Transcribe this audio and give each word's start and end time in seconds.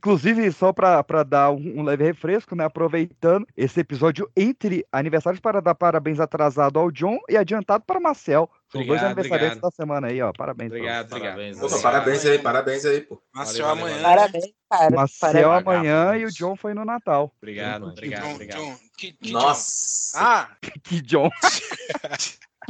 Inclusive, 0.00 0.50
só 0.50 0.72
pra, 0.72 1.04
pra 1.04 1.22
dar 1.22 1.50
um, 1.50 1.80
um 1.80 1.82
leve 1.82 2.04
refresco, 2.04 2.56
né? 2.56 2.64
Aproveitando 2.64 3.46
esse 3.54 3.80
episódio 3.80 4.30
entre 4.34 4.82
aniversários 4.90 5.40
para 5.40 5.60
dar 5.60 5.74
parabéns 5.74 6.18
atrasado 6.18 6.78
ao 6.78 6.90
John 6.90 7.18
e 7.28 7.36
adiantado 7.36 7.84
para 7.86 8.00
Marcel. 8.00 8.48
São 8.72 8.80
dois 8.80 8.88
Obrigado, 9.02 9.04
aniversariantes 9.08 9.58
obrigado. 9.58 9.70
da 9.70 9.76
semana 9.76 10.06
aí, 10.06 10.22
ó. 10.22 10.32
Parabéns. 10.32 10.70
Obrigado, 10.72 11.10
Parabéns. 11.10 11.58
obrigado. 11.58 11.60
Parabéns, 11.60 11.72
Opa, 11.74 11.82
parabéns 11.82 12.24
aí, 12.24 12.38
parabéns 12.38 12.84
aí, 12.86 13.00
pô. 13.02 13.22
Valeu, 13.34 13.68
amanhã. 13.68 14.02
Parabéns, 14.02 14.44
cara. 14.70 14.90
Marcel 14.96 15.32
Parabéns. 15.50 15.66
amanhã 15.66 16.16
e 16.16 16.24
o 16.24 16.30
John 16.32 16.56
foi 16.56 16.72
no 16.72 16.84
Natal. 16.86 17.30
Obrigado, 17.36 17.88
obrigado, 17.88 18.22
John, 18.22 18.34
obrigado. 18.36 18.58
John, 18.58 18.76
que, 18.96 19.12
que 19.12 19.32
Nossa. 19.32 20.18
John? 20.18 20.24
Ah, 20.24 20.48
Que 20.82 21.00
John. 21.02 21.30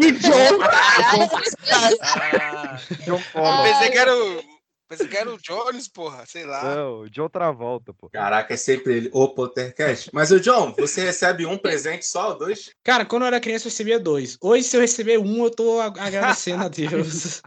Que 0.00 0.12
John! 0.12 0.58
Ah, 1.70 2.78
John 3.04 3.20
Connor. 3.32 3.62
pensei 3.64 3.90
que 3.90 3.98
era 3.98 4.16
o. 4.16 4.59
Pensei 4.90 5.06
que 5.06 5.16
era 5.16 5.32
o 5.32 5.38
Jones, 5.38 5.86
porra, 5.86 6.24
sei 6.26 6.44
lá. 6.44 6.74
Não, 6.74 7.06
John 7.08 7.28
Travolta, 7.28 7.94
pô. 7.94 8.10
Caraca, 8.10 8.52
é 8.52 8.56
sempre 8.56 8.94
ele, 8.96 9.10
o 9.12 9.28
Pottercast. 9.28 10.10
Mas 10.12 10.32
o 10.32 10.40
John, 10.40 10.74
você 10.76 11.00
recebe 11.04 11.46
um 11.46 11.56
presente 11.56 12.04
só 12.04 12.30
ou 12.30 12.38
dois? 12.38 12.70
Cara, 12.82 13.04
quando 13.04 13.22
eu 13.22 13.28
era 13.28 13.38
criança 13.40 13.66
eu 13.66 13.70
recebia 13.70 14.00
dois. 14.00 14.36
Hoje, 14.42 14.64
se 14.64 14.76
eu 14.76 14.80
receber 14.80 15.18
um, 15.18 15.44
eu 15.44 15.50
tô 15.50 15.80
ag- 15.80 16.00
agradecendo 16.00 16.64
a 16.64 16.68
Deus. 16.68 17.40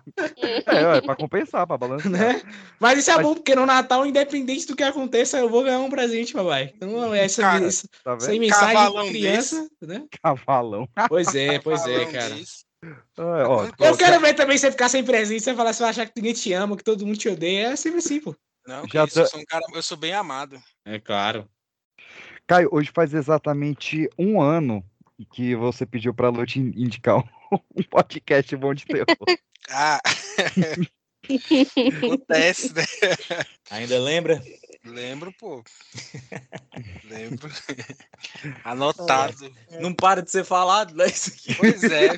É, 0.66 0.98
é 0.98 1.02
pra 1.02 1.16
compensar, 1.18 1.68
pra 1.68 1.78
balançar. 1.78 2.10
né? 2.10 2.42
Mas 2.80 3.00
isso 3.00 3.12
é 3.12 3.16
Mas- 3.16 3.24
bom, 3.26 3.34
porque 3.36 3.54
no 3.56 3.66
Natal, 3.66 4.06
independente 4.06 4.66
do 4.66 4.76
que 4.76 4.84
aconteça, 4.84 5.38
eu 5.38 5.50
vou 5.50 5.64
ganhar 5.64 5.80
um 5.80 5.90
presente, 5.90 6.32
papai. 6.32 6.72
Então, 6.76 7.14
essa, 7.14 7.42
Cara, 7.42 7.66
essa, 7.66 7.88
Tá 8.04 8.14
essa 8.14 8.28
vendo? 8.32 8.40
mensagem 8.40 8.74
Cavalão 8.76 9.04
de 9.04 9.10
criança, 9.12 9.68
né? 9.82 10.04
Cavalão. 10.24 10.88
Pois 11.10 11.36
é, 11.36 11.60
pois 11.60 11.86
é, 11.86 12.00
Falando 12.00 12.12
cara. 12.14 12.36
disso. 12.36 12.64
Ah, 13.18 13.48
ó, 13.48 13.66
Eu 13.80 13.98
quero 13.98 14.20
ver 14.20 14.34
também 14.34 14.58
você 14.58 14.72
ficar 14.72 14.90
sem 14.90 15.04
presente, 15.04 15.44
você 15.44 15.56
falar, 15.56 15.74
você 15.74 15.84
vai 15.84 15.90
achar 15.92 16.06
que 16.06 16.14
ninguém 16.16 16.34
te 16.34 16.52
ama, 16.54 16.78
que 16.78 16.84
todo 16.84 17.06
mundo 17.06 17.18
te 17.18 17.30
odeia. 17.30 17.68
É 17.68 17.76
sempre 17.76 18.00
assim, 18.00 18.20
pô. 18.20 18.36
Não, 18.66 18.88
Já 18.88 19.06
isso, 19.06 19.16
tá- 19.16 19.22
eu 19.22 19.28
sou 19.28 19.40
um 19.40 19.46
cara, 19.46 19.66
eu 19.74 19.84
sou 19.84 19.98
bem 19.98 20.14
amado. 20.14 20.62
É 20.86 21.00
claro. 21.00 21.48
Caio, 22.48 22.70
hoje 22.72 22.92
faz 22.94 23.14
exatamente 23.14 24.10
um 24.18 24.42
ano 24.42 24.84
que 25.32 25.56
você 25.56 25.86
pediu 25.86 26.14
pra 26.14 26.30
Lu 26.30 26.46
te 26.46 26.60
indicar 26.60 27.18
um 27.76 27.84
podcast 27.84 28.56
bom 28.56 28.74
de 28.74 28.86
terror. 28.86 29.06
Ah, 29.70 30.02
acontece, 32.04 32.74
né? 32.74 32.84
Ainda 33.70 34.00
lembra? 34.00 34.42
Lembro, 34.86 35.34
pô. 35.40 35.64
Lembro. 37.06 37.50
Anotado. 38.64 39.56
Não 39.80 39.94
para 39.94 40.22
de 40.22 40.30
ser 40.30 40.44
falado, 40.44 40.94
né? 40.94 41.08
Isso 41.08 41.32
aqui. 41.32 41.56
Pois 41.56 41.84
é. 41.84 42.18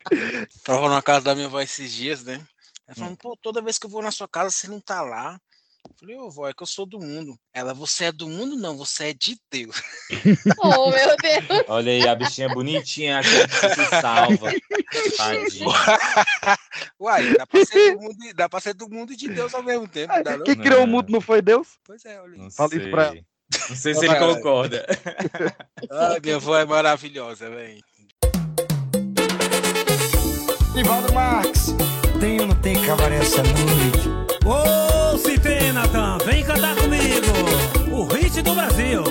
Tava 0.62 0.88
na 0.88 1.00
casa 1.00 1.24
da 1.24 1.34
minha 1.34 1.46
avó 1.46 1.60
esses 1.60 1.92
dias, 1.92 2.22
né? 2.22 2.46
Ela 2.86 2.96
falando, 2.96 3.16
pô, 3.16 3.36
toda 3.36 3.62
vez 3.62 3.78
que 3.78 3.86
eu 3.86 3.90
vou 3.90 4.02
na 4.02 4.10
sua 4.10 4.28
casa, 4.28 4.50
você 4.50 4.68
não 4.68 4.80
tá 4.80 5.00
lá. 5.00 5.40
Eu 5.88 5.96
falei, 5.98 6.16
ô 6.16 6.30
vó, 6.30 6.48
é 6.48 6.52
que 6.52 6.62
eu 6.62 6.66
sou 6.66 6.84
do 6.86 6.98
mundo. 7.00 7.38
Ela, 7.54 7.72
você 7.72 8.06
é 8.06 8.12
do 8.12 8.28
mundo? 8.28 8.56
Não, 8.56 8.76
você 8.76 9.08
é 9.10 9.14
de 9.14 9.36
Deus. 9.50 9.82
Oh, 10.58 10.90
meu 10.90 11.16
Deus. 11.16 11.64
Olha 11.68 11.92
aí, 11.92 12.06
a 12.08 12.14
bichinha 12.14 12.48
bonitinha, 12.48 13.18
aquela 13.20 13.48
que 13.48 13.54
se 13.74 14.00
salva. 14.00 14.52
Tadinha. 15.16 15.66
Uai, 17.00 17.34
dá 17.34 17.46
pra, 17.46 17.64
ser 17.64 17.94
do 17.94 18.00
mundo, 18.00 18.16
e- 18.24 18.32
dá 18.34 18.48
pra 18.48 18.60
ser 18.60 18.74
do 18.74 18.88
mundo 18.88 19.12
e 19.12 19.16
de 19.16 19.28
Deus 19.28 19.54
ao 19.54 19.62
mesmo 19.62 19.86
tempo, 19.88 20.12
não 20.14 20.22
dá 20.22 20.36
não? 20.36 20.44
Quem 20.44 20.56
criou 20.56 20.84
o 20.84 20.86
mundo 20.86 21.10
não 21.10 21.20
foi 21.20 21.40
Deus? 21.42 21.68
Pois 21.84 22.04
é, 22.04 22.20
olha 22.20 22.36
isso. 22.46 22.56
Fala 22.56 22.70
isso 22.74 22.90
pra 22.90 23.10
sei. 23.10 23.24
Não 23.70 23.76
sei 23.76 23.94
se 23.94 24.04
ele 24.04 24.16
concorda. 24.16 24.84
Ah, 25.90 26.16
minha 26.22 26.36
avó 26.36 26.56
é 26.58 26.64
maravilhosa, 26.64 27.48
velho. 27.50 27.80
Nivaldo 30.74 31.12
Marques, 31.12 31.66
tem 32.20 32.40
ou 32.40 32.46
não 32.48 32.60
tem 32.60 32.80
cabaré 32.84 33.16
essa 33.18 33.42
noite? 33.42 34.08
Ô, 35.16 35.18
se 35.18 35.38
tem, 35.38 35.72
Natan, 35.72 36.18
vem 36.26 36.44
cantar 36.44 36.76
comigo. 36.76 37.26
O 37.90 38.04
hit 38.04 38.42
do 38.42 38.54
Brasil. 38.54 39.02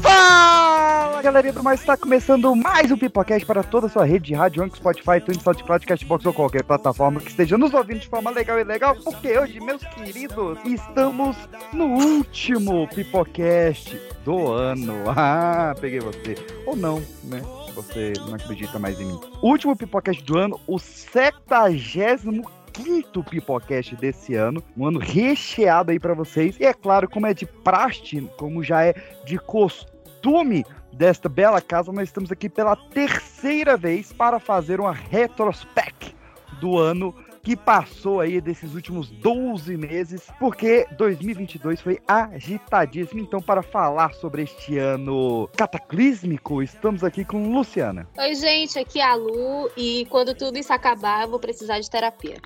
Fala 0.00 1.20
galerinha 1.20 1.52
do 1.52 1.62
mais, 1.62 1.80
está 1.80 1.94
começando 1.94 2.56
mais 2.56 2.90
um 2.90 2.96
Pipocast 2.96 3.44
para 3.44 3.62
toda 3.62 3.86
a 3.86 3.90
sua 3.90 4.06
rede 4.06 4.28
de 4.28 4.34
rádio, 4.34 4.62
Anchor, 4.62 4.78
Spotify, 4.78 5.20
Twin, 5.20 5.38
SoundCloud, 5.38 5.84
Castbox 5.84 6.24
ou 6.24 6.32
qualquer 6.32 6.64
plataforma 6.64 7.20
que 7.20 7.28
esteja 7.28 7.58
nos 7.58 7.74
ouvindo 7.74 8.00
de 8.00 8.08
forma 8.08 8.30
legal 8.30 8.58
e 8.58 8.64
legal, 8.64 8.96
porque 9.04 9.38
hoje, 9.38 9.60
meus 9.60 9.84
queridos, 9.84 10.56
estamos 10.64 11.36
no 11.70 11.84
último 11.84 12.88
Pipocast 12.88 14.00
do 14.24 14.50
ano. 14.50 14.94
Ah, 15.14 15.74
peguei 15.78 16.00
você. 16.00 16.34
Ou 16.64 16.74
não, 16.74 17.02
né? 17.24 17.42
Você 17.74 18.12
não 18.26 18.34
acredita 18.34 18.78
mais 18.78 19.00
em 19.00 19.06
mim. 19.06 19.20
Último 19.42 19.76
Pipocast 19.76 20.22
do 20.24 20.38
ano, 20.38 20.60
o 20.66 20.78
75 20.78 22.50
quinto 22.72 23.22
Pipocast 23.22 23.94
desse 23.96 24.34
ano, 24.34 24.62
um 24.76 24.86
ano 24.86 24.98
recheado 24.98 25.90
aí 25.90 26.00
pra 26.00 26.14
vocês. 26.14 26.56
E 26.58 26.64
é 26.64 26.72
claro, 26.72 27.08
como 27.08 27.26
é 27.26 27.34
de 27.34 27.46
praxe, 27.46 28.20
como 28.36 28.62
já 28.62 28.84
é 28.84 28.94
de 29.24 29.38
costume 29.38 30.64
desta 30.92 31.28
bela 31.28 31.60
casa, 31.60 31.92
nós 31.92 32.08
estamos 32.08 32.30
aqui 32.30 32.48
pela 32.48 32.76
terceira 32.76 33.76
vez 33.76 34.12
para 34.12 34.38
fazer 34.38 34.80
uma 34.80 34.92
retrospect 34.92 36.14
do 36.60 36.78
ano 36.78 37.14
que 37.42 37.56
passou 37.56 38.20
aí 38.20 38.40
desses 38.40 38.74
últimos 38.74 39.10
12 39.10 39.76
meses, 39.76 40.22
porque 40.38 40.86
2022 40.96 41.80
foi 41.80 41.98
agitadíssimo. 42.06 43.20
Então, 43.20 43.40
para 43.40 43.62
falar 43.62 44.14
sobre 44.14 44.42
este 44.42 44.78
ano 44.78 45.48
cataclísmico, 45.56 46.62
estamos 46.62 47.02
aqui 47.02 47.24
com 47.24 47.52
Luciana. 47.52 48.08
Oi, 48.16 48.34
gente, 48.34 48.78
aqui 48.78 49.00
é 49.00 49.04
a 49.04 49.14
Lu 49.14 49.70
e 49.76 50.06
quando 50.08 50.34
tudo 50.34 50.58
isso 50.58 50.72
acabar, 50.72 51.22
eu 51.22 51.28
vou 51.28 51.40
precisar 51.40 51.80
de 51.80 51.90
terapia. 51.90 52.36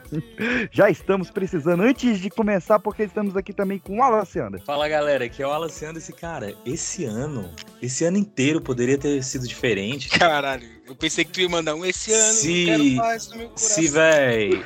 Já 0.72 0.88
estamos 0.88 1.30
precisando, 1.30 1.82
antes 1.82 2.18
de 2.18 2.30
começar, 2.30 2.78
porque 2.78 3.02
estamos 3.02 3.36
aqui 3.36 3.52
também 3.52 3.78
com 3.78 4.00
o 4.00 4.18
Luciana. 4.18 4.58
Fala 4.64 4.88
galera, 4.88 5.24
aqui 5.24 5.42
é 5.42 5.46
o 5.46 5.50
Alciano. 5.50 5.98
Esse 5.98 6.12
cara, 6.12 6.54
esse 6.64 7.04
ano, 7.04 7.50
esse 7.80 8.04
ano 8.04 8.16
inteiro 8.16 8.60
poderia 8.60 8.96
ter 8.96 9.22
sido 9.22 9.46
diferente. 9.46 10.08
Caralho, 10.08 10.66
eu 10.92 10.96
pensei 10.96 11.24
que 11.24 11.32
tu 11.32 11.40
ia 11.40 11.48
mandar 11.48 11.74
um 11.74 11.84
esse 11.84 12.12
ano. 12.12 12.32
Se-. 12.34 13.50
Se, 13.56 13.88
véi, 13.88 14.62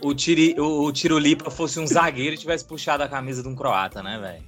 o, 0.00 0.14
tiri, 0.14 0.54
o, 0.56 0.84
o 0.84 0.92
Tirulipa 0.92 1.50
fosse 1.50 1.80
um 1.80 1.86
zagueiro 1.86 2.34
e 2.34 2.38
tivesse 2.38 2.64
puxado 2.64 3.02
a 3.02 3.08
camisa 3.08 3.42
de 3.42 3.48
um 3.48 3.56
croata, 3.56 4.00
né, 4.02 4.18
velho? 4.18 4.44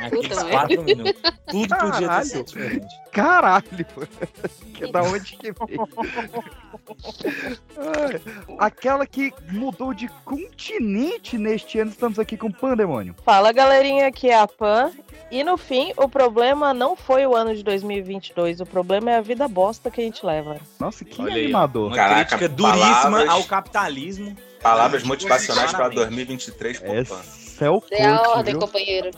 Naqueles 0.00 0.38
Puta, 0.38 0.50
quatro 0.50 0.82
minutos. 0.82 1.22
Tudo 1.50 1.76
podia 1.76 1.92
ter 1.92 2.06
Caralho. 2.06 2.24
sido 2.24 2.44
diferente. 2.44 3.00
Caralho! 3.12 3.86
que 4.74 4.90
da 4.90 5.02
onde 5.02 5.36
que 5.36 5.52
veio? 5.52 5.88
Aquela 8.58 9.06
que 9.06 9.32
mudou 9.50 9.92
de 9.92 10.08
continente 10.24 11.36
neste 11.36 11.78
ano, 11.78 11.90
estamos 11.90 12.18
aqui 12.18 12.38
com 12.38 12.50
Pandemônio. 12.50 13.14
Fala, 13.24 13.52
galerinha, 13.52 14.06
aqui 14.06 14.30
é 14.30 14.38
a 14.38 14.48
Pan. 14.48 14.90
E 15.32 15.42
no 15.42 15.56
fim, 15.56 15.92
o 15.96 16.08
problema 16.10 16.74
não 16.74 16.94
foi 16.94 17.26
o 17.26 17.34
ano 17.34 17.54
de 17.54 17.62
2022, 17.62 18.60
o 18.60 18.66
problema 18.66 19.10
é 19.12 19.16
a 19.16 19.20
vida 19.22 19.48
bosta 19.48 19.90
que 19.90 19.98
a 20.00 20.04
gente 20.04 20.24
leva. 20.26 20.58
Nossa, 20.78 21.06
que 21.06 21.22
Olha 21.22 21.32
animador. 21.42 21.86
Uma 21.86 21.96
Caraca, 21.96 22.36
crítica 22.36 22.48
duríssima 22.50 22.92
palavras- 22.92 23.28
ao 23.30 23.44
capitalismo. 23.44 24.36
Palavras 24.62 25.02
motivacionais 25.02 25.70
para 25.70 25.90
Claramente. 25.90 25.96
2023, 25.96 26.78
pô. 26.78 26.86
pã. 26.86 27.20
Esse 27.20 27.64
é 27.64 27.70
o 27.70 27.80
Dê 27.88 28.02
a 28.02 28.18
coach, 28.18 28.28
ordem, 28.28 28.52
viu? 28.54 28.60
companheiro. 28.60 29.10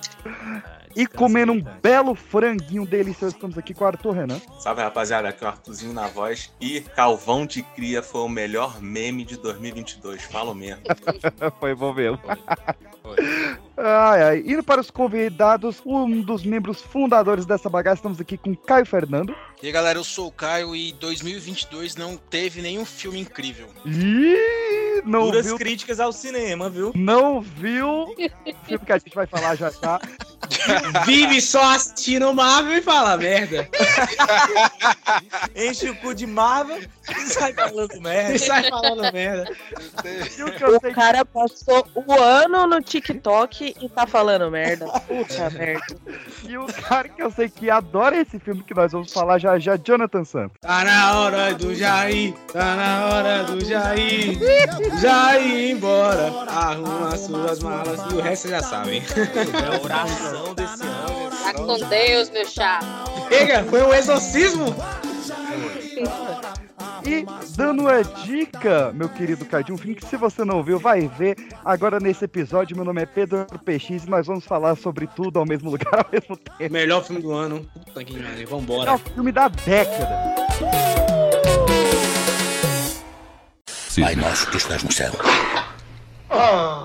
E 0.97 1.07
comendo 1.09 1.53
um 1.53 1.61
belo 1.61 2.15
franguinho 2.15 2.87
delicioso, 2.87 3.35
estamos 3.35 3.59
aqui 3.59 3.75
com 3.75 3.83
o 3.83 3.87
Arthur 3.89 4.13
Renan. 4.13 4.41
Salve, 4.61 4.83
rapaziada. 4.83 5.29
Aqui 5.31 5.43
é 5.43 5.47
o 5.49 5.51
Arthurzinho 5.51 5.93
na 5.93 6.07
voz. 6.07 6.53
E 6.61 6.81
Calvão 6.81 7.45
de 7.45 7.63
Cria 7.65 8.01
foi 8.05 8.21
o 8.21 8.29
melhor 8.29 8.81
meme 8.81 9.25
de 9.25 9.37
2022. 9.37 10.23
Falo 10.23 10.55
mesmo. 10.55 10.83
Foi 11.59 11.75
bom 11.75 11.93
mesmo. 11.93 12.21
Foi. 13.03 13.17
Ai, 13.77 14.23
ai. 14.23 14.39
Indo 14.47 14.63
para 14.63 14.81
os 14.81 14.91
convidados, 14.91 15.81
um 15.85 16.21
dos 16.21 16.45
membros 16.45 16.81
fundadores 16.81 17.45
dessa 17.45 17.69
bagaça, 17.69 17.97
estamos 17.97 18.21
aqui 18.21 18.37
com 18.39 18.55
Caio 18.55 18.87
Fernando. 18.87 19.35
E 19.63 19.67
aí, 19.67 19.73
galera, 19.73 19.99
eu 19.99 20.05
sou 20.05 20.29
o 20.29 20.33
Caio 20.33 20.77
e 20.77 20.93
2022 20.93 21.97
não 21.97 22.17
teve 22.17 22.61
nenhum 22.63 22.85
filme 22.85 23.19
incrível. 23.19 23.67
Ih, 23.85 25.03
não 25.05 25.25
Duras 25.27 25.47
viu, 25.47 25.57
críticas 25.57 25.99
ao 25.99 26.13
cinema, 26.13 26.69
viu? 26.71 26.93
não 26.95 27.41
viu 27.41 27.89
o 27.89 28.15
filme 28.67 28.85
que 28.87 28.93
a 28.93 28.99
gente 28.99 29.15
vai 29.15 29.27
falar 29.27 29.57
já 29.57 29.71
já. 29.71 30.01
Vive 31.07 31.41
só 31.41 31.75
assistindo 31.75 32.33
Marvel 32.35 32.77
e 32.77 32.83
fala 32.83 33.17
merda. 33.17 33.67
Enche 35.57 35.89
o 35.89 35.97
cu 35.97 36.15
de 36.15 36.27
Marvel 36.27 36.81
e 37.09 37.21
sai 37.27 37.55
falando 37.55 37.95
E 37.95 38.01
merda. 38.01 38.39
sai 38.39 38.69
falando 38.69 39.13
merda. 39.13 39.51
E 40.37 40.43
o 40.43 40.93
cara 40.95 41.25
passou 41.25 41.87
o 41.95 42.13
ano 42.13 42.67
no 42.67 42.83
TikTok 42.83 43.64
e 43.81 43.89
tá 43.89 44.07
falando 44.07 44.51
merda. 44.51 44.87
Puta 45.01 45.51
merda. 45.57 45.87
E 46.47 46.57
o 46.59 46.67
cara 46.67 47.09
que 47.09 47.23
eu 47.23 47.31
sei 47.31 47.49
que 47.49 47.71
adora 47.71 48.17
esse 48.21 48.39
filme 48.39 48.63
que 48.63 48.75
nós 48.75 48.93
vamos 48.93 49.13
falar 49.13 49.39
já 49.39 49.59
já, 49.59 49.77
Jonathan 49.77 50.25
Santos. 50.25 50.57
Tá 50.61 50.85
na 50.85 51.19
hora 51.19 51.55
do 51.55 51.75
Jair, 51.75 52.35
tá 52.53 52.77
na 52.77 53.07
hora 53.07 53.45
do 53.45 53.65
Jair. 53.65 54.39
Jair 55.01 55.71
embora, 55.71 56.33
arruma 56.49 57.17
suas 57.17 57.61
malas 57.61 58.01
e 58.11 58.15
o 58.15 58.21
resto 58.21 58.45
vocês 58.45 58.51
já 58.51 58.63
sabem. 58.63 59.03
É 59.03 59.77
a 59.77 59.81
oração 59.83 60.55
desse 60.55 60.83
ano. 60.83 61.31
Tá 61.43 61.55
com 61.55 61.89
Deus, 61.89 62.31
meu 62.31 62.47
chá. 62.47 62.81
Chega, 63.29 63.65
foi 63.65 63.83
um 63.83 63.95
exorcismo? 63.95 64.75
E 67.07 67.25
dando 67.57 67.87
a 67.89 68.03
dica, 68.03 68.93
meu 68.93 69.09
querido 69.09 69.45
Cadinho, 69.45 69.75
um 69.75 69.79
filme 69.79 69.95
que 69.95 70.07
se 70.07 70.17
você 70.17 70.45
não 70.45 70.63
viu, 70.63 70.79
vai 70.79 71.07
ver 71.07 71.37
agora 71.65 72.01
nesse 72.01 72.25
episódio. 72.25 72.75
Meu 72.77 72.85
nome 72.85 73.03
é 73.03 73.07
Pedro 73.07 73.47
PX 73.65 74.05
e 74.05 74.11
nós 74.11 74.27
vamos 74.27 74.45
falar 74.45 74.75
sobre 74.77 75.07
tudo 75.07 75.39
ao 75.39 75.47
mesmo 75.47 75.71
lugar, 75.73 75.95
ao 75.95 76.07
mesmo 76.11 76.37
tempo. 76.37 76.73
Melhor 76.73 77.05
filme 77.05 77.23
do 77.23 77.33
ano. 77.33 77.69
Puta 77.87 78.05
que 78.05 78.19
pariu, 78.19 78.43
É 78.43 78.45
vambora. 78.47 78.95
o 78.95 78.99
filme 78.99 79.31
da 79.33 79.49
década. 79.49 80.35
Pai 84.01 84.17
nosso 84.17 84.51
que 84.51 84.57
estás 84.57 84.83
no 84.83 84.91
céu. 84.93 85.13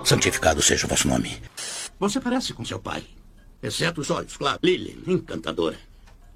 Santificado 0.06 0.62
seja 0.62 0.86
o 0.86 0.90
vosso 0.90 1.08
nome. 1.08 1.42
Você 2.00 2.20
parece 2.20 2.54
com 2.54 2.64
seu 2.64 2.80
pai. 2.80 3.04
Exceto 3.64 4.02
os 4.02 4.10
olhos, 4.12 4.38
claro. 4.38 4.60
Lily, 4.64 5.04
encantadora. 5.08 5.78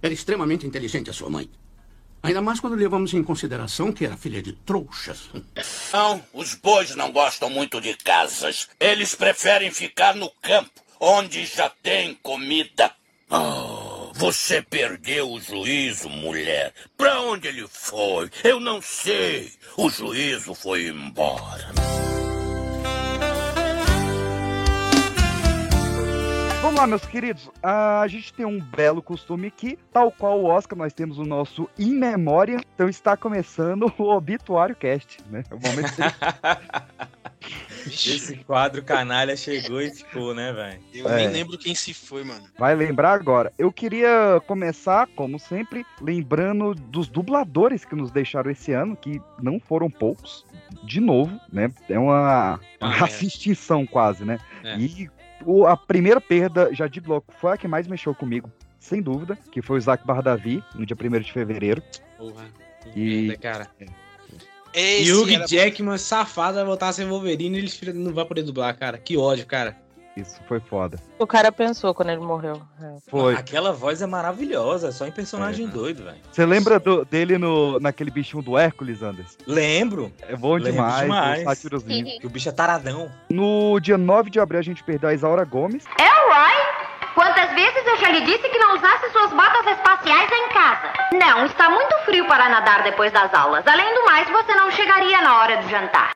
Era 0.01 0.13
extremamente 0.13 0.65
inteligente 0.65 1.09
a 1.09 1.13
sua 1.13 1.29
mãe. 1.29 1.49
Ainda 2.23 2.41
mais 2.41 2.61
quando 2.61 2.77
levamos 2.77 3.13
em 3.13 3.21
consideração 3.21 3.91
que 3.91 4.05
era 4.05 4.15
filha 4.15 4.41
de 4.41 4.53
trouxas. 4.53 5.29
Não, 5.91 6.23
os 6.33 6.55
bois 6.55 6.95
não 6.95 7.11
gostam 7.11 7.49
muito 7.49 7.81
de 7.81 7.93
casas. 7.95 8.69
Eles 8.79 9.13
preferem 9.13 9.69
ficar 9.69 10.15
no 10.15 10.29
campo, 10.41 10.71
onde 11.01 11.45
já 11.45 11.69
tem 11.69 12.15
comida. 12.23 12.91
Oh, 13.29 14.11
você 14.13 14.61
perdeu 14.61 15.31
o 15.31 15.41
juízo, 15.41 16.07
mulher. 16.07 16.73
Pra 16.95 17.19
onde 17.19 17.49
ele 17.49 17.67
foi? 17.67 18.31
Eu 18.41 18.57
não 18.57 18.81
sei. 18.81 19.51
O 19.75 19.89
juízo 19.89 20.53
foi 20.53 20.87
embora. 20.87 21.73
Vamos 26.63 26.79
lá, 26.79 26.87
meus 26.87 27.05
queridos. 27.05 27.51
A 27.61 28.05
gente 28.07 28.31
tem 28.33 28.45
um 28.45 28.57
belo 28.57 29.01
costume 29.01 29.47
aqui, 29.47 29.77
tal 29.91 30.09
qual 30.09 30.39
o 30.39 30.45
Oscar, 30.45 30.77
nós 30.79 30.93
temos 30.93 31.17
o 31.17 31.25
nosso 31.25 31.69
In 31.77 31.93
Memória. 31.95 32.57
Então 32.73 32.87
está 32.87 33.17
começando 33.17 33.93
o 33.97 34.03
Obituário 34.03 34.73
Cast, 34.73 35.17
né? 35.29 35.43
É 35.51 35.53
o 35.53 35.59
momento 35.59 35.91
que 35.93 36.01
Esse 37.85 38.37
quadro 38.37 38.81
canalha 38.81 39.35
chegou 39.35 39.81
e 39.81 39.89
ficou, 39.93 40.33
né, 40.33 40.53
velho? 40.53 40.79
Eu 40.93 41.09
É. 41.09 41.17
nem 41.17 41.27
lembro 41.27 41.57
quem 41.57 41.75
se 41.75 41.93
foi, 41.93 42.23
mano. 42.23 42.45
vai 42.57 42.73
lembrar 42.73 43.11
agora. 43.11 43.51
Eu 43.57 43.69
queria 43.69 44.41
começar, 44.47 45.05
como 45.17 45.37
sempre, 45.37 45.85
lembrando 45.99 46.73
dos 46.73 47.09
dubladores 47.09 47.83
que 47.83 47.93
nos 47.93 48.09
deixaram 48.09 48.49
esse 48.49 48.71
ano, 48.71 48.95
que 48.95 49.21
não 49.41 49.59
foram 49.59 49.89
poucos. 49.91 50.45
De 50.85 51.01
novo, 51.01 51.37
né? 51.51 51.69
É 51.89 51.99
uma, 51.99 52.57
uma 52.79 52.93
Ah, 53.03 53.09
é. 53.09 53.85
quase, 53.91 54.23
né? 54.23 54.39
É. 54.63 54.77
E 54.77 55.09
o- 55.45 55.65
a 55.67 55.75
primeira 55.77 56.19
perda 56.21 56.73
já 56.73 56.87
de 56.87 56.99
bloco 56.99 57.33
foi 57.39 57.53
a 57.53 57.57
que 57.57 57.67
mais 57.67 57.87
mexeu 57.87 58.13
comigo, 58.15 58.51
sem 58.79 59.01
dúvida, 59.01 59.37
que 59.51 59.61
foi 59.61 59.77
o 59.77 59.79
Isaac 59.79 60.05
Bardavi, 60.05 60.63
no 60.75 60.85
dia 60.85 60.95
1 60.95 61.19
de 61.21 61.31
fevereiro. 61.31 61.81
Porra. 62.17 62.45
Que 62.93 62.99
E- 62.99 63.27
merda, 63.27 63.37
cara. 63.41 63.67
Esse 64.73 65.09
E 65.09 65.13
Hugh 65.13 65.29
era- 65.31 65.47
Jackman, 65.47 65.97
safado, 65.97 66.55
vai 66.55 66.65
voltar 66.65 66.89
a 66.89 66.93
ser 66.93 67.05
Wolverine 67.05 67.63
e 67.63 67.69
filho, 67.69 67.93
não 67.93 68.11
vai 68.13 68.25
poder 68.25 68.41
dublar, 68.43 68.75
cara. 68.77 68.97
Que 68.97 69.15
ódio, 69.15 69.45
cara. 69.45 69.77
Isso 70.15 70.39
foi 70.47 70.59
foda. 70.59 70.99
O 71.17 71.25
cara 71.25 71.51
pensou 71.51 71.93
quando 71.93 72.09
ele 72.09 72.21
morreu. 72.21 72.61
É. 72.81 72.95
Foi. 73.09 73.33
Aquela 73.35 73.71
voz 73.71 73.99
é 74.01 74.05
maravilhosa, 74.05 74.91
só 74.91 75.07
em 75.07 75.11
personagem 75.11 75.65
É. 75.65 75.69
doido, 75.69 76.03
velho. 76.03 76.17
Você 76.31 76.45
lembra 76.45 76.79
do- 76.79 77.03
dele 77.03 77.37
no, 77.39 77.79
naquele 77.79 78.11
bichinho 78.11 78.43
do 78.43 78.55
Hércules, 78.57 79.01
Anders? 79.01 79.35
Lembro 79.47 80.11
É 80.21 80.35
bom 80.35 80.53
Lembro 80.53 80.71
demais, 80.71 81.01
demais. 81.01 81.63
o 81.63 82.19
que 82.19 82.27
o 82.27 82.29
bicho 82.29 82.49
é 82.49 82.51
taradão. 82.51 83.11
No 83.29 83.79
dia 83.79 83.97
9 83.97 84.29
de 84.29 84.39
abril 84.39 84.59
a 84.59 84.63
gente 84.63 84.83
perdeu 84.83 85.09
a 85.09 85.13
Isaura 85.15 85.43
Gomes. 85.45 85.83
Elroy, 85.99 87.13
quantas 87.15 87.49
vezes 87.55 87.83
eu 87.87 87.97
já 87.97 88.09
lhe 88.11 88.21
disse 88.21 88.47
que 88.49 88.57
não 88.59 88.75
usasse 88.75 89.09
suas 89.11 89.31
botas 89.31 89.65
espaciais 89.77 90.29
em 90.31 90.49
casa? 90.49 90.93
Não, 91.13 91.45
está 91.47 91.69
muito 91.71 91.95
frio 92.05 92.27
para 92.27 92.49
nadar 92.49 92.83
depois 92.83 93.11
das 93.11 93.33
aulas. 93.33 93.65
Além 93.65 93.95
do 93.95 94.05
mais, 94.05 94.29
você 94.29 94.53
não 94.53 94.69
chegaria 94.69 95.21
na 95.21 95.39
hora 95.39 95.57
do 95.61 95.67
jantar. 95.69 96.11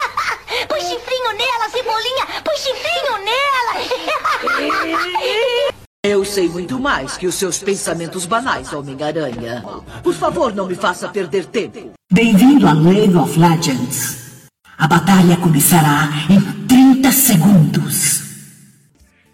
Põe 0.68 0.80
chifrinho 0.80 1.32
nela, 1.36 1.68
cebolinha! 1.70 2.42
Põe 2.42 2.56
chifrinho 2.56 3.18
nela! 3.24 3.74
Eu 6.02 6.24
sei 6.24 6.48
muito 6.48 6.80
mais 6.80 7.18
que 7.18 7.26
os 7.26 7.34
seus 7.34 7.58
pensamentos 7.58 8.24
banais, 8.24 8.72
Homem-Aranha. 8.72 9.62
Por 10.02 10.14
favor, 10.14 10.54
não 10.54 10.66
me 10.66 10.74
faça 10.74 11.08
perder 11.08 11.44
tempo. 11.46 11.92
Bem-vindo 12.10 12.66
a 12.66 12.72
League 12.72 13.14
of 13.14 13.38
Legends. 13.38 14.46
A 14.78 14.88
batalha 14.88 15.36
começará 15.36 16.08
em 16.30 16.40
30 16.66 17.12
segundos. 17.12 18.18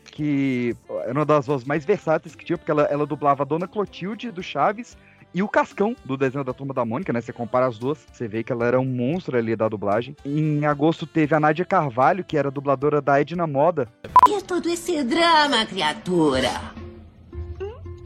que 0.06 0.74
era 1.04 1.12
uma 1.12 1.24
das 1.24 1.46
vozes 1.46 1.66
mais 1.66 1.84
versáteis 1.84 2.34
que 2.34 2.44
tinha, 2.44 2.56
porque 2.58 2.70
ela, 2.70 2.82
ela 2.84 3.06
dublava 3.06 3.42
a 3.42 3.46
Dona 3.46 3.68
Clotilde 3.68 4.30
do 4.30 4.42
Chaves 4.42 4.96
e 5.34 5.42
o 5.42 5.48
Cascão 5.48 5.96
do 6.04 6.16
desenho 6.16 6.44
da 6.44 6.52
Turma 6.52 6.72
da 6.72 6.84
Mônica, 6.84 7.12
né? 7.12 7.20
Você 7.20 7.32
compara 7.32 7.66
as 7.66 7.76
duas, 7.76 7.98
você 8.12 8.28
vê 8.28 8.44
que 8.44 8.52
ela 8.52 8.64
era 8.66 8.80
um 8.80 8.84
monstro 8.84 9.36
ali 9.36 9.56
da 9.56 9.68
dublagem. 9.68 10.16
Em 10.24 10.64
agosto 10.64 11.06
teve 11.06 11.34
a 11.34 11.40
Nádia 11.40 11.64
Carvalho, 11.64 12.22
que 12.22 12.36
era 12.36 12.50
dubladora 12.50 13.02
da 13.02 13.20
Edna 13.20 13.46
Moda. 13.46 13.88
E 14.28 14.34
é 14.34 14.40
todo 14.40 14.68
esse 14.68 15.02
drama, 15.02 15.66
criatura? 15.66 16.50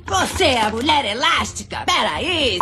Você 0.07 0.45
é 0.45 0.63
a 0.63 0.71
mulher 0.71 1.05
elástica? 1.05 1.85
Peraí! 1.85 2.59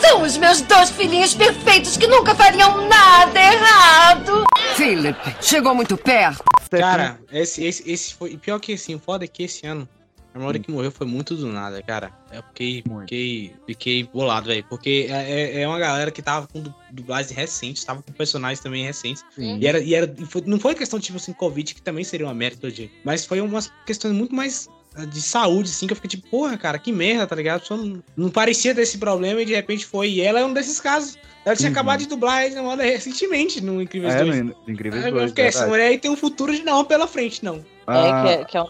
São 0.00 0.22
os 0.22 0.36
meus 0.36 0.60
dois 0.60 0.90
filhinhos 0.90 1.34
perfeitos 1.34 1.96
que 1.96 2.06
nunca 2.06 2.32
fariam 2.32 2.86
nada 2.86 3.40
errado! 3.40 4.44
Philip, 4.76 5.18
chegou 5.40 5.74
muito 5.74 5.96
perto. 5.96 6.44
Cara, 6.70 7.18
esse, 7.32 7.64
esse, 7.64 7.90
esse 7.90 8.14
foi. 8.14 8.36
Pior 8.36 8.60
que 8.60 8.74
assim, 8.74 8.98
foda 8.98 9.24
é 9.24 9.28
que 9.28 9.44
esse 9.44 9.66
ano, 9.66 9.88
a 10.36 10.38
memória 10.38 10.60
que 10.60 10.70
morreu 10.70 10.90
foi 10.92 11.06
muito 11.06 11.34
do 11.34 11.46
nada, 11.46 11.82
cara. 11.82 12.12
Eu 12.30 12.42
fiquei, 12.48 12.84
fiquei, 13.00 13.54
fiquei 13.66 14.04
bolado, 14.04 14.46
velho. 14.48 14.64
Porque 14.68 15.06
é, 15.10 15.30
é- 15.58 15.62
é 15.62 15.68
uma 15.68 15.78
galera 15.78 16.10
que 16.10 16.20
tava 16.20 16.46
com 16.46 16.60
du- 16.60 16.74
dublagem 16.90 17.34
recente, 17.34 17.84
tava 17.84 18.02
com 18.02 18.12
personagens 18.12 18.60
também 18.60 18.84
recentes. 18.84 19.24
Sim. 19.34 19.58
E 19.58 19.66
era, 19.66 19.80
e 19.80 19.94
era 19.94 20.12
foi- 20.26 20.42
não 20.46 20.60
foi 20.60 20.74
questão 20.74 21.00
tipo 21.00 21.16
assim, 21.16 21.32
Covid, 21.32 21.74
que 21.74 21.80
também 21.82 22.04
seria 22.04 22.26
uma 22.26 22.34
merda 22.34 22.58
todo 22.60 22.70
dia. 22.72 22.90
Mas 23.02 23.24
foi 23.24 23.40
umas 23.40 23.72
questões 23.86 24.14
muito 24.14 24.34
mais 24.34 24.68
ah, 24.94 25.04
de 25.06 25.20
saúde, 25.22 25.70
assim, 25.70 25.86
que 25.86 25.92
eu 25.92 25.96
fiquei 25.96 26.10
tipo, 26.10 26.28
porra, 26.28 26.56
cara, 26.58 26.78
que 26.78 26.92
merda, 26.92 27.26
tá 27.26 27.34
ligado? 27.36 27.56
A 27.56 27.60
pessoa 27.60 27.82
não, 27.82 28.02
não 28.16 28.30
parecia 28.30 28.72
desse 28.74 28.98
problema 28.98 29.40
e 29.40 29.44
de 29.46 29.54
repente 29.54 29.84
foi. 29.86 30.10
E 30.10 30.20
ela 30.20 30.40
é 30.40 30.44
um 30.44 30.52
desses 30.52 30.80
casos. 30.80 31.18
Ela 31.44 31.54
tinha 31.54 31.68
Uhum. 31.68 31.72
acabado 31.74 32.00
de 32.00 32.06
dublar 32.08 32.44
ele 32.44 32.54
na 32.56 32.62
moda 32.62 32.82
recentemente 32.82 33.60
no 33.60 33.80
Incríveis 33.80 34.14
É, 34.14 34.24
2. 34.24 34.42
no 34.42 34.54
Incríveis 34.66 35.04
Aí 35.04 35.10
eu 35.10 35.16
2, 35.16 35.30
fiquei, 35.30 35.44
essa 35.46 35.66
mulher 35.66 35.88
aí 35.88 35.98
tem 35.98 36.10
um 36.10 36.16
futuro 36.16 36.52
de 36.52 36.62
não 36.62 36.84
pela 36.84 37.06
frente, 37.06 37.44
não. 37.44 37.64
Ah, 37.86 37.98
É, 37.98 38.22
que, 38.22 38.28
é, 38.28 38.44
que 38.46 38.56
é 38.56 38.62
um 38.62 38.66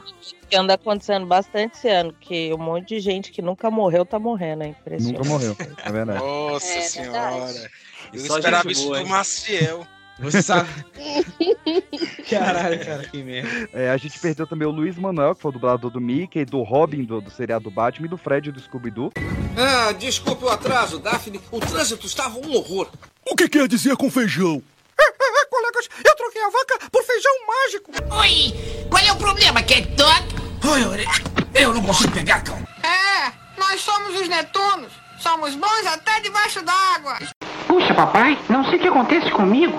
que 0.48 0.56
anda 0.56 0.75
acontecendo 0.75 1.26
bastante 1.26 1.76
esse 1.76 1.88
ano, 1.88 2.14
que 2.20 2.52
um 2.54 2.58
monte 2.58 2.88
de 2.88 3.00
gente 3.00 3.31
que 3.31 3.43
nunca 3.43 3.70
morreu 3.70 4.04
tá 4.04 4.19
morrendo, 4.19 4.62
é 4.64 4.69
impressionante. 4.69 5.19
Nunca 5.19 5.28
morreu, 5.28 5.56
é 5.84 5.93
verdade. 5.93 6.19
Nossa 6.20 6.72
É 6.72 6.81
senhora. 6.82 7.70
Eu 8.12 8.20
Só 8.20 8.38
esperava 8.38 8.70
isso 8.70 8.84
boa, 8.84 9.00
do? 9.00 9.08
Maciel. 9.08 9.87
Você 10.19 10.40
sabe. 10.40 10.69
Caralho, 12.31 12.84
cara, 12.84 13.04
que 13.04 13.22
merda. 13.22 13.69
É, 13.72 13.91
a 13.91 13.96
gente 13.98 14.19
perdeu 14.19 14.46
também 14.46 14.67
o 14.67 14.70
Luiz 14.70 14.96
Manuel, 14.96 15.34
que 15.34 15.43
foi 15.43 15.50
o 15.50 15.53
dublador 15.53 15.91
do 15.91 16.00
Mickey, 16.00 16.44
do 16.44 16.62
Robin, 16.62 17.05
do, 17.05 17.20
do 17.20 17.31
seriado 17.31 17.65
do 17.65 17.70
Batman, 17.70 18.06
e 18.06 18.08
do 18.08 18.17
Fred 18.17 18.50
do 18.50 18.60
Scooby-Doo. 18.60 19.12
Ah, 19.56 19.93
desculpe 19.93 20.44
o 20.44 20.48
atraso, 20.48 20.98
Daphne. 20.98 21.38
O 21.50 21.60
trânsito 21.60 22.06
estava 22.06 22.38
um 22.38 22.55
horror. 22.55 22.88
O 23.31 23.36
que 23.36 23.48
quer 23.48 23.69
dizer 23.69 23.96
com 23.96 24.10
feijão? 24.10 24.62
Colegas, 25.76 25.88
eu 26.04 26.16
troquei 26.16 26.42
a 26.42 26.48
vaca 26.48 26.78
por 26.90 27.02
feijão 27.04 27.32
mágico. 27.46 27.92
Oi! 28.20 28.86
Qual 28.88 29.02
é 29.02 29.12
o 29.12 29.16
problema, 29.16 29.62
Cat 29.62 29.82
Dog? 29.82 30.36
Oi, 30.72 31.06
eu 31.54 31.74
não 31.74 31.82
consigo 31.82 32.12
pegar, 32.12 32.42
cão. 32.42 32.58
É, 32.82 33.32
nós 33.58 33.80
somos 33.80 34.18
os 34.20 34.28
Netunos. 34.28 34.92
Somos 35.18 35.54
bons 35.54 35.86
até 35.86 36.20
debaixo 36.20 36.62
d'água. 36.62 37.18
Puxa, 37.66 37.94
papai, 37.94 38.38
não 38.48 38.64
sei 38.64 38.76
o 38.76 38.80
que 38.80 38.88
acontece 38.88 39.30
comigo. 39.30 39.76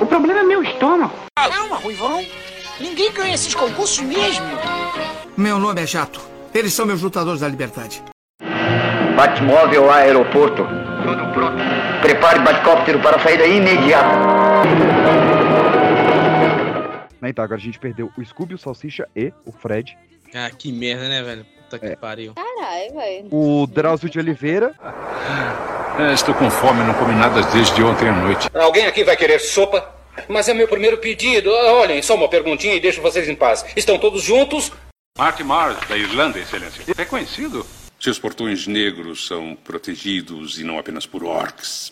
O 0.00 0.06
problema 0.06 0.40
é 0.40 0.42
meu 0.42 0.62
estômago. 0.62 1.14
Calma, 1.36 1.76
Ruivão. 1.76 2.24
Ninguém 2.80 3.12
ganha 3.12 3.34
esses 3.34 3.54
concursos 3.54 4.00
mesmo. 4.00 4.46
Meu 5.36 5.58
nome 5.58 5.82
é 5.82 5.86
Jato. 5.86 6.20
Eles 6.52 6.72
são 6.72 6.86
meus 6.86 7.02
lutadores 7.02 7.40
da 7.40 7.48
liberdade. 7.48 8.02
Batmóvel 9.16 9.90
a 9.90 9.96
aeroporto. 9.96 10.66
Tudo 11.04 11.32
pronto. 11.32 11.73
Prepare 12.04 12.38
Batcóptero 12.40 13.00
para 13.00 13.18
saída 13.18 13.46
imediata. 13.46 14.14
Né, 17.18 17.30
Então 17.30 17.42
agora 17.42 17.58
a 17.58 17.64
gente 17.64 17.78
perdeu 17.78 18.12
o 18.18 18.22
Scooby, 18.22 18.54
o 18.54 18.58
Salsicha 18.58 19.08
e 19.16 19.32
o 19.46 19.50
Fred. 19.52 19.96
Ah, 20.34 20.50
que 20.50 20.70
merda, 20.70 21.08
né, 21.08 21.22
velho? 21.22 21.46
Puta 21.62 21.78
que 21.78 21.96
pariu. 21.96 22.34
Caralho, 22.34 22.92
velho. 22.94 23.28
O 23.30 23.66
Drauzio 23.66 24.10
de 24.10 24.18
Oliveira. 24.18 24.74
É, 25.98 26.12
estou 26.12 26.34
com 26.34 26.50
fome, 26.50 26.82
não 26.82 26.92
comi 26.92 27.14
nada 27.14 27.40
desde 27.40 27.82
ontem 27.82 28.10
à 28.10 28.12
noite. 28.12 28.50
Alguém 28.52 28.86
aqui 28.86 29.02
vai 29.02 29.16
querer 29.16 29.38
sopa? 29.38 29.90
Mas 30.28 30.46
é 30.46 30.52
meu 30.52 30.68
primeiro 30.68 30.98
pedido. 30.98 31.50
Ah, 31.54 31.72
Olhem, 31.72 32.02
só 32.02 32.16
uma 32.16 32.28
perguntinha 32.28 32.74
e 32.74 32.80
deixo 32.80 33.00
vocês 33.00 33.26
em 33.30 33.34
paz. 33.34 33.64
Estão 33.74 33.98
todos 33.98 34.22
juntos? 34.22 34.70
Marty 35.16 35.42
Mars, 35.42 35.78
da 35.88 35.96
Irlanda, 35.96 36.38
excelência. 36.38 36.84
É 36.98 37.04
conhecido? 37.06 37.64
Seus 38.04 38.18
portões 38.18 38.66
negros 38.66 39.26
são 39.26 39.56
protegidos 39.64 40.58
e 40.58 40.62
não 40.62 40.78
apenas 40.78 41.06
por 41.06 41.24
orcs. 41.24 41.90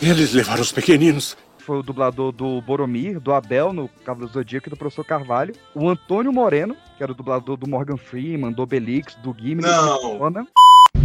Eles 0.00 0.32
levaram 0.32 0.62
os 0.62 0.72
pequeninos. 0.72 1.36
Foi 1.58 1.80
o 1.80 1.82
dublador 1.82 2.32
do 2.32 2.62
Boromir, 2.62 3.20
do 3.20 3.34
Abel 3.34 3.74
no 3.74 3.90
Cavaleiro 4.06 4.32
do 4.32 4.38
Zodíaco 4.38 4.68
e 4.68 4.70
do 4.70 4.76
Professor 4.78 5.04
Carvalho. 5.04 5.54
O 5.74 5.86
Antônio 5.86 6.32
Moreno, 6.32 6.74
que 6.96 7.02
era 7.02 7.12
o 7.12 7.14
dublador 7.14 7.58
do 7.58 7.68
Morgan 7.68 7.98
Freeman, 7.98 8.52
do 8.52 8.62
Obelix, 8.62 9.16
do 9.16 9.36
Gimli. 9.38 9.60
Não. 9.60 10.16
do. 10.16 10.48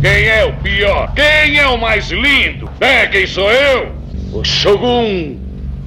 Quem 0.02 0.26
é 0.30 0.46
o 0.46 0.58
pior? 0.64 1.14
Quem 1.14 1.60
é 1.60 1.68
o 1.68 1.78
mais 1.78 2.10
lindo? 2.10 2.70
É, 2.80 3.06
quem 3.08 3.28
sou 3.28 3.52
eu? 3.52 3.94
O 4.32 4.42
Shogun 4.42 5.38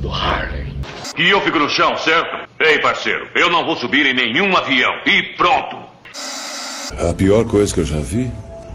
do 0.03 0.11
Harlem. 0.11 0.77
E 1.17 1.31
eu 1.31 1.41
fico 1.41 1.59
no 1.59 1.71
chão, 1.71 1.97
certo? 1.97 2.47
Ei, 2.61 2.79
parceiro, 2.81 3.31
eu 3.35 3.49
não 3.49 3.65
vou 3.65 3.77
subir 3.77 4.05
em 4.05 4.13
nenhum 4.13 4.55
avião. 4.55 4.93
E 5.07 5.23
pronto. 5.39 5.87
A 6.93 7.13
pior 7.13 7.45
coisa 7.45 7.75
que 7.75 7.81
eu 7.81 7.85
já 7.85 7.99
vi 7.99 8.31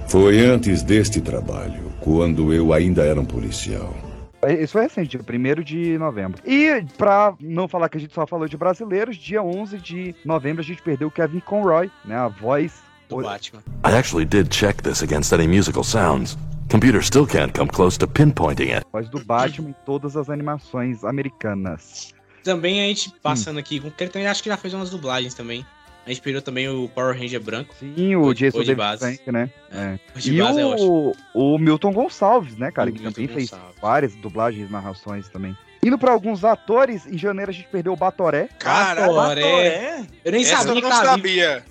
foi 0.08 0.46
antes 0.46 0.84
deste 0.84 1.22
trabalho, 1.22 1.94
quando 2.01 2.53
eu 2.53 2.74
ainda 2.74 3.03
era 3.03 3.20
um 3.20 3.25
policial. 3.25 3.96
Isso 4.60 4.74
foi 4.74 4.84
recente, 4.84 5.18
dia 5.18 5.22
1 5.22 5.63
de 5.63 5.98
novembro. 5.98 6.41
E 6.46 6.84
pra 6.98 7.34
não 7.39 7.68
falar 7.68 7.88
que 7.88 7.98
a 7.98 8.01
gente 8.01 8.13
só 8.13 8.27
falou 8.27 8.48
de 8.48 8.58
brasileiros, 8.58 9.15
dia 9.15 9.41
11 9.41 9.77
de 9.77 10.15
novembro 10.25 10.62
a 10.62 10.65
gente 10.65 10.82
perdeu 10.82 11.08
o 11.08 11.12
Kevin 11.12 11.39
Conroy, 11.39 11.89
né? 12.03 12.15
A 12.15 12.27
voz 12.27 12.74
do 13.08 13.22
Batman. 13.22 13.62
I 13.86 13.96
actually 13.96 14.25
did 14.25 14.50
check 14.50 14.82
this 14.82 15.01
against 15.01 15.32
any 15.32 15.48
musical 15.48 15.84
sounds. 15.84 16.38
Computer 16.70 17.01
still 17.03 17.27
can't 17.27 17.53
come 17.53 17.70
close 17.70 17.98
to 18.00 18.08
pinpointing 18.08 18.74
it. 18.74 18.86
Voz 18.91 19.08
do 19.10 19.24
Batman 19.24 19.70
em 19.70 19.75
todas 19.86 20.18
as 20.18 20.30
animações 20.30 21.06
americanas. 21.06 22.13
Também 22.44 22.82
a 22.82 22.88
gente 22.88 23.13
passando 23.22 23.60
aqui, 23.60 23.80
com 23.80 23.91
que 23.91 24.03
ele 24.03 24.12
também 24.12 24.27
acho 24.27 24.41
que 24.41 24.50
já 24.50 24.58
fez 24.58 24.74
umas 24.74 24.89
dublagens 24.89 25.34
também. 25.34 25.65
A 26.05 26.10
gente 26.10 26.22
perdeu 26.22 26.41
também 26.41 26.67
o 26.67 26.89
Power 26.89 27.15
Ranger 27.17 27.39
branco. 27.41 27.75
Sim, 27.79 28.15
o 28.15 28.34
Jason 28.34 28.58
David 28.60 28.75
base. 28.75 29.00
Frank, 29.17 29.31
né? 29.31 29.50
É. 29.72 30.00
O 30.15 30.20
de 30.20 30.34
E 30.36 30.41
base 30.41 30.60
é 30.60 30.65
o, 30.65 31.13
o 31.34 31.58
Milton 31.60 31.93
Gonçalves, 31.93 32.55
né, 32.58 32.72
cara? 32.72 32.89
O 32.89 32.93
que 32.93 33.00
Milton 33.00 33.13
também 33.13 33.27
fez 33.27 33.50
Gonçalves. 33.51 33.75
várias 33.81 34.15
dublagens, 34.15 34.70
narrações 34.72 35.29
também. 35.29 35.55
Indo 35.84 35.98
pra 35.98 36.12
alguns 36.12 36.43
atores, 36.43 37.05
em 37.05 37.17
janeiro 37.17 37.51
a 37.51 37.53
gente 37.53 37.67
perdeu 37.67 37.93
o 37.93 37.96
Batoré. 37.96 38.50
Caralho, 38.60 39.13
Batoré. 39.15 40.05
Eu 40.25 40.31
nem 40.31 40.41
Essa 40.41 40.58
sabia 40.58 40.72
eu 40.72 40.75
que 40.75 40.81
não 40.81 40.89
tava 40.89 41.05
sabia. 41.05 41.65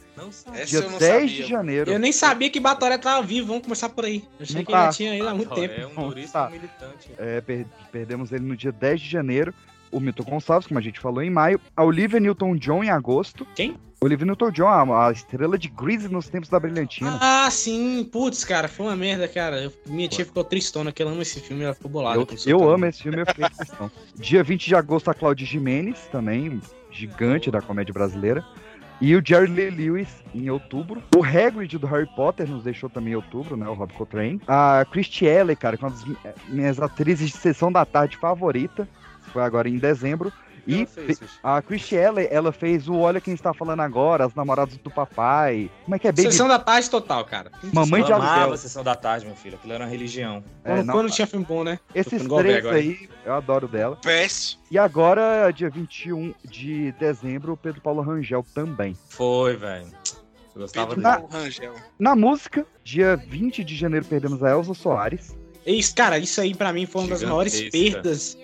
Essa 0.55 0.67
Dia 0.67 0.79
eu 0.81 0.91
não 0.91 0.99
10 0.99 1.13
sabia. 1.13 1.27
de 1.29 1.43
janeiro. 1.49 1.91
Eu 1.91 1.99
nem 1.99 2.13
sabia 2.13 2.51
que 2.51 2.61
Batoré 2.61 2.99
tava 2.99 3.27
vivo, 3.27 3.47
vamos 3.49 3.63
começar 3.63 3.89
por 3.89 4.05
aí. 4.05 4.23
Eu 4.39 4.43
achei 4.43 4.57
Não 4.57 4.65
que 4.65 4.71
ele 4.71 4.79
tá. 4.79 4.85
já 4.87 4.93
tinha 4.93 5.17
ido 5.17 5.29
há 5.29 5.35
muito 5.35 5.55
tempo. 5.55 5.81
é 5.81 5.87
um 5.87 5.95
Não 5.95 6.09
turista 6.09 6.45
tá. 6.45 6.51
militante. 6.51 7.11
É, 7.19 7.41
per- 7.41 7.67
perdemos 7.91 8.31
ele 8.31 8.45
no 8.45 8.57
dia 8.57 8.71
10 8.71 9.01
de 9.01 9.09
janeiro. 9.09 9.55
O 9.91 9.99
Milton 9.99 10.23
Gonçalves, 10.25 10.69
como 10.69 10.79
a 10.79 10.83
gente 10.83 11.01
falou, 11.01 11.23
em 11.23 11.31
maio. 11.31 11.61
A 11.77 11.83
Olivia 11.83 12.21
Newton-John 12.21 12.85
em 12.85 12.91
agosto. 12.91 13.47
Quem? 13.55 13.77
Olivia 14.03 14.25
Newton-John, 14.25 14.95
a, 14.95 15.09
a 15.09 15.13
estrela 15.13 15.59
de 15.59 15.69
Grease 15.69 16.09
nos 16.09 16.27
tempos 16.27 16.49
da 16.49 16.59
Brilhantina. 16.59 17.19
Ah, 17.21 17.51
sim, 17.51 18.03
putz, 18.11 18.45
cara, 18.47 18.67
foi 18.67 18.87
uma 18.87 18.97
merda, 18.97 19.29
cara. 19.29 19.63
Eu- 19.63 19.73
minha 19.87 20.09
tia 20.09 20.25
ficou 20.25 20.43
tristona, 20.43 20.91
que 20.91 21.03
ela 21.03 21.13
ama 21.13 21.21
esse 21.21 21.39
filme, 21.39 21.65
ela 21.65 21.75
ficou 21.75 21.91
bolada. 21.91 22.17
eu 22.19 22.27
eu 22.47 22.71
amo 22.71 22.87
esse 22.87 23.03
filme, 23.03 23.21
eu 23.21 23.27
fiquei 23.27 23.47
questão. 23.51 23.91
Dia 24.17 24.43
20 24.43 24.67
de 24.69 24.75
agosto, 24.75 25.11
a 25.11 25.15
Claudia 25.15 25.47
Jimenez, 25.47 26.09
também, 26.11 26.63
gigante 26.91 27.51
da 27.51 27.61
comédia 27.61 27.93
brasileira. 27.93 28.43
E 29.03 29.15
o 29.15 29.23
Jerry 29.23 29.47
Lee 29.49 29.71
Lewis 29.71 30.09
em 30.35 30.49
outubro. 30.49 31.03
O 31.15 31.23
Hagrid 31.23 31.77
do 31.77 31.87
Harry 31.87 32.09
Potter 32.17 32.49
nos 32.49 32.63
deixou 32.63 32.89
também 32.89 33.13
em 33.13 33.17
outubro, 33.17 33.55
né? 33.55 33.69
O 33.69 33.75
Rob 33.75 33.93
Coltrane. 33.93 34.41
A 34.47 34.87
Christy 34.91 35.29
Alley, 35.29 35.57
cara, 35.57 35.77
que 35.77 35.85
é 35.85 35.89
uma 35.89 35.95
das 35.95 36.05
mi- 36.07 36.17
minhas 36.49 36.81
atrizes 36.81 37.31
de 37.31 37.37
sessão 37.37 37.71
da 37.71 37.85
tarde 37.85 38.17
favorita. 38.17 38.89
Foi 39.33 39.43
agora 39.43 39.69
em 39.69 39.77
dezembro. 39.79 40.33
E 40.71 40.77
ela 40.79 40.87
fez, 40.87 41.19
fe- 41.19 41.99
a 42.01 42.09
Alley, 42.09 42.29
ela 42.31 42.53
fez 42.53 42.89
o 42.89 42.95
Olha 42.97 43.21
Quem 43.21 43.35
Está 43.35 43.53
Falando 43.53 43.81
Agora, 43.81 44.25
As 44.27 44.35
Namoradas 44.35 44.77
do 44.79 44.91
Papai. 44.91 45.71
Como 45.85 45.95
é 45.95 45.99
que 45.99 46.09
é? 46.09 46.13
Baby... 46.13 46.23
Sessão 46.31 46.49
da 46.49 46.59
tarde 46.59 46.89
total, 46.89 47.25
cara. 47.25 47.51
Mamãe 47.73 48.03
de 48.03 48.11
eu 48.11 48.17
amava 48.17 48.33
Aluguel. 48.35 48.53
a 48.55 48.57
sessão 48.57 48.83
da 48.85 48.95
tarde, 48.95 49.27
meu 49.27 49.35
filho. 49.37 49.57
Aquilo 49.57 49.73
era 49.73 49.85
uma 49.85 49.91
religião. 49.91 50.43
É, 50.65 50.71
Quando, 50.77 50.87
não- 50.87 50.95
quando 50.95 51.11
tinha 51.11 51.27
filme 51.27 51.45
bom, 51.45 51.65
né? 51.65 51.79
Esses 51.95 52.23
três 52.27 52.67
aí, 52.67 53.09
eu 53.25 53.35
adoro 53.35 53.67
dela. 53.69 53.97
Péssimo. 54.03 54.61
E 54.71 54.79
agora, 54.79 55.51
dia 55.51 55.69
21 55.71 56.35
de 56.45 56.93
dezembro, 56.93 57.53
o 57.53 57.57
Pedro 57.57 57.81
Paulo 57.81 58.03
Rangel 58.03 58.45
também. 58.55 58.97
Foi, 59.09 59.57
velho. 59.57 59.87
Eu 60.55 60.63
gostava 60.63 60.89
Pedro 60.89 61.03
dele. 61.03 61.15
Paulo 61.17 61.29
Rangel. 61.33 61.75
Na 61.99 62.17
música, 62.17 62.67
dia 62.83 63.17
20 63.17 63.63
de 63.65 63.77
janeiro, 63.77 64.05
perdemos 64.07 64.43
a 64.43 64.51
Elza 64.51 64.75
Soares. 64.75 65.37
Isso, 65.67 65.95
cara, 65.95 66.19
isso 66.19 66.41
aí 66.41 66.55
pra 66.55 66.73
mim 66.73 66.87
foi 66.87 67.03
uma 67.03 67.11
das 67.11 67.23
maiores 67.23 67.53
Gigantesca. 67.53 67.93
perdas 68.03 68.39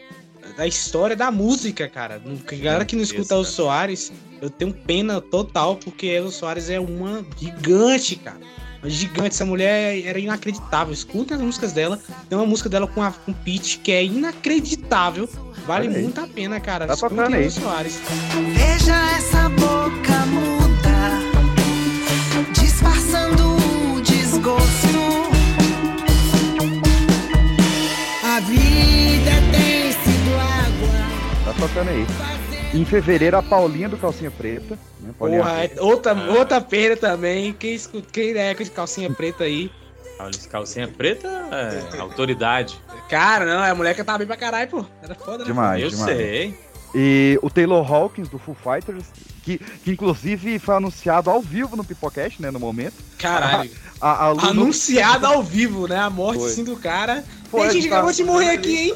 da 0.57 0.67
história 0.67 1.17
da 1.17 1.31
música, 1.31 1.89
cara. 1.89 2.21
A 2.25 2.55
galera 2.55 2.85
que 2.85 2.97
não 2.97 3.03
escuta 3.03 3.35
o 3.35 3.39
Gigantesca. 3.39 3.57
Soares, 3.57 4.13
eu 4.41 4.51
tenho 4.51 4.73
pena 4.73 5.21
total, 5.21 5.77
porque 5.77 6.07
Elza 6.07 6.31
Soares 6.31 6.71
é 6.71 6.79
uma 6.79 7.25
gigante, 7.39 8.17
cara. 8.17 8.39
Uma 8.83 8.91
gigante, 8.91 9.29
essa 9.29 9.45
mulher 9.45 10.05
era 10.07 10.19
inacreditável. 10.19 10.93
Escutem 10.93 11.37
as 11.37 11.43
músicas 11.43 11.73
dela. 11.73 11.99
Tem 12.29 12.37
uma 12.37 12.47
música 12.47 12.69
dela 12.69 12.87
com 12.87 13.03
a 13.03 13.11
com 13.11 13.33
pitch 13.33 13.79
que 13.79 13.93
é 13.93 14.05
inacreditável. 14.05 15.29
Vale 15.67 15.89
muito 15.89 16.21
a 16.21 16.27
pena, 16.27 16.61
cara. 16.61 16.87
Tá 16.87 16.95
Escutem 16.95 17.17
tocando 17.17 17.35
aí. 17.35 17.45
Elza 17.45 17.61
Soares. 17.61 18.01
Veja 18.55 19.17
essa 19.17 19.49
boca 19.49 20.27
muda, 20.27 20.56
Tá 31.67 31.69
tocando 31.69 31.89
aí. 31.91 32.07
Em 32.75 32.85
fevereiro, 32.85 33.37
a 33.37 33.43
Paulinha 33.43 33.89
do 33.89 33.97
Calcinha 33.97 34.31
Preta. 34.31 34.79
Né? 35.01 35.11
Paulinha 35.19 35.41
Porra, 35.43 35.65
é 35.65 35.73
outra, 35.81 36.15
outra 36.33 36.61
perda 36.61 36.97
também. 36.97 37.53
Quem, 37.53 37.79
quem 38.13 38.37
é 38.37 38.55
com 38.55 38.63
esse 38.63 38.71
calcinha 38.71 39.11
preta 39.11 39.45
aí? 39.45 39.71
Calcinha 40.51 40.89
preta 40.89 41.29
é 41.95 41.99
autoridade. 42.01 42.79
Cara, 43.09 43.45
não, 43.45 43.63
a 43.63 43.75
mulher 43.75 43.95
que 43.95 44.03
tava 44.05 44.19
bem 44.19 44.27
pra 44.27 44.37
caralho, 44.37 44.69
pô. 44.71 44.85
Era 45.03 45.15
foda, 45.15 45.39
né? 45.39 45.45
Demais, 45.45 45.83
eu 45.83 45.91
demais. 45.91 46.17
sei. 46.17 46.59
E 46.95 47.39
o 47.43 47.51
Taylor 47.51 47.93
Hawkins, 47.93 48.29
do 48.29 48.39
Foo 48.39 48.55
Fighters, 48.55 49.05
que, 49.43 49.59
que 49.59 49.91
inclusive 49.91 50.59
foi 50.59 50.77
anunciado 50.77 51.29
ao 51.31 51.41
vivo 51.43 51.77
no 51.77 51.85
Pipocast, 51.85 52.41
né, 52.41 52.51
no 52.51 52.59
momento. 52.59 52.95
Caralho. 53.19 53.71
A, 54.01 54.25
a 54.27 54.29
Lu- 54.31 54.41
Anunciado 54.41 55.27
ao 55.27 55.43
vivo, 55.43 55.87
né? 55.87 55.99
A 55.99 56.11
morte 56.11 56.41
Foi. 56.41 56.51
assim 56.51 56.65
do 56.65 56.77
cara. 56.77 57.25
Foi, 57.51 57.67
Ei, 57.67 57.71
gente, 57.73 57.89
tá. 57.89 57.97
acabou 57.97 58.13
de 58.13 58.25
morrer 58.25 58.51
aqui, 58.51 58.77
hein? 58.89 58.95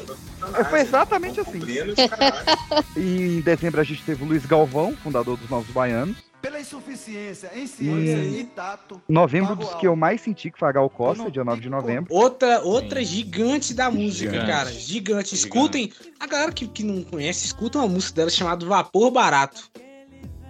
É, 0.57 0.63
Foi 0.65 0.81
exatamente 0.81 1.39
assim. 1.39 1.59
E 2.95 3.37
em 3.37 3.41
dezembro 3.41 3.79
a 3.81 3.83
gente 3.83 4.03
teve 4.03 4.23
o 4.23 4.27
Luiz 4.27 4.45
Galvão, 4.45 4.95
fundador 4.95 5.37
dos 5.37 5.49
Novos 5.49 5.69
Baianos. 5.71 6.17
Pela 6.41 6.59
insuficiência 6.59 7.51
em 7.55 7.67
ciência 7.67 8.17
e 8.17 8.39
e 8.39 8.43
tato. 8.45 8.99
Novembro 9.07 9.55
dos 9.55 9.75
que 9.75 9.87
eu 9.87 9.95
mais 9.95 10.21
senti, 10.21 10.49
que 10.49 10.57
foi 10.57 10.69
a 10.69 10.71
Gal 10.71 10.89
Costa, 10.89 11.29
dia 11.29 11.43
9 11.43 11.61
de 11.61 11.69
novembro. 11.69 12.07
Outra, 12.11 12.61
outra 12.61 13.03
gigante 13.03 13.75
da 13.75 13.91
música, 13.91 14.31
Gigante. 14.31 14.51
cara. 14.51 14.71
Gigante. 14.71 15.35
Escutem. 15.35 15.93
A 16.19 16.25
galera 16.25 16.51
que, 16.51 16.67
que 16.67 16.83
não 16.83 17.03
conhece, 17.03 17.45
escuta 17.45 17.77
uma 17.77 17.87
música 17.87 18.15
dela 18.15 18.29
chamada 18.31 18.65
Vapor 18.65 19.11
Barato. 19.11 19.69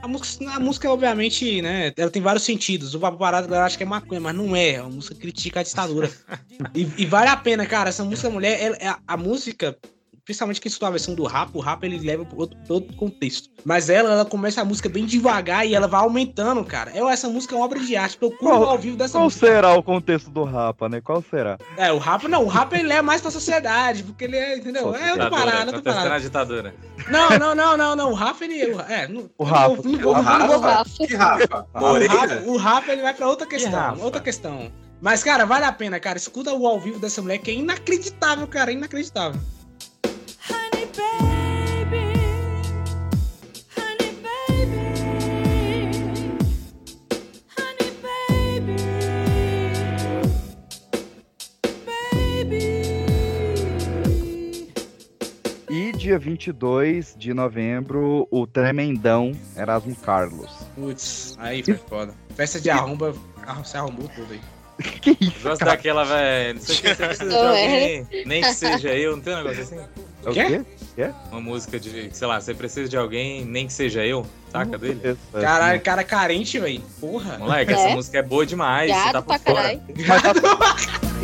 A 0.01 0.08
música, 0.08 0.50
a 0.51 0.60
música, 0.60 0.91
obviamente, 0.91 1.62
né? 1.62 1.93
Ela 1.96 2.10
tem 2.10 2.22
vários 2.22 2.43
sentidos. 2.43 2.96
O 2.96 3.00
Vapor 3.00 3.20
Barato, 3.20 3.46
a 3.46 3.48
galera 3.48 3.65
acha 3.67 3.77
que 3.77 3.84
é 3.84 3.86
maconha, 3.86 4.20
mas 4.20 4.36
não 4.36 4.55
é. 4.55 4.72
É 4.75 4.81
uma 4.81 4.89
música 4.89 5.13
que 5.13 5.22
critica 5.22 5.60
a 5.60 5.63
ditadura. 5.63 6.10
e, 6.74 6.88
e 6.98 7.05
vale 7.05 7.29
a 7.29 7.38
pena, 7.38 7.65
cara. 7.67 7.89
Essa 7.89 8.03
música, 8.03 8.29
mulher, 8.29 8.60
ela- 8.60 8.77
a, 9.08 9.13
a 9.13 9.17
música. 9.17 9.77
Principalmente 10.23 10.61
quem 10.61 10.69
escuta 10.69 10.87
a 10.87 10.91
versão 10.91 11.15
do 11.15 11.23
rap, 11.25 11.49
o 11.53 11.59
rap 11.59 11.83
ele 11.83 11.97
leva 11.99 12.23
para 12.23 12.37
outro, 12.37 12.57
outro 12.69 12.95
contexto. 12.95 13.49
Mas 13.65 13.89
ela, 13.89 14.11
ela 14.13 14.25
começa 14.25 14.61
a 14.61 14.65
música 14.65 14.87
bem 14.87 15.05
devagar 15.05 15.65
e 15.67 15.73
ela 15.73 15.87
vai 15.87 15.99
aumentando, 16.01 16.63
cara. 16.63 16.91
Eu, 16.95 17.09
essa 17.09 17.27
música 17.27 17.55
é 17.55 17.57
uma 17.57 17.65
obra 17.65 17.79
de 17.79 17.95
arte. 17.95 18.17
Procura 18.17 18.51
Qual- 18.51 18.63
ao 18.69 18.77
vivo 18.77 18.95
dessa 18.97 19.13
Qual 19.17 19.23
música. 19.25 19.47
será 19.47 19.73
o 19.73 19.81
contexto 19.83 20.29
do 20.29 20.43
Rapa, 20.43 20.87
né? 20.87 21.01
Qual 21.01 21.23
será? 21.27 21.57
É, 21.75 21.91
o 21.91 21.97
rap 21.97 22.27
não, 22.27 22.43
o 22.45 22.47
rap 22.47 22.71
ele 22.73 22.93
é 22.93 23.01
mais 23.01 23.19
pra 23.21 23.31
sociedade, 23.31 24.03
porque 24.03 24.25
ele 24.25 24.37
é, 24.37 24.57
entendeu? 24.57 24.95
É 24.95 25.11
outra 25.11 25.29
parada, 25.29 25.75
outra 25.75 25.91
a 25.91 25.95
parada. 25.95 26.19
ditadura. 26.19 26.75
Não, 27.09 27.29
não, 27.39 27.55
não, 27.55 27.75
não, 27.77 27.95
não, 27.95 28.11
o 28.11 28.13
rap 28.13 28.41
ele 28.43 28.61
é, 28.89 29.07
não, 29.07 29.29
O 29.37 29.43
não 29.43 29.51
Rafa. 29.51 29.75
vou- 29.75 29.85
não 29.85 29.91
O 29.91 29.95
não 29.97 30.47
vou- 30.47 30.59
Rafa? 30.59 31.07
Que 31.07 31.15
o 31.15 31.79
Moreira? 31.79 32.13
rap, 32.13 32.47
o 32.47 32.57
rap 32.57 32.89
ele 32.89 33.01
vai 33.01 33.13
pra 33.13 33.27
outra 33.27 33.47
questão, 33.47 33.71
Rafa? 33.71 34.03
outra 34.03 34.21
questão. 34.21 34.71
Mas 35.01 35.23
cara, 35.23 35.45
vale 35.45 35.65
a 35.65 35.71
pena, 35.71 35.99
cara, 35.99 36.17
escuta 36.17 36.53
o 36.53 36.67
ao 36.67 36.79
vivo 36.79 36.99
dessa 36.99 37.21
mulher 37.23 37.39
que 37.39 37.49
é 37.49 37.55
inacreditável, 37.55 38.47
cara, 38.47 38.69
é 38.71 38.75
inacreditável. 38.75 39.41
Dia 56.01 56.17
22 56.17 57.13
de 57.15 57.31
novembro, 57.31 58.27
o 58.31 58.48
tremendão 58.48 59.34
Erasmo 59.55 59.96
Carlos. 59.96 60.50
Putz, 60.74 61.36
aí 61.39 61.62
foi 61.63 61.75
foda. 61.75 62.12
Festa 62.36 62.60
de 62.60 62.72
arromba, 62.72 63.13
se 63.63 63.77
arrombou 63.77 64.10
tudo 64.15 64.34
aí. 64.34 64.39
que 65.00 65.12
isso, 65.22 65.43
Gosto 65.43 65.60
cara? 65.60 65.72
daquela, 65.74 66.03
velho. 66.03 66.55
Não 66.55 66.62
sei 66.62 66.75
o 66.75 66.81
que 66.81 66.88
você 66.96 67.05
precisa 67.05 67.29
de 67.29 67.36
Não 67.36 67.48
alguém, 67.50 68.08
nem 68.25 68.41
que 68.41 68.53
seja 68.55 68.89
eu, 68.96 69.15
não 69.15 69.22
tem 69.22 69.34
um 69.34 69.38
negócio 69.38 69.62
assim? 69.62 69.77
É 69.77 70.29
o 70.29 70.34
Quê? 70.34 70.65
quê? 70.96 71.12
Uma 71.31 71.39
música 71.41 71.79
de, 71.79 72.10
sei 72.12 72.27
lá, 72.27 72.41
você 72.41 72.55
precisa 72.55 72.89
de 72.89 72.98
alguém, 72.98 73.46
nem 73.46 73.67
que 73.67 73.74
seja 73.74 74.03
eu, 74.03 74.25
saca 74.51 74.79
dele? 74.79 75.00
É, 75.03 75.15
Caralho, 75.39 75.81
cara 75.81 76.03
carente, 76.03 76.58
velho. 76.58 76.81
Porra. 77.00 77.38
Moleque, 77.38 77.74
É. 77.74 77.75
essa 77.75 77.89
música 77.96 78.17
é 78.17 78.24
boa 78.24 78.43
demais, 78.43 78.91
você 78.91 78.98
tá 78.98 79.12
Gato 79.13 79.25
por 79.25 79.39
pra 79.39 79.53
fora. 79.53 79.77
caralho. 79.77 79.81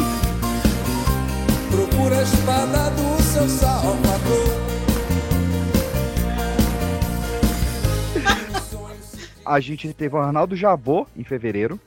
Procura 1.72 2.20
a 2.20 2.22
espada 2.22 2.90
do 2.92 3.24
seu 3.24 3.50
salvador. 3.50 4.57
A 9.48 9.60
gente 9.60 9.94
teve 9.94 10.16
o 10.16 10.20
Arnaldo 10.20 10.56
Jabô 10.56 11.08
em 11.16 11.24
fevereiro. 11.24 11.80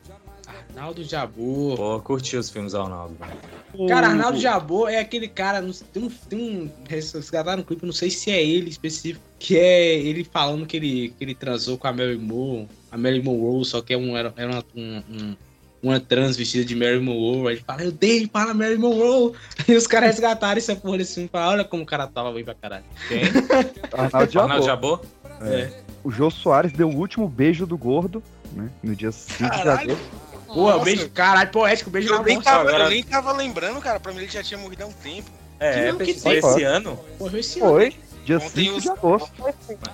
Arnaldo 0.70 1.02
Jabor. 1.04 1.76
Pô, 1.76 2.00
curti 2.00 2.36
os 2.36 2.48
filmes 2.48 2.72
do 2.72 2.80
Arnaldo, 2.80 3.14
velho. 3.18 3.88
Cara, 3.88 4.08
Arnaldo 4.08 4.38
Jabor 4.38 4.88
é 4.88 4.98
aquele 4.98 5.28
cara. 5.28 5.60
não- 5.60 5.72
Tem 5.72 6.02
um. 6.02 6.08
Tem 6.08 6.38
um 6.38 6.70
eles 6.88 7.30
gravaram 7.30 7.58
no 7.58 7.64
clipe, 7.64 7.84
não 7.84 7.92
sei 7.92 8.10
se 8.10 8.30
é 8.30 8.42
ele 8.42 8.70
específico. 8.70 9.24
Que 9.38 9.58
é 9.58 9.94
ele 9.98 10.24
falando 10.24 10.66
que 10.66 10.76
ele, 10.76 11.14
que 11.18 11.24
ele 11.24 11.34
transou 11.34 11.76
com 11.76 11.86
a 11.86 11.92
Mary 11.92 12.16
Moore. 12.18 12.66
A 12.90 12.96
Mary 12.96 13.22
Monroe, 13.22 13.64
só 13.64 13.80
que 13.80 13.92
é 13.92 13.96
um, 13.96 14.16
era, 14.16 14.32
era 14.36 14.50
uma, 14.50 14.64
um- 14.74 15.02
um- 15.10 15.36
uma 15.82 15.98
trans 16.00 16.36
vestida 16.36 16.64
de 16.64 16.74
Mary 16.74 16.98
Monroe. 17.00 17.48
Aí 17.48 17.54
ele 17.56 17.64
fala, 17.66 17.82
eu 17.82 17.92
dei 17.92 18.26
para 18.26 18.50
a 18.50 18.54
Mary 18.54 18.76
Monroe. 18.78 19.32
E 19.68 19.74
os 19.74 19.86
caras 19.86 20.10
resgataram 20.10 20.58
essa 20.58 20.74
porra 20.76 20.98
desse 20.98 21.14
filme. 21.14 21.28
Falaram, 21.30 21.52
olha 21.52 21.64
como 21.64 21.82
o 21.82 21.86
cara 21.86 22.06
tava 22.06 22.32
bem 22.32 22.44
pra 22.44 22.54
caralho. 22.54 22.84
Quem? 23.08 23.22
Arnaldo 23.92 24.32
Jabor. 24.32 24.42
Arnaldo 24.42 24.66
Jabor? 24.66 25.00
É. 25.40 25.70
O 26.02 26.10
Jô 26.10 26.30
Soares 26.30 26.72
deu 26.72 26.88
o 26.88 26.96
último 26.96 27.28
beijo 27.28 27.66
do 27.66 27.76
gordo, 27.76 28.22
né? 28.52 28.68
No 28.82 28.94
dia 28.96 29.12
5 29.12 29.38
de 29.62 29.68
agosto. 29.68 29.98
Pô, 30.46 30.78
beijo, 30.80 31.08
caralho, 31.10 31.50
poético, 31.50 31.90
beijo 31.90 32.08
Eu 32.12 32.18
na 32.18 32.24
nem, 32.24 32.40
tava, 32.40 32.68
Agora- 32.68 32.84
eu 32.84 32.90
nem 32.90 33.02
tava 33.04 33.32
lembrando, 33.32 33.80
cara. 33.80 34.00
Pra 34.00 34.12
mim 34.12 34.18
ele 34.18 34.28
já 34.28 34.42
tinha 34.42 34.58
morrido 34.58 34.82
há 34.82 34.86
um 34.86 34.92
tempo. 34.92 35.30
É, 35.60 35.92
Não, 35.92 35.98
que 35.98 36.14
foi 36.14 36.38
esse 36.38 36.62
ano? 36.64 36.98
Morreu 37.18 37.38
esse 37.40 37.60
ano. 37.60 37.68
Foi, 37.70 37.94
dia 38.24 38.36
Ontem 38.38 38.48
5 38.64 38.76
os- 38.76 38.82
de 38.82 38.88
agosto. 38.90 39.44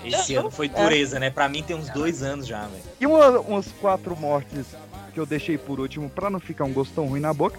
Esse 0.04 0.34
ano 0.36 0.50
foi 0.50 0.68
dureza, 0.68 1.18
né? 1.18 1.28
Pra 1.28 1.48
mim 1.48 1.62
tem 1.62 1.76
uns 1.76 1.90
dois 1.90 2.22
anos 2.22 2.46
já, 2.46 2.62
velho. 2.66 2.82
E 3.00 3.06
uma, 3.06 3.40
umas 3.40 3.66
quatro 3.80 4.16
mortes 4.16 4.66
que 5.12 5.18
eu 5.20 5.26
deixei 5.26 5.58
por 5.58 5.80
último 5.80 6.08
pra 6.08 6.30
não 6.30 6.38
ficar 6.40 6.64
um 6.64 6.72
gosto 6.72 6.94
tão 6.94 7.06
ruim 7.06 7.20
na 7.20 7.34
boca. 7.34 7.58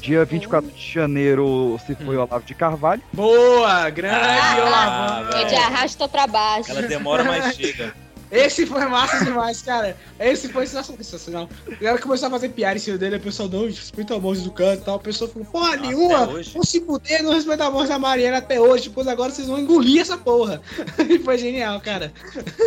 Dia 0.00 0.24
24 0.24 0.70
de 0.70 0.92
janeiro 0.92 1.78
se 1.86 1.94
foi 1.94 2.16
o 2.16 2.20
Olavo 2.20 2.44
de 2.44 2.54
Carvalho. 2.54 3.02
Boa, 3.12 3.90
grande 3.90 4.14
Ah, 4.16 4.64
Olavão. 4.66 5.32
Foi 5.32 5.44
de 5.46 5.54
arrasta 5.54 6.08
pra 6.08 6.26
baixo. 6.26 6.70
Ela 6.70 6.82
demora, 6.82 7.24
mas 7.24 7.54
chega. 7.56 7.94
Esse 8.30 8.66
foi 8.66 8.84
massa 8.86 9.24
demais, 9.24 9.62
cara. 9.62 9.96
Esse 10.18 10.48
foi 10.48 10.66
sensacional. 10.66 11.48
O 11.66 11.76
cara 11.76 11.96
começou 11.98 12.26
a 12.26 12.30
fazer 12.30 12.48
piada 12.48 12.74
em 12.74 12.80
cima 12.80 12.98
dele, 12.98 13.16
a 13.16 13.20
pessoa 13.20 13.48
não 13.48 13.66
respeita 13.66 14.16
a 14.16 14.18
morte 14.18 14.42
do 14.42 14.50
canto 14.50 14.82
e 14.82 14.84
tal. 14.84 14.96
A 14.96 14.98
pessoa 14.98 15.30
falou, 15.30 15.46
porra 15.46 15.76
nenhuma, 15.76 16.28
hoje? 16.28 16.52
não 16.56 16.64
se 16.64 16.80
fuder, 16.80 17.22
não 17.22 17.32
respeita 17.32 17.66
a 17.66 17.70
morte 17.70 17.88
da 17.88 18.00
Mariana 18.00 18.38
até 18.38 18.60
hoje, 18.60 18.90
pois 18.90 19.06
agora 19.06 19.30
vocês 19.30 19.46
vão 19.46 19.60
engolir 19.60 20.00
essa 20.00 20.18
porra. 20.18 20.60
E 21.08 21.18
foi 21.22 21.38
genial, 21.38 21.80
cara. 21.80 22.12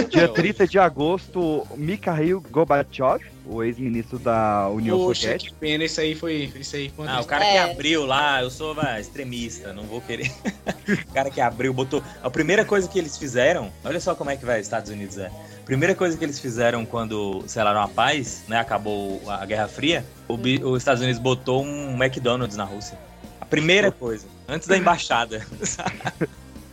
Dia 0.09 0.29
30 0.29 0.65
de 0.65 0.79
agosto, 0.79 1.67
Mikhail 1.75 2.41
Gorbachev, 2.49 3.21
o 3.49 3.63
ex-ministro 3.63 4.19
da 4.19 4.69
União 4.69 4.97
Poxa, 4.97 5.19
que 5.19 5.25
Soviética. 5.25 5.55
pena, 5.59 5.83
isso 5.83 5.99
aí 5.99 6.15
foi. 6.15 6.51
Isso 6.55 6.75
aí 6.75 6.89
foi 6.95 7.07
Ah, 7.07 7.19
o 7.19 7.25
cara 7.25 7.43
que 7.45 7.51
É. 7.57 7.71
abriu 7.71 8.05
lá, 8.05 8.41
eu 8.41 8.49
sou 8.49 8.75
vai, 8.75 9.01
extremista, 9.01 9.73
não 9.73 9.83
vou 9.83 9.99
querer. 10.01 10.31
o 11.09 11.13
cara 11.13 11.29
que 11.29 11.41
abriu, 11.41 11.73
botou. 11.73 12.03
A 12.21 12.29
primeira 12.29 12.63
coisa 12.63 12.87
que 12.87 12.99
eles 12.99 13.17
fizeram, 13.17 13.71
olha 13.83 13.99
só 13.99 14.13
como 14.13 14.29
é 14.29 14.37
que 14.37 14.45
vai, 14.45 14.59
Estados 14.59 14.91
Unidos 14.91 15.17
é. 15.17 15.27
A 15.27 15.65
primeira 15.69 15.93
coisa 15.95 16.17
que 16.17 16.23
eles 16.23 16.39
fizeram 16.39 16.85
quando 16.85 17.43
selaram 17.47 17.81
a 17.81 17.87
paz, 17.87 18.43
né? 18.47 18.57
Acabou 18.59 19.21
a 19.27 19.45
Guerra 19.45 19.67
Fria, 19.67 20.05
os 20.27 20.77
Estados 20.77 21.01
Unidos 21.01 21.21
botou 21.21 21.63
um 21.63 21.95
McDonald's 22.01 22.55
na 22.57 22.63
Rússia. 22.63 22.97
A 23.41 23.45
primeira 23.45 23.91
coisa, 23.91 24.25
antes 24.47 24.67
da 24.67 24.77
embaixada. 24.77 25.45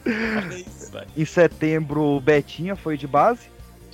olha 0.07 0.59
isso, 0.59 0.93
velho. 0.93 1.07
Em 1.17 1.25
setembro, 1.25 2.21
Betinha 2.21 2.77
foi 2.77 2.97
de 2.97 3.07
base. 3.07 3.41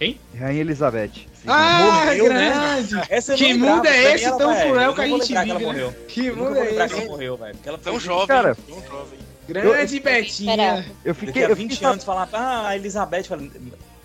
Quem? 0.03 0.19
Rainha 0.37 0.61
Elizabeth. 0.63 1.11
Ah, 1.47 2.05
Morreu, 2.07 2.29
né? 2.29 2.51
grande! 2.51 3.01
Essa 3.09 3.33
eu 3.33 3.37
Que 3.37 3.53
lembrava, 3.53 3.77
mundo 3.77 3.87
é 3.87 4.15
esse 4.15 4.25
ela, 4.25 4.39
tão 4.39 4.53
velho, 4.53 4.71
cruel 4.71 4.89
eu 4.89 4.95
que 4.95 5.01
a 5.01 5.07
gente 5.07 5.23
lembrar 5.23 5.45
que 5.45 5.51
ela 5.51 5.59
vive, 5.59 5.73
né? 5.73 5.73
morreu. 5.73 5.95
Que 6.09 6.27
Eu 6.27 6.37
mundo 6.37 6.57
é 6.57 6.61
esse? 6.61 6.75
que 6.95 7.01
ela 7.01 7.11
morreu, 7.11 7.37
velho. 7.37 7.55
porque 7.55 7.69
ela 7.69 7.79
Tão 7.79 8.01
jovem, 8.01 8.27
Cara, 8.27 8.55
tão 8.57 8.83
jovem. 8.83 9.19
Grande 9.47 10.01
Betinha. 10.01 10.87
Eu 11.05 11.15
Daqui 11.15 11.27
fiquei. 11.27 11.45
a 11.45 11.49
Eu 11.51 11.57
20 11.57 11.71
fiquei 11.73 11.87
anos 11.87 12.05
falar, 12.05 12.29
ah, 12.33 12.69
a 12.69 12.77
Elizabeth, 12.77 13.25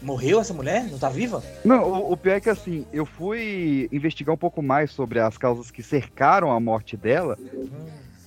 morreu 0.01 0.39
essa 0.39 0.53
mulher? 0.53 0.83
Não 0.85 0.99
tá 0.99 1.09
viva? 1.09 1.43
Não, 1.65 1.83
o, 1.83 2.11
o 2.13 2.17
pior 2.17 2.35
é 2.35 2.39
que 2.41 2.49
assim, 2.49 2.85
eu 2.93 3.05
fui 3.05 3.87
investigar 3.91 4.33
um 4.33 4.37
pouco 4.37 4.61
mais 4.61 4.91
sobre 4.91 5.19
as 5.19 5.35
causas 5.37 5.71
que 5.71 5.81
cercaram 5.81 6.51
a 6.51 6.59
morte 6.59 6.95
dela, 6.95 7.37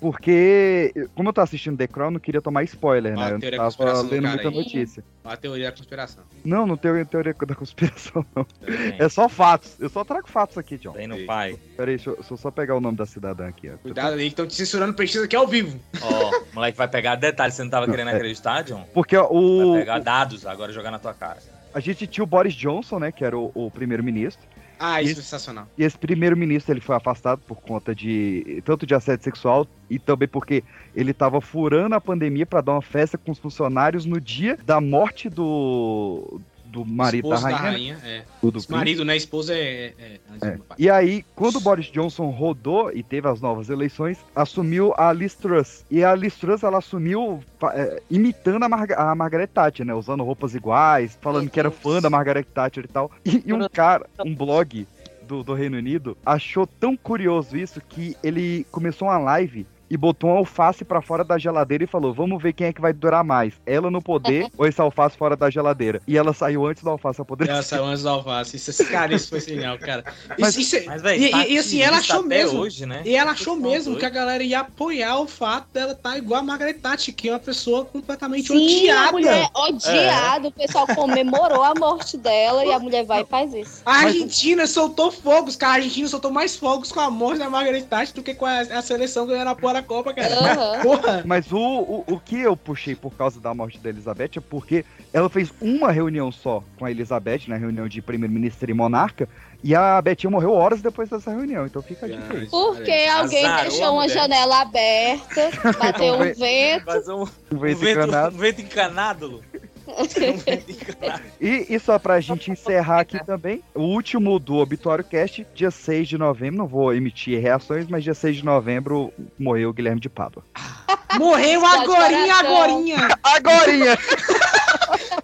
porque, 0.00 0.92
como 1.14 1.28
eu 1.28 1.32
tô 1.32 1.40
assistindo 1.42 1.76
The 1.76 1.86
Crown, 1.86 2.06
eu 2.08 2.12
não 2.12 2.20
queria 2.20 2.40
tomar 2.40 2.62
spoiler, 2.64 3.14
né? 3.14 3.24
a 3.24 3.30
Eu 3.30 3.38
teoria 3.38 3.58
da 3.58 3.70
tava 3.70 4.02
lendo 4.02 4.28
muita 4.28 4.48
aí. 4.48 4.54
notícia. 4.54 5.04
A 5.22 5.36
teoria 5.36 5.70
da 5.70 5.76
conspiração. 5.76 6.24
Não, 6.42 6.66
não 6.66 6.76
tenho 6.76 7.04
teoria 7.04 7.34
da 7.34 7.54
conspiração, 7.54 8.24
não. 8.34 8.44
Também. 8.44 8.96
É 8.98 9.08
só 9.08 9.28
fatos. 9.28 9.76
Eu 9.78 9.90
só 9.90 10.02
trago 10.02 10.26
fatos 10.28 10.56
aqui, 10.56 10.78
John. 10.78 10.92
Tem 10.92 11.06
no 11.06 11.24
pai. 11.26 11.58
Peraí, 11.76 11.96
deixa 11.96 12.10
eu, 12.10 12.16
deixa 12.16 12.32
eu 12.32 12.36
só 12.38 12.50
pegar 12.50 12.76
o 12.76 12.80
nome 12.80 12.96
da 12.96 13.04
cidadã 13.04 13.48
aqui. 13.48 13.68
Ó. 13.68 13.76
Cuidado 13.76 14.14
aí 14.14 14.20
que 14.20 14.26
estão 14.28 14.46
te 14.46 14.54
censurando 14.54 14.94
pesquisa 14.94 15.26
aqui 15.26 15.36
ao 15.36 15.46
vivo. 15.46 15.78
Ó, 16.00 16.30
o 16.50 16.54
moleque 16.54 16.78
vai 16.78 16.88
pegar 16.88 17.16
detalhes, 17.16 17.54
você 17.54 17.62
não 17.62 17.70
tava 17.70 17.86
querendo 17.86 18.08
é. 18.08 18.14
acreditar, 18.14 18.62
John? 18.62 18.86
Porque 18.94 19.16
o, 19.16 19.72
Vai 19.72 19.80
pegar 19.80 19.98
dados 19.98 20.46
agora 20.46 20.72
e 20.72 20.74
jogar 20.74 20.90
na 20.90 20.98
tua 20.98 21.12
cara. 21.12 21.38
a 21.74 21.80
gente 21.80 22.06
tinha 22.06 22.24
o 22.24 22.26
Boris 22.26 22.54
Johnson, 22.54 22.98
né, 22.98 23.12
que 23.12 23.24
era 23.24 23.36
o, 23.36 23.52
o 23.54 23.70
primeiro-ministro. 23.70 24.48
Ah, 24.82 25.02
isso 25.02 25.12
é 25.12 25.22
sensacional. 25.22 25.68
E 25.76 25.84
esse 25.84 25.98
primeiro-ministro 25.98 26.72
ele 26.72 26.80
foi 26.80 26.96
afastado 26.96 27.42
por 27.46 27.60
conta 27.60 27.94
de 27.94 28.62
tanto 28.64 28.86
de 28.86 28.94
assédio 28.94 29.22
sexual 29.22 29.66
e 29.90 29.98
também 29.98 30.26
porque 30.26 30.64
ele 30.96 31.10
estava 31.10 31.38
furando 31.38 31.94
a 31.94 32.00
pandemia 32.00 32.46
para 32.46 32.62
dar 32.62 32.72
uma 32.72 32.80
festa 32.80 33.18
com 33.18 33.30
os 33.30 33.38
funcionários 33.38 34.06
no 34.06 34.18
dia 34.18 34.56
da 34.64 34.80
morte 34.80 35.28
do 35.28 36.40
do 36.70 36.84
marido 36.84 37.28
da 37.28 37.36
Esposo 37.36 37.54
rainha. 37.54 37.96
né? 37.96 38.24
é. 38.42 38.48
Do- 38.50 38.60
marido, 38.68 39.04
né? 39.04 39.16
Esposa 39.16 39.54
é. 39.54 39.92
é 39.98 40.20
É. 40.42 40.50
do 40.52 40.62
pai. 40.64 40.76
E 40.78 40.88
aí, 40.88 41.24
quando 41.34 41.56
o 41.56 41.60
Boris 41.60 41.86
Johnson 41.86 42.30
rodou 42.30 42.92
e 42.92 43.02
teve 43.02 43.28
as 43.28 43.40
novas 43.40 43.68
eleições, 43.68 44.18
assumiu 44.34 44.94
a 44.96 45.12
Liz 45.12 45.34
Truss. 45.34 45.84
E 45.90 46.04
a 46.04 46.14
Liz 46.14 46.34
Truss, 46.36 46.62
ela 46.62 46.78
assumiu 46.78 47.40
é, 47.74 48.02
imitando 48.10 48.62
a, 48.62 48.68
Marga- 48.68 48.96
a 48.96 49.14
Margaret 49.14 49.48
Thatcher, 49.48 49.84
né? 49.84 49.94
Usando 49.94 50.22
roupas 50.24 50.54
iguais, 50.54 51.18
falando 51.20 51.50
que 51.50 51.58
era 51.58 51.70
fã 51.70 52.00
da 52.00 52.08
Margaret 52.08 52.44
Thatcher 52.44 52.84
e 52.84 52.88
tal. 52.88 53.10
E, 53.24 53.42
e 53.46 53.52
um 53.52 53.68
cara, 53.68 54.06
um 54.24 54.34
blog 54.34 54.86
do, 55.26 55.42
do 55.44 55.54
Reino 55.54 55.76
Unido, 55.76 56.16
achou 56.26 56.66
tão 56.66 56.96
curioso 56.96 57.56
isso 57.56 57.80
que 57.88 58.16
ele 58.22 58.66
começou 58.70 59.08
uma 59.08 59.18
live 59.18 59.66
e 59.90 59.96
botou 59.96 60.30
um 60.30 60.34
alface 60.36 60.84
pra 60.84 61.02
fora 61.02 61.24
da 61.24 61.36
geladeira 61.36 61.82
e 61.84 61.86
falou: 61.86 62.14
Vamos 62.14 62.40
ver 62.42 62.52
quem 62.52 62.68
é 62.68 62.72
que 62.72 62.80
vai 62.80 62.92
durar 62.92 63.24
mais, 63.24 63.54
ela 63.66 63.90
no 63.90 64.00
poder 64.00 64.46
ou 64.56 64.66
esse 64.66 64.80
alface 64.80 65.16
fora 65.16 65.36
da 65.36 65.50
geladeira. 65.50 66.00
E 66.06 66.16
ela 66.16 66.32
saiu 66.32 66.64
antes 66.64 66.82
do 66.82 66.90
alface 66.90 67.20
apodrecer. 67.20 67.52
Ela 67.54 67.62
saiu 67.62 67.84
antes 67.84 68.02
do 68.02 68.08
alface. 68.08 68.56
Isso, 68.56 68.70
esse 68.70 68.84
cara, 68.86 69.14
isso 69.14 69.28
foi 69.28 69.40
genial, 69.40 69.76
cara. 69.78 70.04
Mas- 70.38 70.50
Isso, 70.56 70.60
isso 70.60 70.76
é- 70.76 70.84
Mas, 70.86 71.02
velho, 71.02 71.22
e, 71.24 71.30
tá 71.30 71.46
e- 71.46 71.52
e 71.54 71.58
assim, 71.58 71.80
ela 71.80 71.96
ativista 71.96 72.14
achou 72.14 72.26
mesmo. 72.26 72.60
hoje, 72.60 72.86
né? 72.86 73.02
E 73.04 73.16
ela 73.16 73.32
achou 73.32 73.56
Tá 73.56 73.62
mesmo 73.62 73.96
que 73.96 74.06
a 74.06 74.10
galera 74.10 74.42
ia 74.44 74.60
apoiar 74.60 75.18
o 75.18 75.26
fato 75.26 75.66
dela 75.72 75.92
estar 75.92 76.16
igual 76.16 76.40
a 76.40 76.42
Margaret 76.42 76.74
Thatcher, 76.74 77.14
que 77.14 77.28
é 77.28 77.32
uma 77.32 77.38
pessoa 77.40 77.84
completamente 77.84 78.48
Sim, 78.48 78.54
odiada. 78.56 79.08
a 79.08 79.12
mulher 79.12 79.48
odiada. 79.54 80.48
O 80.48 80.52
pessoal 80.52 80.86
comemorou 80.86 81.62
a 81.64 81.74
morte 81.74 82.16
dela 82.16 82.64
e 82.64 82.72
a 82.72 82.78
mulher 82.78 83.04
vai 83.04 83.22
e 83.22 83.26
faz 83.26 83.52
isso. 83.54 83.82
A 83.84 84.02
Argentina 84.04 84.66
soltou 84.66 85.10
fogos, 85.10 85.56
cara. 85.56 85.72
A 85.72 85.76
Argentina 85.76 86.06
soltou 86.08 86.30
mais 86.30 86.56
fogos 86.56 86.92
com 86.92 87.00
a 87.00 87.10
morte 87.10 87.38
da 87.38 87.50
Margaret 87.50 87.82
Thatcher 87.82 88.14
do 88.14 88.22
que 88.22 88.34
com 88.34 88.46
a, 88.46 88.60
a 88.60 88.82
seleção 88.82 89.26
ganhando 89.26 89.48
a 89.48 89.54
porra 89.54 89.79
da 89.80 89.82
Copa, 89.82 90.12
cara. 90.14 90.34
Aham. 90.34 90.82
Porra. 90.82 91.22
Mas 91.24 91.50
o, 91.52 91.58
o, 91.58 92.04
o 92.06 92.20
que 92.20 92.40
eu 92.40 92.56
puxei 92.56 92.94
por 92.94 93.12
causa 93.12 93.40
da 93.40 93.52
morte 93.54 93.78
da 93.78 93.88
Elizabeth 93.88 94.30
é 94.36 94.40
porque 94.40 94.84
ela 95.12 95.28
fez 95.28 95.52
uma 95.60 95.90
reunião 95.90 96.30
só 96.30 96.62
com 96.78 96.84
a 96.84 96.90
Elizabeth, 96.90 97.42
na 97.48 97.56
reunião 97.56 97.88
de 97.88 98.00
primeiro-ministro 98.00 98.70
e 98.70 98.74
monarca, 98.74 99.28
e 99.62 99.74
a 99.74 100.00
Betinha 100.00 100.30
morreu 100.30 100.52
horas 100.52 100.80
depois 100.80 101.08
dessa 101.08 101.30
reunião, 101.30 101.66
então 101.66 101.82
fica 101.82 102.06
aí. 102.06 102.18
Porque 102.50 102.90
alguém 103.12 103.44
Azarou 103.44 103.70
deixou 103.70 103.92
uma 103.92 104.08
janela 104.08 104.60
aberta, 104.62 105.50
bateu 105.78 106.14
um 106.14 106.18
vento. 106.34 107.10
Um, 107.10 107.22
Um 107.22 107.58
vento 107.58 107.76
um 107.76 107.80
vento 107.80 107.90
encanado. 107.90 108.36
Um 108.36 108.38
vento 108.38 108.60
encanado. 108.62 109.44
E, 111.40 111.66
e 111.74 111.78
só 111.80 111.98
pra 111.98 112.20
gente 112.20 112.50
encerrar 112.50 113.00
aqui 113.00 113.24
também, 113.24 113.62
o 113.74 113.80
último 113.82 114.38
do 114.38 114.56
Obituário 114.56 115.02
Cast, 115.04 115.46
dia 115.54 115.70
6 115.70 116.06
de 116.08 116.18
novembro, 116.18 116.58
não 116.58 116.66
vou 116.66 116.94
emitir 116.94 117.40
reações, 117.40 117.86
mas 117.88 118.04
dia 118.04 118.14
6 118.14 118.36
de 118.36 118.44
novembro 118.44 119.12
morreu 119.38 119.70
o 119.70 119.72
Guilherme 119.72 120.00
de 120.00 120.08
Pádua. 120.08 120.44
Morreu 121.18 121.66
agorinha, 121.66 122.34
agorinha. 122.36 123.08
Agorinha! 123.24 123.98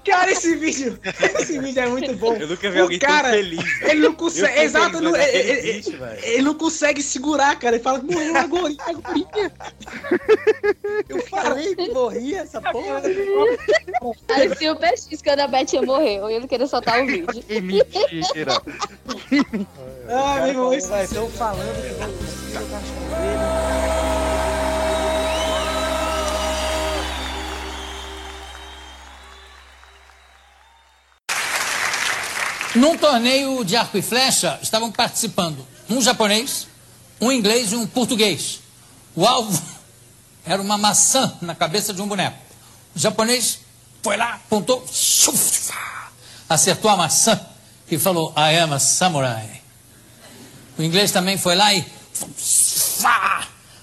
Cara, 0.05 0.33
esse 0.33 0.57
vídeo, 0.57 0.99
esse 1.38 1.61
vídeo 1.61 1.81
é 1.81 1.87
muito 1.87 2.12
bom. 2.16 2.35
Eu 2.35 2.49
nunca 2.49 2.69
vi 2.73 2.79
O 2.81 2.83
alguém 2.83 2.99
cara, 2.99 3.29
tão 3.29 3.38
feliz. 3.38 3.62
velho. 3.79 3.90
Ele 3.92 4.01
não 4.01 4.12
consegue. 4.14 4.61
Exato, 4.62 4.99
feliz, 4.99 5.14
ele, 5.14 5.69
ele- 5.69 5.97
velho. 5.97 6.19
ele 6.25 6.42
não 6.42 6.55
consegue 6.55 7.01
segurar, 7.03 7.57
cara. 7.57 7.77
Ele 7.77 7.85
fala 7.85 8.01
que 8.01 8.07
morreu 8.12 8.37
agorinha, 8.37 8.83
agorinha. 8.85 9.53
Eu 11.09 11.23
falei 11.29 11.77
que 11.77 11.88
morria 11.92 12.40
essa 12.40 12.61
porra. 12.61 13.03
Parecia 14.48 14.72
o 14.72 14.76
PX 14.76 15.22
quando 15.22 15.40
a 15.40 15.48
Betinha 15.48 15.82
morreu 15.82 16.30
e 16.30 16.35
ele 16.35 16.46
queria 16.46 16.66
soltar 16.66 17.02
o 17.02 17.06
vídeo. 17.06 17.42
Que 17.42 17.61
mentira! 17.61 18.62
Ah, 20.09 20.37
meu 20.37 20.48
irmão, 20.48 20.72
isso 20.72 20.94
Estão 20.94 21.28
falando 21.30 21.82
que 21.82 21.90
o 21.90 21.98
dele. 21.98 22.16
Num 32.76 32.96
torneio 32.96 33.64
de 33.64 33.74
arco 33.74 33.98
e 33.98 34.02
flecha, 34.02 34.61
estavam 34.62 34.92
participando 34.92 35.66
um 35.90 36.00
japonês, 36.00 36.68
um 37.20 37.32
inglês 37.32 37.72
e 37.72 37.74
um 37.74 37.85
português. 37.85 38.61
O 39.16 39.26
alvo 39.26 39.61
era 40.46 40.62
uma 40.62 40.78
maçã 40.78 41.37
na 41.42 41.54
cabeça 41.56 41.92
de 41.92 42.00
um 42.00 42.06
boneco. 42.06 42.38
O 42.94 42.98
japonês 42.98 43.65
foi 44.07 44.16
lá, 44.16 44.35
apontou, 44.35 44.87
acertou 46.49 46.88
a 46.92 46.97
maçã 46.97 47.40
e 47.90 47.99
falou: 47.99 48.33
I 48.37 48.57
am 48.59 48.73
a 48.73 48.79
samurai. 48.79 49.61
O 50.79 50.83
inglês 50.85 51.11
também 51.11 51.37
foi 51.37 51.57
lá 51.57 51.75
e 51.75 51.85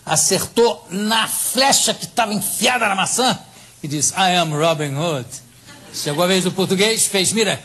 acertou 0.05 0.87
na 0.89 1.27
flecha 1.27 1.93
que 1.93 2.05
estava 2.05 2.33
enfiada 2.33 2.87
na 2.87 2.95
maçã 2.95 3.37
e 3.83 3.87
disse: 3.89 4.13
I 4.13 4.37
am 4.37 4.57
Robin 4.57 4.95
Hood. 4.95 5.27
Chegou 5.93 6.23
a 6.23 6.27
vez 6.27 6.45
do 6.45 6.53
português, 6.53 7.05
fez 7.05 7.33
mira, 7.33 7.61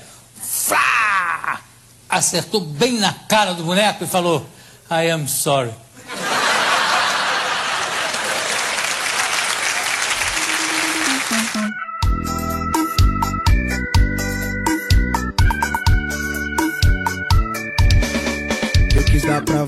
acertou 2.08 2.60
bem 2.60 2.98
na 2.98 3.12
cara 3.12 3.54
do 3.54 3.62
boneco 3.62 4.02
e 4.02 4.06
falou: 4.08 4.44
I 4.90 5.08
am 5.12 5.28
sorry. 5.28 5.72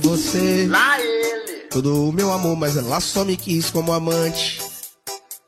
Você. 0.01 0.67
Lá 0.69 1.01
ele. 1.01 1.61
Todo 1.71 2.09
o 2.09 2.13
meu 2.13 2.33
amor, 2.33 2.57
mas 2.57 2.77
ela 2.77 3.01
só 3.01 3.25
me 3.25 3.37
quis 3.37 3.71
como 3.71 3.93
amante. 3.93 4.61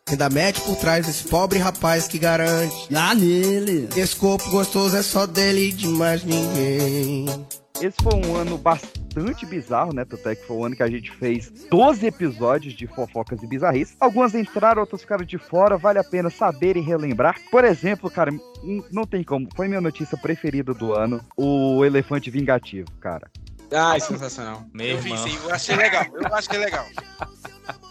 Ainda 0.09 0.29
mete 0.29 0.61
por 0.61 0.77
trás 0.77 1.07
desse 1.07 1.25
pobre 1.25 1.59
rapaz 1.59 2.07
que 2.07 2.19
garante. 2.19 2.87
Lá 2.93 3.15
nele. 3.15 3.89
Esse 3.97 4.15
corpo 4.17 4.51
gostoso 4.51 4.97
é 4.97 5.03
só 5.03 5.27
dele 5.27 5.69
e 5.69 5.73
de 5.73 5.89
mais 5.89 6.23
ninguém. 6.23 7.27
Esse 7.81 7.97
foi 8.03 8.15
um 8.15 8.37
ano 8.37 8.57
bastante 8.59 9.45
bizarro, 9.47 9.93
né? 9.93 10.05
Tanto 10.05 10.29
é 10.29 10.37
que 10.37 10.47
foi 10.47 10.57
o 10.57 10.65
ano 10.65 10.77
que 10.77 10.83
a 10.83 10.89
gente 10.91 11.11
fez 11.11 11.51
12 11.71 12.07
episódios 12.07 12.75
de 12.75 12.87
fofocas 12.87 13.43
e 13.43 13.47
bizarrices. 13.47 13.97
Algumas 13.99 14.35
entraram, 14.35 14.83
outras 14.83 15.01
ficaram 15.01 15.25
de 15.25 15.39
fora. 15.39 15.77
Vale 15.79 15.99
a 15.99 16.05
pena 16.05 16.31
saber 16.31 16.77
e 16.77 16.81
relembrar. 16.81 17.41
Por 17.51 17.65
exemplo, 17.65 18.09
cara, 18.11 18.31
n- 18.31 18.85
não 18.93 19.05
tem 19.05 19.25
como. 19.25 19.49
Foi 19.57 19.67
minha 19.67 19.81
notícia 19.81 20.17
preferida 20.17 20.73
do 20.75 20.93
ano: 20.93 21.21
o 21.37 21.85
elefante 21.85 22.31
vingativo, 22.31 22.89
cara. 23.01 23.29
Ai, 23.75 24.01
sensacional. 24.01 24.65
Meu 24.73 24.87
Eu 24.89 24.99
vi 24.99 25.11
irmão. 25.11 25.29
sim, 25.29 25.39
eu 25.43 25.55
achei 25.55 25.77
legal. 25.77 26.05
Eu 26.13 26.35
achei 26.35 26.59
legal. 26.59 26.87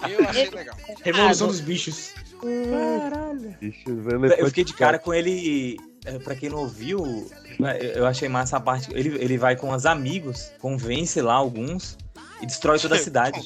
Eu 0.09 0.29
achei 0.29 0.49
legal. 0.49 0.75
Revolução 1.03 1.47
Ah, 1.47 1.51
dos 1.51 1.59
bichos. 1.61 2.11
Caralho. 2.41 3.57
O 3.87 4.25
Eu 4.39 4.47
fiquei 4.47 4.63
de 4.63 4.73
cara 4.73 4.97
com 4.99 5.13
ele. 5.13 5.77
é, 6.05 6.17
Pra 6.19 6.35
quem 6.35 6.49
não 6.49 6.59
ouviu, 6.59 7.29
é, 7.63 7.93
eu 7.97 8.05
achei 8.07 8.27
massa 8.27 8.57
a 8.57 8.59
parte. 8.59 8.89
Ele, 8.93 9.09
ele 9.23 9.37
vai 9.37 9.55
com 9.55 9.71
os 9.73 9.85
amigos, 9.85 10.51
convence 10.59 11.21
lá 11.21 11.33
alguns 11.33 11.97
e 12.41 12.45
destrói 12.45 12.79
toda 12.79 12.95
a 12.95 12.99
cidade. 12.99 13.39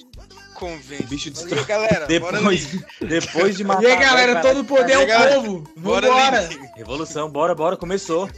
Convence. 0.54 1.04
O 1.04 1.08
bicho 1.08 1.28
E 1.28 1.32
destrói. 1.32 1.60
aí, 1.60 1.66
galera, 1.66 2.06
Depois, 2.06 2.70
depois 3.02 3.58
de 3.58 3.64
matar. 3.66 3.84
E 3.84 3.88
aí, 3.88 4.00
galera, 4.00 4.34
vai, 4.36 4.42
todo 4.42 4.62
o 4.62 4.66
poder 4.66 4.94
aí, 4.94 5.02
ao 5.02 5.06
galera, 5.08 5.36
povo. 5.42 5.70
bora. 5.76 6.50
Revolução, 6.78 7.30
bora, 7.30 7.54
bora, 7.54 7.76
começou. 7.76 8.30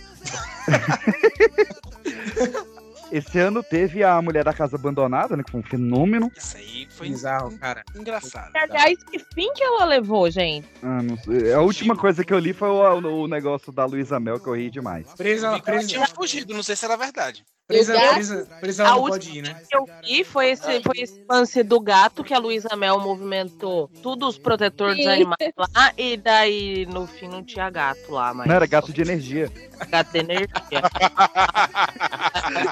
Esse 3.11 3.39
ano 3.39 3.63
teve 3.63 4.03
a 4.03 4.21
Mulher 4.21 4.43
da 4.43 4.53
Casa 4.53 4.75
Abandonada, 4.75 5.35
né? 5.37 5.43
Que 5.43 5.51
foi 5.51 5.61
um 5.61 5.63
fenômeno. 5.63 6.31
Isso 6.35 6.57
aí 6.57 6.87
foi 6.89 7.09
Bizarro, 7.09 7.57
cara. 7.57 7.83
engraçado. 7.95 8.51
Aliás, 8.55 9.01
que 9.03 9.19
fim 9.33 9.51
que 9.53 9.63
ela 9.63 9.85
levou, 9.85 10.29
gente? 10.29 10.67
Ah, 10.83 11.01
não 11.01 11.17
sei. 11.17 11.53
A 11.53 11.61
última 11.61 11.95
coisa 11.95 12.23
que 12.23 12.33
eu 12.33 12.39
li 12.39 12.53
foi 12.53 12.69
o, 12.69 13.23
o 13.23 13.27
negócio 13.27 13.71
da 13.71 13.85
Luísa 13.85 14.19
Mel, 14.19 14.39
que 14.39 14.47
eu 14.47 14.55
ri 14.55 14.69
demais. 14.69 15.07
Presa, 15.15 15.47
Ela 15.47 15.59
presa, 15.61 15.87
tinha 15.87 16.07
fugido, 16.07 16.53
não 16.53 16.63
sei 16.63 16.75
se 16.75 16.85
era 16.85 16.97
verdade. 16.97 17.45
presa, 17.67 17.93
gato? 17.93 18.13
presa, 18.15 18.47
presa 18.59 18.83
A 18.83 18.87
ela 18.87 18.95
não 18.95 19.01
última 19.03 19.19
pode 19.25 19.37
ir, 19.37 19.41
né? 19.41 19.61
que 19.69 19.75
eu 19.77 19.85
vi 20.03 20.23
foi 20.23 20.49
esse, 20.51 20.81
foi 20.81 20.97
esse 20.97 21.23
lance 21.29 21.63
do 21.63 21.79
gato 21.79 22.23
que 22.23 22.33
a 22.33 22.39
Luísa 22.39 22.75
Mel 22.75 22.99
movimentou 22.99 23.89
tudo 24.03 24.27
os 24.27 24.37
protetores 24.37 24.97
dos 24.97 25.07
animais 25.07 25.51
lá, 25.57 25.93
e 25.97 26.17
daí 26.17 26.85
no 26.87 27.07
fim 27.07 27.27
não 27.27 27.43
tinha 27.43 27.69
gato 27.69 28.11
lá, 28.11 28.33
mas 28.33 28.47
Não, 28.47 28.55
era 28.55 28.65
gato 28.65 28.91
de 28.91 29.01
energia. 29.01 29.51
gato 29.89 30.11
de 30.11 30.19
energia. 30.19 30.47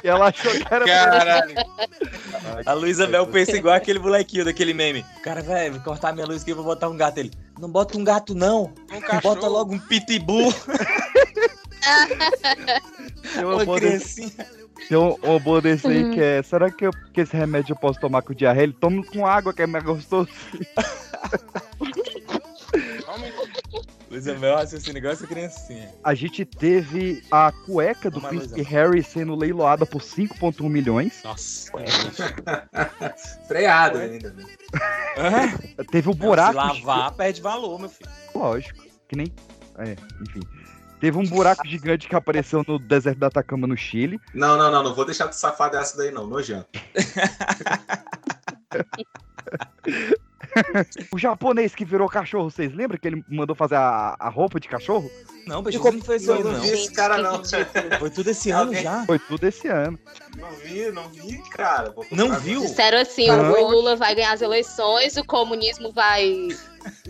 E 0.02 0.08
ela 0.08 0.25
achou 0.26 0.50
que 0.52 0.64
era. 0.70 0.84
Caralho. 0.84 1.54
A 2.64 2.72
Luísa 2.72 3.06
Mel 3.06 3.26
pensa 3.26 3.56
igual 3.56 3.74
aquele 3.74 3.98
molequinho 3.98 4.44
daquele 4.44 4.72
meme. 4.74 5.04
Cara, 5.22 5.42
velho, 5.42 5.74
vou 5.74 5.82
cortar 5.82 6.12
minha 6.12 6.26
luz 6.26 6.42
aqui, 6.42 6.50
eu 6.52 6.56
vou 6.56 6.64
botar 6.64 6.88
um 6.88 6.96
gato. 6.96 7.18
Ele, 7.18 7.30
não 7.58 7.68
bota 7.70 7.96
um 7.98 8.04
gato 8.04 8.34
não, 8.34 8.72
Um 8.92 9.20
bota 9.22 9.46
logo 9.48 9.74
um 9.74 9.78
pitbull. 9.78 10.52
Tem 13.34 13.44
uma 13.44 13.62
Uma 13.62 13.80
desse, 13.80 14.30
tem 14.88 14.96
um- 14.98 15.16
uma 15.22 15.38
boa 15.38 15.60
desse 15.60 15.86
aí 15.86 16.10
que 16.12 16.20
é. 16.20 16.42
Será 16.42 16.70
que, 16.70 16.86
eu- 16.86 16.92
que 17.12 17.20
esse 17.20 17.36
remédio 17.36 17.72
eu 17.72 17.76
posso 17.76 18.00
tomar 18.00 18.22
com 18.22 18.34
diarreia? 18.34 18.64
Ele 18.64 18.72
toma 18.72 19.04
com 19.04 19.26
água, 19.26 19.52
que 19.52 19.62
é 19.62 19.66
mais 19.66 19.84
gostoso. 19.84 20.28
Luísa 24.16 24.34
Mel 24.38 24.56
raciocina 24.56 24.98
igual 24.98 25.12
essa 25.12 25.26
criancinha. 25.26 25.92
A 26.02 26.14
gente 26.14 26.46
teve 26.46 27.22
a 27.30 27.52
cueca 27.52 28.10
do 28.10 28.18
Uma 28.18 28.30
Príncipe. 28.30 28.62
Harry 28.62 29.02
sendo 29.02 29.34
leiloada 29.34 29.84
por 29.84 30.00
5,1 30.00 30.70
milhões. 30.70 31.20
Nossa. 31.22 31.70
Freado 33.46 33.98
ainda, 33.98 34.32
né? 34.32 34.46
Teve 35.90 36.08
o 36.08 36.14
Se 36.14 36.18
buraco. 36.18 36.56
lavar, 36.56 37.12
perde 37.12 37.42
valor, 37.42 37.78
meu 37.78 37.90
filho. 37.90 38.08
Lógico. 38.34 38.86
Que 39.06 39.16
nem. 39.16 39.30
É, 39.76 39.94
enfim. 40.22 40.40
Teve 40.98 41.18
um 41.18 41.26
buraco 41.26 41.68
gigante 41.68 42.08
que 42.08 42.16
apareceu 42.16 42.64
no 42.66 42.78
deserto 42.78 43.18
da 43.18 43.26
Atacama, 43.26 43.66
no 43.66 43.76
Chile. 43.76 44.18
Não, 44.32 44.56
não, 44.56 44.70
não, 44.70 44.82
não 44.82 44.94
vou 44.94 45.04
deixar 45.04 45.26
de 45.26 45.36
safar 45.36 45.70
dessa 45.70 45.94
daí, 45.98 46.10
não, 46.10 46.26
nojento. 46.26 46.66
O 51.12 51.18
japonês 51.18 51.74
que 51.74 51.84
virou 51.84 52.08
cachorro, 52.08 52.50
vocês 52.50 52.72
lembram 52.74 52.98
que 52.98 53.06
ele 53.06 53.24
mandou 53.28 53.54
fazer 53.54 53.76
a, 53.76 54.16
a 54.18 54.28
roupa 54.28 54.58
de 54.60 54.68
cachorro? 54.68 55.10
Não, 55.46 55.62
bicho, 55.62 55.78
isso 55.78 55.92
não 55.92 56.02
foi 56.02 56.16
esse 56.16 56.26
Eu 56.26 56.34
ano, 56.34 56.44
não 56.44 56.52
não. 56.54 56.60
vi 56.60 56.70
esse 56.70 56.92
cara, 56.92 57.18
não. 57.18 57.42
Foi 58.00 58.10
tudo 58.10 58.30
esse 58.30 58.50
ano 58.50 58.62
Alguém- 58.62 58.82
já. 58.82 59.06
Foi 59.06 59.18
tudo 59.18 59.44
esse 59.44 59.68
ano. 59.68 59.96
Não 60.36 60.50
vi, 60.52 60.90
não 60.90 61.08
vi, 61.08 61.38
cara. 61.50 61.94
Não 62.10 62.34
viu? 62.40 62.60
Disseram 62.62 62.98
assim, 62.98 63.30
o 63.30 63.70
Lula 63.70 63.94
vai 63.94 64.14
ganhar 64.14 64.32
as 64.32 64.42
eleições, 64.42 65.16
o 65.16 65.24
comunismo 65.24 65.92
vai, 65.92 66.48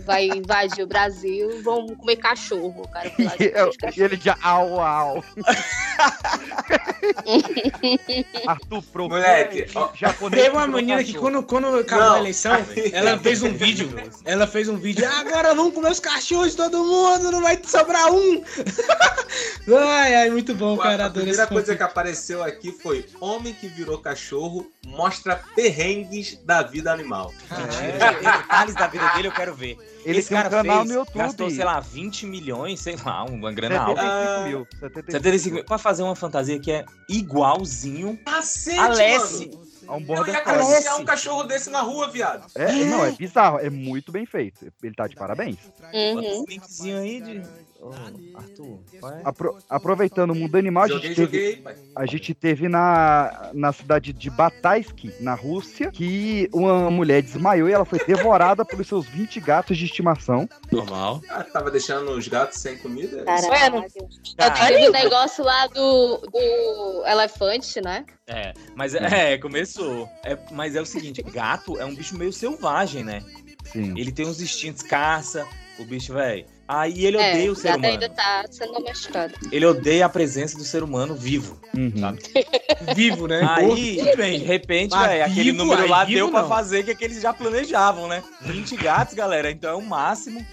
vai 0.05 0.25
invadir 0.27 0.83
o 0.83 0.87
Brasil, 0.87 1.61
vão 1.63 1.87
comer 1.87 2.17
cachorro. 2.17 2.83
O 2.83 2.87
cara 2.87 3.11
E, 3.17 3.23
eu- 3.53 3.71
e 3.95 4.01
ele 4.01 4.19
já 4.21 4.37
au 4.41 4.79
au. 4.81 5.23
Arthur 8.47 8.81
Pro. 8.91 9.09
Moleque, 9.09 9.67
ó, 9.75 9.89
japonês. 9.93 10.43
Teve 10.43 10.55
uma 10.55 10.67
menina 10.67 11.03
que 11.03 11.13
cachorro. 11.13 11.43
quando, 11.43 11.43
quando 11.43 11.79
acabou 11.79 12.05
Não. 12.05 12.13
a 12.15 12.19
eleição, 12.19 12.53
ela 12.91 13.17
fez 13.17 13.41
um 13.43 13.53
vídeo. 13.53 13.89
Ela 14.25 14.47
fez 14.47 14.67
um 14.69 14.77
vídeo. 14.77 15.07
"Ah, 15.09 15.17
Agora 15.27 15.53
vamos 15.53 15.73
comer 15.73 15.91
os 15.91 15.99
cachorros 15.99 16.51
de 16.51 16.57
todo 16.57 16.83
mundo, 16.83 17.31
não 17.31 17.41
vai 17.41 17.59
sobrar 17.63 18.11
um. 18.11 18.43
ai, 19.77 20.15
ai, 20.15 20.29
muito 20.29 20.53
bom, 20.55 20.77
cara. 20.77 21.07
a 21.07 21.09
primeira 21.09 21.45
coisa 21.47 21.75
que 21.75 21.83
apareceu 21.83 22.41
aqui 22.43 22.71
foi 22.71 23.05
Homem 23.19 23.53
que 23.53 23.67
virou 23.67 23.97
cachorro 23.97 24.71
mostra 24.85 25.41
perrengues 25.55 26.37
da 26.45 26.61
vida 26.63 26.91
animal. 26.93 27.33
É, 27.51 28.13
detalhes 28.13 28.75
da 28.75 28.87
vida 28.87 29.07
dele 29.09 29.27
eu 29.27 29.31
quero 29.31 29.53
ver. 29.53 29.66
Ele 30.05 30.19
Esse 30.19 30.29
tem 30.29 30.37
um 30.37 30.41
cara 30.41 30.49
canal 30.63 30.77
fez, 30.79 30.89
no 30.89 30.95
YouTube. 30.99 31.17
gastou, 31.17 31.49
sei 31.49 31.65
lá, 31.65 31.79
20 31.79 32.25
milhões, 32.25 32.79
sei 32.79 32.95
lá, 33.03 33.23
uma 33.25 33.51
grana 33.51 33.79
alta. 33.79 34.01
75 34.01 34.47
mil. 34.47 34.67
75 34.79 35.11
75 35.11 35.55
mil, 35.55 35.65
pra 35.65 35.77
fazer 35.77 36.03
uma 36.03 36.15
fantasia 36.15 36.59
que 36.59 36.71
é 36.71 36.85
igualzinho 37.09 38.17
Cacete, 38.25 38.79
Alessi. 38.79 39.49
mano. 39.49 39.67
a 39.87 39.95
um 39.95 39.99
Eu 39.99 40.05
border 40.05 40.35
ia 40.35 40.41
collie. 40.41 40.59
acariciar 40.61 40.99
um 40.99 41.05
cachorro 41.05 41.43
desse 41.43 41.69
na 41.69 41.81
rua, 41.81 42.09
viado. 42.09 42.45
É, 42.55 42.71
não, 42.85 43.05
é 43.05 43.11
bizarro. 43.11 43.59
É 43.59 43.69
muito 43.69 44.11
bem 44.11 44.25
feito. 44.25 44.71
Ele 44.83 44.95
tá 44.95 45.07
de 45.07 45.15
parabéns. 45.15 45.57
Bota 45.79 45.95
Uhum. 45.95 46.19
esse 46.21 46.45
linkzinho 46.47 46.97
aí 46.99 47.21
de. 47.21 47.41
Ô, 47.79 47.91
Arthur, 48.35 48.79
qual 48.99 49.13
é? 49.13 49.21
Apro- 49.23 49.57
aproveitando 49.69 50.31
o 50.31 50.35
mundo 50.35 50.55
animal, 50.57 50.83
a 50.83 50.87
Joguei, 50.87 51.09
gente 51.13 51.15
teve, 51.15 51.51
joguei, 51.51 51.77
a 51.95 52.05
gente 52.05 52.33
teve 52.33 52.67
na, 52.67 53.51
na 53.53 53.71
cidade 53.71 54.11
de 54.13 54.29
Bataiski, 54.29 55.13
na 55.19 55.35
Rússia, 55.35 55.91
que 55.91 56.49
uma 56.51 56.89
mulher 56.89 57.21
desmaiou 57.21 57.69
e 57.69 57.73
ela 57.73 57.85
foi 57.85 57.99
devorada 57.99 58.65
pelos 58.65 58.87
seus 58.87 59.05
20 59.07 59.39
gatos 59.39 59.77
de 59.77 59.85
estimação. 59.85 60.49
Normal. 60.71 61.21
Ah, 61.29 61.43
tava 61.43 61.69
deixando 61.69 62.11
os 62.11 62.27
gatos 62.27 62.57
sem 62.59 62.77
comida? 62.77 63.23
Caralho. 63.23 63.85
Cara, 64.37 64.67
Teve 64.67 64.89
o 64.89 64.91
negócio 64.91 65.43
lá 65.43 65.67
do, 65.67 66.17
do 66.17 67.03
elefante, 67.05 67.79
né? 67.79 68.05
É, 68.27 68.53
mas 68.75 68.95
é, 68.95 69.33
é, 69.33 69.37
começou. 69.37 70.09
É, 70.25 70.37
mas 70.51 70.75
é 70.75 70.81
o 70.81 70.85
seguinte, 70.85 71.21
gato 71.21 71.79
é 71.79 71.85
um 71.85 71.93
bicho 71.95 72.17
meio 72.17 72.33
selvagem, 72.33 73.03
né? 73.03 73.23
Sim. 73.65 73.93
Ele 73.97 74.11
tem 74.11 74.25
uns 74.25 74.41
instintos 74.41 74.81
caça, 74.83 75.45
o 75.79 75.85
bicho, 75.85 76.13
velho. 76.13 76.45
Aí 76.67 77.05
ele 77.05 77.17
É, 77.17 77.29
odeia 77.31 77.49
o 77.49 77.53
o 77.53 77.55
ser 77.55 77.67
gato 77.69 77.77
humano. 77.77 77.93
ainda 77.93 78.09
tá 78.09 78.43
sendo. 78.51 78.73
Ele 79.51 79.65
odeia 79.65 80.05
a 80.05 80.09
presença 80.09 80.57
do 80.57 80.65
ser 80.65 80.83
humano 80.83 81.15
vivo. 81.15 81.59
Uhum. 81.75 82.17
Vivo, 82.95 83.27
né? 83.27 83.41
Aí, 83.49 83.95
de 84.15 84.37
repente, 84.45 84.95
velho, 84.97 85.25
aquele 85.25 85.51
número 85.51 85.87
lá 85.87 86.03
vivo 86.05 86.17
deu 86.17 86.31
pra 86.31 86.41
não. 86.43 86.49
fazer 86.49 86.83
que, 86.83 86.93
que 86.95 87.03
eles 87.03 87.21
já 87.21 87.33
planejavam, 87.33 88.07
né? 88.07 88.23
20 88.41 88.75
gatos, 88.77 89.13
galera, 89.13 89.49
então 89.51 89.69
é 89.71 89.75
o 89.75 89.81
máximo. 89.81 90.45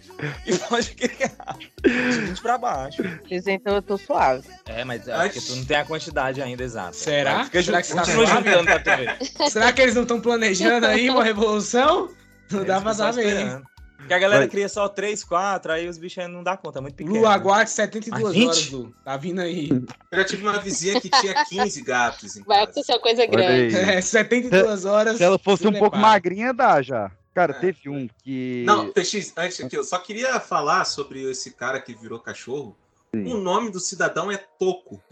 E 0.46 0.54
pode 0.68 0.90
criar. 0.94 1.56
De 1.82 2.20
20 2.26 2.40
pra 2.42 2.58
baixo. 2.58 3.02
Mas 3.30 3.46
então 3.46 3.74
eu 3.74 3.82
tô 3.82 3.96
suave. 3.96 4.48
É, 4.66 4.84
mas 4.84 5.06
é 5.08 5.16
porque 5.24 5.40
tu 5.40 5.56
não 5.56 5.64
tem 5.64 5.76
a 5.76 5.84
quantidade 5.84 6.40
ainda 6.42 6.62
exata. 6.62 6.92
Será? 6.94 7.44
Fica 7.44 7.62
Será 7.62 7.80
que 7.82 7.88
você 7.88 7.94
tá 7.94 8.04
juntando 8.04 8.64
pra 8.64 8.78
tu 8.78 8.96
ver. 8.96 9.50
Será 9.50 9.72
que 9.72 9.82
eles 9.82 9.94
não 9.94 10.02
estão 10.02 10.20
planejando 10.20 10.86
aí 10.86 11.08
uma 11.10 11.24
revolução? 11.24 12.08
Não 12.50 12.58
Eles 12.60 12.68
dá 12.68 12.80
pra 12.80 12.92
saber. 12.92 13.40
hein? 13.40 13.62
Porque 14.04 14.14
a 14.14 14.18
galera 14.18 14.40
Vai. 14.42 14.48
cria 14.48 14.68
só 14.68 14.86
3, 14.86 15.24
4, 15.24 15.72
aí 15.72 15.88
os 15.88 15.96
bichos 15.96 16.28
não 16.28 16.42
dá 16.42 16.58
conta, 16.58 16.78
é 16.78 16.82
muito 16.82 16.94
pequeno. 16.94 17.20
Lu, 17.20 17.26
aguarde 17.26 17.70
72 17.70 18.22
Mas 18.22 18.34
20? 18.34 18.44
horas, 18.44 18.70
Lu. 18.70 18.94
Tá 19.02 19.16
vindo 19.16 19.40
aí. 19.40 19.70
Eu 19.70 20.18
já 20.18 20.24
tive 20.24 20.42
uma 20.42 20.58
vizinha 20.58 21.00
que 21.00 21.08
tinha 21.08 21.44
15 21.46 21.82
gatos. 21.82 22.36
em 22.36 22.42
Vai 22.42 22.62
acontecer 22.64 22.92
uma 22.92 23.00
coisa 23.00 23.24
grande. 23.24 23.74
É, 23.74 24.00
72 24.00 24.84
horas. 24.84 25.16
Se 25.16 25.24
ela 25.24 25.38
fosse 25.38 25.62
se 25.62 25.68
um 25.68 25.72
pouco 25.72 25.96
magrinha, 25.96 26.52
dá 26.52 26.82
já. 26.82 27.10
Cara, 27.32 27.54
teve 27.54 27.88
um 27.88 28.06
que. 28.22 28.62
Não, 28.66 28.92
PX, 28.92 29.32
antes 29.36 29.60
aqui, 29.60 29.76
eu 29.76 29.84
só 29.84 29.98
queria 29.98 30.38
falar 30.38 30.84
sobre 30.84 31.22
esse 31.30 31.50
cara 31.52 31.80
que 31.80 31.94
virou 31.94 32.20
cachorro. 32.20 32.76
O 33.14 33.38
nome 33.38 33.70
do 33.70 33.80
cidadão 33.80 34.30
é 34.30 34.36
Toco. 34.36 35.02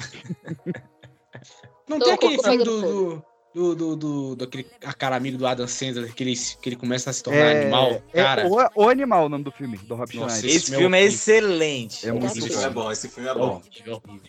Não 1.88 1.98
Tô 1.98 2.04
tem 2.04 2.14
aquele 2.14 2.42
filme 2.42 2.64
do, 2.64 2.80
do 2.80 3.24
do, 3.54 3.74
do, 3.74 3.74
do, 3.74 3.96
do, 3.96 4.36
daquele 4.36 4.66
a 4.84 4.92
cara 4.92 5.16
amigo 5.16 5.36
do 5.36 5.46
Adam 5.46 5.66
Sandler, 5.66 6.14
que 6.14 6.22
ele, 6.24 6.34
que 6.34 6.68
ele 6.68 6.76
começa 6.76 7.10
a 7.10 7.12
se 7.12 7.22
tornar 7.22 7.38
É, 7.40 7.62
animal? 7.62 8.02
é 8.12 8.22
Cara, 8.22 8.46
o, 8.46 8.84
o 8.84 8.88
Animal, 8.88 9.26
o 9.26 9.28
nome 9.28 9.44
do 9.44 9.50
filme, 9.50 9.76
do 9.78 9.94
Rob 9.94 10.14
Nossa, 10.16 10.36
Schneider. 10.36 10.56
Esse 10.56 10.70
Esse 10.70 10.76
filme 10.76 10.98
é 10.98 11.02
é 11.02 11.04
excelente. 11.04 12.08
É 12.08 12.12
muito 12.12 12.26
Esse 12.26 12.48
filme 12.48 12.64
é 12.64 12.70
bom, 12.70 12.92
esse 12.92 13.08
filme 13.08 13.28
é 13.28 13.32
é 13.32 13.34
bom. 13.34 13.62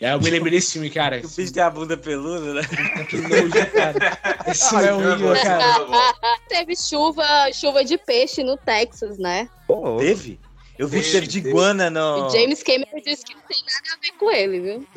É, 0.01 0.13
eu 0.13 0.21
me 0.21 0.29
lembrei 0.29 0.51
desse 0.51 0.73
filme, 0.73 0.89
cara. 0.89 1.21
O 1.23 1.27
bicho 1.27 1.53
tem 1.53 1.63
a 1.63 1.69
bunda 1.69 1.95
peluda, 1.97 2.53
né? 2.53 2.61
Que 3.09 3.17
nojo, 3.17 3.49
cara. 3.71 4.17
Esse 4.47 4.69
filme 4.69 4.85
é 4.85 4.93
horrível, 4.93 5.33
cara. 5.41 5.63
é. 5.63 6.49
Teve 6.49 6.75
chuva, 6.75 7.23
chuva 7.53 7.83
de 7.83 7.97
peixe 7.97 8.43
no 8.43 8.57
Texas, 8.57 9.17
né? 9.17 9.49
Pô, 9.67 9.97
Teve? 9.97 10.39
Eu 10.77 10.87
vi 10.87 11.01
que 11.01 11.11
teve 11.11 11.27
de 11.27 11.37
Teve. 11.39 11.49
iguana 11.49 11.89
no. 11.89 12.27
E 12.27 12.31
James 12.31 12.63
Cameron 12.63 12.99
disse 13.05 13.23
que 13.23 13.35
não 13.35 13.41
tem 13.43 13.57
nada 13.57 13.95
a 13.95 14.01
ver 14.01 14.11
com 14.17 14.31
ele, 14.31 14.59
viu? 14.59 14.87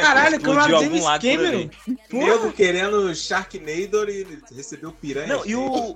Caralho, 0.00 0.34
é 0.36 0.38
algum 0.38 0.80
James 0.80 1.04
Cameron? 1.20 1.70
Nego 2.12 2.52
querendo 2.52 3.14
Sharknado 3.14 4.08
e 4.10 4.38
recebeu 4.54 4.92
piranha. 4.92 5.26
Não, 5.26 5.46
e 5.46 5.56
o, 5.56 5.90
o, 5.90 5.94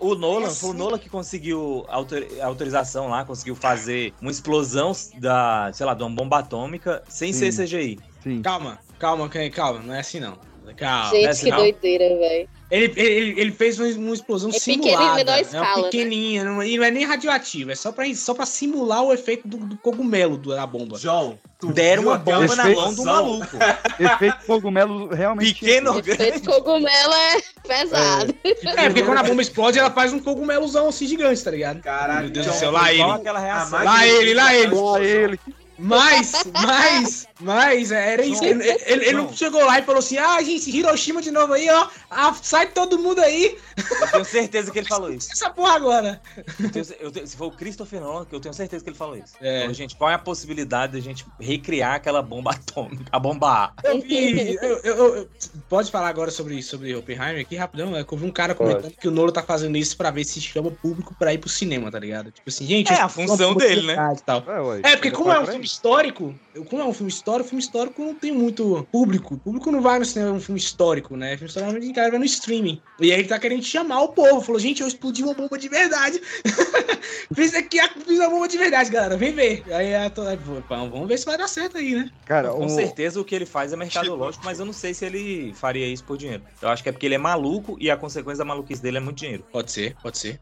o 0.00 0.14
Nolan, 0.16 0.50
foi 0.50 0.70
o 0.70 0.72
Nolan 0.72 0.98
que 0.98 1.08
conseguiu 1.08 1.84
autor- 1.88 2.26
autorização 2.42 3.08
lá, 3.08 3.24
conseguiu 3.24 3.54
fazer 3.54 4.12
uma 4.20 4.30
explosão 4.30 4.92
da, 5.18 5.70
sei 5.72 5.86
lá, 5.86 5.94
de 5.94 6.02
uma 6.02 6.10
bomba 6.10 6.38
atômica 6.40 7.02
sem 7.08 7.32
Sim. 7.32 7.50
ser 7.52 7.64
CGI. 7.66 8.00
Sim. 8.22 8.42
Calma, 8.42 8.78
calma, 8.98 9.28
Ken, 9.28 9.48
calma. 9.50 9.80
Não 9.80 9.94
é 9.94 10.00
assim, 10.00 10.18
não. 10.18 10.36
Calma. 10.76 11.10
Gente, 11.10 11.26
essa 11.26 11.44
que 11.44 11.50
não. 11.50 11.58
doideira, 11.58 12.08
velho. 12.16 12.48
Ele, 12.70 12.92
ele, 12.96 13.40
ele 13.40 13.52
fez 13.52 13.78
uma, 13.78 13.86
uma 13.88 14.14
explosão 14.14 14.50
É 14.50 14.58
simulada. 14.58 15.14
menor 15.16 15.38
é 15.38 15.40
escala, 15.42 15.66
uma 15.66 15.76
né? 15.76 15.82
pequenininha, 15.84 16.44
não, 16.44 16.62
e 16.62 16.76
não 16.78 16.84
é 16.84 16.90
nem 16.90 17.04
radioativa, 17.04 17.70
é 17.72 17.74
só 17.76 17.92
pra, 17.92 18.12
só 18.14 18.34
pra 18.34 18.46
simular 18.46 19.02
o 19.04 19.12
efeito 19.12 19.46
do, 19.46 19.58
do 19.58 19.76
cogumelo 19.76 20.38
da 20.38 20.66
bomba. 20.66 20.98
João, 20.98 21.38
tu 21.60 21.68
Deram 21.72 22.04
uma 22.04 22.18
bomba 22.18 22.56
na 22.56 22.62
Efeito- 22.64 22.80
mão 22.80 22.94
do 22.94 23.04
maluco. 23.04 23.56
Efeito 24.00 24.36
cogumelo 24.46 25.08
realmente. 25.08 25.54
Pequeno 25.54 25.90
Efeito 25.98 26.10
orgânico. 26.10 26.46
cogumelo 26.46 27.12
é 27.12 27.42
pesado. 27.68 28.34
É, 28.42 28.86
porque 28.88 29.02
quando 29.02 29.18
a 29.18 29.22
bomba 29.22 29.42
explode, 29.42 29.78
ela 29.78 29.90
faz 29.90 30.12
um 30.12 30.18
cogumelozão 30.18 30.88
assim 30.88 31.06
gigante, 31.06 31.44
tá 31.44 31.50
ligado? 31.50 31.80
Caralho, 31.80 32.22
Meu 32.24 32.30
Deus 32.30 32.46
do 32.46 32.52
céu, 32.54 32.70
lá 32.72 32.90
ele. 32.92 33.02
Lá 33.02 34.06
ele, 34.06 34.34
lá 34.34 34.54
ele. 34.54 34.74
Lá 34.74 35.00
ele. 35.00 35.40
Mas, 35.76 36.44
mas, 36.64 37.26
mas, 37.40 37.90
era 37.90 38.24
isso. 38.24 38.44
Ele, 38.44 38.62
ele- 38.62 38.82
ele 38.86 39.10
João. 39.10 39.24
não 39.24 39.32
chegou 39.32 39.64
lá 39.64 39.78
e 39.78 39.82
falou 39.82 39.98
assim: 39.98 40.16
ah, 40.18 40.40
gente, 40.42 40.70
Hiroshima 40.70 41.20
de 41.20 41.30
novo 41.30 41.52
aí, 41.52 41.68
ó. 41.68 41.88
Ah, 42.10 42.32
sai 42.40 42.68
todo 42.68 42.98
mundo 42.98 43.20
aí. 43.20 43.58
Eu 44.00 44.06
tenho 44.12 44.24
certeza 44.24 44.70
que 44.70 44.78
ele 44.78 44.88
falou 44.88 45.12
isso. 45.12 45.28
Essa 45.32 45.50
porra 45.50 45.74
agora. 45.74 46.20
Eu 46.60 46.70
tenho- 46.70 46.86
eu 47.00 47.10
tenho- 47.10 47.26
se 47.26 47.36
for 47.36 47.46
o 47.46 47.50
Christopher 47.50 48.00
Nolan, 48.00 48.26
eu 48.30 48.40
tenho 48.40 48.54
certeza 48.54 48.84
que 48.84 48.90
ele 48.90 48.96
falou 48.96 49.16
isso. 49.16 49.34
É. 49.40 49.60
Falou, 49.60 49.74
gente, 49.74 49.96
qual 49.96 50.10
é 50.10 50.14
a 50.14 50.18
possibilidade 50.18 50.92
de 50.92 50.98
a 50.98 51.02
gente 51.02 51.24
recriar 51.40 51.94
aquela 51.96 52.22
bomba 52.22 52.52
atômica, 52.52 53.04
a 53.10 53.18
bomba 53.18 53.48
A? 53.48 53.72
Eu 53.88 54.00
vi. 54.00 54.54
eu- 54.54 54.78
eu- 54.84 55.16
eu- 55.16 55.28
pode 55.68 55.90
falar 55.90 56.08
agora 56.08 56.30
sobre, 56.30 56.62
sobre 56.62 56.94
Oppenheimer 56.94 57.40
aqui 57.40 57.56
rapidão? 57.56 57.96
É 57.96 58.04
que 58.04 58.12
eu 58.14 58.18
vi 58.18 58.26
um 58.26 58.30
cara 58.30 58.54
comentando 58.54 58.92
que 58.92 59.08
o 59.08 59.10
Nolan 59.10 59.32
tá 59.32 59.42
fazendo 59.42 59.76
isso 59.76 59.96
pra 59.96 60.10
ver 60.10 60.24
se 60.24 60.40
chama 60.40 60.70
público 60.70 61.14
pra 61.18 61.34
ir 61.34 61.38
pro 61.38 61.48
cinema, 61.48 61.90
tá 61.90 61.98
ligado? 61.98 62.30
Tipo 62.30 62.48
assim, 62.48 62.66
gente. 62.66 62.92
É 62.92 63.00
a 63.00 63.08
função 63.08 63.50
uma 63.50 63.58
dele, 63.58 63.86
né? 63.88 63.94
É, 64.46 64.60
ué, 64.60 64.80
É, 64.84 64.96
porque 64.96 65.10
como 65.10 65.32
é 65.32 65.40
um 65.40 65.46
filme 65.46 65.64
histórico, 65.64 66.34
como 66.70 66.80
é 66.82 66.84
um 66.84 66.92
filme 66.94 67.10
histórico, 67.10 67.23
filme 67.44 67.62
histórico 67.62 68.04
não 68.04 68.14
tem 68.14 68.32
muito 68.32 68.86
público. 68.92 69.34
O 69.34 69.38
público 69.38 69.70
não 69.72 69.80
vai 69.80 69.98
no 69.98 70.04
cinema, 70.04 70.30
é 70.30 70.32
um 70.34 70.40
filme 70.40 70.60
histórico, 70.60 71.16
né? 71.16 71.36
Filme 71.36 71.48
histórico 71.48 71.72
normalmente 71.72 71.92
o 71.92 71.94
cara 71.94 72.10
vai 72.10 72.18
no 72.18 72.24
streaming. 72.24 72.82
E 73.00 73.10
aí 73.12 73.20
ele 73.20 73.28
tá 73.28 73.38
querendo 73.38 73.62
chamar 73.62 74.02
o 74.02 74.08
povo. 74.08 74.40
Falou, 74.42 74.60
gente, 74.60 74.82
eu 74.82 74.88
explodi 74.88 75.22
uma 75.22 75.32
bomba 75.34 75.56
de 75.58 75.68
verdade. 75.68 76.20
fiz 77.34 77.54
aqui, 77.54 77.78
fiz 78.06 78.18
uma 78.18 78.28
bomba 78.30 78.46
de 78.48 78.58
verdade, 78.58 78.90
galera. 78.90 79.16
Vem 79.16 79.32
ver. 79.34 79.64
Aí 79.72 79.92
eu 80.04 80.10
tô, 80.10 80.22
vamos 80.68 81.08
ver 81.08 81.18
se 81.18 81.24
vai 81.24 81.38
dar 81.38 81.48
certo 81.48 81.78
aí, 81.78 81.94
né? 81.94 82.10
Cara, 82.26 82.50
Com 82.50 82.66
o- 82.66 82.68
certeza 82.68 83.20
o 83.20 83.24
que 83.24 83.34
ele 83.34 83.46
faz 83.46 83.72
é 83.72 83.76
mercadológico, 83.76 84.44
mas 84.44 84.58
eu 84.60 84.66
não 84.66 84.72
sei 84.72 84.92
se 84.94 85.04
ele 85.04 85.52
faria 85.54 85.86
isso 85.86 86.04
por 86.04 86.16
dinheiro. 86.16 86.42
Eu 86.60 86.68
acho 86.68 86.82
que 86.82 86.88
é 86.88 86.92
porque 86.92 87.06
ele 87.06 87.14
é 87.14 87.18
maluco 87.18 87.76
e 87.80 87.90
a 87.90 87.96
consequência 87.96 88.38
da 88.38 88.44
maluquice 88.44 88.82
dele 88.82 88.98
é 88.98 89.00
muito 89.00 89.18
dinheiro. 89.18 89.44
Pode 89.50 89.72
ser, 89.72 89.96
pode 90.02 90.18
ser. 90.18 90.40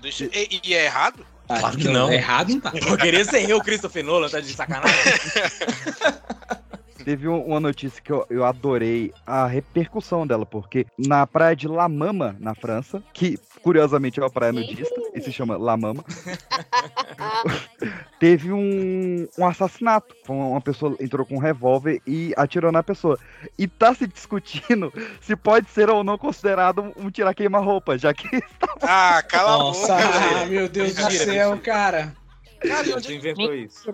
Deixa- 0.00 0.24
E, 0.32 0.60
e 0.64 0.74
é 0.74 0.84
errado? 0.84 1.26
Claro 1.48 1.76
que 1.76 1.88
não. 1.88 2.12
Errado 2.12 2.50
não 2.50 2.60
tá. 2.60 2.72
Eu 2.74 2.96
queria 2.96 3.24
ser 3.24 3.48
eu, 3.50 3.60
Christopher 3.60 4.04
Nolan, 4.04 4.28
tá 4.28 4.38
de 4.40 4.52
sacanagem? 4.54 4.94
Teve 7.04 7.26
um- 7.28 7.42
uma 7.44 7.58
notícia 7.58 8.00
que 8.02 8.12
eu, 8.12 8.26
eu 8.28 8.44
adorei 8.44 9.10
a 9.26 9.46
repercussão 9.46 10.26
dela, 10.26 10.44
porque 10.44 10.86
na 10.98 11.26
praia 11.26 11.56
de 11.56 11.66
La 11.66 11.88
Mama, 11.88 12.36
na 12.38 12.54
França, 12.54 13.02
que 13.14 13.38
curiosamente 13.62 14.18
é 14.18 14.22
uma 14.22 14.30
praia 14.30 14.52
nudista, 14.52 14.94
e 15.14 15.20
se 15.20 15.32
chama 15.32 15.56
La 15.56 15.76
Mama, 15.76 16.04
teve 18.18 18.52
um, 18.52 19.28
um 19.38 19.46
assassinato. 19.46 20.14
Uma 20.28 20.60
pessoa 20.60 20.96
entrou 21.00 21.26
com 21.26 21.36
um 21.36 21.40
revólver 21.40 22.00
e 22.06 22.32
atirou 22.36 22.72
na 22.72 22.82
pessoa. 22.82 23.18
E 23.58 23.66
tá 23.66 23.94
se 23.94 24.06
discutindo 24.06 24.92
se 25.20 25.36
pode 25.36 25.68
ser 25.70 25.90
ou 25.90 26.04
não 26.04 26.18
considerado 26.18 26.92
um 26.96 27.10
tirar 27.10 27.34
queima-roupa, 27.34 27.98
já 27.98 28.12
que 28.12 28.28
Ah, 28.82 29.22
cala 29.22 29.58
Nossa, 29.58 29.94
a 29.94 29.98
boca, 29.98 30.42
ah, 30.42 30.46
meu 30.46 30.68
Deus 30.68 30.94
do 30.94 31.10
céu, 31.10 31.58
cara. 31.58 32.14
Cara, 32.60 32.96
onde 32.96 33.14
inventou 33.14 33.54
isso. 33.54 33.90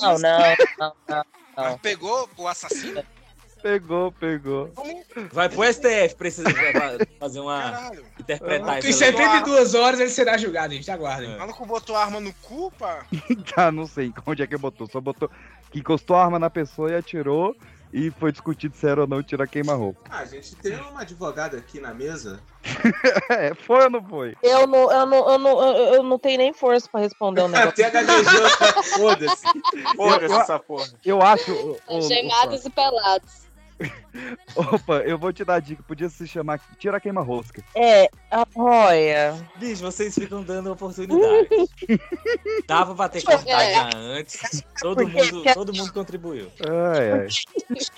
Não, 0.00 0.18
não, 0.18 0.38
não, 0.78 0.92
não. 1.08 1.24
Mas 1.56 1.76
pegou 1.80 2.28
o 2.36 2.48
assassino? 2.48 3.02
Pegou, 3.68 4.12
pegou. 4.12 4.70
Vai 5.32 5.48
pro 5.48 5.64
STF, 5.64 6.14
precisa 6.16 6.50
fazer 7.18 7.40
uma. 7.40 7.62
Caralho. 7.72 8.04
interpretar 8.20 8.76
Em 8.76 8.78
isso. 8.90 9.02
aí. 9.04 9.12
72 9.12 9.74
horas 9.74 10.00
ele 10.00 10.10
será 10.10 10.36
julgado, 10.36 10.74
gente. 10.74 10.90
Aguardem. 10.90 11.34
O 11.34 11.38
maluco 11.38 11.64
botou 11.64 11.96
a 11.96 12.04
arma 12.04 12.20
no 12.20 12.32
cu, 12.42 12.70
pá. 12.78 13.06
Já 13.56 13.72
não 13.72 13.86
sei 13.86 14.12
onde 14.26 14.42
é 14.42 14.46
que 14.46 14.56
botou. 14.58 14.86
Só 14.86 15.00
botou 15.00 15.30
que 15.72 15.78
encostou 15.80 16.14
a 16.16 16.24
arma 16.24 16.38
na 16.38 16.50
pessoa 16.50 16.90
e 16.90 16.94
atirou. 16.94 17.56
E 17.96 18.10
foi 18.10 18.32
discutido 18.32 18.76
se 18.76 18.88
era 18.88 19.02
ou 19.02 19.06
não 19.06 19.22
tirar 19.22 19.46
queima-roupa. 19.46 20.00
Ah, 20.10 20.18
a 20.18 20.24
gente 20.24 20.56
tem 20.56 20.74
uma 20.80 21.02
advogada 21.02 21.56
aqui 21.56 21.80
na 21.80 21.94
mesa. 21.94 22.40
É, 23.30 23.54
foi 23.54 23.84
ou 23.84 23.90
não 23.90 24.02
foi? 24.04 24.34
Eu 24.42 24.66
não, 24.66 24.90
eu 24.90 25.06
não, 25.06 25.30
eu 25.30 25.38
não, 25.38 25.62
eu 25.94 26.02
não 26.02 26.18
tenho 26.18 26.38
nem 26.38 26.52
força 26.52 26.88
pra 26.90 27.00
responder 27.00 27.42
o 27.42 27.48
negócio. 27.48 27.68
Até 27.86 27.90
gaguejou, 27.90 28.48
foda-se. 28.96 29.46
Eu- 29.96 30.28
eu- 30.28 30.40
essa 30.40 30.58
porra. 30.58 30.86
Eu 31.04 31.22
acho. 31.22 31.76
Gemados 32.08 32.64
e 32.64 32.70
pelados. 32.70 33.43
Opa, 34.54 34.98
eu 34.98 35.18
vou 35.18 35.32
te 35.32 35.44
dar 35.44 35.54
a 35.56 35.60
dica. 35.60 35.82
Podia 35.82 36.08
se 36.08 36.26
chamar 36.28 36.60
Tira 36.78 37.00
Queima-Rosca. 37.00 37.62
É, 37.74 38.08
a- 38.30 38.46
olha. 38.54 39.34
Bicho, 39.56 39.82
vocês 39.82 40.14
ficam 40.14 40.42
dando 40.42 40.70
oportunidade. 40.72 41.48
Dava 42.66 42.94
pra 42.94 43.08
ter 43.08 43.22
cortado 43.22 43.50
É. 43.50 43.74
já 43.74 43.90
antes. 43.96 44.62
Todo 44.80 45.02
Porque- 45.02 45.32
mundo, 45.32 45.54
todo 45.54 45.74
mundo 45.74 45.92
contribuiu. 45.92 46.50
Ai, 46.60 47.12
ai. 47.12 47.28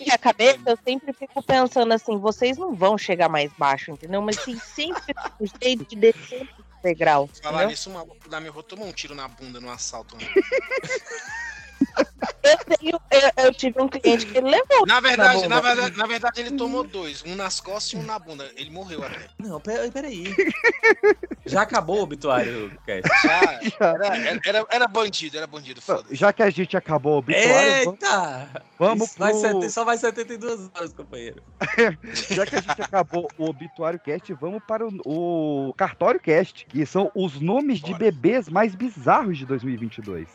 Minha 0.00 0.18
cabeça, 0.18 0.60
eu 0.66 0.78
sempre 0.84 1.12
fico 1.12 1.42
pensando 1.42 1.92
assim, 1.92 2.16
vocês 2.18 2.56
não 2.56 2.74
vão 2.74 2.96
chegar 2.96 3.28
mais 3.28 3.50
baixo, 3.58 3.90
entendeu? 3.90 4.22
Mas 4.22 4.36
tem 4.42 4.56
sempre 4.58 5.14
um 5.40 5.46
jeito 5.62 5.84
de 5.84 5.96
descer 5.96 6.42
o 6.42 6.82
degrau. 6.82 7.28
Falar 7.42 7.56
entendeu? 7.56 7.68
nisso, 7.70 7.90
o 7.90 7.92
maluco 7.94 8.28
da 8.28 8.40
minha 8.40 8.52
rua 8.52 8.62
tomou 8.62 8.86
um 8.86 8.92
tiro 8.92 9.14
na 9.14 9.28
bunda 9.28 9.60
no 9.60 9.70
assalto. 9.70 10.16
Né? 10.16 10.24
Eu, 12.42 12.58
tenho, 12.58 13.00
eu, 13.10 13.44
eu 13.44 13.54
tive 13.54 13.80
um 13.82 13.88
cliente 13.88 14.24
que 14.26 14.38
ele 14.38 14.48
levou. 14.50 14.86
Na 14.86 15.00
verdade, 15.00 15.48
na 15.48 15.60
verdade, 15.60 15.96
na 15.96 16.06
verdade, 16.06 16.40
ele 16.40 16.52
tomou 16.52 16.84
dois. 16.84 17.24
Um 17.26 17.34
nas 17.34 17.60
costas 17.60 17.92
e 17.92 17.96
um 17.96 18.04
na 18.04 18.18
bunda. 18.20 18.48
Ele 18.56 18.70
morreu 18.70 19.02
até. 19.04 19.28
Não, 19.38 19.60
peraí, 19.60 19.90
peraí. 19.90 20.32
Já 21.44 21.62
acabou 21.62 21.98
o 21.98 22.02
obituário, 22.02 22.70
Cast. 22.86 23.08
Já, 23.26 23.52
era, 23.88 24.06
era, 24.16 24.40
era, 24.44 24.66
era 24.70 24.86
bandido, 24.88 25.36
era 25.36 25.46
bandido, 25.46 25.80
foda 25.82 26.04
Já 26.12 26.32
que 26.32 26.42
a 26.42 26.50
gente 26.50 26.76
acabou 26.76 27.14
o 27.14 27.18
obituário, 27.18 27.84
vamos- 27.84 28.00
Eita! 28.02 28.64
vamos 28.78 29.08
Isso 29.08 29.18
vai 29.18 29.32
pro- 29.32 29.40
sete- 29.40 29.70
só 29.70 29.84
vai 29.84 29.96
72 29.96 30.70
horas, 30.74 30.92
companheiro. 30.92 31.42
já 32.30 32.46
que 32.46 32.56
a 32.56 32.60
gente 32.60 32.82
acabou 32.82 33.28
o 33.38 33.48
obituário 33.48 33.98
cast, 33.98 34.32
vamos 34.34 34.62
para 34.66 34.86
o, 34.86 35.68
o 35.68 35.74
cartório 35.74 36.20
cast, 36.20 36.64
que 36.66 36.86
são 36.86 37.10
os 37.14 37.40
nomes 37.40 37.80
de 37.80 37.92
bebês 37.94 38.48
mais 38.48 38.74
bizarros 38.74 39.36
de 39.38 39.46
2022. 39.46 40.28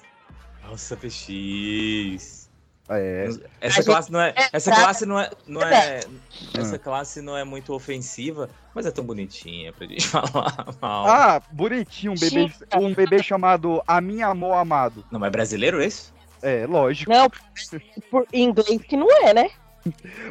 Nossa, 0.72 0.96
PX. 0.96 2.50
É. 2.90 3.28
Essa 3.60 3.82
A 3.82 3.84
classe 3.84 4.12
não 4.12 4.22
é. 4.22 4.34
é 4.36 4.50
Essa 4.54 4.72
classe 4.74 5.06
não 5.06 5.20
é. 5.20 5.30
Não 5.46 5.62
é 5.62 6.00
Ah. 6.00 6.60
essa 6.60 6.80
classe 6.80 7.22
não 7.22 7.38
é 7.38 7.44
muito 7.44 7.74
ofensiva, 7.74 8.50
mas 8.74 8.86
é 8.86 8.92
tão 8.92 9.04
bonitinha 9.04 9.72
pra 9.74 9.86
gente 9.86 10.08
falar 10.08 10.66
mal. 10.82 11.06
Ah, 11.08 11.42
bonitinho, 11.52 12.14
um 12.14 12.16
bebê, 12.16 12.52
um 12.78 12.94
bebê 12.94 13.22
chamado 13.22 13.82
A 13.86 14.00
Minha 14.02 14.28
Amor 14.28 14.54
Amado. 14.56 15.04
Não, 15.12 15.20
mas 15.20 15.28
é 15.28 15.32
brasileiro 15.32 15.82
esse? 15.82 16.12
É, 16.42 16.66
lógico. 16.66 17.12
Não, 17.12 17.30
por 18.10 18.26
inglês 18.34 18.82
que 18.84 18.96
não 18.98 19.08
é, 19.28 19.34
né? 19.34 19.50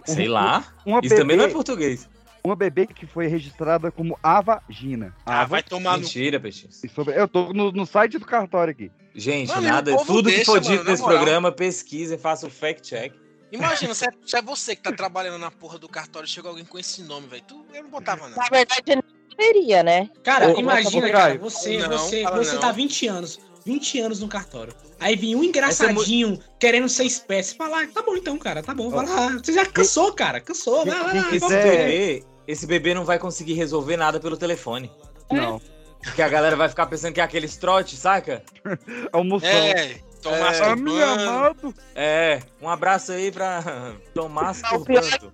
Sei 0.05 0.27
lá. 0.29 0.65
Uma 0.87 1.01
Isso 1.03 1.15
também 1.17 1.37
não 1.37 1.45
é 1.45 1.47
bebê- 1.49 1.55
português. 1.57 2.09
Uma 2.43 2.57
bebê 2.57 2.87
que 2.87 3.07
foi 3.07 3.27
registrada 3.27 3.91
como 3.93 4.19
Avagina. 4.23 5.15
Ah, 5.27 5.41
Ava- 5.41 5.47
vai 5.51 5.63
tomar 5.63 5.93
no... 5.99 6.03
Mentira, 6.03 6.41
peixe. 6.41 6.67
Sobre- 6.95 7.15
Eu 7.15 7.29
tô 7.29 7.53
no, 7.53 7.71
no 7.71 7.85
site 7.85 8.19
do 8.19 8.25
cartório 8.27 8.71
aqui. 8.73 8.91
Gente, 9.15 9.49
Mano, 9.49 9.63
nada, 9.63 9.97
tudo 10.05 10.29
que 10.29 10.37
deixa, 10.37 10.53
for 10.53 10.61
dito 10.61 10.85
nesse 10.85 11.03
moral. 11.03 11.19
programa, 11.19 11.51
pesquisa 11.53 12.15
e 12.15 12.19
faça 12.19 12.47
o 12.47 12.51
fact-check. 12.51 13.13
Imagina, 13.53 13.93
se 13.95 14.05
é, 14.07 14.09
se 14.25 14.37
é 14.37 14.43
você 14.43 14.77
que 14.77 14.83
tá 14.83 14.93
trabalhando 14.93 15.39
na 15.39 15.51
porra 15.51 15.79
do 15.79 15.89
cartório 15.89 16.27
e 16.27 16.31
chega 16.31 16.49
alguém 16.49 16.65
com 16.65 16.79
esse 16.79 17.03
nome, 17.03 17.27
velho. 17.27 17.43
Tu, 17.47 17.67
eu 17.75 17.83
não 17.83 17.91
botava, 17.91 18.29
não. 18.29 18.37
Na 18.37 18.47
verdade, 18.49 18.95
não 18.95 19.37
teria, 19.37 19.83
né? 19.83 20.09
Cara, 20.23 20.55
Ô, 20.55 20.61
imagina, 20.61 21.11
cara, 21.11 21.39
você, 21.39 21.79
Não, 21.79 21.89
você, 21.91 22.25
você 22.25 22.53
não. 22.53 22.61
tá 22.61 22.71
20 22.71 23.09
anos, 23.09 23.41
20 23.67 24.01
anos 24.01 24.21
no 24.21 24.29
cartório. 24.29 24.73
Aí 25.01 25.17
vem 25.17 25.35
um 25.35 25.43
engraçadinho 25.43 26.39
querendo 26.61 26.89
ser 26.89 27.05
espécie. 27.05 27.57
Fala, 27.57 27.85
tá 27.89 28.03
bom 28.03 28.17
então, 28.17 28.39
cara, 28.39 28.63
tá 28.63 28.73
bom, 28.73 28.89
vai 28.89 29.07
lá. 29.07 29.31
Você 29.39 29.53
já 29.53 29.67
cansou, 29.67 30.13
cara, 30.13 30.41
cansou, 30.41 30.85
vai 30.87 30.97
lá. 30.97 31.03
vai 31.05 31.21
lá, 31.21 31.35
Esse 31.35 31.49
bebê, 31.49 32.25
esse 32.47 32.67
bebê 32.67 32.95
não 32.95 33.05
vai 33.05 33.19
conseguir 33.19 33.55
resolver 33.55 33.97
nada 33.97 34.21
pelo 34.21 34.37
telefone. 34.37 34.93
Não. 35.33 35.61
Porque 36.03 36.23
a 36.23 36.29
galera 36.29 36.57
vai 36.57 36.69
ficar 36.69 36.87
pensando 36.87 37.13
que 37.13 37.21
é 37.21 37.25
aquele 37.25 37.49
trote, 37.49 37.97
saca? 37.97 38.43
Almoção. 39.13 39.49
É, 39.49 40.01
Tomás 40.23 40.61
Ah, 40.61 40.77
meu 40.77 41.03
amado. 41.03 41.75
É, 41.95 42.41
um 42.61 42.69
abraço 42.69 43.13
aí 43.13 43.33
pra 43.33 43.95
Tomás 44.15 44.63
O 44.73 44.85
pior 44.85 45.03
é 45.03 45.19
que 45.19 45.31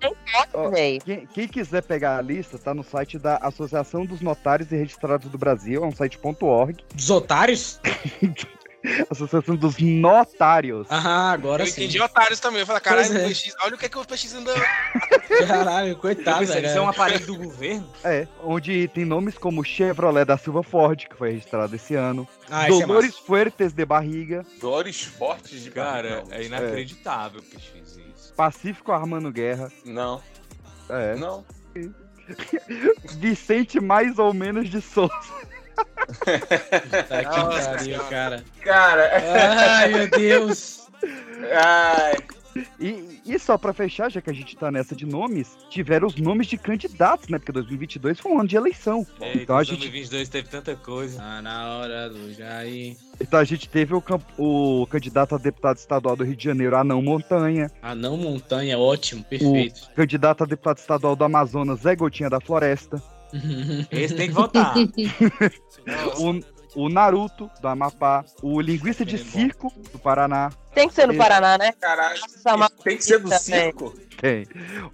pode, 0.52 0.70
velho. 0.74 1.00
Quem, 1.02 1.26
quem 1.26 1.48
quiser 1.48 1.82
pegar 1.82 2.18
a 2.18 2.22
lista, 2.22 2.58
tá 2.58 2.72
no 2.72 2.84
site 2.84 3.18
da 3.18 3.36
Associação 3.38 4.06
dos 4.06 4.20
Notários 4.20 4.70
e 4.70 4.76
Registrados 4.76 5.30
do 5.30 5.38
Brasil, 5.38 5.82
é 5.82 5.86
um 5.86 5.92
site 5.92 6.18
.org. 6.22 6.76
Dos 6.94 7.10
otários? 7.10 7.80
Associação 9.10 9.56
dos 9.56 9.76
Notários. 9.78 10.86
Ah, 10.90 11.30
agora 11.32 11.62
Eu 11.64 11.66
sim. 11.66 11.82
entendi 11.82 12.00
otários 12.00 12.40
também. 12.40 12.60
Eu 12.60 12.66
falei, 12.66 12.80
caralho, 12.80 13.16
é. 13.16 13.28
PX, 13.28 13.54
olha 13.62 13.74
o 13.74 13.78
que, 13.78 13.86
é 13.86 13.88
que 13.88 13.98
o 13.98 14.04
PX 14.04 14.34
anda. 14.34 14.54
Caralho, 15.46 15.88
Eu 15.90 15.96
coitado. 15.96 16.44
Isso 16.44 16.52
é 16.56 16.80
um 16.80 16.88
aparelho 16.88 17.26
do 17.26 17.36
governo? 17.36 17.88
É, 18.04 18.26
onde 18.42 18.88
tem 18.88 19.04
nomes 19.04 19.36
como 19.36 19.64
Chevrolet 19.64 20.24
da 20.24 20.38
Silva 20.38 20.62
Ford, 20.62 21.06
que 21.08 21.16
foi 21.16 21.30
registrado 21.32 21.74
esse 21.74 21.94
ano. 21.94 22.26
Ah, 22.50 22.68
esse 22.68 22.82
é 22.82 22.86
Dolores 22.86 23.16
Fuertes 23.18 23.72
de 23.72 23.84
Barriga. 23.84 24.44
Dores 24.60 25.02
fortes 25.02 25.62
de 25.62 25.70
Cara, 25.70 26.16
barriga. 26.22 26.36
é 26.36 26.44
inacreditável 26.44 27.42
que 27.42 27.56
fiz 27.58 27.96
isso. 28.14 28.32
Pacífico 28.34 28.92
Armando 28.92 29.30
Guerra. 29.32 29.70
Não, 29.84 30.22
É. 30.88 31.14
não. 31.16 31.44
Vicente 33.18 33.80
mais 33.80 34.18
ou 34.18 34.32
menos 34.32 34.68
de 34.68 34.80
Souza. 34.80 35.12
Tá 37.08 37.24
que 37.24 37.38
Nossa 37.38 37.70
pariu, 37.70 38.00
cara. 38.04 38.44
Cara, 38.62 39.10
Ai, 39.58 39.88
meu 39.92 40.10
Deus. 40.10 40.86
ai, 41.52 42.16
E, 42.80 43.20
e 43.26 43.38
só 43.38 43.58
pra 43.58 43.72
fechar, 43.74 44.10
já 44.10 44.20
que 44.22 44.30
a 44.30 44.32
gente 44.32 44.56
tá 44.56 44.70
nessa 44.70 44.94
de 44.96 45.04
nomes, 45.04 45.56
tiveram 45.68 46.06
os 46.08 46.16
nomes 46.16 46.46
de 46.46 46.56
candidatos, 46.56 47.28
né? 47.28 47.38
Porque 47.38 47.52
2022 47.52 48.18
foi 48.18 48.32
um 48.32 48.38
ano 48.40 48.48
de 48.48 48.56
eleição. 48.56 49.06
É, 49.20 49.34
então, 49.34 49.56
a 49.58 49.62
gente, 49.62 49.80
2022 49.80 50.28
teve 50.30 50.48
tanta 50.48 50.74
coisa. 50.74 51.18
Tá 51.18 51.42
na 51.42 51.76
hora 51.76 52.08
do 52.08 52.32
Jair. 52.32 52.96
então 53.20 53.38
a 53.38 53.44
gente 53.44 53.68
teve 53.68 53.94
o, 53.94 54.00
camp- 54.00 54.22
o 54.38 54.86
candidato 54.90 55.34
a 55.34 55.38
deputado 55.38 55.76
estadual 55.76 56.16
do 56.16 56.24
Rio 56.24 56.34
de 56.36 56.44
Janeiro, 56.44 56.76
Anão 56.76 57.02
Montanha. 57.02 57.70
Ah, 57.82 57.94
não, 57.94 58.16
montanha, 58.16 58.78
ótimo, 58.78 59.20
O 59.20 59.24
perfeito. 59.24 59.90
candidato 59.94 60.42
a 60.44 60.46
deputado 60.46 60.78
estadual 60.78 61.14
do 61.14 61.24
Amazonas, 61.24 61.80
Zé 61.80 61.94
Gotinha 61.94 62.30
da 62.30 62.40
Floresta. 62.40 63.02
Esse 63.90 64.14
tem 64.14 64.28
que 64.28 64.34
votar. 64.34 64.74
O, 66.18 66.84
o 66.84 66.88
Naruto, 66.88 67.48
do 67.60 67.68
Amapá. 67.68 68.24
O 68.42 68.60
linguista 68.60 69.04
de 69.04 69.16
circo, 69.18 69.72
do 69.92 69.98
Paraná. 70.00 70.50
Tem 70.74 70.88
que 70.88 70.94
ser 70.94 71.06
no 71.06 71.12
Esse- 71.12 71.22
Paraná, 71.22 71.56
né? 71.56 71.72
caralho. 71.80 72.20
Mas- 72.58 72.70
Tem 72.82 72.96
que 72.96 73.04
ser 73.04 73.20
do 73.20 73.30
circo? 73.38 73.94
Tem. 74.20 74.46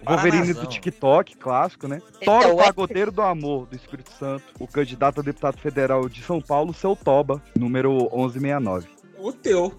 O 0.05 0.09
Wolverine 0.11 0.53
do. 0.53 0.67
TikTok, 0.67 1.35
clássico, 1.37 1.87
né? 1.87 1.99
Esse 2.11 2.25
Toro 2.25 2.49
é 2.49 2.51
o 2.53 2.57
Pagodeiro 2.57 3.11
do 3.11 3.21
Amor, 3.23 3.65
do 3.65 3.75
Espírito 3.75 4.11
Santo. 4.19 4.43
O 4.59 4.67
candidato 4.67 5.19
a 5.21 5.23
deputado 5.23 5.57
federal 5.57 6.07
de 6.07 6.21
São 6.23 6.39
Paulo, 6.39 6.73
seu 6.73 6.95
Toba, 6.95 7.41
número 7.57 7.91
1169. 8.13 8.87
O 9.17 9.31
teu. 9.33 9.73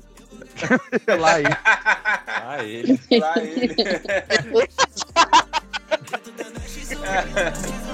Lá 1.21 1.35
aí. 1.35 1.45
Ah, 2.27 2.65
ele. 2.65 3.01
Lá 3.21 3.35
ele. 3.39 3.77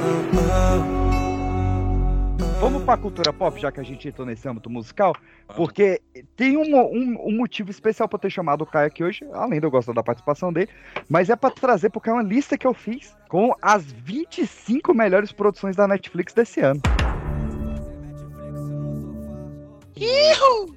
Vamos 2.91 3.03
pra 3.03 3.09
cultura 3.09 3.31
pop, 3.31 3.57
já 3.61 3.71
que 3.71 3.79
a 3.79 3.83
gente 3.83 4.05
entrou 4.09 4.27
nesse 4.27 4.45
âmbito 4.49 4.69
musical, 4.69 5.15
porque 5.55 6.01
tem 6.35 6.57
um, 6.57 6.75
um- 6.75 7.27
um 7.29 7.37
motivo 7.37 7.71
especial 7.71 8.05
pra 8.09 8.17
eu 8.17 8.21
ter 8.21 8.29
chamado 8.29 8.63
o 8.63 8.65
Caio 8.65 8.87
aqui 8.87 9.01
hoje, 9.01 9.21
além 9.31 9.61
de 9.61 9.65
eu 9.65 9.71
gostar 9.71 9.93
da 9.93 10.03
participação 10.03 10.51
dele, 10.51 10.69
mas 11.07 11.29
é 11.29 11.35
pra 11.37 11.49
trazer, 11.49 11.89
porque 11.89 12.09
é 12.09 12.13
uma 12.13 12.21
lista 12.21 12.57
que 12.57 12.67
eu 12.67 12.73
fiz 12.73 13.15
com 13.29 13.55
as 13.61 13.85
25 13.85 14.93
melhores 14.93 15.31
produções 15.31 15.73
da 15.73 15.87
Netflix 15.87 16.33
desse 16.33 16.59
ano. 16.59 16.81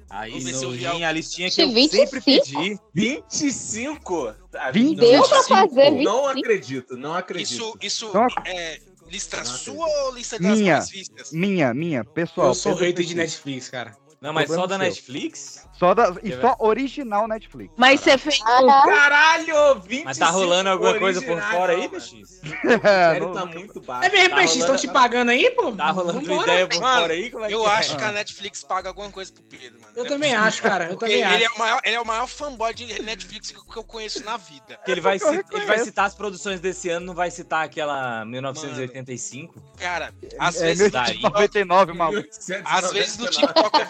Aí 0.09 0.31
eu 0.31 0.39
vi 0.39 0.53
sim, 0.53 1.03
a 1.03 1.11
listinha 1.11 1.51
que 1.51 1.61
eu 1.61 1.69
25? 1.69 2.07
sempre 2.07 2.21
pedi. 2.21 2.79
25? 2.93 4.33
Ah, 4.53 4.71
20? 4.71 4.97
Deu 4.97 5.27
pra 5.27 5.43
fazer 5.43 5.91
Não 5.91 6.27
25? 6.27 6.29
acredito, 6.39 6.95
não 6.97 7.13
acredito. 7.13 7.51
Isso, 7.51 7.77
isso 7.81 8.05
Então, 8.09 8.27
é 8.45 8.79
lista 9.07 9.45
sua 9.45 9.87
ou 9.87 10.13
lista 10.13 10.39
das 10.39 10.57
Minha. 10.57 10.73
mais 10.77 10.89
vistas? 10.89 11.31
Minha, 11.31 11.73
minha, 11.73 12.03
pessoal. 12.03 12.47
Eu 12.47 12.55
sou 12.55 12.73
hater 12.73 13.05
de. 13.05 13.15
Netflix, 13.15 13.69
cara. 13.69 13.95
Não, 14.25 14.33
mas 14.33 14.47
só 14.49 14.55
Problema 14.55 14.67
da 14.67 14.75
seu. 14.77 14.85
Netflix? 14.93 15.65
Só 15.73 15.93
da, 15.93 16.15
e 16.23 16.31
só 16.39 16.55
original 16.59 17.27
Netflix. 17.27 17.73
Mas 17.77 17.99
você 17.99 18.17
fez 18.17 18.39
Ah, 18.45 18.83
Caralho, 18.85 19.75
25 19.81 20.05
Mas 20.05 20.17
tá 20.17 20.29
rolando 20.29 20.69
alguma 20.69 20.97
coisa 20.97 21.21
por 21.21 21.39
fora 21.41 21.73
aí, 21.73 21.81
não, 21.83 21.89
PX? 21.89 22.11
O 22.13 22.69
É, 22.71 22.79
sério 22.79 23.27
não- 23.27 23.33
tá 23.33 23.45
muito 23.45 23.81
baixo. 23.81 24.07
É 24.07 24.09
mesmo, 24.11 24.29
Tá 24.29 24.35
peixe, 24.37 24.59
estão 24.59 24.75
te 24.77 24.87
pagando 24.87 25.31
aí, 25.31 25.51
pô? 25.51 25.71
Tá 25.73 25.91
rolando 25.91 26.21
Vambora. 26.21 26.43
ideia 26.51 26.67
por 26.67 26.79
Mano, 26.81 27.01
fora 27.01 27.13
aí? 27.13 27.29
Como 27.29 27.43
é 27.43 27.47
que 27.49 27.53
Eu 27.53 27.67
é? 27.67 27.71
acho 27.73 27.97
que 27.97 28.03
a 28.03 28.11
Netflix 28.11 28.63
paga 28.63 28.89
alguma 28.89 29.11
coisa 29.11 29.31
pro 29.33 29.43
Pedro, 29.43 29.79
mano. 29.81 29.93
Eu 29.95 30.05
é 30.05 30.07
também 30.07 30.29
possível. 30.31 30.47
acho, 30.47 30.61
cara. 30.63 30.85
Eu 30.91 30.97
também 30.97 31.15
ele, 31.21 31.43
é 31.43 31.45
acho. 31.45 31.55
o 31.55 31.59
maior, 31.59 31.81
ele 31.83 31.95
é 31.95 32.01
o 32.01 32.05
maior 32.07 32.27
fanboy 32.27 32.73
de 32.73 33.01
Netflix 33.03 33.51
que 33.51 33.65
que 33.65 33.77
eu 33.77 33.83
conheço 33.83 34.23
na 34.23 34.37
vida. 34.37 34.79
Que 34.85 34.91
ele 34.91 35.01
vai, 35.01 35.15
Eu 35.15 35.19
ci- 35.19 35.43
ele 35.51 35.65
vai 35.65 35.79
citar 35.79 36.05
as 36.05 36.15
produções 36.15 36.59
desse 36.61 36.89
ano, 36.89 37.05
não 37.07 37.13
vai 37.13 37.29
citar 37.29 37.65
aquela 37.65 38.23
1985? 38.25 39.61
Cara, 39.77 40.13
às 40.39 40.55
É 40.61 40.67
vezes. 40.67 40.91
daí. 40.91 41.17
1999, 41.17 41.93
maluco. 41.93 42.27
Às 42.63 42.91
vezes 42.91 43.17
no 43.17 43.27
TikTok 43.29 43.79
eu 43.79 43.85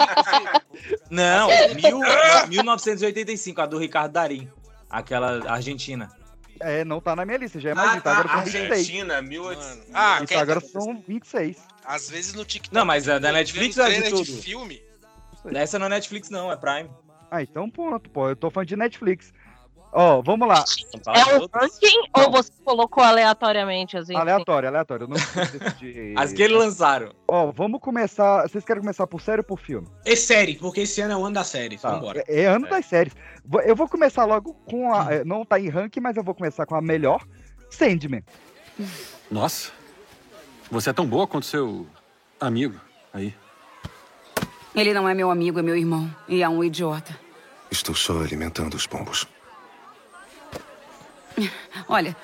Não, 1.10 1.48
mil, 1.76 2.00
1985, 2.50 3.62
a 3.62 3.66
do 3.66 3.78
Ricardo 3.78 4.12
Darim. 4.14 4.50
Aquela 4.90 5.50
argentina. 5.52 6.12
É, 6.60 6.86
não 6.86 7.02
tá 7.02 7.16
na 7.16 7.26
minha 7.26 7.38
lista, 7.38 7.60
já 7.60 7.72
é 7.72 7.74
mais 7.74 7.90
Ah, 7.92 7.94
lista. 7.96 8.12
Agora 8.12 8.28
tá, 8.30 8.34
são 8.36 8.44
26. 8.46 8.72
Argentina, 8.72 9.22
1800. 9.22 9.68
mano. 9.78 9.84
Ah, 9.94 10.16
Isso 10.18 10.26
quer- 10.28 10.40
agora 10.40 10.62
são 10.62 11.04
26. 11.08 11.58
às 11.86 12.10
vezes 12.10 12.34
no 12.34 12.46
TikTok. 12.46 12.74
Não, 12.74 12.86
mas 12.86 13.10
a 13.10 13.20
da 13.20 13.30
eu 13.30 13.34
Netflix 13.34 13.78
é 13.78 14.02
de 14.02 14.10
tudo. 14.10 14.26
filme. 14.42 14.82
Essa 15.54 15.78
não 15.78 15.88
é 15.88 15.90
Netflix, 15.90 16.30
não, 16.30 16.52
é 16.52 16.56
Prime. 16.56 16.90
Ah, 17.30 17.42
então 17.42 17.70
pronto, 17.70 18.10
pô. 18.10 18.30
Eu 18.30 18.36
tô 18.36 18.50
fã 18.50 18.66
de 18.66 18.76
Netflix. 18.76 19.34
Ó, 19.92 20.22
vamos 20.22 20.48
lá. 20.48 20.64
É 21.16 21.36
um 21.36 21.42
outras. 21.42 21.72
ranking 21.74 22.10
ou 22.14 22.32
você 22.32 22.52
colocou 22.66 23.02
aleatoriamente 23.02 23.96
as 23.98 24.08
25? 24.08 24.20
Aleatório, 24.22 24.68
aleatório. 24.70 25.04
Eu 25.06 25.08
não 25.08 25.16
preciso 25.16 25.60
de... 25.80 26.14
As 26.18 26.34
que 26.34 26.42
eles 26.44 26.58
lançaram. 26.58 27.14
Ó, 27.28 27.52
vamos 27.52 27.80
começar. 27.80 28.42
Vocês 28.44 28.66
querem 28.66 28.82
começar 28.82 29.08
por 29.08 29.22
série 29.22 29.40
ou 29.40 29.44
por 29.46 29.58
filme? 29.60 29.88
É 30.04 30.16
série, 30.16 30.56
porque 30.56 30.82
esse 30.82 31.00
ano 31.00 31.14
é 31.14 31.18
o 31.18 31.24
ano 31.26 31.36
das 31.36 31.48
séries. 31.48 31.82
Tá, 31.82 31.92
Vambora. 31.92 32.24
É, 32.28 32.42
é 32.42 32.46
ano 32.46 32.68
das 32.68 32.86
séries. 32.86 33.14
Eu 33.64 33.76
vou 33.76 33.88
começar 33.88 34.26
logo 34.26 34.54
com 34.66 34.94
a. 34.94 35.14
é, 35.14 35.24
Não 35.24 35.46
tá 35.46 35.60
em 35.60 35.70
ranking, 35.70 36.02
mas 36.02 36.18
eu 36.18 36.24
vou 36.24 36.36
começar 36.36 36.66
com 36.66 36.76
a 36.76 36.82
melhor. 36.82 37.24
Sandman. 37.70 38.24
Nossa, 39.32 39.72
você 40.70 40.90
é 40.90 40.94
tão 40.94 41.06
boa 41.06 41.26
quanto 41.26 41.46
seu 41.46 41.88
amigo 42.40 42.80
aí. 43.14 43.34
Ele 44.76 44.94
não 44.94 45.08
é 45.08 45.14
meu 45.14 45.32
amigo, 45.32 45.58
é 45.60 45.62
meu 45.62 45.76
irmão. 45.78 46.14
E 46.28 46.44
é 46.44 46.50
um 46.50 46.62
idiota. 46.64 47.18
Estou 47.72 47.96
só 47.96 48.20
alimentando 48.20 48.76
os 48.76 48.86
pombos. 48.86 49.26
Olha, 51.88 52.16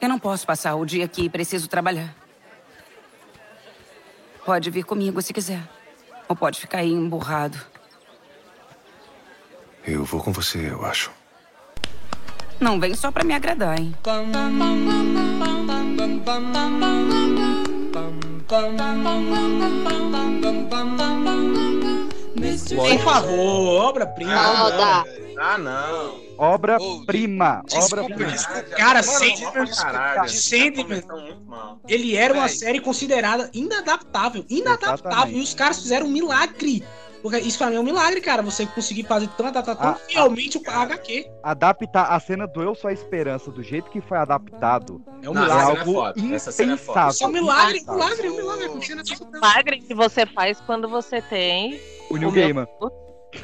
eu 0.00 0.08
não 0.08 0.18
posso 0.18 0.46
passar 0.46 0.74
o 0.74 0.84
dia 0.84 1.04
aqui, 1.04 1.28
preciso 1.28 1.68
trabalhar. 1.68 2.14
Pode 4.44 4.70
vir 4.70 4.84
comigo 4.84 5.22
se 5.22 5.32
quiser. 5.32 5.62
Ou 6.28 6.36
pode 6.36 6.60
ficar 6.60 6.78
aí 6.78 6.92
emburrado. 6.92 7.58
Eu 9.86 10.04
vou 10.04 10.22
com 10.22 10.32
você, 10.32 10.70
eu 10.70 10.84
acho. 10.84 11.10
Não 12.60 12.78
vem 12.80 12.94
só 12.94 13.10
pra 13.10 13.24
me 13.24 13.34
agradar, 13.34 13.78
hein? 13.78 13.94
Por 22.76 22.98
favor, 23.00 23.88
obra-prima. 23.88 24.34
Ah, 24.34 24.70
dá. 24.70 25.04
Ah, 25.38 25.58
não. 25.58 26.23
Obra-prima. 26.38 27.62
Desculpa, 27.66 28.02
Obra-prima. 28.02 28.30
desculpa. 28.32 28.62
Cara, 28.76 29.00
Mano, 29.02 29.12
Sandman, 29.18 29.66
Caralho. 29.76 30.28
Sandman, 30.30 31.02
ele 31.88 32.16
era 32.16 32.34
uma 32.34 32.48
série 32.48 32.80
considerada 32.80 33.50
inadaptável. 33.52 34.44
Inadaptável. 34.48 35.10
Exatamente. 35.10 35.38
E 35.38 35.42
os 35.42 35.54
caras 35.54 35.80
fizeram 35.80 36.06
um 36.06 36.10
milagre. 36.10 36.84
Porque 37.22 37.38
isso 37.38 37.56
pra 37.56 37.68
mim 37.70 37.76
é 37.76 37.80
um 37.80 37.84
milagre, 37.84 38.20
cara. 38.20 38.42
Você 38.42 38.66
conseguir 38.66 39.04
fazer 39.04 39.28
tão 39.28 39.46
adaptar 39.46 39.74
tão 39.76 39.90
Ah, 39.92 39.94
fielmente 39.94 40.58
o 40.58 40.62
HQ. 40.70 41.26
Adaptar 41.42 42.04
a 42.12 42.20
cena 42.20 42.46
do 42.46 42.62
Eu 42.62 42.74
Sou 42.74 42.88
a 42.90 42.92
Esperança 42.92 43.50
do 43.50 43.62
jeito 43.62 43.90
que 43.90 43.98
foi 44.02 44.18
adaptado 44.18 45.00
É 45.22 45.30
um 45.30 45.32
Não, 45.32 45.42
milagre. 45.42 45.54
essa 45.54 45.62
cena 45.64 45.78
é 45.78 45.78
algo 45.80 45.92
foda. 45.94 46.34
Essa 46.34 46.52
cena 46.52 46.74
é 46.74 46.76
foda. 46.76 47.00
impensável. 47.00 47.10
Isso 47.12 47.24
é 47.24 47.26
um 47.26 47.30
milagre, 47.30 47.82
um 47.88 47.92
milagre, 47.94 48.28
um 48.28 48.36
milagre. 48.36 48.64
Acontecendo 48.66 49.00
assim. 49.00 49.16
milagre 49.32 49.78
que 49.80 49.94
você 49.94 50.26
faz 50.26 50.60
quando 50.66 50.86
você 50.86 51.22
tem. 51.22 51.80
O 52.10 52.18
New 52.18 52.28
o 52.28 52.32
Gamer. 52.32 52.66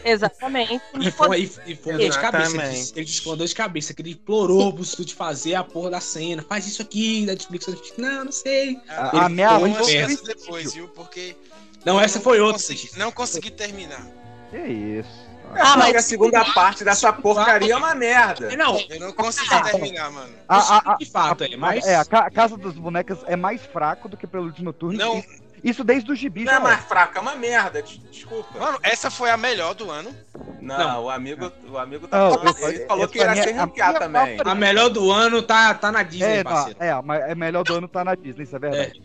Exatamente. 0.05 0.81
E 1.01 1.11
foi, 1.11 1.41
e, 1.43 1.73
e 1.73 1.77
foi 1.77 1.97
de 1.99 2.19
cabeça. 2.19 2.57
Ele, 2.57 2.67
ele 2.97 3.05
disse 3.05 3.19
que 3.19 3.25
foi 3.25 3.33
uma 3.33 3.37
dor 3.39 3.47
de 3.47 3.55
cabeça, 3.55 3.95
que 3.95 4.03
ele 4.03 4.11
implorou 4.13 4.73
pro 4.73 4.83
estúdio 4.83 5.17
fazer 5.17 5.55
a 5.55 5.65
porra 5.65 5.91
da 5.91 6.01
cena. 6.01 6.45
Faz 6.49 6.67
isso 6.67 6.83
aqui, 6.83 7.27
da 7.27 7.33
Netflix. 7.33 7.67
Não, 7.99 8.25
não 8.27 8.33
sei. 8.33 8.79
A, 8.89 9.11
Ele 9.15 9.25
a 9.25 9.29
minha 9.29 9.59
foi 9.59 9.69
mãe 9.71 10.17
depois, 10.27 10.75
viu? 10.75 10.89
Porque 10.89 11.37
Não, 11.85 12.01
essa 12.01 12.21
foi 12.21 12.39
não 12.39 12.47
outra. 12.47 12.61
consegui, 12.63 12.91
não 12.97 13.13
consegui 13.13 13.51
terminar. 13.51 14.07
Que 14.51 14.59
isso? 14.59 15.31
Ah, 15.53 15.77
mas 15.77 15.97
a 15.97 16.03
segunda 16.03 16.45
parte 16.53 16.85
dessa 16.85 17.13
porcaria 17.13 17.73
é 17.73 17.77
uma 17.77 17.93
merda. 17.93 18.55
Não, 18.57 18.79
Eu 18.89 19.01
não 19.01 19.13
consegui 19.13 19.49
terminar, 19.65 20.09
mano. 20.13 20.33
A, 20.49 20.57
a, 20.77 20.93
a, 20.93 20.97
de 20.97 21.05
fato, 21.07 21.43
é, 21.43 21.57
mas. 21.57 21.85
é, 21.85 21.97
a 21.97 22.05
Ca- 22.05 22.31
Casa 22.31 22.57
das 22.57 22.75
Bonecas 22.75 23.19
é 23.27 23.35
mais 23.35 23.61
fraco 23.67 24.09
do 24.09 24.17
que 24.17 24.29
Prelude 24.29 24.63
Noturno. 24.63 24.97
Não. 24.97 25.19
Isso, 25.19 25.29
isso 25.65 25.83
desde 25.85 26.11
o 26.11 26.15
gibi. 26.15 26.45
Não 26.45 26.53
é 26.55 26.59
mais 26.59 26.85
fraca, 26.85 27.19
é 27.19 27.23
uma 27.23 27.35
merda. 27.37 27.83
des- 27.83 28.01
Desculpa. 28.11 28.59
Mano, 28.59 28.79
essa 28.83 29.11
foi 29.11 29.31
a 29.31 29.37
melhor 29.37 29.75
do 29.75 29.91
ano. 29.91 30.15
Não, 30.61 30.79
Não. 30.79 31.05
o 31.05 31.11
amigo, 31.11 31.51
o 31.69 31.79
amigo 31.79 32.07
tá 32.07 32.19
Não, 32.19 32.31
falando. 32.39 32.59
eu- 32.59 32.69
Ele 32.69 32.83
eu- 32.83 32.87
falou 32.87 33.05
eu- 33.05 33.09
que 33.09 33.19
ia 33.19 33.29
a 33.29 33.33
minha- 33.33 33.43
se 33.45 33.51
a 33.51 33.57
ranquear 33.63 33.99
também. 33.99 34.39
A 34.45 34.55
melhor 34.55 34.89
do 34.91 35.11
ano 35.11 35.43
tá, 35.43 35.73
tá 35.75 35.91
na 35.91 36.03
Disney, 36.03 36.27
É, 36.39 36.45
não, 36.45 36.51
parceiro. 36.53 36.79
é, 36.83 37.03
mas 37.03 37.23
é 37.23 37.35
melhor 37.35 37.65
do 37.65 37.75
ano 37.75 37.89
tá 37.89 38.05
na 38.05 38.15
Disney, 38.15 38.45
isso 38.45 38.57
é 38.57 38.59
verdade. 38.59 39.03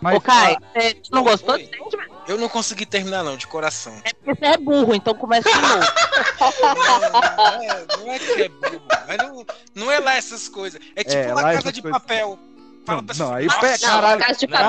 Mas, 0.00 0.16
Ô, 0.16 0.20
Kai, 0.20 0.56
você 0.74 0.96
não 1.12 1.22
gostou 1.22 1.54
Oi. 1.54 1.70
Eu 2.26 2.38
não 2.38 2.48
consegui 2.48 2.86
terminar, 2.86 3.22
não, 3.24 3.36
de 3.36 3.46
coração. 3.46 3.92
É 4.04 4.12
porque 4.14 4.34
você 4.38 4.46
é 4.46 4.56
burro, 4.56 4.94
então 4.94 5.12
começa 5.14 5.50
de 5.50 5.60
novo. 5.60 5.84
Não 6.40 7.62
é, 7.62 7.86
não 7.98 8.12
é 8.12 8.18
que 8.18 8.42
é 8.42 8.48
burro, 8.48 8.82
mas 9.08 9.16
não, 9.18 9.46
não 9.74 9.90
é 9.90 9.98
lá 9.98 10.14
essas 10.16 10.48
coisas. 10.48 10.80
É 10.94 11.02
tipo 11.02 11.16
É, 11.16 11.34
lá 11.34 11.42
Casa 11.54 11.72
de 11.72 11.82
Papel. 11.82 12.38
Não, 13.18 13.34
aí 13.34 13.46
Não, 13.46 13.54
caralho. 13.56 13.80
Não, 13.82 13.88
Papel 13.88 14.06
é 14.06 14.14
é 14.14 14.18
Casa 14.18 14.40
de 14.40 14.46
Deus. 14.46 14.62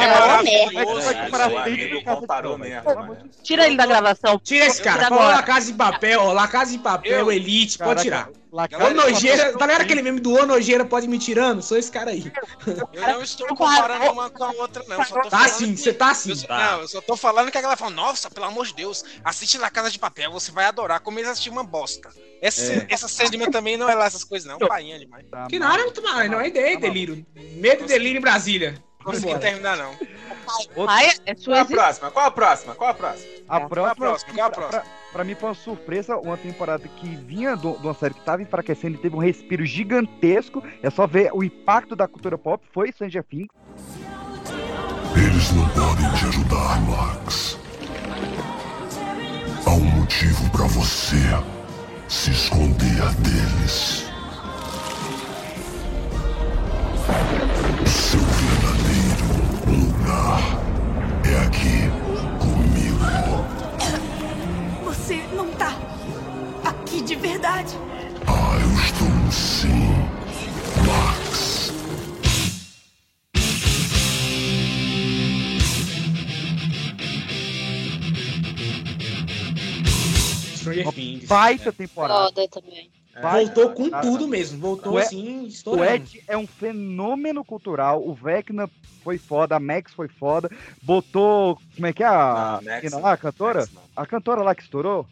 Tira 3.44 3.66
ele 3.66 3.78
da 3.78 3.86
gravação. 3.86 4.40
Tira 4.40 4.66
esse 4.66 4.82
cara. 4.82 4.98
Tira 4.98 5.10
Falou 5.10 5.24
agora. 5.24 5.38
La 5.38 5.44
Casa 5.44 5.68
de 5.68 5.74
Papel, 5.78 6.22
ó. 6.22 6.34
La 6.34 6.48
Casa 6.48 6.72
de 6.72 6.80
Papel, 6.80 7.32
Elite, 7.32 7.78
pode 7.78 8.02
tirar. 8.02 8.30
La 8.52 8.64
Ô 8.66 8.68
Papel- 8.68 9.58
tá 9.58 9.66
ligado 9.66 9.82
aquele 9.82 10.02
meme 10.02 10.20
do 10.20 10.34
Ô 10.34 10.46
nojeira 10.46 10.84
pode 10.84 11.08
me 11.08 11.18
tirando? 11.18 11.62
Sou 11.62 11.78
esse 11.78 11.90
cara 11.90 12.12
aí. 12.12 12.30
Eu 12.92 13.02
não 13.02 13.22
estou 13.24 13.48
comparando 13.48 14.12
uma 14.12 14.30
com 14.30 14.44
a 14.44 14.52
outra, 14.52 14.84
não. 14.88 15.04
Só 15.06 15.22
tô 15.22 15.30
Tá 15.30 15.48
sim, 15.48 15.76
você 15.78 15.94
tá 15.94 16.12
assim. 16.12 16.32
Eu 16.32 16.36
só- 16.36 16.48
Não, 16.50 16.82
eu 16.82 16.88
só 16.90 17.02
tô 17.02 17.16
falando 17.16 17.50
que 17.50 17.58
a 17.58 17.62
galera 17.62 17.78
fala, 17.78 17.92
nossa, 17.92 18.30
pelo 18.30 18.46
amor 18.48 18.66
de 18.68 18.74
Deus, 18.76 19.06
assiste 19.24 19.58
La 19.58 19.70
Casa 19.70 19.90
de 19.90 19.98
Papel, 19.98 20.32
você 20.32 20.52
vai 20.52 20.66
adorar. 20.66 21.00
Como 21.00 21.18
eles 21.18 21.30
assistir 21.30 21.50
uma 21.50 21.64
bosta. 21.64 22.10
Essa, 22.42 22.74
É. 22.74 22.88
essa 22.90 23.08
Sandman 23.08 23.50
também 23.52 23.78
não 23.78 23.90
é 23.90 23.96
lá 23.96 24.06
essas 24.06 24.24
coisas, 24.26 24.46
não. 24.52 24.58
Painha 24.60 25.00
demais. 25.00 25.26
Tá 25.32 25.48
Que 25.48 25.58
mal. 25.58 25.70
nada, 25.70 25.84
muito 25.84 26.02
mal. 26.04 26.28
Não 26.28 26.42
é 26.42 26.48
ideia, 26.50 26.74
Tá 26.76 26.82
delírio. 26.82 27.26
Medo 27.56 27.84
e 27.86 27.88
delírio 27.88 28.18
em 28.18 28.22
Brasília. 28.22 28.84
Não 29.04 29.12
consegui 29.14 29.40
terminar, 29.40 29.78
não. 29.78 29.92
Ai, 30.88 31.12
é 31.26 31.34
Qual 31.34 31.44
sua 31.44 31.62
a 31.62 31.66
próxima? 31.66 32.12
Qual 32.12 32.26
a 32.26 32.32
próxima? 32.32 32.76
Qual 32.76 32.90
a 32.90 32.94
próxima? 32.94 33.28
A 33.48 33.60
Qual 33.60 33.64
a 33.66 33.70
próxima, 33.70 33.96
próxima? 33.96 34.34
Qual 34.34 34.46
a 34.46 34.50
pra- 34.50 34.68
próxima? 34.68 34.82
Pra, 34.82 35.12
pra 35.14 35.24
mim 35.24 35.36
foi 35.36 35.50
uma 35.50 35.56
surpresa, 35.56 36.18
uma 36.18 36.38
temporada 36.38 36.88
que 36.88 37.08
vinha 37.16 37.56
do- 37.56 37.78
de 37.78 37.88
uma 37.88 37.94
série 37.94 38.14
que 38.14 38.22
tava 38.22 38.42
enfraquecendo 38.42 38.96
e 38.96 38.98
teve 39.00 39.16
um 39.16 39.20
respiro 39.20 39.66
gigantesco. 39.66 40.64
É 40.84 40.90
só 40.90 41.08
ver 41.08 41.32
o 41.34 41.44
impacto 41.44 41.96
da 41.96 42.08
cultura 42.08 42.38
pop, 42.38 42.64
foi 42.72 42.92
Stranger 42.92 43.24
Things. 43.24 43.48
Eles 45.16 45.52
não 45.52 45.68
podem 45.70 46.10
te 46.14 46.26
ajudar, 46.26 46.82
Max. 46.82 47.58
Há 49.66 49.70
um 49.72 49.80
motivo 49.80 50.50
pra 50.52 50.66
você 50.68 51.18
se 52.08 52.32
esconder 52.32 53.14
deles. 53.16 54.06
Seu 57.88 58.20
é 61.26 61.38
aqui 61.46 61.90
comigo. 62.40 63.06
Você 64.84 65.22
não 65.36 65.52
tá 65.52 65.74
aqui 66.64 67.02
de 67.02 67.16
verdade. 67.16 67.76
Ah, 68.28 68.58
eu 68.60 68.72
estou 68.84 69.32
sim, 69.32 69.90
Max. 70.86 71.72
Stranger 80.58 80.92
Things. 80.94 81.28
Baita 81.28 81.72
temporada. 81.74 82.26
Foda 82.26 82.48
também. 82.48 83.01
Voltou 83.20 83.70
com 83.72 83.90
Cara, 83.90 84.02
tudo 84.04 84.28
mesmo. 84.28 84.60
Voltou 84.60 84.94
o 84.94 84.98
assim, 84.98 85.42
O 85.44 85.48
estourando. 85.48 85.92
Ed 85.96 86.24
é 86.28 86.38
um 86.38 86.48
fenômeno 86.48 87.44
cultural. 87.44 88.02
O 88.08 88.14
Vecna 88.14 88.70
foi 89.04 89.18
foda, 89.18 89.56
a 89.56 89.60
Max 89.60 89.92
foi 89.94 90.08
foda. 90.08 90.50
Botou. 90.82 91.58
Como 91.76 91.88
é 91.88 91.94
que 91.94 92.04
é 92.04 92.08
a. 92.08 92.60
Não, 92.64 92.72
Max 92.72 92.92
não. 92.92 93.02
lá, 93.02 93.12
a 93.14 93.18
cantora? 93.18 93.60
Max. 93.60 93.72
A 93.96 94.06
cantora 94.06 94.42
lá 94.44 94.56
que 94.56 94.64
estourou? 94.64 95.06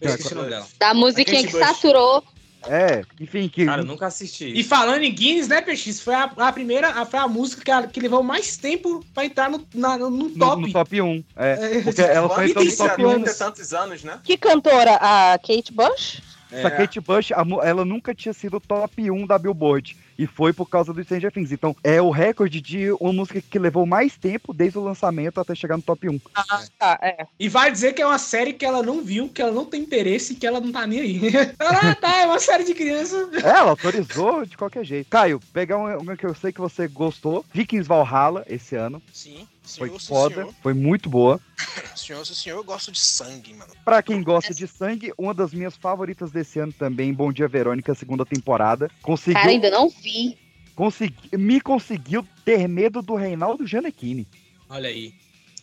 Eu 0.00 0.10
esqueci 0.10 0.32
o 0.34 0.36
nome 0.36 0.50
dela. 0.50 0.66
Da 0.78 0.92
musiquinha 0.94 1.42
que 1.46 1.52
Bush. 1.52 1.60
saturou. 1.60 2.24
É, 2.66 3.04
enfim, 3.20 3.46
que. 3.48 3.66
Cara, 3.66 3.82
eu 3.82 3.86
nunca 3.86 4.06
assisti. 4.06 4.46
E 4.58 4.64
falando 4.64 5.02
em 5.02 5.14
Guinness, 5.14 5.48
né, 5.48 5.60
PX? 5.60 6.00
Foi 6.00 6.14
a, 6.14 6.24
a 6.36 6.50
primeira, 6.52 6.88
a, 6.88 7.04
foi 7.04 7.20
a 7.20 7.28
música 7.28 7.62
que, 7.62 7.70
a- 7.70 7.86
que 7.86 8.00
levou 8.00 8.22
mais 8.22 8.56
tempo 8.56 9.04
pra 9.12 9.26
entrar 9.26 9.50
no, 9.50 9.62
na- 9.74 9.98
no, 9.98 10.08
no 10.10 10.28
no, 10.30 10.38
top. 10.38 10.62
no 10.62 10.72
top 10.72 11.00
1. 11.02 11.24
É. 11.36 11.76
É, 11.78 11.82
Porque 11.82 12.00
ela 12.00 12.26
só 12.28 12.42
entrou 12.42 12.64
no 12.64 12.70
é 12.70 12.74
top 12.76 13.04
1. 13.04 13.06
bom. 13.06 13.14
30 13.16 13.30
e 13.30 13.34
tantos 13.34 13.74
anos, 13.74 14.02
né? 14.02 14.18
Que 14.24 14.38
cantora? 14.38 14.94
A 14.94 15.38
Kate 15.38 15.72
Bush? 15.72 16.22
Essa 16.58 16.70
Kate 16.70 17.00
Bush, 17.00 17.30
ela 17.30 17.84
nunca 17.84 18.14
tinha 18.14 18.32
sido 18.32 18.60
top 18.60 19.10
1 19.10 19.26
da 19.26 19.38
Billboard. 19.38 19.96
E 20.16 20.26
foi 20.26 20.52
por 20.52 20.68
causa 20.68 20.92
do 20.92 21.02
Stranger 21.02 21.32
Things. 21.32 21.50
Então, 21.50 21.74
é 21.82 22.00
o 22.00 22.10
recorde 22.10 22.60
de 22.60 22.92
uma 23.00 23.12
música 23.12 23.40
que 23.40 23.58
levou 23.58 23.84
mais 23.84 24.16
tempo 24.16 24.54
desde 24.54 24.78
o 24.78 24.84
lançamento 24.84 25.40
até 25.40 25.54
chegar 25.54 25.76
no 25.76 25.82
top 25.82 26.08
1. 26.08 26.20
Ah, 26.34 26.64
tá, 26.78 26.98
é. 27.02 27.26
E 27.38 27.48
vai 27.48 27.72
dizer 27.72 27.94
que 27.94 28.02
é 28.02 28.06
uma 28.06 28.18
série 28.18 28.52
que 28.52 28.64
ela 28.64 28.82
não 28.82 29.02
viu, 29.02 29.28
que 29.28 29.42
ela 29.42 29.50
não 29.50 29.64
tem 29.64 29.82
interesse, 29.82 30.36
que 30.36 30.46
ela 30.46 30.60
não 30.60 30.70
tá 30.70 30.86
nem 30.86 31.00
aí. 31.00 31.20
ah, 31.58 31.94
tá, 31.96 32.22
é 32.22 32.26
uma 32.26 32.38
série 32.38 32.64
de 32.64 32.74
criança. 32.74 33.28
É, 33.42 33.48
ela 33.48 33.70
autorizou 33.70 34.46
de 34.46 34.56
qualquer 34.56 34.84
jeito. 34.84 35.10
Caio, 35.10 35.40
pegar 35.52 35.78
uma, 35.78 35.96
uma 35.96 36.16
que 36.16 36.26
eu 36.26 36.34
sei 36.34 36.52
que 36.52 36.60
você 36.60 36.86
gostou. 36.86 37.44
Vikings 37.52 37.88
Valhalla, 37.88 38.44
esse 38.48 38.76
ano. 38.76 39.02
Sim, 39.12 39.48
senhor, 39.64 40.00
sim, 40.00 40.06
foda, 40.06 40.34
senhor. 40.36 40.54
foi 40.62 40.74
muito 40.74 41.08
boa. 41.08 41.40
Senhor, 41.96 42.24
senhor, 42.26 42.58
eu 42.58 42.64
gosto 42.64 42.92
de 42.92 42.98
sangue, 42.98 43.54
mano. 43.54 43.72
Pra 43.84 44.02
quem 44.02 44.22
gosta 44.22 44.52
de 44.52 44.66
sangue, 44.66 45.12
uma 45.16 45.32
das 45.32 45.52
minhas 45.54 45.76
favoritas 45.76 46.30
desse 46.30 46.58
ano 46.58 46.72
também, 46.72 47.14
Bom 47.14 47.32
Dia 47.32 47.48
Verônica, 47.48 47.94
segunda 47.94 48.26
temporada. 48.26 48.90
Conseguiu, 49.00 49.40
Cara, 49.40 49.50
ainda 49.50 49.70
não 49.70 49.88
vi. 49.88 50.36
consegui- 50.74 51.36
me 51.36 51.60
conseguiu 51.60 52.26
ter 52.44 52.68
medo 52.68 53.00
do 53.00 53.14
Reinaldo 53.14 53.66
Giannettini. 53.66 54.26
Olha 54.68 54.88
aí. 54.88 55.14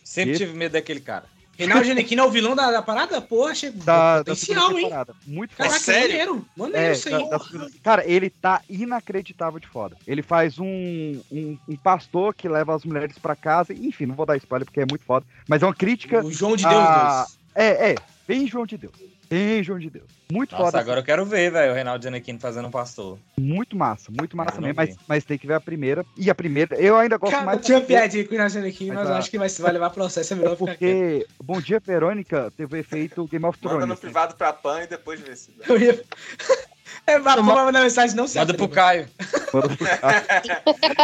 Sempre 0.02 0.32
Esse- 0.32 0.44
tive 0.46 0.56
medo 0.58 0.72
daquele 0.72 1.00
cara. 1.00 1.26
Reinaldo 1.58 1.84
Giannettini 1.84 2.20
é 2.20 2.24
o 2.24 2.30
vilão 2.30 2.56
da, 2.56 2.70
da 2.70 2.82
parada? 2.82 3.20
Pô, 3.20 3.46
achei 3.46 3.70
Da, 3.70 4.18
da 4.18 4.34
potencial, 4.34 4.68
segunda 4.74 4.80
hein? 4.80 5.16
Muito 5.26 5.50
foda. 5.54 5.68
Caraca, 5.68 5.84
sério? 5.84 6.08
maneiro. 6.10 6.46
Maneiro 6.56 6.86
É, 6.86 6.92
isso 6.92 7.08
aí. 7.08 7.28
da- 7.30 7.36
da 7.36 7.68
Cara, 7.82 8.04
ele 8.10 8.30
tá 8.30 8.62
inacreditável 8.68 9.60
de 9.60 9.66
foda. 9.68 9.96
Ele 10.06 10.22
faz 10.22 10.58
um, 10.58 11.20
um, 11.30 11.58
um 11.68 11.76
pastor 11.76 12.34
que 12.34 12.48
leva 12.48 12.74
as 12.74 12.84
mulheres 12.84 13.18
pra 13.18 13.36
casa. 13.36 13.72
Enfim, 13.72 14.06
não 14.06 14.14
vou 14.14 14.26
dar 14.26 14.36
spoiler 14.38 14.64
porque 14.64 14.80
é 14.80 14.86
muito 14.88 15.04
foda. 15.04 15.26
Mas 15.48 15.62
é 15.62 15.66
uma 15.66 15.74
crítica. 15.74 16.24
O 16.24 16.32
João 16.32 16.56
de 16.56 16.64
Deus 16.64 16.74
a- 16.74 17.26
2. 17.26 17.38
É, 17.54 17.90
é. 17.92 17.94
Bem 18.26 18.46
João 18.46 18.64
de 18.66 18.78
Deus. 18.78 18.94
Bem 19.32 19.62
João 19.62 19.78
de 19.78 19.88
Deus. 19.88 20.04
Muito 20.30 20.52
Nossa, 20.52 20.64
foda. 20.64 20.80
agora 20.80 21.00
eu 21.00 21.04
quero 21.04 21.24
ver, 21.24 21.50
velho, 21.50 21.72
o 21.72 21.74
Reinaldo 21.74 22.02
Giannettini 22.02 22.38
fazendo 22.38 22.68
um 22.68 22.70
pastor. 22.70 23.18
Muito 23.38 23.74
massa, 23.76 24.10
muito 24.10 24.36
massa 24.36 24.56
não 24.56 24.62
mesmo. 24.68 24.74
Mas, 24.76 24.96
mas 25.08 25.24
tem 25.24 25.38
que 25.38 25.46
ver 25.46 25.54
a 25.54 25.60
primeira. 25.60 26.04
E 26.18 26.28
a 26.30 26.34
primeira, 26.34 26.76
eu 26.76 26.96
ainda 26.96 27.16
gosto 27.16 27.32
Cara, 27.32 27.46
mais. 27.46 27.58
eu 27.58 27.64
tinha 27.64 27.80
piadinha 27.80 28.24
com 28.24 28.28
o 28.28 28.32
Reinaldo 28.32 28.52
Giannettini, 28.52 28.88
Mas 28.90 28.98
mas 28.98 29.08
eu 29.08 29.14
a- 29.14 29.18
acho 29.18 29.30
que 29.30 29.38
vai, 29.38 29.48
vai 29.48 29.72
levar 29.72 29.90
processo, 29.90 30.32
é 30.32 30.36
melhor 30.36 30.56
ficar 30.56 30.76
quieto. 30.76 30.78
Porque 30.98 31.26
Bom 31.42 31.60
Dia 31.60 31.80
Verônica 31.84 32.52
teve 32.56 32.76
o 32.76 32.78
efeito 32.78 33.26
Game 33.26 33.44
of 33.46 33.58
Manda 33.62 33.74
no 33.74 33.80
Thrones. 33.86 34.00
privado 34.00 34.34
pra 34.36 34.52
PAN 34.52 34.82
e 34.82 34.86
depois 34.86 35.18
vê 35.20 35.34
se 35.34 35.50
dá. 35.52 35.64
Eu 35.66 35.78
ia... 35.80 36.02
É, 37.06 37.18
vai 37.18 37.34
vai 37.36 37.64
mandar 37.64 37.80
mensagem, 37.82 38.14
não 38.14 38.28
sei. 38.28 38.42
Manda 38.42 38.52
pro 38.54 38.68
Caio. 38.68 39.08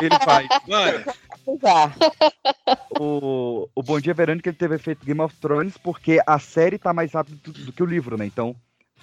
Ele 0.02 0.18
faz. 0.22 0.46
Mano. 0.68 1.04
O, 3.00 3.37
o 3.78 3.82
Bom 3.82 4.00
Dia 4.00 4.12
Verônica 4.12 4.48
ele 4.48 4.56
teve 4.56 4.74
efeito 4.74 5.06
Game 5.06 5.20
of 5.20 5.36
Thrones 5.36 5.76
porque 5.76 6.20
a 6.26 6.38
série 6.40 6.78
tá 6.78 6.92
mais 6.92 7.12
rápido 7.12 7.38
do, 7.44 7.52
do 7.66 7.72
que 7.72 7.82
o 7.82 7.86
livro, 7.86 8.16
né? 8.18 8.26
Então 8.26 8.56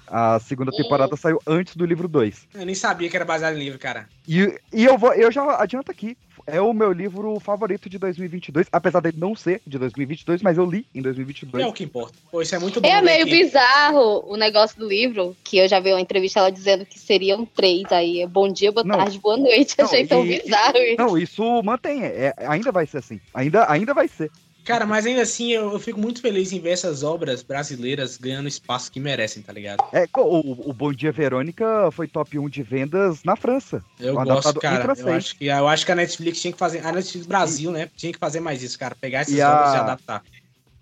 A 0.07 0.38
segunda 0.39 0.71
temporada 0.71 1.15
saiu 1.15 1.39
antes 1.47 1.76
do 1.76 1.86
livro 1.86 2.07
2. 2.07 2.47
Eu 2.53 2.65
nem 2.65 2.76
sabia 2.76 3.09
que 3.09 3.15
era 3.15 3.26
baseado 3.26 3.55
em 3.55 3.59
livro, 3.59 3.80
cara. 3.80 4.07
E, 4.28 4.59
e 4.73 4.84
eu, 4.86 4.97
vou, 4.97 5.13
eu 5.13 5.32
já 5.32 5.43
adianto 5.61 5.89
aqui. 5.91 6.15
É 6.45 6.61
o 6.61 6.73
meu 6.73 6.91
livro 6.91 7.39
favorito 7.39 7.89
de 7.89 7.97
2022, 7.97 8.67
apesar 8.71 8.99
dele 8.99 9.17
não 9.19 9.36
ser 9.36 9.61
de 9.65 9.80
2022, 9.80 10.43
mas 10.43 10.57
eu 10.59 10.65
li 10.69 10.86
em 10.93 11.01
2022. 11.01 11.63
É 11.63 11.67
o 11.67 11.73
que 11.73 11.84
importa. 11.84 12.13
Pô, 12.30 12.39
isso 12.39 12.53
é 12.53 12.59
muito 12.59 12.80
bom. 12.80 12.88
É 12.88 13.01
meio 13.01 13.23
aqui. 13.23 13.32
bizarro 13.32 14.23
o 14.32 14.36
negócio 14.38 14.78
do 14.78 14.88
livro, 14.88 15.36
que 15.43 15.57
eu 15.57 15.67
já 15.67 15.80
vi 15.80 15.91
uma 15.91 16.01
entrevista 16.01 16.39
ela 16.39 16.51
dizendo 16.51 16.86
que 16.86 16.99
seriam 16.99 17.43
três 17.47 17.91
aí. 17.91 18.21
é 18.21 18.28
Bom 18.28 18.47
dia, 18.51 18.71
boa 18.71 18.84
Não. 18.86 18.95
tarde, 18.97 19.17
boa 19.17 19.38
noite. 19.38 19.73
Não, 19.80 19.86
Achei 19.86 20.05
tão 20.05 20.23
e- 20.23 20.39
bizarro 20.39 20.78
isso. 20.78 20.95
Não, 20.99 21.17
isso 21.17 21.63
mantém. 21.63 22.03
é- 22.03 22.36
ainda 22.47 22.71
vai 22.71 22.86
ser 22.86 22.99
assim. 22.99 23.19
Ainda, 23.34 23.65
ainda 23.71 23.91
vai 23.95 24.07
ser. 24.07 24.30
Cara, 24.66 24.86
mas 24.86 25.05
ainda 25.05 25.22
assim 25.22 25.51
eu, 25.51 25.72
eu 25.74 25.80
fico 25.80 25.99
muito 25.99 26.20
feliz 26.22 26.51
em 26.51 26.59
ver 26.59 26.72
essas 26.72 27.03
obras 27.03 27.43
brasileiras 27.43 28.18
ganhando 28.18 28.47
espaço 28.47 28.91
que 28.91 28.99
merecem, 28.99 29.43
tá 29.43 29.53
ligado? 29.53 29.84
É, 29.93 30.07
o, 30.18 30.70
o 30.70 30.74
Bom 30.74 30.91
Dia 30.91 31.11
Verônica 31.11 31.89
foi 31.91 32.07
top 32.07 32.39
1 32.39 32.49
de 32.49 32.63
vendas 32.63 33.24
na 33.24 33.36
França. 33.36 33.84
Eu 33.99 34.16
gosto, 34.16 34.59
cara. 34.59 34.93
Eu 34.97 35.13
acho, 35.13 35.38
que, 35.38 35.45
eu 35.45 35.68
acho 35.68 35.86
que 35.86 35.91
a 35.91 35.95
Netflix 35.95 36.41
tinha 36.41 36.51
que 36.51 36.59
fazer. 36.59 36.86
A 36.86 36.91
Netflix 36.91 37.28
Brasil, 37.28 37.72
né? 37.72 37.89
Tinha 37.95 38.11
que 38.11 38.20
fazer 38.20 38.39
mais 38.39 38.63
isso, 38.63 38.78
cara. 38.78 38.95
Pegar 38.99 39.20
essas 39.20 39.36
E 39.36 39.41
obras 39.41 39.74
e 39.74 39.78
a- 39.78 39.82
adaptar. 39.82 40.24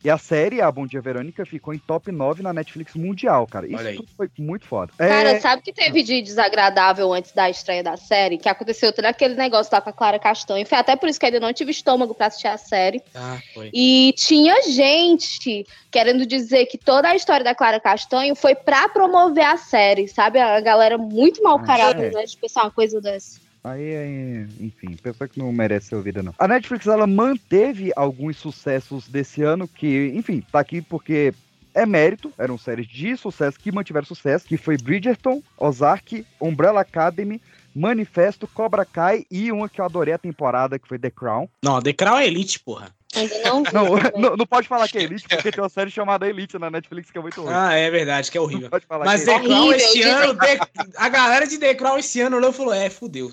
E 0.04 0.10
a 0.10 0.18
série, 0.18 0.60
a 0.60 0.70
Bom 0.70 0.86
Dia 0.86 1.00
Verônica, 1.00 1.46
ficou 1.46 1.74
em 1.74 1.78
top 1.80 2.12
9 2.12 2.44
na 2.44 2.52
Netflix 2.52 2.94
mundial, 2.94 3.48
cara. 3.48 3.66
Isso 3.66 4.06
foi 4.18 4.30
muito 4.38 4.66
foda. 4.66 4.92
Cara, 4.98 5.30
É, 5.32 5.40
sabe 5.40 5.62
o 5.62 5.64
que 5.64 5.72
teve 5.72 6.04
de 6.04 6.22
desagradável 6.22 7.14
antes 7.14 7.32
da 7.32 7.50
estreia 7.50 7.82
da 7.82 7.96
série? 7.96 8.38
Que 8.38 8.50
aconteceu 8.50 8.92
todo 8.92 9.06
aquele 9.06 9.36
negócio 9.36 9.70
lá 9.74 9.80
com 9.80 9.90
a 9.90 9.94
Clara 9.94 10.20
Castanho. 10.20 10.66
Foi 10.66 10.78
até 10.78 10.98
por 10.98 11.08
isso 11.08 11.18
que 11.18 11.26
ainda 11.26 11.40
não 11.40 11.54
tive 11.54 11.72
estômago 11.72 12.14
pra 12.14 12.26
assistir 12.28 12.48
a 12.48 12.58
série. 12.58 13.02
Ah, 13.16 13.40
foi. 13.54 13.70
E 13.74 14.14
tinha 14.18 14.62
gente 14.70 15.66
querendo 15.90 16.26
dizer 16.26 16.66
que 16.66 16.78
toda 16.78 17.08
a 17.08 17.16
história 17.16 17.44
da 17.46 17.56
Clara 17.56 17.80
Castanho 17.80 18.36
foi 18.36 18.56
pra 18.56 18.90
promover 18.90 19.46
a 19.46 19.56
série, 19.56 20.10
sabe? 20.10 20.38
A 20.38 20.60
galera 20.60 20.98
muito 20.98 21.42
mal 21.42 21.60
Ah, 21.60 21.64
carada, 21.64 22.04
é. 22.04 22.12
né? 22.12 22.26
De 22.26 22.36
pensar 22.36 22.64
uma 22.64 22.72
coisa 22.72 23.00
dessa. 23.00 23.40
Aí, 23.64 23.96
aí, 23.96 24.48
enfim, 24.60 24.96
pessoa 24.98 25.28
que 25.28 25.40
não 25.40 25.52
merece 25.54 25.88
ser 25.88 25.96
ouvida, 25.96 26.22
não. 26.22 26.34
A 26.38 26.48
Netflix, 26.48 26.86
ela 26.86 27.08
manteve 27.08 27.94
alguns 27.96 28.38
sucessos 28.38 29.08
desse 29.08 29.42
ano 29.42 29.68
que, 29.68 30.12
enfim, 30.14 30.44
tá 30.52 30.60
aqui 30.60 30.82
porque 30.82 31.34
é 31.74 31.86
mérito, 31.86 32.32
eram 32.38 32.58
séries 32.58 32.88
de 32.88 33.16
sucesso 33.16 33.58
que 33.60 33.72
mantiveram 33.72 34.06
sucesso, 34.06 34.46
que 34.46 34.58
foi 34.58 34.78
Bridgerton, 34.78 35.42
Ozark, 35.58 36.26
Umbrella 36.42 36.82
Academy, 36.82 37.42
Manifesto, 37.74 38.48
Cobra 38.48 38.86
Kai 38.86 39.26
e 39.32 39.52
uma 39.52 39.68
que 39.68 39.82
eu 39.82 39.86
adorei 39.86 40.14
a 40.14 40.20
temporada, 40.20 40.78
que 40.78 40.88
foi 40.88 41.00
The 41.00 41.10
Crown. 41.10 41.48
Não, 41.64 41.82
The 41.82 41.94
Crown 41.94 42.20
é 42.20 42.28
Elite, 42.28 42.60
porra. 42.60 42.90
Ainda 43.16 43.40
não 43.44 43.64
vi. 43.64 43.74
Não, 43.74 44.22
não, 44.30 44.38
não 44.38 44.46
pode 44.46 44.68
falar 44.68 44.88
que 44.88 44.98
é 44.98 45.04
Elite, 45.04 45.28
porque 45.28 45.52
tem 45.52 45.64
uma 45.64 45.70
série 45.70 45.92
chamada 45.92 46.28
Elite 46.28 46.58
na 46.58 46.70
Netflix 46.72 47.12
que 47.12 47.18
é 47.18 47.22
muito 47.22 47.42
ruim. 47.42 47.54
Ah, 47.54 47.74
é 47.74 47.90
verdade, 47.92 48.32
que 48.32 48.38
é 48.38 48.42
horrível. 48.42 48.70
Pode 48.70 48.86
falar 48.86 49.06
Mas 49.06 49.22
é 49.28 49.34
The 49.34 49.40
Crown 49.40 49.60
Horrível, 49.68 49.76
esse 49.78 50.02
ano, 50.04 50.36
The- 50.38 50.60
a 50.98 51.10
galera 51.10 51.46
de 51.48 51.58
The 51.58 51.76
Crown 51.76 51.98
esse 51.98 52.22
ano 52.22 52.38
olhou 52.38 52.50
e 52.50 52.54
falou: 52.54 52.74
é, 52.74 52.90
fudeu. 52.90 53.30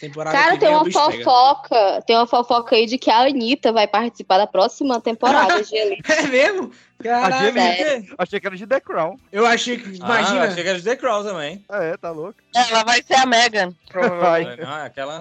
Temporada 0.00 0.36
Cara, 0.36 0.56
tem 0.58 0.68
o 0.68 0.72
uma 0.72 0.84
bicho 0.84 0.98
pega. 1.10 1.24
fofoca, 1.24 2.02
tem 2.06 2.16
uma 2.16 2.26
fofoca 2.26 2.76
aí 2.76 2.86
de 2.86 2.98
que 2.98 3.10
a 3.10 3.22
Anitta 3.22 3.72
vai 3.72 3.86
participar 3.88 4.38
da 4.38 4.46
próxima 4.46 5.00
temporada 5.00 5.60
de 5.64 5.76
Elite. 5.76 6.12
É 6.12 6.22
mesmo? 6.22 6.70
A 7.00 7.02
Caralho. 7.02 7.46
Gemini, 7.52 8.08
achei 8.16 8.40
que 8.40 8.46
era 8.46 8.56
de 8.56 8.66
The 8.66 8.80
Crown. 8.80 9.16
Eu 9.32 9.44
achei 9.46 9.76
que. 9.76 9.88
Ah, 10.00 10.20
Imagina. 10.20 10.42
achei 10.44 10.62
que 10.62 10.68
era 10.68 10.78
de 10.78 10.84
The 10.84 10.96
Crown 10.96 11.24
também. 11.24 11.64
É, 11.70 11.96
tá 11.96 12.10
louco. 12.10 12.36
Ela 12.54 12.84
vai 12.84 13.02
ser 13.02 13.14
a 13.14 13.26
Megan. 13.26 13.74
Vai. 14.20 14.58
Ah, 14.64 14.84
aquela... 14.84 15.20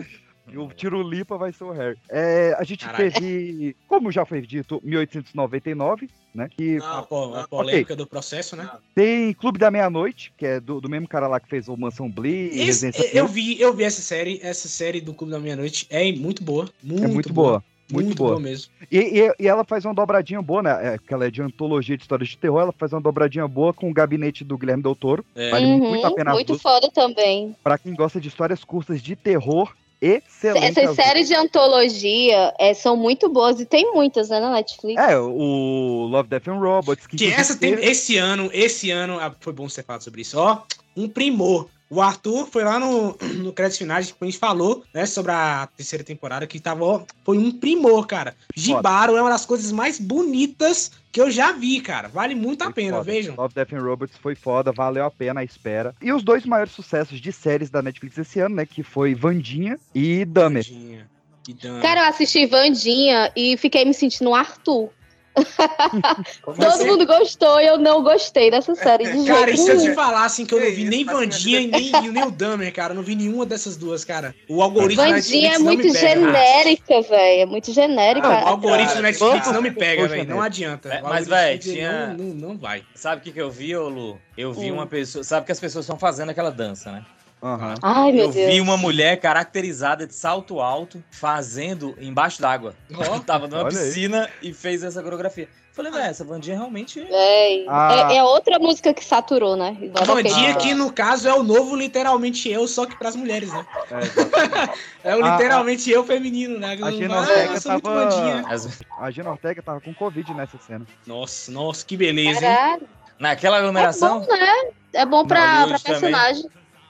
E 0.52 0.58
o 0.58 0.68
Tirulipa 0.68 1.38
vai 1.38 1.52
ser 1.54 1.64
o 1.64 1.72
Harry. 1.72 1.98
É, 2.10 2.56
a 2.60 2.64
gente 2.64 2.86
Caralho. 2.86 3.12
teve, 3.12 3.76
como 3.88 4.12
já 4.12 4.26
foi 4.26 4.42
dito, 4.42 4.82
1899, 4.84 6.10
né? 6.36 6.50
Que 6.56 6.78
A, 6.84 7.02
po- 7.02 7.34
a 7.36 7.48
polêmica 7.48 7.96
do 7.96 8.06
processo, 8.06 8.56
né? 8.56 8.70
tem 8.94 9.34
Clube 9.34 9.58
da 9.58 9.72
Meia-Noite, 9.72 10.34
que 10.38 10.46
é 10.46 10.60
do, 10.60 10.82
do 10.82 10.90
mesmo 10.90 11.08
cara 11.08 11.28
lá 11.28 11.40
que 11.40 11.48
fez 11.50 11.68
o 11.68 11.78
Mansão 11.78 12.10
Blee 12.10 12.48
Esse- 12.50 12.64
Residência 12.88 13.18
eu 13.18 13.28
vi, 13.28 13.60
eu 13.60 13.74
vi 13.74 13.84
essa 13.84 14.02
série, 14.02 14.40
essa 14.44 14.68
série 14.68 15.00
do 15.02 15.14
Clube 15.14 15.32
da 15.32 15.40
Meia-Noite 15.40 15.88
é 15.90 16.12
muito 16.12 16.44
boa. 16.44 16.70
Muito, 16.84 17.04
É 17.04 17.08
muito 17.08 17.34
boa. 17.34 17.64
Muito, 17.92 18.06
Muito 18.08 18.18
boa. 18.18 18.30
boa 18.32 18.40
mesmo. 18.42 18.72
E, 18.90 18.98
e- 18.98 19.34
e 19.40 19.48
ela 19.48 19.64
faz 19.64 19.86
uma 19.86 19.94
dobradinha 19.94 20.42
boa, 20.42 20.64
né? 20.64 20.96
É, 20.96 20.98
que 20.98 21.14
ela 21.14 21.28
é 21.28 21.30
de 21.30 21.42
antologia 21.42 21.96
de 21.98 22.02
histórias 22.04 22.30
de 22.30 22.38
terror. 22.38 22.62
Ela 22.62 22.72
faz 22.72 22.92
uma 22.94 23.02
dobradinha 23.02 23.48
boa 23.48 23.74
com 23.74 23.90
o 23.90 23.94
gabinete 23.94 24.44
do 24.44 24.58
Guilherme 24.58 24.82
Del 24.82 24.96
Toro. 24.96 25.24
É. 25.36 25.50
Vale 25.52 25.66
Uhum, 25.66 25.90
muito 25.90 26.06
a 26.08 26.12
pena 26.16 26.32
muito 26.32 26.58
foda 26.58 26.90
também. 26.92 27.56
Pra 27.62 27.78
quem 27.78 27.94
gosta 27.94 28.20
de 28.22 28.30
histórias 28.30 28.64
curtas 28.64 29.02
de 29.02 29.16
terror, 29.18 29.76
excelente. 30.06 30.66
Essas 30.66 30.90
as 30.90 30.96
séries 30.96 31.28
de 31.28 31.36
antologia 31.36 32.54
é, 32.60 32.74
são 32.74 32.96
muito 32.98 33.30
boas 33.30 33.60
e 33.60 33.66
tem 33.66 33.92
muitas, 33.94 34.30
né, 34.30 34.40
na 34.40 34.52
Netflix. 34.52 35.02
É, 35.02 35.18
o 35.18 36.08
Love, 36.10 36.30
Death 36.30 36.48
and 36.48 36.60
Robots. 36.60 37.08
Que, 37.08 37.18
Que 37.18 37.32
essa 37.32 37.58
tem, 37.58 37.74
esse 37.74 38.18
ano, 38.18 38.50
esse 38.54 38.92
ano, 38.92 39.20
ah, 39.20 39.34
foi 39.40 39.54
bom 39.54 39.70
você 39.70 39.82
falar 39.82 40.02
sobre 40.02 40.22
isso, 40.22 40.38
ó, 40.38 40.64
um 40.96 41.08
primor. 41.08 41.68
O 41.94 42.02
Arthur 42.02 42.48
foi 42.48 42.64
lá 42.64 42.80
no, 42.80 43.16
no 43.36 43.54
crédito 43.54 43.78
final, 43.78 43.98
a 43.98 44.02
gente 44.02 44.38
falou, 44.40 44.84
né, 44.92 45.06
sobre 45.06 45.32
a 45.32 45.70
terceira 45.78 46.04
temporada, 46.04 46.48
que 46.48 46.60
tava, 46.60 46.84
ó, 46.84 47.04
foi 47.24 47.38
um 47.38 47.52
primor, 47.52 48.08
cara. 48.08 48.36
Gibaro 48.56 49.16
é 49.16 49.22
uma 49.22 49.30
das 49.30 49.46
coisas 49.46 49.72
mais 49.72 50.00
bonitas 50.00 50.92
que 51.12 51.22
eu 51.22 51.30
já 51.30 51.52
vi, 51.52 51.80
cara. 51.80 52.08
Vale 52.08 52.34
muito 52.34 52.64
a 52.64 52.66
Foi 52.66 52.74
pena, 52.74 52.98
foda. 52.98 53.04
vejam. 53.04 53.36
Love, 53.36 53.54
Death 53.54 53.74
and 53.74 53.82
Robots 53.84 54.18
foi 54.18 54.34
foda, 54.34 54.72
valeu 54.72 55.06
a 55.06 55.12
pena 55.12 55.42
a 55.42 55.44
espera. 55.44 55.94
E 56.02 56.12
os 56.12 56.24
dois 56.24 56.44
maiores 56.48 56.74
sucessos 56.74 57.22
de 57.22 57.32
séries 57.32 57.70
da 57.70 57.84
Netflix 57.84 58.18
esse 58.18 58.40
ano, 58.40 58.56
né? 58.56 58.66
Que 58.66 58.82
foi 58.82 59.14
Vandinha 59.14 59.78
e 59.94 60.26
Dahmer. 60.26 60.64
Tadinha. 60.66 61.08
Que 61.44 61.54
dano. 61.54 61.82
Cara, 61.82 62.02
eu 62.02 62.10
assisti 62.10 62.48
Vandinha 62.48 63.32
e 63.36 63.56
fiquei 63.58 63.86
me 63.86 63.94
sentindo 63.94 64.32
um 64.32 64.36
Arthur. 64.36 64.90
Todo 66.44 66.86
mundo 66.86 67.06
gostou 67.06 67.60
e 67.60 67.66
eu 67.68 67.78
não 67.78 68.04
gostei 68.04 68.52
dessa 68.52 68.76
série 68.76 69.06
de 69.12 69.26
Cara, 69.26 69.50
e 69.52 69.58
se 69.58 69.70
eu 69.70 69.80
te 69.82 69.94
falar 69.94 70.26
assim 70.26 70.46
que 70.46 70.54
eu 70.54 70.60
não 70.60 70.72
vi 70.72 70.84
nem 70.86 71.04
mas- 71.04 71.16
Vandinha 71.16 71.60
e 71.62 71.68
nem, 71.68 71.92
nem 72.12 72.24
o 72.24 72.32
Dahmer, 72.32 72.74
cara, 72.74 72.92
eu 72.94 72.96
não 72.96 73.04
vi 73.04 73.16
nenhuma 73.16 73.46
dessas 73.46 73.76
duas, 73.78 74.04
cara. 74.06 74.34
O 74.50 74.62
algoritmo 74.62 75.04
Vandinha 75.04 75.54
é 75.56 75.58
me 75.58 75.64
muito 75.64 75.82
pega. 75.84 76.00
genérica, 76.00 77.02
velho. 77.02 77.42
É 77.42 77.46
muito 77.46 77.72
genérica. 77.74 78.28
Não, 78.28 78.44
o 78.44 78.48
algoritmo 78.48 78.88
Cara, 78.90 79.00
do 79.00 79.04
Netflix 79.04 79.40
cara, 79.46 79.54
não 79.54 79.62
me 79.62 79.72
pega, 79.72 80.08
velho. 80.08 80.22
Não 80.24 80.28
velho. 80.36 80.42
adianta. 80.42 80.90
É, 80.90 81.02
mas, 81.02 81.28
dele 81.28 81.58
tinha- 81.60 82.08
Não, 82.08 82.26
não, 82.26 82.36
não 82.50 82.58
vai. 82.58 82.84
Sabe 82.96 83.22
o 83.22 83.24
que, 83.24 83.32
que 83.32 83.42
eu 83.42 83.50
vi, 83.50 83.76
ô 83.76 83.90
Lu? 83.90 84.20
Eu 84.38 84.54
vi 84.54 84.72
Hum. 84.72 84.76
uma 84.76 84.88
pessoa. 84.88 85.24
Sabe 85.24 85.46
que 85.46 85.52
as 85.52 85.60
pessoas 85.60 85.86
estão 85.86 85.98
fazendo 85.98 86.30
aquela 86.30 86.52
dança, 86.52 86.92
né? 86.92 87.04
Aham. 87.44 87.76
Ai, 87.82 88.12
meu 88.14 88.26
eu 88.26 88.32
Deus. 88.32 88.54
vi 88.54 88.62
uma 88.62 88.78
mulher 88.78 89.20
caracterizada 89.20 90.08
de 90.08 90.16
salto 90.16 90.62
alto 90.62 91.04
fazendo 91.12 91.94
embaixo 92.00 92.42
d'água. 92.42 92.74
Ó. 92.96 93.20
Tava 93.20 93.48
numa 93.48 93.64
Olha 93.64 93.78
aí. 93.78 93.86
piscina 93.86 94.30
e 94.42 94.54
fez 94.54 94.82
essa 94.82 95.04
coreografia. 95.04 95.50
Falei, 95.74 95.92
velho, 95.92 96.04
essa 96.06 96.24
bandinha 96.24 96.56
realmente. 96.56 97.02
Véi, 97.02 97.66
Ah. 97.68 98.08
é, 98.12 98.18
é 98.18 98.24
outra 98.24 98.60
música 98.60 98.94
que 98.94 99.04
saturou, 99.04 99.56
né? 99.58 99.76
Igual 99.82 100.04
Ah. 100.18 100.56
que 100.56 100.74
no 100.76 100.94
caso 100.94 101.28
é 101.28 101.34
o 101.34 101.42
novo 101.44 101.76
literalmente 101.76 102.48
eu, 102.50 102.66
só 102.68 102.86
que 102.86 102.96
pras 102.96 103.16
mulheres, 103.16 103.52
né? 103.52 103.66
É. 103.92 103.94
É 105.04 105.16
o 105.18 105.26
Ah, 105.26 105.32
literalmente 105.32 105.90
eu 105.92 106.06
feminino, 106.06 106.58
né? 106.60 106.78
a 106.82 106.92
Gina 106.92 107.16
Ah, 107.16 107.20
Ortega 107.20 107.54
eu 107.56 107.60
sou 107.62 107.72
muito 107.74 107.84
tava- 107.84 108.74
a 109.00 109.12
Gina 109.12 109.30
Ortega 109.32 109.62
tava 109.62 109.82
com 109.82 109.94
Covid 109.94 110.34
nessa 110.34 110.58
cena. 110.66 110.86
Nossa, 111.06 111.52
nossa, 111.52 111.86
que 111.86 111.98
beleza, 111.98 112.40
hein? 112.40 112.56
Caralho. 112.56 112.88
Naquela 113.20 113.58
É 113.58 113.60
aglomeração, 113.60 114.22
bom, 114.22 114.28
né? 114.32 114.72
É 114.94 115.06
bom 115.06 115.26
pra, 115.26 115.40
pra 115.42 115.60
Hollywood 115.60 115.84
também. 115.84 116.12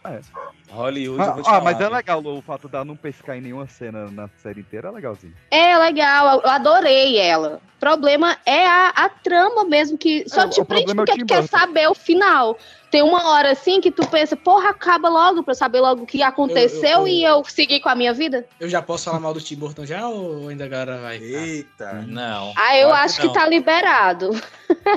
Personagem. 0.04 0.44
Hollywood, 0.70 1.20
eu 1.20 1.26
Ah, 1.26 1.32
vou 1.34 1.44
te 1.44 1.48
ah, 1.48 1.52
falar, 1.52 1.64
mas 1.64 1.82
é 1.82 1.90
legal 1.90 2.26
o 2.26 2.42
fato 2.42 2.68
dela 2.68 2.86
não 2.86 2.96
pescar 2.96 3.38
em 3.38 3.42
nenhuma 3.42 3.68
cena 3.68 4.10
na 4.12 4.28
série 4.42 4.62
inteira, 4.62 4.90
é 4.90 4.92
legalzinho. 4.92 5.34
É 5.52 5.78
legal, 5.78 6.42
eu 6.44 6.50
adorei 6.50 7.18
ela. 7.18 7.62
O 7.78 7.80
problema 7.80 8.38
é 8.46 8.66
a, 8.66 8.90
a 8.90 9.10
trama 9.10 9.66
mesmo, 9.66 9.98
que 9.98 10.28
só 10.28 10.44
É, 10.44 10.48
te 10.48 10.64
prende 10.64 10.92
é 10.92 10.96
porque 10.96 11.18
tu 11.18 11.26
quer 11.26 11.44
saber 11.48 11.88
o 11.88 11.94
final. 11.94 12.58
Tem 12.94 13.02
uma 13.02 13.28
hora 13.32 13.52
assim 13.54 13.82
que 13.82 13.90
tu 13.90 14.06
pensa, 14.08 14.36
porra, 14.36 14.70
acaba 14.70 15.10
logo 15.10 15.42
pra 15.42 15.54
eu 15.54 15.56
saber 15.56 15.80
logo 15.80 16.04
o 16.04 16.06
que 16.06 16.22
aconteceu 16.22 16.84
Eu- 16.84 16.90
eu- 16.90 17.00
eu- 17.00 17.08
e 17.08 17.24
eu 17.24 17.44
seguir 17.44 17.80
com 17.80 17.90
a 17.90 17.96
minha 17.96 18.14
vida. 18.14 18.46
Eu 18.60 18.70
já 18.70 18.84
posso 18.84 19.06
falar 19.06 19.20
mal 19.20 19.34
do 19.34 19.42
Tim 19.42 19.56
Burton 19.56 19.84
já 19.84 20.08
ou 20.08 20.48
ainda 20.48 20.66
a 20.66 20.68
galera 20.68 21.02
vai? 21.02 21.18
Eita. 21.18 22.06
Não. 22.08 22.54
Ah, 22.56 22.78
eu 22.78 22.94
acho 22.94 23.20
que 23.20 23.26
não. 23.26 23.34
tá 23.34 23.48
liberado. 23.48 24.30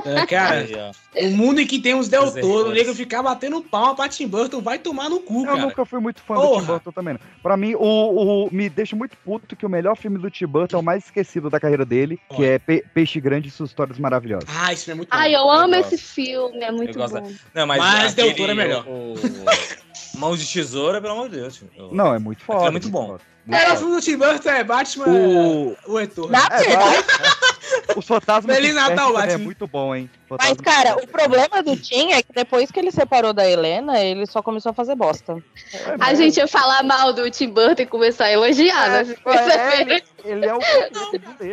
É, 0.05 0.25
cara, 0.27 0.67
o 1.23 1.29
mundo 1.31 1.59
em 1.59 1.65
que 1.65 1.79
tem 1.79 1.95
os 1.95 2.07
Del 2.07 2.31
Toro, 2.33 2.69
o 2.69 2.71
nego 2.71 2.93
ficar 2.93 3.23
batendo 3.23 3.61
palma 3.61 3.95
pra 3.95 4.07
Tim 4.07 4.27
Burton, 4.27 4.61
vai 4.61 4.77
tomar 4.77 5.09
no 5.09 5.19
cu, 5.19 5.41
Eu 5.41 5.45
cara. 5.45 5.57
nunca 5.61 5.83
fui 5.85 5.99
muito 5.99 6.21
fã 6.21 6.35
do 6.35 6.41
Porra. 6.41 6.61
Tim 6.61 6.67
Burton 6.67 6.91
também. 6.91 7.13
Não. 7.15 7.19
Pra 7.41 7.57
mim, 7.57 7.73
o, 7.75 7.79
o- 8.45 8.49
me 8.51 8.69
deixa 8.69 8.95
muito 8.95 9.17
puto 9.17 9.55
que 9.55 9.65
o 9.65 9.69
melhor 9.69 9.95
filme 9.97 10.19
do 10.19 10.29
Tim 10.29 10.45
Burton 10.45 10.77
é 10.77 10.79
o 10.79 10.83
mais 10.83 11.05
esquecido 11.05 11.49
da 11.49 11.59
carreira 11.59 11.83
dele, 11.85 12.19
que 12.35 12.43
é 12.45 12.59
Pe- 12.59 12.83
Peixe 12.93 13.19
Grande 13.19 13.47
e 13.47 13.51
suas 13.51 13.69
histórias 13.69 13.97
maravilhosas. 13.97 14.47
Ah, 14.55 14.71
isso 14.71 14.89
é 14.91 14.93
muito 14.93 15.09
bom. 15.09 15.15
Ai, 15.17 15.35
eu 15.35 15.49
amo 15.49 15.73
gosto. 15.75 15.93
esse 15.93 16.03
filme, 16.03 16.59
é 16.61 16.71
muito 16.71 16.97
Eu 16.99 17.09
bom. 17.09 17.31
Não, 17.53 17.65
mas, 17.67 17.77
Mas 17.93 18.13
Toro 18.13 18.51
é 18.51 18.55
melhor. 18.55 18.85
O, 18.87 19.15
Mãos 20.17 20.39
de 20.39 20.51
tesoura, 20.51 20.99
pelo 20.99 21.13
amor 21.13 21.29
de 21.29 21.37
Deus. 21.37 21.61
Eu- 21.77 21.91
Não, 21.93 22.13
é 22.13 22.19
muito 22.19 22.43
foda. 22.43 22.65
é 22.67 22.71
muito 22.71 22.89
bom. 22.89 23.07
foda. 23.07 23.21
É, 23.49 23.65
o 23.65 23.67
Muito 23.67 23.77
filme 23.79 23.95
do 23.95 24.01
Tim 24.01 24.17
Burton 24.17 24.49
é 24.49 24.63
Batman, 24.63 25.05
O- 25.07 25.77
o 25.87 25.97
retorno. 25.97 26.35
É, 26.35 26.39
Os 27.95 28.05
fantasmas 28.05 28.55
Feliz 28.55 28.75
Natal, 28.75 29.07
também 29.13 29.23
é 29.23 29.27
Batman. 29.27 29.43
muito 29.43 29.67
bom, 29.67 29.95
hein? 29.95 30.09
mas, 30.29 30.39
Fantasmas 30.41 30.61
cara, 30.61 30.95
o 31.03 31.07
problema 31.07 31.63
do 31.63 31.75
Tim 31.77 32.11
é 32.11 32.21
que 32.21 32.33
depois 32.33 32.69
que 32.71 32.79
ele 32.79 32.91
separou 32.91 33.33
da 33.33 33.49
Helena, 33.49 33.99
ele 33.99 34.25
só 34.25 34.41
começou 34.41 34.71
a 34.71 34.73
fazer 34.73 34.95
bosta. 34.95 35.41
Despertam. 35.55 35.95
A 36.07 36.13
gente 36.13 36.37
ia 36.37 36.47
falar 36.47 36.83
mal 36.83 37.13
do 37.13 37.29
Tim 37.31 37.49
Burton 37.49 37.81
e 37.83 37.85
começar 37.85 38.25
a 38.25 38.31
elogiar, 38.33 38.89
né? 38.89 39.15
É, 39.25 39.31
Perceberam? 39.31 40.01
ele 40.25 40.45
é 40.45 40.53
o. 40.53 40.59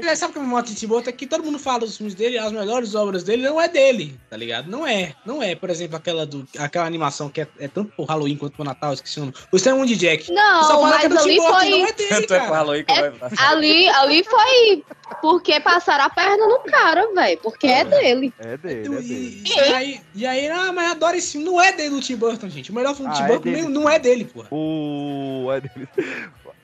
É, 0.05 0.15
sabe 0.17 0.33
o 0.33 0.35
que 0.35 0.41
me 0.41 0.47
mostra 0.47 0.73
de 0.75 0.81
Tim 0.81 0.87
Burton? 0.87 1.11
É 1.11 1.13
que 1.13 1.27
todo 1.27 1.45
mundo 1.45 1.59
fala 1.59 1.81
dos 1.81 1.97
filmes 1.97 2.15
dele, 2.15 2.39
as 2.39 2.51
melhores 2.53 2.95
obras 2.95 3.23
dele 3.23 3.43
não 3.43 3.61
é 3.61 3.69
dele, 3.69 4.19
tá 4.29 4.37
ligado? 4.37 4.69
Não 4.71 4.87
é. 4.87 5.15
Não 5.25 5.43
é, 5.43 5.55
por 5.55 5.71
exemplo, 5.71 5.97
aquela, 5.97 6.27
do, 6.27 6.47
aquela 6.59 6.87
animação 6.87 7.29
que 7.29 7.41
é, 7.43 7.49
é 7.59 7.69
tanto 7.69 7.93
pro 7.95 8.05
Halloween 8.05 8.37
quanto 8.37 8.55
pro 8.57 8.65
Natal, 8.65 8.93
esqueci 8.93 9.19
o 9.19 9.27
nome. 9.27 9.35
O 9.53 9.57
Extremo 9.57 9.87
de 9.87 9.97
Jack. 9.97 10.33
Não, 10.33 10.65
Só 10.65 10.81
fala 10.81 10.99
que 10.99 11.07
é 11.07 11.09
mas 11.09 11.19
do 11.19 11.25
Tim 11.25 11.31
ali 11.31 11.39
Burton, 11.41 11.59
foi- 11.61 11.71
não 11.71 11.87
é 11.87 11.93
dele, 11.93 12.09
Tanto 12.09 12.35
é 12.35 12.39
É- 12.39 13.13
Ali, 13.45 13.89
ali 13.91 14.25
foi 14.25 14.85
porque 15.21 15.61
passaram 15.61 16.05
a 16.05 16.11
perna 16.11 16.47
no 16.47 16.59
cara, 16.61 17.07
velho. 17.15 17.39
Porque 17.43 17.67
é 17.67 17.85
dele. 17.85 18.33
É 18.39 18.57
dele, 18.57 18.87
é 18.97 19.01
dele. 19.01 19.43
E 19.47 19.61
aí, 19.61 20.01
e 20.15 20.27
aí, 20.27 20.49
ah, 20.49 20.73
mas 20.73 20.91
adoro 20.93 21.17
esse 21.17 21.33
filme. 21.33 21.47
Não 21.47 21.61
é 21.61 21.73
dele 21.73 21.91
do 21.91 22.01
Tim 22.01 22.17
Burton, 22.17 22.49
gente. 22.49 22.71
O 22.71 22.75
melhor 22.75 22.95
filme 22.95 23.11
do 23.11 23.15
Ah, 23.15 23.17
Tim 23.19 23.25
é 23.25 23.29
Burton 23.29 23.43
dele. 23.45 23.63
nem- 23.63 23.71
não 23.71 23.89
é 23.89 23.99
dele, 23.99 24.25
pô. 24.25 24.45
O. 24.51 25.51
É 25.53 25.61
dele. 25.61 25.89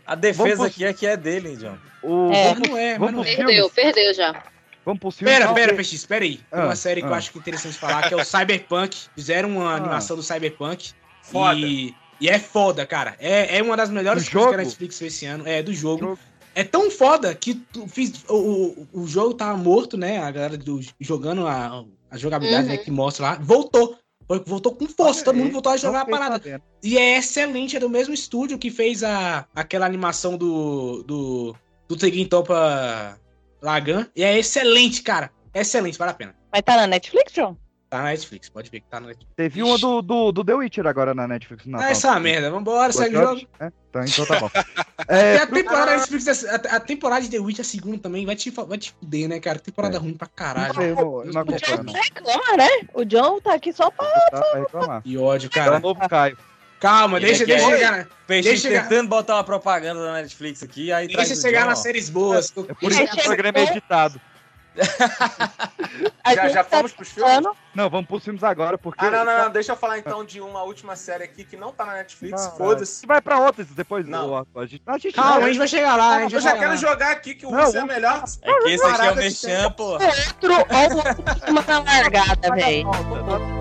A 0.06 0.14
defesa 0.14 0.56
Vamos 0.56 0.66
aqui 0.66 0.84
é 0.84 0.92
que 0.92 1.06
é 1.06 1.16
dele, 1.16 1.56
John. 1.56 1.76
O... 2.02 2.32
É, 2.32 2.48
vamos, 2.54 2.68
não 2.68 2.76
é, 2.76 2.98
mas 2.98 3.12
não 3.12 3.22
é. 3.22 3.36
Perdeu, 3.36 3.46
filmes? 3.68 3.72
perdeu 3.94 4.14
já. 4.14 4.42
Vamos 4.84 4.98
pros 5.00 5.16
filmes? 5.18 5.34
Pera, 5.34 5.46
Não, 5.46 5.54
pera, 5.54 5.68
porque- 5.74 5.82
PX, 5.88 6.06
pera 6.06 6.24
aí. 6.24 6.36
Tem 6.36 6.44
Ah, 6.60 6.64
uma 6.64 6.74
série 6.76 7.00
que 7.02 7.06
eu 7.06 7.14
ah. 7.14 7.16
acho 7.18 7.30
que 7.30 7.38
é 7.38 7.40
interessante 7.40 7.78
falar, 7.78 8.08
que 8.08 8.14
é 8.14 8.16
o 8.16 8.24
Cyberpunk. 8.24 8.96
Fizeram 9.14 9.50
uma 9.50 9.72
Ah. 9.72 9.76
animação 9.76 10.16
do 10.16 10.22
Cyberpunk. 10.22 10.92
Foda. 11.22 11.54
E, 11.60 11.94
e 12.20 12.28
é 12.28 12.38
foda, 12.38 12.84
cara. 12.86 13.14
É, 13.20 13.58
é 13.58 13.62
uma 13.62 13.76
das 13.76 13.90
melhores 13.90 14.24
Do 14.24 14.30
coisas 14.32 14.48
que 14.50 14.54
a? 14.54 14.64
Netflix 14.64 14.98
fez 14.98 15.14
esse 15.14 15.26
ano. 15.26 15.46
É, 15.46 15.62
do 15.62 15.72
jogo. 15.72 16.00
Jogo. 16.00 16.18
É 16.54 16.64
tão 16.64 16.90
foda 16.90 17.34
que 17.34 17.54
tu 17.54 17.86
fiz, 17.86 18.24
o, 18.28 18.34
o, 18.92 19.02
o 19.02 19.06
jogo 19.06 19.34
tava 19.34 19.56
morto, 19.56 19.96
né? 19.96 20.18
A 20.18 20.30
galera 20.30 20.56
do, 20.56 20.80
jogando 21.00 21.46
a, 21.46 21.84
a 22.10 22.16
jogabilidade 22.18 22.64
Uhum. 22.68 22.72
né, 22.72 22.76
que 22.78 22.90
mostra 22.90 23.24
lá. 23.24 23.34
Voltou. 23.40 23.96
Voltou 24.46 24.72
com 24.76 24.86
força, 24.86 25.24
todo 25.24 25.34
mundo 25.36 25.50
voltou 25.50 25.72
a 25.72 25.76
jogar 25.76 26.02
a 26.02 26.06
parada. 26.06 26.62
E 26.84 26.96
é 26.96 27.18
excelente, 27.18 27.76
é 27.76 27.80
do 27.80 27.90
mesmo 27.90 28.14
estúdio 28.14 28.58
que 28.58 28.70
fez 28.70 29.02
a, 29.02 29.44
aquela 29.52 29.84
animação 29.86 30.36
do. 30.36 31.02
do. 31.02 31.56
do 31.88 31.96
Teguin 31.96 32.26
Topa 32.26 33.18
Lagan. 33.60 34.06
E 34.14 34.22
é 34.22 34.38
excelente, 34.38 35.02
cara. 35.02 35.32
É 35.52 35.62
excelente, 35.62 35.98
vale 35.98 36.12
a 36.12 36.14
pena. 36.14 36.36
Mas 36.52 36.62
tá 36.62 36.76
na 36.76 36.86
Netflix, 36.86 37.32
John? 37.32 37.56
Tá 37.90 37.98
na 37.98 38.10
Netflix, 38.10 38.48
pode 38.48 38.70
ver 38.70 38.78
que 38.80 38.86
tá 38.88 39.00
na 39.00 39.08
Netflix. 39.08 39.32
Teve 39.34 39.62
uma 39.64 39.76
do, 39.76 40.00
do, 40.00 40.30
do 40.30 40.44
The 40.44 40.54
Witcher 40.54 40.86
agora 40.86 41.12
na 41.12 41.26
Netflix. 41.26 41.64
Ah, 41.66 41.70
Natal. 41.70 41.88
essa 41.88 42.20
merda, 42.20 42.48
vambora, 42.48 42.92
segue 42.92 43.16
o 43.18 43.20
jogo. 43.20 43.40
É? 43.58 43.72
Então, 43.90 44.04
então 44.04 44.26
tá 44.26 44.38
bom. 44.38 44.50
E 44.54 44.60
É, 45.12 45.36
a 45.38 45.46
temporada 45.48 45.86
da 45.86 45.96
Netflix, 45.96 46.44
a, 46.44 46.54
a 46.54 46.78
temporada 46.80 47.22
de 47.22 47.30
The 47.30 47.38
Witch, 47.40 47.58
a 47.58 47.64
segunda 47.64 47.98
também, 47.98 48.24
vai 48.24 48.36
te, 48.36 48.48
vai 48.50 48.78
te 48.78 48.92
fuder, 48.92 49.28
né, 49.28 49.40
cara? 49.40 49.58
Temporada 49.58 49.96
É. 49.96 49.98
ruim 49.98 50.14
pra 50.14 50.28
caralho. 50.28 50.80
eu 50.80 50.94
não, 50.94 51.24
eu 51.24 51.32
não 51.32 51.40
acompanho, 51.42 51.82
não. 51.82 51.92
Reclama, 51.92 52.56
né? 52.56 52.68
O 52.94 53.04
John 53.04 53.40
tá 53.40 53.54
aqui 53.54 53.72
só 53.72 53.90
pra. 53.90 54.06
Tá 54.06 54.40
pra 54.40 54.60
reclamar. 54.60 55.02
Que 55.02 55.18
ódio, 55.18 55.46
É 55.46 55.48
o 55.48 55.50
cara. 55.52 55.80
novo 55.80 56.08
Caio. 56.08 56.38
Calma, 56.78 57.18
deixa, 57.20 57.42
Ele 57.42 57.52
deixa 57.56 57.68
chegar. 57.70 58.08
Peixe 58.26 58.48
Deixa 58.48 58.68
chegar. 58.68 58.88
tentando 58.88 59.08
botar 59.08 59.34
uma 59.34 59.44
propaganda 59.44 60.00
da 60.02 60.12
Netflix 60.14 60.62
aqui, 60.62 60.90
aí 60.92 61.08
traz 61.12 61.28
Deixa 61.28 61.42
chegar 61.42 61.62
John, 61.62 61.66
nas 61.70 61.80
ó. 61.80 61.82
séries 61.82 62.08
boas. 62.08 62.50
É 62.56 62.72
por 62.74 62.90
isso 62.92 63.06
que 63.08 63.20
o 63.20 63.24
programa 63.24 63.58
é 63.58 63.62
editado. 63.64 64.20
Já, 66.34 66.48
já 66.48 66.62
tá 66.64 66.76
fomos 66.78 66.92
pros 66.92 67.08
filmes? 67.10 67.42
Não, 67.74 67.90
vamos 67.90 68.06
pros 68.06 68.22
filmes 68.22 68.44
agora, 68.44 68.78
porque. 68.78 69.04
Ah, 69.04 69.10
não, 69.10 69.24
não, 69.24 69.38
não. 69.44 69.50
Deixa 69.50 69.72
eu 69.72 69.76
falar 69.76 69.98
então 69.98 70.24
de 70.24 70.40
uma 70.40 70.62
última 70.62 70.94
série 70.94 71.24
aqui 71.24 71.44
que 71.44 71.56
não 71.56 71.72
tá 71.72 71.84
na 71.84 71.94
Netflix. 71.94 72.44
Não, 72.44 72.56
Foda-se. 72.56 73.04
Vai 73.06 73.20
pra 73.20 73.40
outras 73.40 73.66
depois. 73.68 74.06
Não. 74.06 74.36
A 74.36 74.66
gente, 74.66 74.82
a 74.86 74.98
gente 74.98 75.14
Calma, 75.14 75.38
a 75.38 75.48
gente 75.48 75.58
vai 75.58 75.68
chegar 75.68 75.96
lá, 75.96 76.16
a 76.16 76.20
gente 76.22 76.34
Eu 76.34 76.40
vai 76.40 76.52
já 76.52 76.58
quero 76.58 76.70
lá. 76.70 76.76
jogar 76.76 77.10
aqui 77.10 77.34
que 77.34 77.46
o 77.46 77.50
Não, 77.50 77.64
Urso 77.64 77.78
é 77.78 77.84
melhor. 77.84 78.22
É 78.42 78.52
que 78.60 78.68
esse 78.68 78.84
aqui 78.84 79.06
é 79.06 79.10
o 79.10 79.16
Merchan, 79.16 79.70
pô. 79.72 79.84
Outro, 79.92 80.54
ou 80.54 81.50
uma 81.50 81.62
largada, 81.82 82.54
velho. 82.54 83.59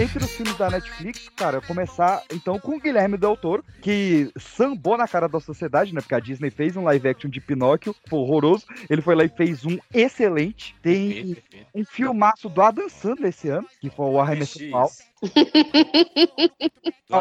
Entre 0.00 0.24
os 0.24 0.30
filmes 0.30 0.56
da 0.56 0.70
Netflix, 0.70 1.28
cara, 1.36 1.60
começar 1.60 2.22
então 2.32 2.58
com 2.58 2.76
o 2.76 2.80
Guilherme 2.80 3.18
Del 3.18 3.36
Toro, 3.36 3.62
que 3.82 4.32
sambou 4.38 4.96
na 4.96 5.06
cara 5.06 5.28
da 5.28 5.38
sociedade, 5.38 5.94
né? 5.94 6.00
Porque 6.00 6.14
a 6.14 6.18
Disney 6.18 6.48
fez 6.48 6.74
um 6.74 6.84
live 6.84 7.06
action 7.06 7.28
de 7.30 7.38
Pinóquio, 7.38 7.94
foi 8.08 8.18
horroroso. 8.18 8.64
Ele 8.88 9.02
foi 9.02 9.14
lá 9.14 9.24
e 9.24 9.28
fez 9.28 9.66
um 9.66 9.78
excelente. 9.92 10.74
Tem 10.80 11.36
um 11.74 11.84
filmaço 11.84 12.48
do 12.48 12.62
Adam 12.62 12.88
Sandler 12.88 13.28
esse 13.28 13.50
ano, 13.50 13.68
que 13.78 13.90
foi 13.90 14.06
o 14.06 14.18
Arremesso 14.18 14.58
X. 14.58 15.09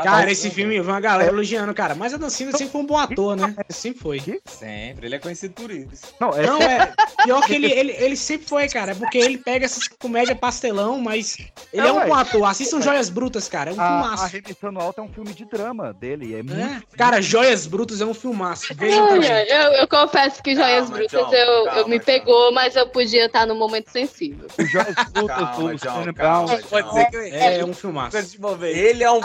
Cara, 0.03 0.31
esse 0.31 0.49
filme, 0.51 0.75
eu 0.75 0.83
vi 0.83 0.89
uma 0.89 0.99
galera 0.99 1.31
elogiando, 1.31 1.73
cara. 1.73 1.95
Mas 1.95 2.13
a 2.13 2.17
Dancina 2.17 2.51
sempre 2.51 2.71
foi 2.71 2.81
um 2.81 2.85
bom 2.85 2.97
ator, 2.97 3.35
né? 3.35 3.55
Sempre 3.69 3.99
foi. 4.01 4.19
Sempre, 4.45 5.07
ele 5.07 5.15
é 5.15 5.19
conhecido 5.19 5.53
por 5.55 5.71
isso. 5.71 6.13
Não, 6.19 6.29
é 6.33 6.45
Não, 6.45 6.61
é. 6.61 6.93
Pior 7.23 7.41
que 7.45 7.53
ele, 7.55 7.71
ele, 7.71 7.91
ele 7.93 8.15
sempre 8.15 8.47
foi, 8.47 8.67
cara. 8.69 8.91
É 8.91 8.95
porque 8.95 9.17
ele 9.17 9.37
pega 9.37 9.65
essas 9.65 9.87
comédia 9.87 10.35
pastelão, 10.35 10.99
mas 10.99 11.37
ele 11.73 11.87
é, 11.87 11.89
É, 11.89 11.91
um 11.91 12.07
bom 12.07 12.13
ator. 12.13 12.43
Assistam 12.45 12.81
Joias 12.81 13.09
Brutas, 13.09 13.49
cara. 13.49 13.71
É 13.71 13.73
um 13.73 13.81
a, 13.81 13.83
a 13.83 13.87
filmaço. 14.01 14.23
Arremessando 14.25 14.79
Alto 14.79 15.01
é 15.01 15.03
um 15.03 15.09
filme 15.09 15.33
de 15.33 15.45
drama 15.45 15.91
dele. 15.93 16.35
É, 16.35 16.39
É. 16.39 16.43
muito. 16.43 16.87
Cara, 16.97 17.21
Joias 17.21 17.65
Brutas 17.65 17.99
é 18.01 18.05
um 18.05 18.13
filmaço. 18.13 18.73
Vejam. 18.75 19.09
Olha, 19.09 19.47
eu, 19.49 19.71
eu 19.73 19.87
confesso 19.87 20.41
que 20.43 20.55
Joias 20.55 20.81
Calma, 20.89 20.97
Brutas 20.97 21.11
John, 21.19 21.33
eu, 21.33 21.65
calma, 21.65 21.79
eu 21.81 21.87
me 21.87 21.97
John. 21.99 22.05
pegou, 22.05 22.53
mas 22.53 22.75
eu 22.75 22.87
podia 22.87 23.25
estar 23.25 23.45
no 23.47 23.55
momento 23.55 23.89
sensível. 23.89 24.47
Joyce 24.57 24.93
Lucas, 25.15 25.37
Calma, 25.37 25.69
o 25.71 25.75
John, 25.75 26.13
calma. 26.13 26.57
Pode 26.69 26.87
John. 26.87 26.93
ser 26.93 27.05
que 27.09 27.17
É, 27.17 27.57
é 27.59 27.65
um 27.65 27.73
filmaço. 27.91 28.65
Ele 28.65 29.03
é 29.03 29.11
um 29.11 29.21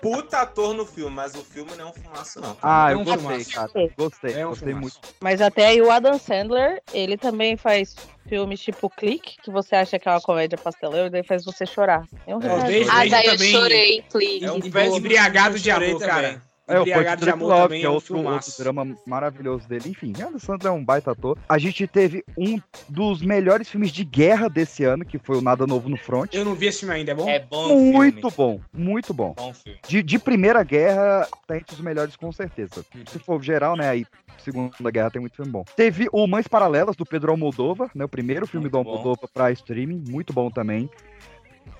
puta 0.00 0.38
ator 0.40 0.74
no 0.74 0.84
filme, 0.84 1.14
mas 1.14 1.34
o 1.34 1.44
filme 1.44 1.70
não 1.76 1.86
é 1.88 1.90
um 1.90 1.92
fumaço, 1.92 2.40
não. 2.40 2.56
Ah, 2.62 2.90
É 2.90 2.94
eu 2.94 2.98
um 3.00 3.04
gostei, 3.04 3.44
filmaço. 3.44 3.72
cara. 3.74 3.90
Gostei, 3.96 4.32
É 4.34 4.46
um 4.46 4.50
gostei 4.50 4.68
filmaço. 4.68 5.00
muito. 5.02 5.16
Mas 5.20 5.40
até 5.40 5.66
aí 5.66 5.80
o 5.80 5.90
Adam 5.90 6.18
Sandler, 6.18 6.82
ele 6.92 7.16
também 7.16 7.56
faz 7.56 7.94
filmes 8.28 8.60
tipo 8.60 8.90
Clique, 8.90 9.36
que 9.42 9.50
você 9.50 9.76
acha 9.76 9.98
que 9.98 10.08
é 10.08 10.12
uma 10.12 10.20
comédia 10.20 10.58
pastelão, 10.58 11.06
e 11.06 11.10
daí 11.10 11.22
faz 11.22 11.44
você 11.44 11.64
chorar. 11.64 12.04
É 12.26 12.34
um 12.34 12.40
É, 12.42 12.82
Ah, 12.90 13.04
daí 13.08 13.26
eu 13.26 13.38
chorei, 13.38 14.02
please. 14.10 14.44
É 14.44 14.50
um 14.52 14.96
Embriagado 14.96 15.58
de 15.58 15.70
amor, 15.70 16.00
cara. 16.00 16.42
É, 16.68 16.78
o 16.78 16.82
Embriagado 16.82 17.24
de 17.24 17.30
amor 17.30 17.48
Love, 17.48 17.62
também 17.62 17.80
que 17.80 17.86
é 17.86 17.88
é 17.88 17.90
um 17.90 17.94
outro, 17.94 18.18
outro 18.18 18.52
drama 18.58 18.96
maravilhoso 19.06 19.68
dele. 19.68 19.90
Enfim, 19.90 20.12
Adam 20.20 20.38
Sandler 20.38 20.72
é 20.72 20.74
um 20.74 20.84
baita 20.84 21.12
ator. 21.12 21.38
A 21.48 21.58
gente 21.58 21.86
teve 21.86 22.24
um 22.36 22.60
dos 22.88 23.22
melhores 23.22 23.68
filmes 23.68 23.92
de 23.92 24.04
guerra 24.04 24.48
desse 24.48 24.82
ano, 24.82 25.04
que 25.04 25.18
foi 25.18 25.36
o 25.36 25.40
Nada 25.40 25.66
Novo 25.66 25.88
no 25.88 25.96
Front. 25.96 26.34
Eu 26.34 26.44
não 26.44 26.54
vi 26.54 26.66
esse 26.66 26.80
filme 26.80 26.94
ainda, 26.94 27.12
é 27.12 27.14
bom? 27.14 27.28
É 27.28 27.38
bom 27.38 27.68
filme. 27.68 27.92
Muito 27.92 28.30
bom, 28.30 28.60
muito 28.72 29.14
bom. 29.14 29.34
Bom 29.36 29.54
filme. 29.54 29.78
De, 29.86 30.02
de 30.02 30.18
Primeira 30.18 30.62
Guerra, 30.64 31.28
tá 31.46 31.56
entre 31.56 31.74
os 31.74 31.80
melhores 31.80 32.16
com 32.16 32.32
certeza. 32.32 32.84
Se 33.08 33.18
for 33.20 33.40
geral, 33.42 33.76
né, 33.76 33.88
aí 33.88 34.06
Segunda 34.38 34.90
Guerra 34.90 35.10
tem 35.10 35.20
muito 35.20 35.36
filme 35.36 35.50
bom. 35.50 35.64
Teve 35.76 36.08
o 36.12 36.26
Mães 36.26 36.48
Paralelas, 36.48 36.96
do 36.96 37.06
Pedro 37.06 37.30
Almodóvar, 37.30 37.90
né, 37.94 38.04
o 38.04 38.08
primeiro 38.08 38.46
filme 38.46 38.68
Muito 38.68 38.72
do. 38.72 38.90
Almodóvar 38.90 39.28
pra 39.32 39.52
streaming, 39.52 40.02
muito 40.08 40.32
bom 40.32 40.50
também. 40.50 40.90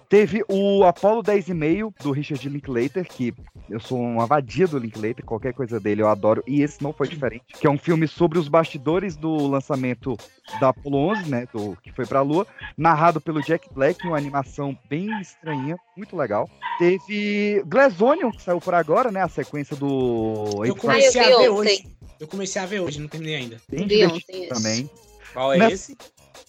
Teve 0.09 0.45
o 0.49 0.85
Apollo 0.85 1.23
10 1.23 1.49
e 1.49 1.55
meio, 1.55 1.93
do 2.01 2.13
Richard 2.13 2.49
Linklater, 2.49 3.05
que 3.09 3.35
eu 3.69 3.81
sou 3.81 3.99
uma 4.01 4.25
vadia 4.25 4.69
do 4.69 4.79
Linklater, 4.79 5.25
qualquer 5.25 5.53
coisa 5.53 5.81
dele 5.81 6.01
eu 6.03 6.09
adoro, 6.09 6.45
e 6.47 6.63
esse 6.63 6.81
não 6.81 6.93
foi 6.93 7.09
diferente, 7.09 7.45
que 7.61 7.67
é 7.67 7.71
um 7.71 7.77
filme 7.79 8.07
sobre 8.07 8.39
os 8.39 8.47
bastidores 8.49 9.17
do 9.17 9.49
lançamento 9.49 10.17
da 10.61 10.69
Apollo 10.69 10.97
11, 11.11 11.29
né, 11.29 11.49
do, 11.53 11.77
que 11.83 11.91
foi 11.91 12.07
pra 12.07 12.23
Lua, 12.23 12.47
narrado 12.79 13.21
pelo 13.21 13.43
Jack 13.43 13.69
Black, 13.75 14.07
uma 14.07 14.17
animação 14.17 14.79
bem 14.89 15.09
estranha, 15.21 15.77
muito 15.97 16.17
legal. 16.17 16.49
Teve 16.79 17.63
Glass 17.67 18.01
Onion, 18.01 18.31
que 18.31 18.43
saiu 18.43 18.61
por 18.61 18.75
agora, 18.75 19.11
né, 19.11 19.23
a 19.23 19.29
sequência 19.29 19.75
do... 19.75 20.63
Eu 20.65 20.77
comecei 20.77 21.21
Ah, 21.21 21.25
a 21.25 21.31
vi 21.31 21.37
ver 21.37 21.51
ontem. 21.51 21.73
hoje. 21.73 21.97
Eu 22.21 22.29
comecei 22.29 22.63
a 22.63 22.67
ver 22.67 22.81
hoje, 22.81 23.01
não 23.01 23.09
terminei 23.09 23.35
ainda. 23.37 23.57
bem 23.69 23.87
divertido 23.89 24.49
também. 24.55 24.89
Qual 25.33 25.53
é 25.53 25.59
Nessa- 25.59 25.75
esse? 25.75 25.97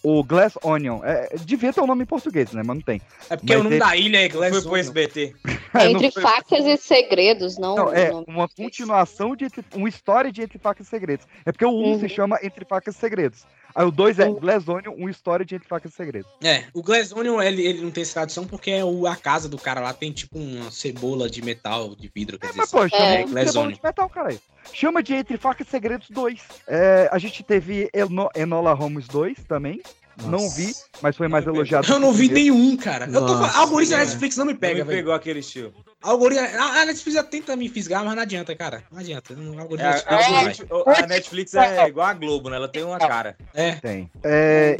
O 0.02 0.22
Glass 0.22 0.54
Onion, 0.62 1.00
é, 1.04 1.28
devia 1.44 1.72
ter 1.72 1.80
um 1.80 1.86
nome 1.86 2.02
em 2.02 2.06
português, 2.06 2.52
né, 2.52 2.62
mas 2.64 2.76
não 2.76 2.82
tem. 2.82 3.00
É 3.30 3.36
porque 3.36 3.52
Mas 3.52 3.60
o 3.60 3.64
nome 3.64 3.76
ele- 3.76 3.84
da 3.84 3.96
ilha 3.96 4.18
é 4.24 4.28
Glass 4.28 4.50
Foi 4.52 4.60
pro 4.62 4.70
Onion. 4.72 4.80
SBT. 4.80 5.34
É, 5.74 5.84
não 5.90 6.00
Entre 6.02 6.10
foi- 6.12 6.22
facas 6.22 6.64
e 6.64 6.76
segredos, 6.78 7.58
não. 7.58 7.76
Não, 7.76 7.92
é 7.92 8.10
uma 8.26 8.48
continuação 8.48 9.36
de 9.36 9.46
uma 9.74 9.88
história 9.88 10.32
de 10.32 10.40
Entre 10.42 10.58
Facas 10.58 10.86
e 10.86 10.90
Segredos. 10.90 11.26
É 11.44 11.52
porque 11.52 11.64
o 11.64 11.68
1 11.70 11.72
Uhum. 11.92 12.00
se 12.00 12.08
chama 12.08 12.38
Entre 12.42 12.64
Facas 12.64 12.96
e 12.96 12.98
Segredos. 12.98 13.44
Aí 13.78 13.86
o 13.86 13.92
2 13.92 14.18
é 14.18 14.28
Glass 14.28 14.66
Onion, 14.68 14.92
uma 14.96 15.08
história 15.08 15.46
de 15.46 15.54
Entre 15.54 15.68
Facas 15.68 15.92
e 15.92 15.94
Segredos. 15.94 16.28
É, 16.42 16.64
o 16.74 16.82
Glass 16.82 17.12
Onion, 17.12 17.40
ele, 17.40 17.64
ele 17.64 17.80
não 17.80 17.92
tem 17.92 18.02
essa 18.02 18.14
tradução 18.14 18.44
porque 18.44 18.72
é 18.72 18.84
o, 18.84 19.06
a 19.06 19.14
casa 19.14 19.48
do 19.48 19.56
cara 19.56 19.80
lá 19.80 19.92
tem 19.92 20.10
tipo 20.10 20.36
uma 20.36 20.68
cebola 20.72 21.30
de 21.30 21.40
metal, 21.42 21.94
de 21.94 22.10
vidro, 22.12 22.40
quer 22.40 22.48
dizer, 22.48 22.58
Mas, 22.58 22.70
pô, 22.72 22.88
chama 22.88 23.04
É, 23.04 23.22
de 23.22 23.30
Cebola 23.52 23.72
de 23.72 23.80
Metal, 23.80 24.08
caralho. 24.08 24.40
Chama 24.72 25.00
de 25.00 25.14
Entre 25.14 25.36
Facas 25.36 25.68
e 25.68 25.70
Segredos 25.70 26.10
2. 26.10 26.40
É, 26.66 27.08
a 27.12 27.18
gente 27.18 27.44
teve 27.44 27.88
Eno- 27.94 28.28
Enola 28.34 28.74
Holmes 28.74 29.06
2 29.06 29.44
também. 29.46 29.80
Não 30.24 30.30
Nossa. 30.32 30.56
vi, 30.56 30.74
mas 31.00 31.16
foi 31.16 31.28
mais 31.28 31.46
elogiado. 31.46 31.86
Eu 31.86 31.94
que 31.94 32.00
não 32.00 32.08
o 32.08 32.12
vi 32.12 32.28
nenhum, 32.28 32.76
cara. 32.76 33.06
Eu 33.06 33.12
tô 33.24 33.34
Nossa, 33.36 33.56
algoritmo 33.60 33.92
da 33.92 33.98
cara. 33.98 34.08
Netflix 34.08 34.36
não 34.36 34.44
me 34.46 34.52
Não 34.54 34.58
pega, 34.58 34.74
me 34.80 34.82
velho. 34.82 34.98
pegou 34.98 35.12
aquele 35.14 35.38
estilo. 35.38 35.72
A 36.02 36.10
algoritmo. 36.10 36.46
A, 36.58 36.80
a 36.82 36.84
Netflix 36.86 37.14
já 37.14 37.24
tenta 37.24 37.56
me 37.56 37.68
fisgar, 37.68 38.04
mas 38.04 38.14
não 38.14 38.22
adianta, 38.22 38.54
cara. 38.54 38.84
Não 38.90 39.00
adianta. 39.00 39.34
Não, 39.34 39.52
a 39.52 39.56
É, 39.56 39.60
algoritmo 39.60 39.86
a, 39.90 40.36
a 40.36 40.44
Net- 40.44 41.02
a 41.02 41.06
Netflix 41.06 41.54
é 41.54 41.88
igual 41.88 42.06
a 42.06 42.12
Globo, 42.14 42.48
né? 42.50 42.56
Ela 42.56 42.68
tem 42.68 42.84
uma 42.84 42.98
cara. 42.98 43.36
É. 43.52 43.72
Tem. 43.72 44.08
É, 44.22 44.76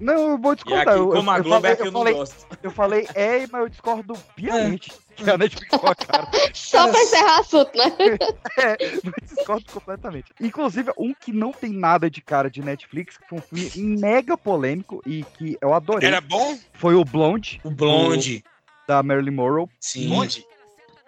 não, 0.00 0.30
eu 0.30 0.38
vou 0.38 0.52
E 0.52 0.56
discordar. 0.56 0.88
aqui, 0.88 0.98
eu, 0.98 1.08
como 1.10 1.30
a 1.30 1.36
eu 1.38 1.42
Globo 1.44 1.60
falei, 1.60 1.72
é 1.72 1.76
que 1.76 1.82
eu 1.82 1.86
eu 1.86 1.92
não 1.92 2.00
falei, 2.00 2.14
gosto. 2.14 2.46
eu 2.62 2.70
falei 2.70 3.08
é, 3.14 3.46
mas 3.52 3.60
eu 3.62 3.68
discordo 3.68 4.14
piamente. 4.34 4.92
Que 5.14 5.30
a 5.30 5.36
Netflix 5.36 5.76
com 5.78 5.86
a 5.86 5.94
cara. 5.94 6.26
Só 6.54 6.88
pra 6.88 7.02
encerrar 7.02 7.36
o 7.36 7.40
assunto, 7.42 7.70
né? 7.76 7.84
É, 8.58 8.76
discordo 9.34 9.64
completamente. 9.70 10.32
Inclusive, 10.40 10.90
um 10.96 11.12
que 11.12 11.32
não 11.32 11.52
tem 11.52 11.70
nada 11.70 12.10
de 12.10 12.22
cara 12.22 12.50
de 12.50 12.62
Netflix, 12.62 13.18
que 13.18 13.28
foi 13.28 13.38
um 13.38 13.42
filme 13.42 13.98
mega 13.98 14.38
polêmico 14.38 15.02
e 15.06 15.22
que 15.36 15.58
eu 15.60 15.74
adorei. 15.74 16.08
Era 16.08 16.20
bom? 16.22 16.58
Foi 16.72 16.94
o 16.94 17.04
Blonde. 17.04 17.60
O 17.62 17.70
Blonde. 17.70 18.38
do- 18.38 18.52
da 18.88 19.02
Marilyn 19.02 19.30
Monroe. 19.34 19.66
Sim. 19.78 20.08
Blonde? 20.08 20.44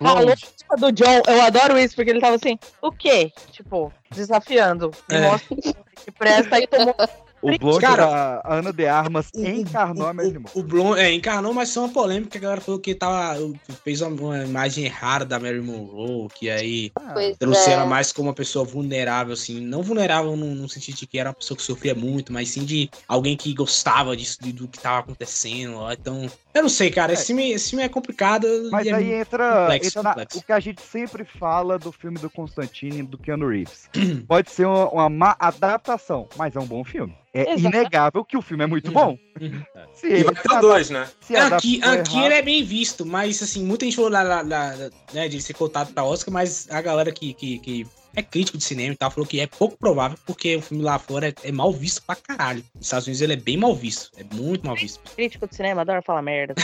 A 0.00 0.20
lógica 0.20 0.76
do 0.78 0.92
John, 0.92 1.22
eu 1.26 1.42
adoro 1.42 1.78
isso, 1.78 1.94
porque 1.94 2.10
ele 2.10 2.20
tava 2.20 2.36
assim, 2.36 2.58
o 2.82 2.90
quê? 2.90 3.32
Tipo, 3.52 3.92
desafiando. 4.10 4.90
Me 5.08 5.16
É. 5.16 5.30
mostra 5.30 5.56
que 5.56 6.10
presta 6.12 6.58
e 6.58 6.66
tomou. 6.66 6.94
O 7.44 7.58
Blonde 7.58 7.80
Cara, 7.82 8.06
da 8.06 8.42
Ana 8.46 8.72
de 8.72 8.86
Armas 8.86 9.26
encarnou 9.34 10.06
a 10.06 10.14
Marilyn 10.14 10.38
Monroe. 10.38 10.52
O 10.54 10.62
Blon 10.62 10.96
é, 10.96 11.12
encarnou, 11.12 11.52
mas 11.52 11.74
foi 11.74 11.82
uma 11.82 11.92
polêmica 11.92 12.30
que 12.30 12.38
a 12.38 12.40
galera 12.40 12.60
falou 12.62 12.80
que 12.80 12.94
tava, 12.94 13.36
fez 13.84 14.00
uma, 14.00 14.08
uma 14.18 14.44
imagem 14.44 14.86
errada 14.86 15.26
da 15.26 15.38
Mary 15.38 15.60
Monroe, 15.60 16.26
que 16.34 16.48
aí 16.48 16.90
Pois 17.12 17.36
trouxeram 17.36 17.82
é. 17.82 17.86
mais 17.86 18.12
como 18.12 18.28
uma 18.28 18.34
pessoa 18.34 18.64
vulnerável, 18.64 19.34
assim, 19.34 19.60
não 19.60 19.82
vulnerável 19.82 20.34
no, 20.38 20.54
no 20.54 20.66
sentido 20.70 20.96
de 20.96 21.06
que 21.06 21.18
era 21.18 21.28
uma 21.28 21.34
pessoa 21.34 21.54
que 21.54 21.62
sofria 21.62 21.94
muito, 21.94 22.32
mas 22.32 22.48
sim 22.48 22.64
de 22.64 22.88
alguém 23.06 23.36
que 23.36 23.52
gostava 23.52 24.16
disso, 24.16 24.38
de- 24.40 24.50
do 24.52 24.66
que 24.66 24.80
tava 24.80 25.00
acontecendo. 25.00 25.76
ó. 25.76 25.92
Então, 25.92 26.26
eu 26.54 26.62
não 26.62 26.68
sei, 26.68 26.90
cara, 26.90 27.12
esse 27.12 27.26
filme, 27.26 27.50
esse 27.52 27.70
filme 27.70 27.84
é 27.84 27.88
complicado. 27.88 28.46
Mas 28.70 28.86
e 28.86 28.90
é 28.90 28.94
aí 28.94 29.12
entra, 29.12 29.60
complexo, 29.62 29.88
entra 29.88 30.02
na- 30.02 30.10
complexo. 30.10 30.38
o 30.38 30.42
que 30.42 30.52
a 30.52 30.60
gente 30.60 30.80
sempre 30.80 31.24
fala 31.24 31.78
do 31.78 31.90
filme 31.90 32.18
do 32.18 32.30
Constantine 32.30 33.00
e 33.00 33.02
do 33.02 33.18
Keanu 33.18 33.48
Reeves. 33.48 33.88
Pode 34.28 34.50
ser 34.50 34.66
uma, 34.66 34.88
uma 34.90 35.08
má 35.08 35.36
adaptação, 35.38 36.28
mas 36.36 36.54
é 36.56 36.60
um 36.60 36.66
bom 36.66 36.84
filme. 36.84 37.14
É 37.32 37.52
Exato. 37.54 37.76
inegável 37.76 38.24
que 38.24 38.36
o 38.36 38.42
filme 38.42 38.62
é 38.62 38.66
muito 38.66 38.92
bom. 38.92 39.18
Se 39.92 40.06
E 40.06 40.22
vai 40.22 40.34
ter 40.34 40.60
dois, 40.60 40.90
né? 40.90 41.08
se 41.20 41.34
Aqui, 41.36 41.82
aqui 41.82 42.14
errado- 42.16 42.24
ele 42.26 42.34
é 42.34 42.42
bem 42.42 42.62
visto, 42.64 43.04
mas 43.04 43.42
assim, 43.42 43.64
muita 43.64 43.84
gente 43.84 43.96
falou 43.96 44.10
lá, 44.10 44.22
lá- 44.22 44.42
lá, 44.42 44.74
né, 45.12 45.26
de 45.28 45.42
ser 45.42 45.54
cotado 45.54 45.92
pra 45.92 46.04
Oscar, 46.04 46.32
mas 46.32 46.68
a 46.70 46.80
galera 46.80 47.10
que, 47.10 47.34
que, 47.34 47.58
que 47.58 47.86
é 48.14 48.22
crítico 48.22 48.58
de 48.58 48.64
cinema 48.64 48.94
e 48.94 48.96
tal 48.96 49.10
falou 49.10 49.26
que 49.26 49.40
é 49.40 49.46
pouco 49.46 49.76
provável, 49.76 50.18
porque 50.24 50.56
o 50.56 50.62
filme 50.62 50.82
lá 50.82 50.98
fora 50.98 51.28
é, 51.28 51.34
é 51.44 51.52
mal 51.52 51.72
visto 51.72 52.02
pra 52.02 52.16
caralho. 52.16 52.64
Nos 52.74 52.86
Estados 52.86 53.06
Unidos 53.06 53.20
ele 53.22 53.32
é 53.34 53.36
bem 53.36 53.56
mal 53.56 53.74
visto, 53.74 54.10
é 54.16 54.24
muito 54.34 54.66
mal 54.66 54.76
visto. 54.76 55.00
Crítico 55.14 55.46
de 55.46 55.54
cinema, 55.54 55.82
adoro 55.82 56.02
falar 56.02 56.22
merda. 56.22 56.54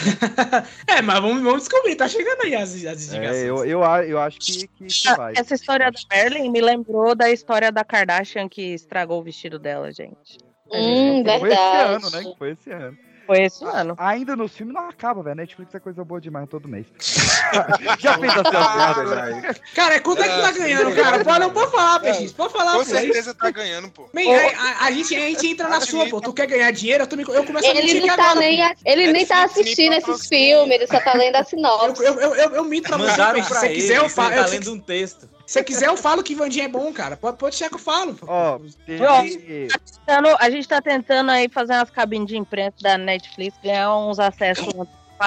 É, 0.86 1.00
mas 1.02 1.20
vamos, 1.20 1.42
vamos 1.42 1.60
descobrir, 1.60 1.96
tá 1.96 2.08
chegando 2.08 2.42
aí 2.42 2.54
as, 2.54 2.70
as 2.84 3.06
indicações. 3.08 3.36
É, 3.36 3.44
eu, 3.44 3.64
eu, 3.64 3.80
eu 3.82 4.18
acho 4.20 4.38
que, 4.38 4.68
que, 4.68 5.16
vai. 5.16 5.34
Essa 5.36 5.54
história 5.54 5.90
da 5.90 6.00
Merlin 6.10 6.50
me 6.50 6.60
lembrou 6.60 7.14
da 7.14 7.30
história 7.30 7.70
da 7.70 7.84
Kardashian 7.84 8.48
que 8.48 8.74
estragou 8.74 9.20
o 9.20 9.22
vestido 9.22 9.58
dela, 9.58 9.92
gente. 9.92 10.38
Hum, 10.72 11.24
Foi 11.24 11.34
esse 11.34 11.40
verdade. 11.40 11.94
ano, 11.94 12.10
né? 12.10 12.24
que 12.24 12.38
Foi 12.38 12.50
esse 12.50 12.70
ano. 12.70 12.98
Foi 13.30 13.42
esse 13.44 13.64
ano. 13.64 13.94
Ainda 13.96 14.34
nos 14.34 14.50
filmes 14.56 14.74
não 14.74 14.88
acaba, 14.88 15.22
velho. 15.22 15.36
Netflix 15.36 15.72
é 15.72 15.78
coisa 15.78 16.04
boa 16.04 16.20
demais 16.20 16.48
todo 16.48 16.66
mês. 16.66 16.84
Já 18.00 18.18
fez 18.18 18.32
a 18.32 18.34
sua 18.34 18.42
piada? 18.50 19.54
Cara, 19.72 20.00
quanto 20.00 20.20
é 20.22 20.28
que 20.28 20.40
tá 20.42 20.50
ganhando, 20.50 20.94
cara? 20.96 21.24
Pode, 21.24 21.38
não 21.38 21.50
pode 21.50 21.70
falar, 21.70 22.00
PX, 22.00 22.32
pode 22.32 22.52
falar. 22.52 22.72
Com 22.72 22.78
pô, 22.78 22.84
certeza 22.86 23.32
tá 23.32 23.50
ganhando, 23.52 23.88
pô. 23.88 24.08
Man, 24.12 24.22
a, 24.22 24.82
a- 24.82 24.86
a 24.86 24.90
gente, 24.90 25.14
a 25.14 25.20
gente 25.20 25.46
entra 25.46 25.68
na 25.68 25.80
sua, 25.80 26.08
pô. 26.08 26.20
Tu 26.20 26.32
quer 26.32 26.46
ganhar 26.48 26.72
dinheiro? 26.72 27.04
Eu, 27.04 27.06
também, 27.06 27.24
eu 27.28 27.44
começo 27.44 27.70
a 27.70 27.74
mentir 27.74 27.90
Ele 27.98 28.06
não 28.06 28.16
tá 28.16 28.24
agora, 28.32 28.40
nem, 28.40 28.68
pô. 28.68 28.74
ele 28.84 29.12
nem 29.12 29.24
tá 29.26 29.44
assistindo 29.44 29.92
esses 29.92 30.26
filmes, 30.26 30.74
ele 30.74 30.86
só 30.88 30.98
tá 30.98 31.12
lendo 31.14 31.36
a 31.36 31.44
sinopse. 31.44 32.02
Eu, 32.04 32.14
eu, 32.14 32.34
eu, 32.34 32.50
eu 32.56 32.64
minto 32.64 32.88
pra 32.88 32.96
você. 32.96 33.14
Se 33.54 33.66
ele, 33.66 33.74
quiser, 33.76 33.96
eu 33.98 34.08
falo. 34.08 34.30
tá 34.30 34.36
eu- 34.38 34.44
se- 34.48 34.54
lendo 34.58 34.72
um 34.72 34.80
texto. 34.80 35.28
Se 35.50 35.54
você 35.54 35.64
quiser, 35.64 35.88
eu 35.88 35.96
falo 35.96 36.22
que 36.22 36.32
Vandinha 36.32 36.66
é 36.66 36.68
bom, 36.68 36.92
cara. 36.92 37.16
Pode, 37.16 37.36
pode 37.36 37.56
deixar 37.56 37.68
que 37.68 37.74
eu 37.74 37.80
falo. 37.80 38.16
Ó, 38.22 38.60
Tentando- 38.86 40.36
a 40.38 40.48
gente 40.48 40.68
tá 40.68 40.80
tentando 40.80 41.28
aí 41.32 41.48
fazer 41.48 41.72
umas 41.72 41.90
cabines 41.90 42.28
de 42.28 42.36
imprensa 42.36 42.76
da 42.80 42.96
Netflix, 42.96 43.56
ganhar 43.60 43.96
uns 43.96 44.20
acessos 44.20 44.72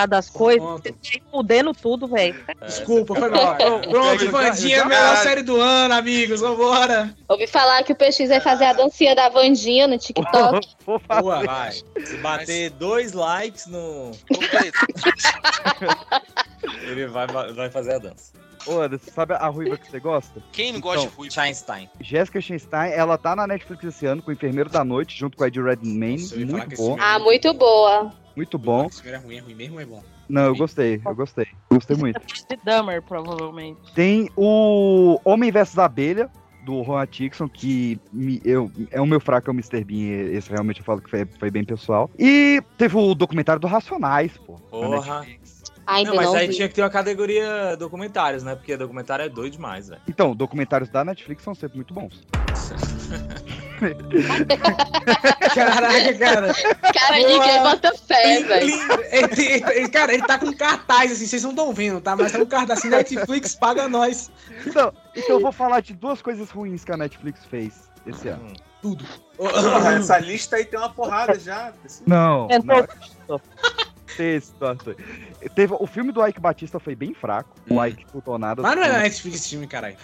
das 0.08 0.30
coisas. 0.30 0.64
Você 0.64 0.94
tá 0.94 0.98
aí 1.14 1.22
fudendo 1.30 1.74
tudo, 1.74 2.08
velho. 2.08 2.42
Desculpa, 2.66 3.16
foi 3.16 3.30
mal. 3.30 3.58
Pronto, 3.82 4.32
Vandinha 4.32 4.78
é 4.78 4.80
a 4.80 4.86
melhor 4.86 5.18
série 5.18 5.44
do 5.44 5.60
ano, 5.60 5.94
amigos. 5.94 6.40
Vambora. 6.40 7.14
Ouvi 7.28 7.46
falar 7.46 7.84
que 7.84 7.92
o 7.92 7.96
PX 7.96 8.30
vai 8.30 8.40
fazer 8.40 8.64
a 8.64 8.72
dancinha 8.72 9.14
da 9.14 9.28
Vandinha 9.28 9.88
no 9.88 9.98
TikTok. 9.98 10.66
Vou 10.88 11.02
Boa. 11.20 11.44
Vai. 11.44 11.74
Se 11.74 12.16
bater 12.22 12.70
dois 12.70 13.12
likes 13.12 13.66
no. 13.68 14.12
Ele 16.84 17.08
vai, 17.08 17.28
vai 17.28 17.70
fazer 17.70 17.96
a 17.96 17.98
dança. 18.00 18.43
Ô, 18.66 18.80
Anderson, 18.80 19.12
sabe 19.12 19.34
a 19.34 19.48
ruiva 19.48 19.78
que 19.78 19.90
você 19.90 20.00
gosta? 20.00 20.42
Quem 20.52 20.72
não 20.72 20.80
gosta 20.80 21.00
Então, 21.02 21.10
de 21.12 21.16
ruivo? 21.18 21.40
Einstein. 21.40 21.90
Jéssica 22.00 22.40
Chastain, 22.42 22.92
ela 22.92 23.18
tá 23.18 23.36
na 23.36 23.46
Netflix 23.48 23.84
esse 23.84 24.06
ano 24.06 24.22
com 24.22 24.32
o 24.32 24.34
Enfermeiro 24.34 24.70
da 24.70 24.84
Noite, 24.84 25.18
junto 25.18 25.38
com 25.38 25.44
a 25.44 25.48
Ed 25.48 25.62
Redmayne. 25.62 26.24
Muito 26.46 26.76
bom, 26.78 26.98
Ah, 27.00 27.20
muito 27.20 27.54
boa. 27.54 28.14
muito 28.36 28.58
bom. 28.58 28.86
Esse 28.88 29.02
filme 29.02 29.18
é 29.18 29.20
ruim, 29.20 29.36
é 29.38 29.40
ruim 29.42 29.56
mesmo, 29.56 29.80
é 29.80 29.86
bom. 29.86 30.04
Não, 30.30 30.44
eu 30.44 30.56
gostei, 30.56 31.02
eu 31.06 31.16
gostei. 31.16 31.46
Gostei 31.70 31.98
muito. 31.98 32.20
De 32.20 32.56
Dummer, 32.64 33.02
provavelmente. 33.02 33.80
Tem 33.94 34.30
o 34.38 35.20
Homem 35.26 35.52
vs 35.52 35.78
Abelha, 35.78 36.30
do 36.66 36.82
Ron 36.82 36.96
Atkinson, 36.98 37.50
que 37.50 38.00
me- 38.10 38.42
eu, 38.46 38.72
é 38.90 39.02
o 39.02 39.06
meu 39.06 39.20
fraco, 39.20 39.50
é 39.50 39.52
o 39.52 39.54
Mr. 39.54 39.84
Bean. 39.84 40.32
Esse 40.32 40.50
realmente 40.50 40.80
eu 40.80 40.86
falo 40.86 41.02
que 41.02 41.10
foi, 41.10 41.26
foi 41.38 41.52
bem 41.52 41.66
pessoal. 41.66 42.10
E 42.18 42.64
teve 42.78 42.96
o 42.96 43.14
documentário 43.14 43.60
do 43.60 43.68
Racionais, 43.68 44.38
pô. 44.38 44.54
Porra. 44.72 45.28
Ainda 45.86 46.10
Não, 46.12 46.16
mas 46.18 46.26
não 46.28 46.36
aí 46.36 46.48
vi. 46.48 46.56
tinha 46.56 46.70
que 46.70 46.76
ter 46.76 46.82
uma 46.82 46.90
categoria 46.90 47.76
documentários, 47.78 48.42
né? 48.44 48.56
Porque 48.56 48.76
documentário 48.78 49.26
é 49.26 49.30
doido 49.30 49.54
demais, 49.54 49.90
velho. 49.90 50.02
Então, 50.08 50.36
documentários 50.36 50.90
da 50.90 51.04
Netflix 51.04 51.44
são 51.44 51.54
sempre 51.54 51.78
muito 51.78 51.94
bons. 51.94 52.22
Caraca, 55.54 56.14
cara. 56.18 56.54
Cara, 56.94 57.18
ninguém 57.18 57.62
bota 57.64 57.94
fé, 57.98 58.42
velho. 58.44 58.70
Ele, 59.12 59.34
ele- 59.52 59.64
ele- 59.80 59.90
cara, 59.90 60.14
ele 60.14 60.24
tá 60.26 60.38
com 60.40 60.54
cartaz, 60.54 61.12
assim, 61.12 61.26
vocês 61.28 61.44
não 61.44 61.52
estão 61.52 61.74
vendo, 61.74 62.02
tá? 62.02 62.16
Mas 62.16 62.32
tá 62.32 62.40
com 62.40 62.46
cartaz 62.46 62.80
assim, 62.80 62.90
Netflix 62.90 63.56
paga 63.56 63.88
nós. 63.88 64.32
Então, 64.66 64.94
então 65.16 65.36
eu 65.36 65.40
vou 65.42 65.52
falar 65.52 65.82
de 65.82 65.94
duas 65.94 66.22
coisas 66.22 66.50
ruins 66.50 66.84
que 66.84 66.92
a 66.92 66.98
Netflix 66.98 67.46
fez 67.46 67.90
esse 68.08 68.28
ano. 68.30 68.54
Tudo. 68.82 69.06
Porra, 69.38 69.94
essa 69.96 70.18
lista 70.20 70.56
aí 70.58 70.66
tem 70.66 70.80
uma 70.80 70.90
porrada 70.90 71.38
já. 71.40 71.74
Não, 72.06 72.48
Entrou- 72.52 72.88
não. 73.28 73.42
Tem 74.16 74.40
situações. 74.40 74.98
Teve, 75.56 75.76
o 75.80 75.88
filme 75.88 76.12
do 76.12 76.26
Ike 76.26 76.40
Batista 76.40 76.80
foi 76.80 76.96
bem 76.96 77.14
fraco. 77.14 77.56
O 77.70 77.84
Ike 77.84 78.06
não 78.06 78.38
nada. 78.38 78.62
Mas 78.62 78.76
não 78.76 78.84
é 78.84 79.04
Netflix 79.04 79.38
esse 79.38 79.50
filme, 79.50 79.68
caralho. 79.68 79.98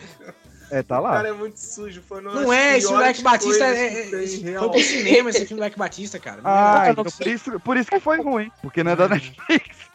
É, 0.71 0.83
tá 0.83 0.99
O 0.99 1.03
lá. 1.03 1.11
cara 1.13 1.29
é 1.29 1.33
muito 1.33 1.57
sujo. 1.59 2.01
Foi 2.07 2.21
Não 2.21 2.51
é, 2.53 2.77
esse 2.77 2.93
Ike 2.93 3.21
Batista 3.23 3.65
é, 3.65 3.85
é- 3.85 4.03
tem, 4.09 4.55
foi 4.57 4.69
pro 4.69 4.79
cinema 4.79 5.29
esse 5.29 5.45
filme 5.45 5.61
do 5.61 5.67
Ike 5.67 5.77
Batista, 5.79 6.19
cara. 6.19 6.41
Ah, 6.43 6.83
Não, 6.85 6.91
então 6.91 7.03
por 7.05 7.27
isso, 7.27 7.59
por 7.59 7.77
isso 7.77 7.89
que 7.89 7.99
foi 7.99 8.21
ruim, 8.21 8.51
porque 8.61 8.83
não 8.83 8.91
é 8.91 8.95
da 8.95 9.07
Netflix. 9.09 9.77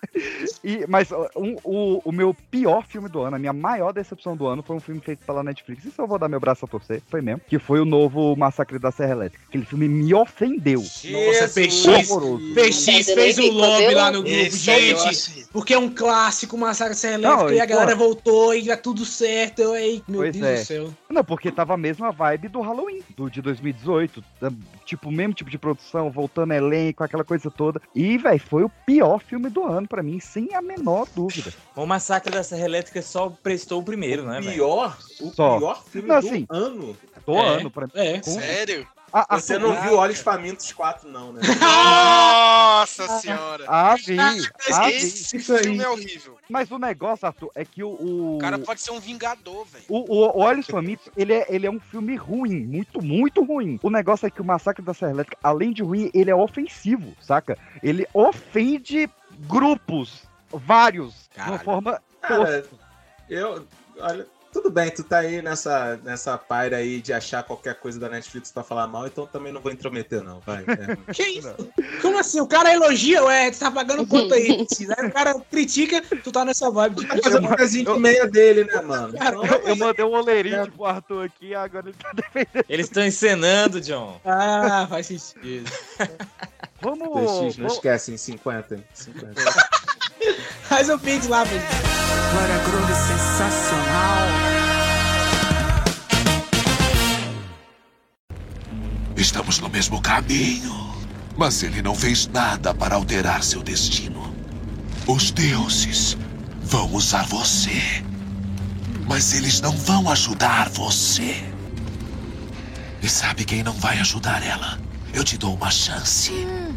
E, 0.63 0.85
mas 0.87 1.11
um- 1.35 1.57
o, 1.65 2.03
o 2.05 2.13
meu 2.13 2.35
pior 2.51 2.87
filme 2.87 3.09
do 3.09 3.21
ano, 3.23 3.37
a 3.37 3.39
minha 3.39 3.53
maior 3.55 3.91
decepção 3.93 4.37
do 4.37 4.47
ano 4.47 4.63
foi 4.63 4.77
um 4.77 4.81
filme 4.81 5.01
feito 5.01 5.25
pela 5.25 5.43
Netflix. 5.43 5.85
Isso 5.85 6.01
eu 6.01 6.07
vou 6.07 6.19
dar 6.19 6.29
meu 6.29 6.39
braço 6.39 6.65
a 6.65 6.69
torcer, 6.69 7.03
foi 7.11 7.21
mesmo. 7.23 7.41
Que 7.49 7.59
foi 7.59 7.81
o 7.81 7.85
novo 7.87 8.37
Massacre 8.37 8.79
da 8.79 8.91
Serra 8.93 9.13
Elétrica. 9.13 9.45
Aquele 9.49 9.65
filme 9.65 9.89
me 9.89 10.13
ofendeu. 10.15 10.81
Nossa, 10.81 11.49
PX, 11.49 12.11
Horroroso. 12.11 12.55
PX 12.55 12.85
fez 13.15 13.39
o 13.39 13.51
lobby 13.51 13.95
lá 13.95 14.11
no 14.11 14.23
grupo, 14.23 14.37
Esse 14.37 14.59
gente. 14.59 15.47
Porque 15.53 15.73
é 15.75 15.79
um 15.79 15.89
clássico, 15.89 16.57
Massacre 16.59 16.95
Serra 16.97 17.19
Não, 17.19 17.31
Elétrica, 17.49 17.55
e 17.55 17.61
a 17.61 17.65
e, 17.65 17.67
galera 17.67 17.97
pô. 17.97 18.05
voltou 18.05 18.55
e 18.55 18.63
dá 18.63 18.77
tudo 18.77 19.05
certo. 19.07 19.61
Eu, 19.63 19.75
ei, 19.75 20.03
meu 20.07 20.21
Pois 20.21 20.33
Deus 20.37 20.47
é. 20.47 20.64
Céu. 20.65 20.91
Não, 21.09 21.25
porque 21.25 21.51
tava 21.53 21.75
a 21.75 21.77
mesma 21.77 22.11
vibe 22.11 22.49
do 22.49 22.61
Halloween, 22.61 23.03
do 23.17 23.31
de 23.31 23.41
2018. 23.43 24.23
da- 24.41 24.51
Tipo, 24.85 25.09
o 25.09 25.13
mesmo 25.13 25.33
tipo 25.33 25.49
de 25.51 25.57
produção, 25.59 26.11
voltando 26.11 26.53
elenco, 26.53 27.03
aquela 27.03 27.25
coisa 27.25 27.51
toda. 27.51 27.81
E, 27.95 28.19
velho, 28.19 28.39
foi 28.41 28.65
o 28.65 28.71
pior 28.85 29.19
filme 29.19 29.49
do 29.49 29.65
ano 29.65 29.89
pra 29.89 30.03
mim, 30.03 30.21
sem 30.21 30.55
a 30.55 30.61
menor 30.61 31.07
dúvida. 31.17 31.53
O 31.75 31.87
Massacre 31.87 32.31
da 32.33 32.43
Serra 32.43 32.65
Elétrica 32.67 33.01
só 33.01 33.31
prestou 33.31 33.81
o 33.81 33.85
primeiro, 33.85 34.25
né, 34.27 34.41
velho? 34.41 34.53
Pior? 34.53 34.99
O 35.21 35.31
Só. 35.31 35.57
pior 35.59 35.83
filme 35.85 36.09
Não, 36.09 36.21
do 36.21 36.27
assim, 36.29 36.47
ano? 36.51 36.97
Do 37.27 37.33
É, 37.35 37.47
ano 37.49 37.71
pra 37.71 37.87
mim. 37.87 37.93
é. 37.95 38.19
Com- 38.21 38.31
Sério? 38.31 38.87
A- 39.17 39.37
a- 39.37 39.39
Você 39.41 39.57
não 39.59 39.81
viu 39.81 39.95
Olhos 39.95 40.19
Famintos 40.21 40.73
4, 40.73 41.09
não, 41.09 41.33
né? 41.33 41.41
Nossa 41.61 43.07
senhora. 43.21 43.65
Ah, 43.69 43.95
vi. 43.95 44.17
Ah, 44.19 44.33
vi. 44.89 44.95
Esse 44.97 45.37
Isso 45.37 45.55
aí. 45.55 45.63
filme 45.63 45.83
é 45.85 45.89
horrível. 45.89 46.37
Mas 46.51 46.69
o 46.73 46.79
negócio, 46.81 47.25
Arthur, 47.27 47.51
é 47.55 47.65
que 47.65 47.83
o. 47.85 47.91
O, 47.91 48.37
O 48.37 48.39
cara 48.39 48.59
pode 48.59 48.81
ser 48.81 48.91
um 48.91 48.99
vingador, 48.99 49.65
velho. 49.67 49.85
o, 49.89 49.99
o, 50.13 50.37
o 50.37 50.41
Olhos 50.41 50.67
Famintos, 50.67 51.09
ele 51.17 51.33
é, 51.33 51.47
ele 51.49 51.65
é 51.65 51.71
um 51.71 51.79
filme 51.79 52.17
ruim, 52.17 52.67
muito, 52.67 53.01
muito 53.01 53.45
ruim. 53.45 53.79
O 53.85 53.89
negócio 53.91 54.27
é 54.27 54.31
que 54.31 54.41
o 54.41 54.45
Massacre 54.45 54.85
da 54.85 54.93
Serra 54.93 55.13
Elétrica, 55.13 55.39
além 55.43 55.73
de 55.73 55.83
ruim, 55.83 56.11
ele 56.13 56.31
é 56.31 56.35
ofensivo, 56.35 57.15
saca? 57.21 57.57
Ele 57.83 58.07
ofende 58.13 59.09
grupos, 59.47 60.23
vários, 60.51 61.29
de 61.33 61.39
uma 61.39 61.45
Caralho. 61.45 61.65
forma 61.65 62.03
Cara, 62.21 62.65
eu. 63.31 63.65
Olha. 64.01 64.27
Tudo 64.55 64.71
bem, 64.71 64.89
tu 64.89 65.03
tá 65.03 65.19
aí 65.19 65.43
nessa, 65.43 65.99
nessa 66.05 66.39
paira 66.39 66.77
aí 66.77 67.01
de 67.03 67.13
achar 67.13 67.43
qualquer 67.43 67.75
coisa 67.75 67.99
da 67.99 68.09
Netflix 68.09 68.53
pra 68.53 68.63
falar 68.63 68.87
mal, 68.87 69.05
então 69.05 69.27
também 69.27 69.53
não 69.53 69.61
vou 69.61 69.73
intrometer, 69.73 70.23
não. 70.23 70.39
Vai. 70.47 70.63
é. 70.63 70.95
Que 71.13 71.25
isso? 71.25 71.53
Como 72.01 72.17
assim? 72.17 72.41
O 72.41 72.47
cara 72.47 72.73
elogia, 72.73 73.25
ué, 73.25 73.51
tu 73.51 73.59
tá 73.59 73.69
pagando 73.71 74.07
quanto 74.07 74.33
aí? 74.33 74.65
Se 74.73 74.87
aí 74.97 75.09
o 75.09 75.13
cara 75.13 75.35
critica, 75.51 76.01
tu 76.23 76.31
tá 76.31 76.45
nessa 76.45 76.71
vibe 76.71 77.01
de 77.01 77.07
Mas 77.09 77.35
é 77.35 77.39
um 77.41 77.57
pezinho 77.57 77.93
de 77.95 77.99
meia 77.99 78.29
dele, 78.29 78.63
né, 78.63 78.81
mano? 78.81 79.13
Eu, 79.19 79.69
eu 79.71 79.77
mandei 79.77 80.05
um 80.05 80.13
olerite 80.15 80.71
pro 80.71 80.85
Arthur 80.85 81.25
aqui, 81.25 81.53
agora 81.53 81.89
ele 81.89 81.97
tá 82.01 82.13
defendendo. 82.13 82.65
Eles 82.69 82.87
estão 82.87 83.05
encenando, 83.05 83.81
John. 83.81 84.21
Ah, 84.25 84.87
faz 84.89 85.09
sentido. 85.09 85.69
Vamos. 86.81 87.09
2x, 87.09 87.25
não 87.25 87.51
vamos- 87.51 87.73
esquece, 87.75 88.13
em 88.13 88.17
50. 88.17 88.85
50. 88.95 89.43
Faz 90.63 90.89
o 90.89 90.99
pix 90.99 91.27
lá, 91.27 91.43
velho. 91.43 91.63
Glória 92.35 92.59
Groove 92.65 92.95
sensacional. 92.95 94.44
Estamos 99.25 99.59
no 99.59 99.71
mesmo 99.71 100.03
caminho. 100.03 100.95
Mas 101.35 101.63
ele 101.63 101.81
não 101.81 101.95
fez 101.95 102.27
nada 102.27 102.75
para 102.75 102.97
alterar 102.97 103.43
seu 103.43 103.63
destino. 103.63 104.35
Os 105.07 105.31
deuses 105.31 106.15
vão 106.63 106.93
usar 106.93 107.25
você. 107.25 108.05
Mas 109.09 109.33
eles 109.33 109.63
não 109.63 109.73
vão 109.73 110.11
ajudar 110.11 110.69
você. 110.69 111.43
E 113.01 113.09
sabe 113.09 113.47
quem 113.47 113.63
não 113.63 113.73
vai 113.73 113.99
ajudar 113.99 114.43
ela? 114.45 114.79
Eu 115.15 115.25
te 115.25 115.39
dou 115.39 115.55
uma 115.55 115.71
chance. 115.71 116.31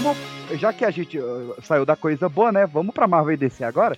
Vamos, 0.00 0.16
já 0.60 0.72
que 0.72 0.84
a 0.84 0.90
gente 0.90 1.18
uh, 1.18 1.56
saiu 1.62 1.86
da 1.86 1.96
coisa 1.96 2.28
boa, 2.28 2.52
né? 2.52 2.66
Vamos 2.66 2.94
pra 2.94 3.06
Marvel 3.06 3.32
e 3.34 3.36
DC 3.36 3.64
agora? 3.64 3.96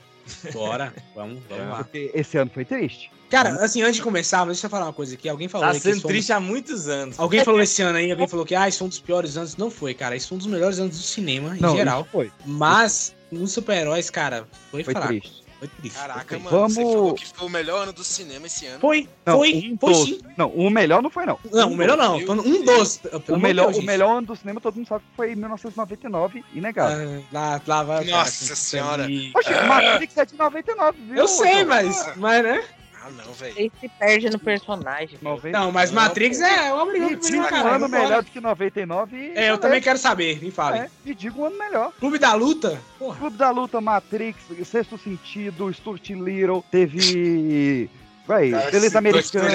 Bora, 0.52 0.92
vamos, 1.14 1.40
vamos 1.48 1.68
lá. 1.68 1.76
Porque 1.78 2.10
esse 2.14 2.36
ano 2.38 2.50
foi 2.52 2.64
triste. 2.64 3.10
Cara, 3.30 3.50
assim, 3.64 3.82
antes 3.82 3.96
de 3.96 4.02
começar, 4.02 4.44
deixa 4.46 4.66
eu 4.66 4.70
falar 4.70 4.86
uma 4.86 4.92
coisa 4.92 5.14
aqui. 5.14 5.28
Alguém 5.28 5.48
falou 5.48 5.66
Tá 5.66 5.72
aí 5.72 5.80
que 5.80 5.82
sendo 5.90 6.04
um- 6.04 6.08
triste 6.08 6.32
há 6.32 6.38
muitos 6.40 6.86
anos. 6.88 7.18
Alguém 7.18 7.44
falou 7.44 7.60
esse 7.60 7.82
ano 7.82 7.98
aí, 7.98 8.10
alguém 8.10 8.28
falou 8.28 8.46
que 8.46 8.54
ah, 8.54 8.68
isso 8.68 8.78
foi 8.78 8.86
um 8.86 8.88
dos 8.88 9.00
piores 9.00 9.36
anos. 9.36 9.56
Não 9.56 9.70
foi, 9.70 9.92
cara. 9.92 10.14
Isso 10.16 10.28
foi 10.28 10.36
um 10.36 10.38
dos 10.38 10.46
melhores 10.46 10.78
anos 10.78 10.96
do 10.96 11.02
cinema, 11.02 11.56
em 11.56 11.60
Não, 11.60 11.76
geral. 11.76 12.02
isso 12.02 12.10
foi. 12.10 12.30
Mas, 12.46 13.14
nos 13.30 13.52
super-heróis, 13.52 14.08
cara, 14.08 14.46
foi, 14.70 14.84
Foi 14.84 14.92
fraco. 14.94 15.08
triste. 15.08 15.42
Foi 15.58 15.66
triste. 15.68 15.96
Caraca, 15.98 16.24
foi 16.28 16.38
mano, 16.38 16.50
Vamos- 16.50 16.74
você 16.74 16.82
falou 16.82 17.14
que 17.14 17.26
foi 17.26 17.46
o 17.46 17.50
melhor 17.50 17.82
ano 17.82 17.92
do 17.92 18.04
cinema 18.04 18.46
esse 18.46 18.64
ano. 18.66 18.78
Foi, 18.80 19.08
Não, 19.26 19.38
foi, 19.38 19.70
um 19.72 19.76
foi 19.78 19.94
sim. 19.94 20.20
Não, 20.36 20.48
o 20.50 20.70
melhor 20.70 21.02
não 21.02 21.10
foi, 21.10 21.26
não. 21.26 21.38
Não, 21.52 21.72
o 21.72 21.76
melhor 21.76 21.96
não. 21.96 22.24
tô 22.24 22.34
no- 22.36 22.42
Um 22.46 22.64
dos. 22.64 23.00
O 23.28 23.36
melhor, 23.36 23.72
Deus, 23.72 23.78
o 23.78 23.82
melhor 23.86 24.18
ano 24.18 24.26
do 24.28 24.36
cinema, 24.36 24.60
todo 24.60 24.76
mundo 24.76 24.86
sabe 24.86 25.02
que 25.02 25.16
foi 25.16 25.32
em 25.32 25.36
1999, 25.36 26.44
inegável. 26.54 27.24
Ah, 27.24 27.28
lá, 27.32 27.62
lá 27.66 27.82
vai. 27.82 28.02
o 28.02 28.06
cara 28.06 28.18
Nossa 28.18 28.48
com- 28.48 28.54
senhora. 28.54 29.10
e- 29.10 29.32
Poxa, 29.32 29.62
Matrix 29.64 30.16
é 30.16 30.24
de 30.26 30.34
99, 30.36 30.98
viu? 31.02 31.16
Eu 31.16 31.26
sei, 31.28 31.64
mas. 31.64 32.16
Mas, 32.16 32.42
né? 32.44 32.64
Ah, 33.00 33.10
não, 33.10 33.32
velho. 33.32 33.54
Ele 33.56 33.72
se 33.80 33.88
perde 33.88 34.30
no 34.30 34.38
personagem. 34.38 35.18
Não, 35.52 35.70
mas 35.70 35.90
Matrix 35.90 36.40
é 36.40 36.66
Me 36.66 36.72
obrigação 36.72 37.18
diga 37.18 37.40
um 37.40 37.48
caralho. 37.48 37.74
ano 37.76 37.88
melhor 37.88 38.22
do 38.22 38.30
que 38.30 38.40
99 38.40 39.16
e... 39.16 39.38
É, 39.38 39.50
eu 39.50 39.58
também 39.58 39.80
quero 39.80 39.98
saber, 39.98 40.42
me 40.42 40.50
fale. 40.50 40.78
É, 40.78 40.90
me 41.04 41.14
diga 41.14 41.38
um 41.38 41.44
ano 41.46 41.58
melhor. 41.58 41.92
Clube 41.98 42.18
da 42.18 42.34
Luta? 42.34 42.80
Porra. 42.98 43.18
Clube 43.18 43.36
da 43.36 43.50
Luta, 43.50 43.80
Matrix, 43.80 44.38
Sexto 44.64 44.98
Sentido, 44.98 45.72
Stuart 45.72 46.10
Little, 46.10 46.64
teve... 46.70 47.88
Véi, 48.26 48.50
Cara, 48.50 48.70
Beleza 48.70 48.86
esse 48.88 48.98
Americana. 48.98 49.48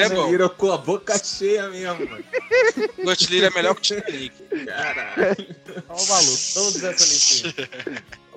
É 0.45 0.49
com 0.49 0.71
a 0.71 0.77
boca 0.79 1.15
cheia 1.23 1.69
mesmo, 1.69 2.09
mano. 2.09 2.23
Ghost 3.05 3.43
é 3.43 3.49
melhor 3.51 3.75
que 3.75 3.93
o 3.93 4.01
Titanic. 4.01 4.33
Caralho. 4.65 5.55
Olha 5.89 6.01
o 6.01 6.07
maluco. 6.07 6.37
Todos 6.55 6.83
essa 6.83 7.03
listinha. 7.05 7.53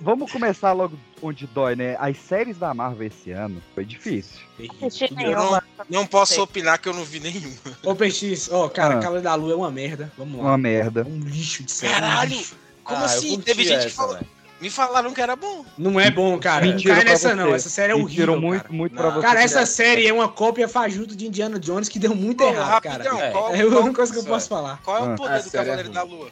Vamos 0.01 0.31
começar 0.31 0.73
logo 0.73 0.99
onde 1.23 1.47
dói, 1.47 1.75
né? 1.77 1.97
As 1.99 2.17
séries 2.19 2.59
da 2.59 2.73
Marvel 2.75 3.07
esse 3.07 3.31
ano 3.31 3.63
foi 3.75 3.85
difícil. 3.85 4.41
Eu 4.59 4.69
nenhuma. 5.17 5.63
não, 5.79 6.01
não 6.01 6.07
posso 6.07 6.43
opinar 6.43 6.79
que 6.79 6.89
eu 6.89 6.95
não 6.95 7.05
vi 7.05 7.19
nenhum. 7.21 7.53
Ô, 7.85 7.95
PX, 7.95 8.51
ó, 8.53 8.69
cara, 8.69 8.95
Ah. 8.95 9.01
Cavaleiro 9.01 9.25
da 9.25 9.35
Lua 9.35 9.53
é 9.53 9.57
uma 9.57 9.71
merda. 9.71 10.13
Vamos 10.19 10.39
lá. 10.39 10.45
Uma 10.51 10.59
merda. 10.59 11.05
Um 11.09 11.19
lixo 11.21 11.63
de 11.63 11.73
série. 11.73 11.95
um 11.95 11.99
Caralho! 12.01 12.45
Como 12.85 13.01
Ah, 13.01 13.05
assim? 13.07 13.41
Teve 13.41 13.65
gente 13.65 13.81
que 13.81 13.87
essa, 13.87 13.97
falou. 13.97 14.15
velho. 14.15 14.27
Me 14.61 14.71
falaram 14.71 15.13
que 15.13 15.21
era 15.21 15.37
bom. 15.37 15.67
Não 15.77 16.01
é 16.01 16.11
bom, 16.11 16.39
cara. 16.39 16.65
Mentira 16.65 16.95
Não 16.95 17.03
cai 17.03 17.11
nessa 17.13 17.29
você. 17.29 17.35
não. 17.35 17.55
Essa 17.55 17.69
série 17.69 17.93
é 17.93 17.95
horrível. 17.95 18.41
muito, 18.41 18.63
cara. 18.63 18.73
muito 18.75 18.95
Não. 18.95 19.03
pra 19.03 19.11
você. 19.11 19.21
Cara, 19.27 19.43
essa 19.43 19.67
série 19.67 20.07
é 20.07 20.13
uma 20.13 20.29
cópia 20.29 20.67
fajuta 20.67 21.15
de 21.15 21.27
Indiana 21.27 21.59
Jones 21.59 21.89
que 21.91 21.99
deu 21.99 22.15
muito 22.15 22.39
Pô, 22.39 22.49
errado, 22.49 22.83
cara. 22.83 23.05
rapidão, 23.05 23.21
É, 23.21 23.31
qual, 23.33 23.55
É 23.55 23.61
a 23.61 23.67
única 23.67 23.93
coisa 23.95 24.13
que 24.15 24.19
eu 24.19 24.25
posso 24.25 24.49
falar. 24.49 24.81
qual 24.83 24.97
é 24.97 25.01
o 25.09 25.13
Ah. 25.13 25.15
poder 25.17 25.35
A 25.35 25.39
do 25.41 25.49
é 25.49 25.51
Cavaleiro 25.51 25.83
ruim. 25.85 25.93
da 25.95 26.03
Lua? 26.05 26.31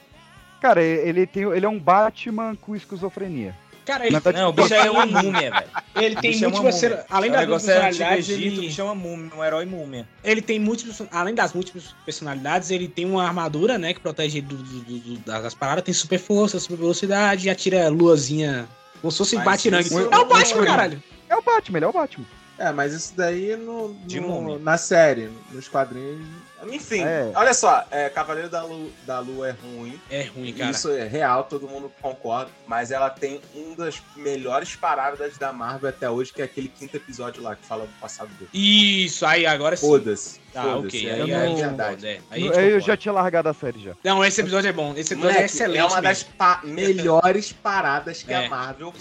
Cara, 0.64 0.82
ele, 0.82 1.26
tem, 1.26 1.42
ele 1.42 1.66
é 1.66 1.68
um 1.68 1.78
Batman 1.78 2.56
com 2.58 2.74
esquizofrenia. 2.74 3.54
Cara, 3.84 4.06
ele, 4.06 4.16
Não, 4.32 4.48
o 4.48 4.52
bicho 4.54 4.72
é 4.72 4.90
uma 4.90 5.04
múmia, 5.04 5.50
velho. 5.50 5.66
ele 5.94 6.16
tem 6.16 6.32
é 6.42 6.46
múltiplas. 6.48 6.74
ser- 6.76 7.04
Além 7.10 7.30
das 7.30 7.40
negócio 7.42 7.70
é 7.70 7.74
personalidades, 7.74 8.30
Egito, 8.30 8.40
o 8.40 8.46
ele, 8.46 8.60
bicho 8.68 8.80
é 8.80 8.84
uma 8.84 8.94
múmia, 8.94 9.30
um 9.36 9.44
herói 9.44 9.66
múmia. 9.66 10.08
ele 10.24 10.40
tem 10.40 10.58
múltiplas. 10.58 11.02
Além 11.12 11.34
das 11.34 11.52
múltiplas 11.52 11.94
personalidades, 12.02 12.70
ele 12.70 12.88
tem 12.88 13.04
uma 13.04 13.22
armadura, 13.26 13.76
né? 13.76 13.92
Que 13.92 14.00
protege 14.00 14.38
ele 14.38 14.46
do, 14.46 14.56
do- 14.56 14.80
do- 14.80 15.18
das 15.18 15.52
paradas. 15.52 15.84
Tem 15.84 15.92
super 15.92 16.18
força, 16.18 16.58
super 16.58 16.78
velocidade 16.78 17.50
atira 17.50 17.86
luazinha. 17.90 18.66
Como 19.02 19.12
se 19.12 19.18
fosse 19.18 19.36
batirangue. 19.36 19.84
isso- 19.84 20.08
É 20.10 20.16
o 20.16 20.24
Batman, 20.24 20.64
caralho. 20.64 21.02
É 21.28 21.36
o 21.36 21.42
Batman, 21.42 21.76
ele 21.78 21.84
é 21.84 21.88
o 21.88 21.92
Batman. 21.92 22.24
É, 22.56 22.72
mas 22.72 22.94
isso 22.94 23.12
daí 23.14 23.54
no, 23.54 23.88
no- 23.88 24.58
na 24.58 24.78
série, 24.78 25.28
nos 25.52 25.68
quadrinhos. 25.68 26.24
Enfim, 26.72 27.02
É. 27.02 27.30
olha 27.34 27.52
só, 27.54 27.84
é, 27.90 28.08
Cavaleiro 28.08 28.48
da 28.48 28.62
Lua, 28.62 28.90
da 29.06 29.18
Lua 29.20 29.48
é 29.48 29.52
ruim. 29.52 30.00
É 30.10 30.22
ruim, 30.24 30.52
cara. 30.52 30.70
Isso 30.70 30.90
é 30.90 31.06
real, 31.06 31.44
todo 31.44 31.68
mundo 31.68 31.90
concorda. 32.00 32.50
Mas 32.66 32.90
ela 32.90 33.10
tem 33.10 33.40
um 33.54 33.74
das 33.74 34.00
melhores 34.16 34.76
paradas 34.76 35.36
da 35.38 35.52
Marvel 35.52 35.88
até 35.90 36.08
hoje, 36.08 36.32
que 36.32 36.42
é 36.42 36.44
aquele 36.44 36.68
quinto 36.68 36.96
episódio 36.96 37.42
lá 37.42 37.54
que 37.56 37.64
fala 37.66 37.86
do 37.86 37.92
passado 38.00 38.28
dele. 38.34 38.50
Isso, 38.52 39.24
aí 39.26 39.46
agora 39.46 39.76
sim. 39.76 39.86
Foda-se. 39.86 40.43
Tá, 40.54 40.76
ok. 40.76 41.08
é, 41.08 41.12
Aí, 41.14 41.18
eu 41.18 41.24
aí 41.26 41.34
a 41.34 41.46
gente 41.48 41.60
verdade. 41.60 42.06
é. 42.06 42.20
Aí 42.30 42.42
Eu, 42.46 42.52
concorda. 42.52 42.80
já 42.80 42.96
tinha 42.96 43.12
largado 43.12 43.48
a 43.48 43.54
série 43.54 43.80
já. 43.82 43.92
Não, 44.04 44.24
esse 44.24 44.40
episódio 44.40 44.68
é 44.68 44.72
bom. 44.72 44.92
Esse 44.96 45.12
episódio 45.14 45.30
é 45.30 45.32
Moleque, 45.40 45.44
excelente. 45.54 45.78
é 45.78 45.82
uma 45.84 45.88
mesmo. 45.90 46.02
das 46.02 46.22
pa- 46.22 46.60
melhores 46.64 47.52
paradas 47.52 48.22
que 48.22 48.32
É. 48.32 48.46
a 48.46 48.48
Marvel 48.48 48.92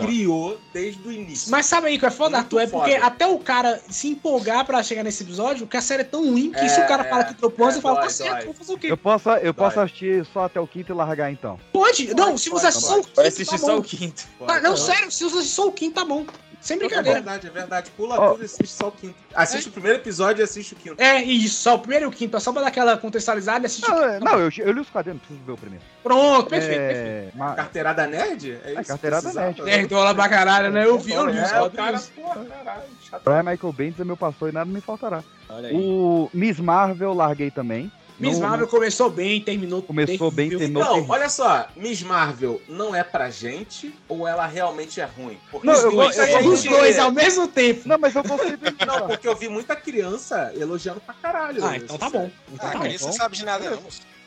criou 0.00 0.58
desde 0.72 1.06
o 1.06 1.12
início. 1.12 1.50
Mas 1.50 1.66
sabe 1.66 1.88
aí 1.88 1.98
que 1.98 2.06
é 2.06 2.10
foda, 2.10 2.38
Muito 2.38 2.58
Arthur? 2.58 2.60
É 2.60 2.66
porque 2.66 2.94
foda. 2.94 3.06
até 3.06 3.26
o 3.26 3.38
cara 3.38 3.80
se 3.88 4.08
empolgar 4.08 4.64
pra 4.64 4.82
chegar 4.82 5.02
nesse 5.02 5.22
episódio, 5.22 5.66
que 5.66 5.76
a 5.76 5.82
série 5.82 6.02
é 6.02 6.04
tão 6.04 6.22
ruim 6.30 6.50
que 6.50 6.58
É, 6.60 6.68
se 6.68 6.80
o 6.80 6.86
cara 6.86 7.04
é, 7.04 7.08
fala 7.10 7.24
que 7.24 7.34
dropou, 7.34 7.68
é, 7.68 7.72
você 7.72 7.80
fala, 7.80 7.94
dói, 7.96 8.04
tá 8.04 8.10
certo, 8.10 8.34
dói. 8.36 8.44
vou 8.46 8.54
fazer 8.54 8.72
o 8.72 8.78
quê? 8.78 8.86
Eu 8.90 8.96
posso, 8.96 9.28
eu 9.30 9.54
posso 9.54 9.80
assistir 9.80 10.24
só 10.32 10.44
até 10.44 10.60
o 10.60 10.66
quinto 10.66 10.92
e 10.92 10.94
largar 10.94 11.30
então. 11.30 11.58
Pode? 11.72 12.14
Não, 12.14 12.36
se 12.38 12.48
você 12.48 12.66
pode, 12.66 12.76
assistir 12.76 12.88
só 12.88 12.98
o 12.98 13.02
quinto, 13.02 13.16
Vai 13.16 13.26
assistir 13.28 13.50
tá 13.50 13.58
só 13.58 13.78
o 13.78 13.82
quinto. 13.82 14.22
Ah, 14.48 14.60
não, 14.60 14.70
Pode. 14.70 14.80
sério, 14.80 15.10
se 15.10 15.24
você 15.24 15.38
assistir 15.38 15.54
só 15.54 15.66
o 15.68 15.72
quinto, 15.72 15.94
tá 15.94 16.04
bom. 16.04 16.24
Sem 16.60 16.76
É 16.76 16.78
brincadeira. 16.78 17.14
verdade, 17.20 17.46
é 17.48 17.50
verdade. 17.50 17.90
Pula 17.96 18.16
tudo 18.30 18.42
e 18.42 18.44
assiste 18.44 18.68
só 18.68 18.86
o 18.88 18.92
quinto. 18.92 19.16
Assiste 19.34 19.68
o 19.68 19.72
primeiro 19.72 19.98
episódio 19.98 20.42
e 20.42 20.44
assiste 20.44 20.72
o 20.72 20.76
quinto. 20.76 21.00
É, 21.02 21.22
isso, 21.22 21.62
só 21.62 21.74
o 21.74 21.78
primeiro 21.78 22.04
e 22.06 22.08
o 22.08 22.10
quinto, 22.10 22.36
é 22.36 22.40
só 22.40 22.52
pra 22.52 22.62
dar 22.62 22.68
aquela 22.68 22.96
contextualizada 22.96 23.64
e 23.64 23.66
assistir 23.66 23.90
o 23.90 23.94
Não, 23.94 23.98
quinto. 24.02 24.10
é- 24.14 24.20
não 24.20 24.38
eu, 24.38 24.50
eu 24.58 24.72
li 24.72 24.80
os 24.80 24.88
quadrinhos, 24.90 25.20
não 25.20 25.26
preciso 25.26 25.46
ver 25.46 25.52
o 25.52 25.56
primeiro. 25.56 25.84
Pronto, 26.02 26.48
perfeito, 26.48 26.78
perfeito. 26.80 27.32
É, 27.34 27.38
ma- 27.38 27.54
Carteirada 27.54 28.06
nerd? 28.06 28.58
É 28.64 28.72
isso? 28.74 28.84
carteirada 28.84 29.22
Precisava? 29.22 29.46
nerd. 29.46 29.62
Nerdola 29.62 30.14
pra 30.14 30.28
caralho, 30.28 30.70
né? 30.70 30.84
Eu 30.84 30.98
vi, 30.98 31.12
eu 31.12 31.26
li 31.26 31.38
os 31.38 31.50
É, 31.52 31.60
o 31.60 31.70
cara, 31.70 31.98
quadrinhos. 31.98 32.08
porra, 32.10 32.44
caralho. 32.44 32.82
Brian 33.24 33.42
Michael 33.42 33.72
Bendis 33.72 34.00
é 34.00 34.04
meu 34.04 34.16
pastor 34.16 34.48
e 34.48 34.52
nada 34.52 34.70
me 34.70 34.80
faltará. 34.80 35.22
Olha 35.48 35.68
aí. 35.68 35.74
O 35.76 36.30
Miss 36.32 36.58
Marvel 36.58 37.12
larguei 37.12 37.50
também. 37.50 37.90
Miss 38.22 38.38
Não- 38.38 38.48
Marvel 38.48 38.68
começou 38.68 39.10
bem, 39.10 39.40
terminou 39.40 39.82
Começou 39.82 40.30
bem, 40.30 40.48
terminou 40.48 40.82
Não, 40.82 40.92
terrível. 40.94 41.12
olha 41.14 41.28
só, 41.28 41.66
Miss 41.76 42.02
Marvel 42.02 42.60
não 42.68 42.94
é 42.94 43.02
pra 43.02 43.28
gente 43.30 43.94
ou 44.08 44.26
ela 44.26 44.46
realmente 44.46 45.00
é 45.00 45.04
ruim? 45.04 45.38
Porque 45.50 45.66
Não, 45.66 45.74
os 45.74 45.82
eu 45.82 45.92
eu 45.92 46.56
gente- 46.56 46.68
dois 46.68 46.98
ao 46.98 47.10
mesmo 47.10 47.48
tempo. 47.48 47.88
Não, 47.88 47.98
mas 47.98 48.14
eu 48.14 48.22
vou 48.22 48.38
ser 48.38 48.56
bem 48.56 48.72
Não, 48.86 49.08
porque 49.08 49.26
eu 49.28 49.34
vi 49.36 49.48
muita 49.48 49.74
criança 49.76 50.52
elogiando 50.56 51.00
pra 51.00 51.14
caralho. 51.14 51.64
Ah, 51.64 51.76
então 51.76 51.98
tá 51.98 52.08
bom. 52.08 52.30
Então 52.52 52.68
Ah, 52.68 52.72
tá 52.72 52.78
bom. 52.78 52.84
criança 52.84 53.06
não 53.06 53.12
sabe 53.12 53.36
de 53.36 53.44
nada, 53.44 53.70
não. 53.70 53.82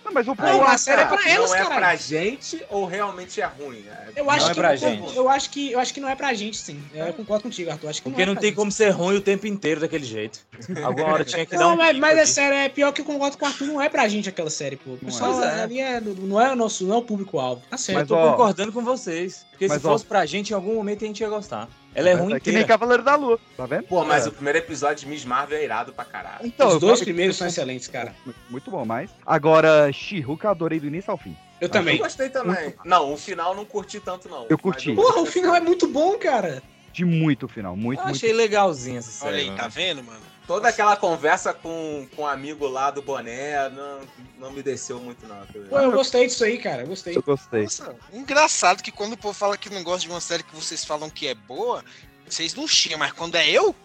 Não, 0.06 0.14
mas 0.14 0.28
o 0.28 0.30
Não, 0.30 0.36
povo- 0.36 0.64
a 0.64 0.78
série 0.78 1.01
é 1.01 1.06
pra 1.06 1.22
eles, 1.30 1.49
Não 1.49 1.56
é 1.56 1.58
caralho. 1.64 1.76
pra 1.82 1.95
gente 1.95 2.64
ou 2.70 2.86
realmente 2.86 3.41
é 3.41 3.45
ruim? 3.45 3.84
É- 3.89 4.20
Eu 4.22 4.30
acho 4.30 4.41
Não 4.43 4.51
é 4.51 4.53
que 4.53 4.60
pra 4.60 4.74
eu, 4.74 4.78
gente. 4.78 5.16
eu 5.18 5.28
acho 5.30 5.49
que 5.49 5.72
eu 5.72 5.80
acho 5.80 5.93
que 5.93 5.99
não 5.99 6.08
é 6.08 6.16
pra 6.16 6.34
gente, 6.34 6.58
sim. 6.58 6.82
Eu 6.93 7.12
concordo 7.14 7.43
contigo, 7.43 7.72
Arthur. 7.72 7.89
Acho 7.89 8.01
que 8.03 8.10
Porque 8.10 8.22
é 8.22 8.26
não 8.26 8.34
pra 8.34 8.41
tem 8.41 8.49
gente. 8.51 8.56
como 8.58 8.72
ser 8.72 8.89
ruim 8.91 9.18
o 9.18 9.22
tempo 9.22 9.47
inteiro 9.47 9.82
daquele 9.82 10.06
jeito. 10.06 10.39
Alguma 10.84 11.08
hora 11.14 11.26
tinha 11.26 11.45
que 11.45 11.51
dar 11.53 11.60
Não, 11.60 11.74
um 11.74 11.78
mas, 11.78 11.97
mas 11.97 12.18
é 12.20 12.26
sério, 12.26 12.56
é 12.56 12.70
pior 12.70 12.91
que 12.93 13.01
eu 13.01 13.06
concordo 13.06 13.38
com 13.38 13.45
o 13.45 13.47
Arthur, 13.47 13.66
não 13.66 13.82
é 13.82 13.89
pra 13.89 14.08
gente 14.08 14.30
aquela 14.30 14.49
série, 14.51 14.76
pô. 14.76 14.91
O 14.91 14.97
pessoal 14.97 15.43
é. 15.43 15.64
ali 15.64 15.80
é, 15.80 15.99
não 15.99 16.39
é 16.39 16.51
o 16.53 16.56
nosso, 16.56 16.86
não 16.86 16.95
é 16.95 16.97
o 16.99 17.01
público-alvo. 17.01 17.64
Tá 17.70 17.76
certo. 17.78 17.99
Eu 18.01 18.08
tô 18.08 18.16
ó, 18.16 18.32
concordando 18.32 18.72
com 18.72 18.84
vocês. 18.84 19.45
Porque 19.51 19.68
mas, 19.68 19.82
se 19.82 19.88
ó, 19.88 19.91
fosse 19.91 20.06
pra 20.06 20.26
gente, 20.26 20.51
em 20.51 20.53
algum 20.53 20.76
momento 20.76 21.03
a 21.03 21.08
gente 21.08 21.22
ia 21.22 21.30
gostar. 21.30 21.68
Ela 21.96 22.10
é 22.10 22.14
ruim 22.14 22.39
que 22.39 22.52
nem. 22.52 22.66
Cavaleiro 22.66 23.02
da 23.04 23.16
Lua, 23.16 23.39
tá 23.56 23.66
vendo? 23.66 23.84
Pô, 23.84 24.04
mas 24.04 24.26
É. 24.26 24.30
o 24.30 24.32
primeiro 24.32 24.60
episódio 24.60 25.06
de 25.06 25.08
Miss 25.08 25.24
Marvel 25.26 25.58
é 25.58 25.64
irado 25.64 25.93
pra 25.93 26.04
caralho. 26.06 26.46
Então, 26.46 26.68
Os 26.68 26.74
eu 26.76 26.80
dois 26.82 27.02
primeiros 27.02 27.38
são 27.38 27.48
excelentes, 27.48 27.88
cara. 27.88 28.14
Muito 28.50 28.70
bom, 28.70 28.84
mas. 28.86 29.10
Agora, 29.26 29.91
She-Hulk 29.93 30.43
eu 30.43 30.52
adorei 30.52 30.80
do 30.80 30.88
início 30.88 31.10
ao 31.10 31.18
fim. 31.18 31.36
Eu 31.62 31.68
Eu 31.68 31.70
também. 31.70 31.98
gostei 31.98 32.30
também. 32.30 32.74
Não, 32.84 33.14
o 33.14 33.18
final 33.18 33.56
não 33.56 33.64
curti 33.64 34.00
tanto, 34.02 34.28
não. 34.28 34.46
Eu 34.50 34.58
curti. 34.58 34.91
Mas 34.93 35.06
Porra, 35.06 35.22
o 35.22 35.26
final 35.26 35.56
é 35.56 35.62
muito 35.62 35.88
bom, 35.88 36.18
cara. 36.18 36.62
curti 36.88 37.06
muito 37.06 37.46
o 37.46 37.50
final. 37.50 37.76
Muito, 37.78 38.00
Eu 38.00 38.04
muito. 38.06 38.16
achei 38.18 38.34
legalzinho 38.34 38.98
essa 38.98 39.26
Olha 39.26 39.38
série. 39.38 39.50
aí, 39.50 39.56
tá 39.56 39.68
vendo, 39.70 40.04
mano? 40.04 40.20
Toda 40.48 40.70
aquela 40.70 40.96
conversa 40.96 41.54
com, 41.54 42.08
com 42.16 42.22
o 42.22 42.28
amigo 42.28 42.68
lá 42.68 42.91
do 42.91 43.02
boné 43.02 43.68
não, 43.70 44.02
não 44.38 44.52
me 44.52 44.62
desceu 44.62 45.00
muito, 45.00 45.26
não. 45.28 45.46
Pô, 45.70 45.80
eu 45.80 45.91
gostei 45.91 46.28
disso 46.28 46.43
aí, 46.43 46.58
cara. 46.60 46.84
Eu 46.84 46.88
gostei. 46.88 47.18
Eu 47.18 47.24
gostei. 47.24 47.64
Nossa, 47.64 47.96
engraçado 48.14 48.84
que 48.84 48.91
quando 48.91 49.14
o 49.14 49.18
povo 49.18 49.34
fala 49.34 49.58
que 49.58 49.70
não 49.70 49.84
gosta 49.84 50.02
de 50.02 50.10
uma 50.10 50.22
série 50.22 50.43
que 50.43 50.56
vocês 50.56 50.86
falam 50.86 51.10
que 51.10 51.28
é 51.28 51.34
boa, 51.34 51.84
vocês 52.30 52.54
não 52.54 52.68
xingam, 52.68 53.00
mas 53.00 53.12
quando 53.12 53.36
é 53.36 53.50
eu, 53.50 53.76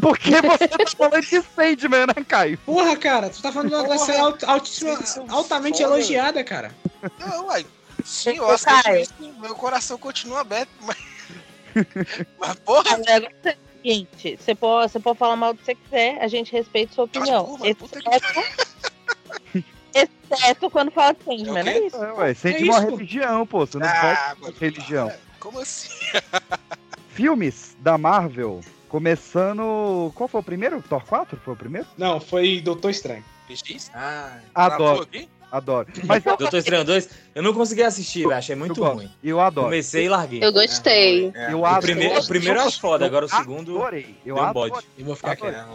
Por 0.00 0.18
que 0.18 0.32
você 0.42 0.68
tá 0.68 0.86
falando 0.94 1.22
de 1.22 1.42
Sandman, 1.42 2.06
né, 2.06 2.24
Caio? 2.28 2.58
Porra, 2.58 2.96
cara, 2.96 3.30
tu 3.30 3.40
tá 3.40 3.50
falando 3.50 3.70
de 3.70 3.74
uma 3.74 3.98
série 3.98 4.18
alt- 4.18 4.44
altamente 5.28 5.78
foda. 5.82 5.94
elogiada, 5.94 6.44
cara. 6.44 6.74
não, 7.18 7.46
uai. 7.46 7.66
Sim, 8.04 8.36
eu 8.36 8.54
isso, 9.00 9.14
meu 9.40 9.54
coração 9.54 9.96
continua 9.96 10.40
aberto, 10.40 10.68
mas. 10.80 10.96
mas 12.38 12.54
porra, 12.56 13.00
é 13.06 13.18
o 13.18 13.63
seguinte: 13.94 14.38
você 14.40 14.54
pode, 14.54 14.90
você 14.92 14.98
pode 14.98 15.18
falar 15.18 15.36
mal 15.36 15.52
do 15.52 15.58
que 15.58 15.66
você 15.66 15.74
quiser, 15.74 16.18
a 16.22 16.28
gente 16.28 16.50
respeita 16.52 16.94
sua 16.94 17.04
opinião. 17.04 17.58
Exceto, 17.62 18.40
exceto 19.94 20.70
quando 20.70 20.90
fala 20.90 21.14
de 21.14 21.24
Sandman, 21.24 21.68
é 21.68 21.86
isso? 21.86 21.96
É, 21.96 22.12
ué, 22.14 22.34
Sandman 22.34 22.62
é 22.62 22.66
É 22.66 22.70
uma 22.70 22.80
religião, 22.80 23.46
pô. 23.46 23.66
Você 23.66 23.78
não 23.78 23.86
Ah, 23.86 24.34
pode 24.40 24.58
religião. 24.58 25.12
como 25.38 25.60
assim? 25.60 25.88
Filmes 27.10 27.76
da 27.78 27.96
Marvel, 27.96 28.60
começando. 28.88 30.10
Qual 30.14 30.26
foi 30.26 30.40
o 30.40 30.44
primeiro? 30.44 30.82
Thor 30.82 31.04
4? 31.04 31.38
Foi 31.44 31.54
o 31.54 31.56
primeiro? 31.56 31.86
Não, 31.96 32.18
foi 32.20 32.60
Doutor 32.60 32.90
Estranho. 32.90 33.24
PX? 33.46 33.90
Ah, 33.94 34.38
Adoro. 34.54 35.06
Adoro. 35.50 35.86
Mas 36.04 36.24
eu, 36.24 36.36
Doutor 36.38 36.58
Estranho 36.58 36.84
2, 36.84 37.08
eu 37.34 37.42
não 37.42 37.52
consegui 37.54 37.82
assistir, 37.82 38.22
velho. 38.22 38.34
Achei 38.36 38.56
muito 38.56 38.82
ruim. 38.82 39.10
eu 39.22 39.40
adoro. 39.40 39.66
Comecei 39.68 40.06
e 40.06 40.08
larguei. 40.08 40.42
Eu 40.44 40.52
gostei. 40.52 41.32
Eu 41.48 41.60
o, 41.60 41.66
adoro. 41.66 41.82
primeiro, 41.82 42.20
o 42.20 42.26
primeiro 42.26 42.58
eu 42.60 42.64
acho 42.64 42.80
foda, 42.80 43.06
agora 43.06 43.24
o 43.24 43.28
segundo. 43.28 43.76
Adorei. 43.76 44.16
Eu 44.24 44.36
um 44.36 44.42
adorei. 44.42 44.70
bode. 44.72 44.86
Eu 44.98 45.04
vou 45.04 45.16
ficar 45.16 45.32
Adorei. 45.32 45.54
quieto. 45.54 45.68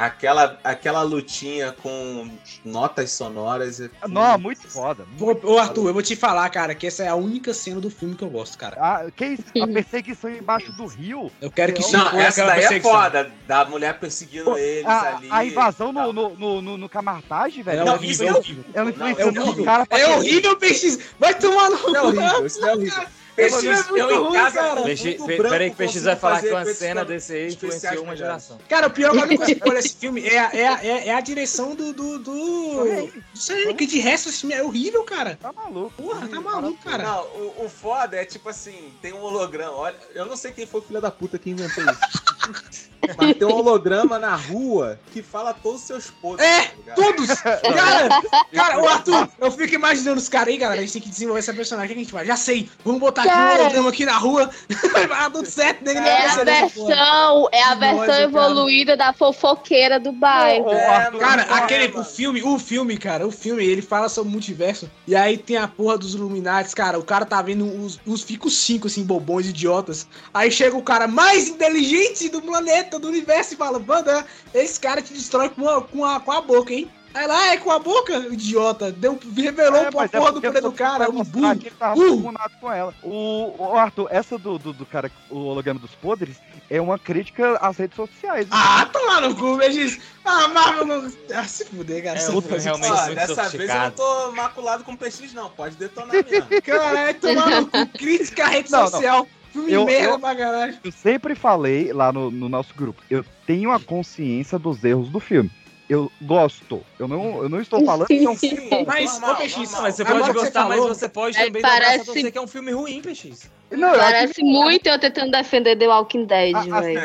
É. 0.00 0.04
Aquela, 0.04 0.58
aquela 0.64 1.02
lutinha 1.02 1.72
com 1.72 2.30
notas 2.64 3.10
sonoras. 3.12 3.80
é- 3.80 3.90
Não, 4.08 4.38
muito 4.38 4.68
foda. 4.68 5.06
Pô, 5.18 5.38
Ô, 5.44 5.58
Arthur, 5.58 5.88
eu 5.88 5.92
vou 5.92 6.02
te 6.02 6.16
falar, 6.16 6.48
cara, 6.50 6.74
que 6.74 6.86
essa 6.86 7.02
é 7.04 7.08
a 7.08 7.14
única 7.14 7.52
cena 7.54 7.80
do 7.80 7.90
filme 7.90 8.14
que 8.14 8.22
eu 8.24 8.30
gosto, 8.30 8.56
cara. 8.58 8.76
Ah, 8.80 9.10
que 9.14 9.24
isso? 9.26 9.44
A 9.62 9.66
perseguição 9.66 10.30
embaixo 10.30 10.72
do 10.72 10.86
rio. 10.86 11.30
Eu 11.40 11.50
quero 11.50 11.72
que 11.72 11.80
isso 11.80 11.92
Não, 11.96 12.18
essa 12.20 12.44
daí 12.46 12.64
é 12.64 12.80
foda. 12.80 13.30
Da 13.46 13.64
mulher 13.64 13.98
perseguindo 13.98 14.56
eles 14.56 14.86
A, 14.86 15.16
ali. 15.16 15.28
a 15.30 15.44
invasão 15.44 15.92
no, 15.92 16.12
no, 16.12 16.30
no, 16.36 16.62
no, 16.62 16.78
no 16.78 16.88
Camartage, 16.88 17.62
velho. 17.62 17.78
É 17.78 17.80
ela- 17.82 17.92
horrível, 17.94 18.28
é 18.28 18.32
horrível. 18.32 18.64
É 18.74 18.82
influenciando 18.84 19.40
horrível. 19.42 19.64
pra 19.64 19.86
É 19.98 20.06
horrível, 20.16 20.56
PX! 20.56 20.98
Vai 21.18 21.34
tomar 21.38 21.70
no 21.70 21.96
é 21.96 22.02
horrível, 22.02 22.46
isso 22.46 22.64
é 22.64 22.72
horrível. 22.74 23.04
Esse 23.40 23.66
Peixe, 23.66 23.68
é 23.68 23.82
muito 23.90 23.98
eu 23.98 24.24
ruim, 24.24 24.30
em 24.30 24.42
casa 24.42 24.58
cara. 24.60 24.82
Peixe, 24.82 25.12
pe- 25.26 25.36
peraí 25.42 25.70
que 25.70 25.74
o 25.74 25.76
PX 25.78 25.86
consigo 25.86 26.04
vai 26.04 26.16
falar 26.16 26.40
que 26.40 26.48
uma 26.48 26.64
cena 26.66 27.04
desse 27.04 27.32
aí 27.32 27.48
influenciou 27.52 28.04
uma 28.04 28.16
geração. 28.16 28.58
Cara, 28.68 28.86
o 28.86 28.90
pior 28.90 29.12
que 29.12 29.18
a 29.18 29.22
única 29.22 29.44
coisa 29.44 29.60
boa 29.60 29.74
desse 29.74 29.96
filme 29.96 30.26
é, 30.26 30.38
a- 30.38 30.50
é, 30.52 30.66
a- 30.68 30.84
é, 30.84 31.08
é 31.08 31.14
a 31.14 31.20
direção 31.20 31.74
do. 31.74 31.92
do. 31.92 32.18
do. 32.18 33.10
Sam, 33.34 33.74
que 33.76 33.86
de 33.86 33.98
resto 34.00 34.28
esse 34.28 34.40
filme 34.40 34.54
é 34.54 34.62
horrível, 34.62 35.02
cara. 35.04 35.38
Tá 35.40 35.52
maluco. 35.52 35.92
Porra, 36.02 36.28
tá 36.28 36.40
maluco, 36.40 36.78
cara. 36.84 37.02
Não, 37.02 37.22
o, 37.24 37.64
o 37.64 37.68
foda 37.68 38.16
é 38.16 38.24
tipo 38.24 38.48
assim, 38.48 38.92
tem 39.00 39.12
um 39.12 39.20
holograma. 39.22 39.72
Olha, 39.72 39.96
eu 40.14 40.26
não 40.26 40.36
sei 40.36 40.52
quem 40.52 40.66
foi 40.66 40.80
o 40.80 40.82
filho 40.84 41.00
da 41.00 41.10
puta 41.10 41.38
que 41.38 41.50
inventou 41.50 41.84
isso. 41.84 42.80
Mas 43.16 43.36
tem 43.36 43.46
um 43.48 43.52
holograma 43.54 44.18
na 44.18 44.36
rua 44.36 45.00
que 45.12 45.22
fala 45.22 45.54
todos 45.54 45.80
os 45.80 45.86
seus 45.86 46.10
podres. 46.10 46.46
É, 46.46 46.66
tá 46.86 46.94
todos! 46.94 47.28
Cara, 47.40 48.22
cara, 48.54 48.80
o 48.80 48.86
Arthur, 48.86 49.28
eu 49.40 49.50
fico 49.50 49.74
imaginando 49.74 50.18
os 50.20 50.28
caras 50.28 50.48
aí, 50.48 50.58
galera. 50.58 50.80
A 50.80 50.84
gente 50.84 50.92
tem 50.92 51.02
que 51.02 51.08
desenvolver 51.08 51.40
essa 51.40 51.52
personagem. 51.54 51.86
O 51.90 51.94
que 51.94 52.00
a 52.00 52.04
gente 52.04 52.12
faz? 52.12 52.26
Já 52.28 52.36
sei. 52.36 52.68
Vamos 52.84 53.00
botar 53.00 53.24
um 53.30 53.34
Cara. 53.34 53.62
holograma 53.62 53.88
aqui 53.88 54.04
na 54.04 54.16
rua. 54.16 54.50
Vai 54.92 55.06
dar 55.08 55.30
tudo 55.30 55.46
certo, 55.46 55.84
né? 55.84 55.94
É 55.94 56.26
a 56.26 56.44
versão, 56.44 57.48
é 57.52 57.62
a 57.62 57.74
versão 57.74 57.96
nojo, 57.96 58.06
cara. 58.08 58.22
evoluída 58.22 58.96
da 58.96 59.12
fofoqueira 59.12 59.98
do 59.98 60.12
bairro. 60.12 60.70
É, 60.70 61.10
Cara, 61.18 61.42
aquele, 61.42 61.96
o 61.98 62.04
filme, 62.04 62.42
o 62.42 62.58
filme, 62.58 62.96
cara, 62.96 63.26
o 63.26 63.30
filme, 63.30 63.64
ele 63.64 63.82
fala 63.82 64.08
sobre 64.08 64.32
multiverso. 64.32 64.90
E 65.06 65.14
aí 65.14 65.36
tem 65.36 65.56
a 65.56 65.68
porra 65.68 65.98
dos 65.98 66.14
Illuminati, 66.14 66.74
cara. 66.74 66.98
O 66.98 67.04
cara 67.04 67.24
tá 67.24 67.40
vendo 67.42 67.64
os, 67.64 68.00
os 68.06 68.22
fica 68.22 68.46
os 68.46 68.56
cinco, 68.56 68.86
assim, 68.86 69.04
bobões, 69.04 69.48
idiotas. 69.48 70.06
Aí 70.32 70.50
chega 70.50 70.76
o 70.76 70.82
cara 70.82 71.06
mais 71.06 71.48
inteligente 71.48 72.28
do 72.28 72.40
planeta, 72.40 72.98
do 72.98 73.08
universo, 73.08 73.54
e 73.54 73.56
fala: 73.56 73.78
Banda, 73.78 74.24
esse 74.54 74.78
cara 74.78 75.02
te 75.02 75.12
destrói 75.12 75.48
com 75.50 75.68
a, 75.68 75.82
com 75.82 76.04
a, 76.04 76.20
com 76.20 76.32
a 76.32 76.40
boca, 76.40 76.72
hein? 76.72 76.90
Aí 77.12 77.26
lá, 77.26 77.52
é 77.52 77.56
com 77.56 77.70
a 77.72 77.78
boca, 77.78 78.16
idiota. 78.30 78.92
Deu, 78.92 79.18
revelou 79.36 79.80
É, 79.80 79.90
pra 79.90 80.00
mas 80.02 80.14
é 80.14 80.18
porra 80.18 80.32
do 80.32 80.40
poder 80.40 80.60
do 80.62 80.72
cara, 80.72 81.10
um 81.10 81.24
burro. 81.24 81.56
que 81.58 81.66
ele 81.68 81.74
tava 81.76 81.94
burro. 81.96 82.10
comunado 82.16 82.52
com 82.60 82.72
ela. 82.72 82.94
O, 83.02 83.54
o 83.58 83.76
Arthur, 83.76 84.08
essa 84.10 84.38
do, 84.38 84.58
do, 84.58 84.72
do 84.72 84.86
cara, 84.86 85.10
o 85.28 85.38
holograma 85.38 85.80
dos 85.80 85.90
podres, 85.96 86.36
é 86.70 86.80
uma 86.80 86.98
crítica 86.98 87.56
às 87.60 87.76
redes 87.78 87.96
sociais. 87.96 88.46
Ah, 88.50 88.88
toma 88.92 89.20
no 89.22 89.34
cu, 89.34 89.56
Begis. 89.56 89.98
Ah, 90.24 90.46
Marvel 90.48 90.84
não. 90.86 91.12
Ah, 91.34 91.44
se 91.44 91.64
fuder, 91.64 92.04
cara. 92.04 92.16
É, 92.16 92.20
se 92.20 92.30
fuder. 92.30 92.60
realmente 92.62 92.88
muito 92.92 93.14
dessa 93.16 93.48
vez 93.48 93.68
eu 93.70 93.76
não 93.80 93.90
tô 93.90 94.32
maculado 94.32 94.84
com 94.84 94.94
PX, 94.94 95.32
não. 95.34 95.50
Pode 95.50 95.74
detonar 95.76 96.12
mesmo. 96.14 96.46
Caralho, 96.62 97.14
tomar 97.20 97.50
no 97.60 97.66
cu. 97.66 97.86
Crítica 97.98 98.44
à 98.44 98.48
rede 98.48 98.70
Não, 98.70 98.80
não. 98.82 98.86
social. 98.88 99.26
Filme 99.52 99.72
Eu- 99.72 99.84
merda 99.84 100.10
eu- 100.14 100.18
pra 100.20 100.36
caralho. 100.36 100.78
Eu 100.84 100.92
sempre 100.92 101.34
falei 101.34 101.92
lá 101.92 102.12
no, 102.12 102.30
no 102.30 102.48
nosso 102.48 102.72
grupo, 102.72 103.02
eu 103.10 103.24
tenho 103.44 103.72
a 103.72 103.80
consciência 103.80 104.56
dos 104.60 104.84
erros 104.84 105.08
do 105.08 105.18
filme. 105.18 105.50
Eu 105.90 106.10
gosto. 106.22 106.82
Eu 107.00 107.08
não, 107.08 107.42
eu 107.42 107.48
não 107.48 107.60
estou 107.60 107.84
falando 107.84 108.06
que 108.06 108.24
é 108.24 108.30
um 108.30 108.36
filme 108.36 108.70
bom. 108.70 108.84
Mas, 108.86 109.10
Normal, 109.14 109.32
ô, 109.32 109.36
PX, 109.38 109.56
normal. 109.56 109.82
Mas 109.82 109.94
você 109.96 110.02
Agora 110.02 110.18
pode 110.20 110.32
que 110.32 110.38
você 110.38 110.44
gostar, 110.44 110.68
mas 110.68 110.78
você 110.80 111.08
pode 111.08 111.36
É, 111.36 111.46
também 111.46 111.62
parece- 111.62 112.04
torcer 112.04 112.30
que 112.30 112.38
é 112.38 112.40
um 112.40 112.46
filme 112.46 112.70
ruim, 112.70 113.02
PX. 113.02 113.50
Não, 113.70 113.90
Parece 113.92 114.42
muito 114.42 114.86
eu 114.88 114.98
tentando 114.98 115.30
defender 115.30 115.76
The 115.76 115.86
Walking 115.86 116.24
Dead, 116.24 116.54
Ah, 116.56 116.64
ah, 116.72 116.80
velho. 116.80 117.00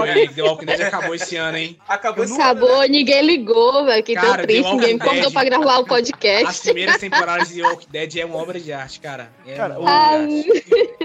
Oi, 0.00 0.28
The 0.28 0.42
Walking 0.42 0.66
Dead 0.66 0.80
acabou 0.80 1.14
esse 1.14 1.36
ano, 1.36 1.56
hein? 1.56 1.78
Acabou 1.88 2.24
esse 2.24 2.34
Acabou, 2.34 2.82
ninguém 2.88 3.22
ligou, 3.22 3.84
velho. 3.84 4.02
Que 4.02 4.14
Cara, 4.14 4.26
tão 4.28 4.36
The 4.38 4.42
triste, 4.42 4.70
ninguém 4.72 4.94
me 4.94 5.00
convidou 5.00 5.30
pra 5.30 5.44
gravar 5.44 5.78
o 5.78 5.82
As 5.82 5.86
podcast. 5.88 6.62
primeiras 6.62 6.98
temporadas 6.98 7.48
de 7.48 7.56
The 7.56 7.62
Walking 7.68 7.86
Dead 7.90 8.16
é 8.16 8.24
uma 8.24 8.36
obra 8.38 8.58
de 8.58 8.72
arte, 8.72 8.98
cara. 9.00 9.30
É 9.46 9.54
Cara, 9.54 9.78
uma 9.78 9.90
Ah, 9.90 10.14
obra 10.16 10.26
de 10.26 10.50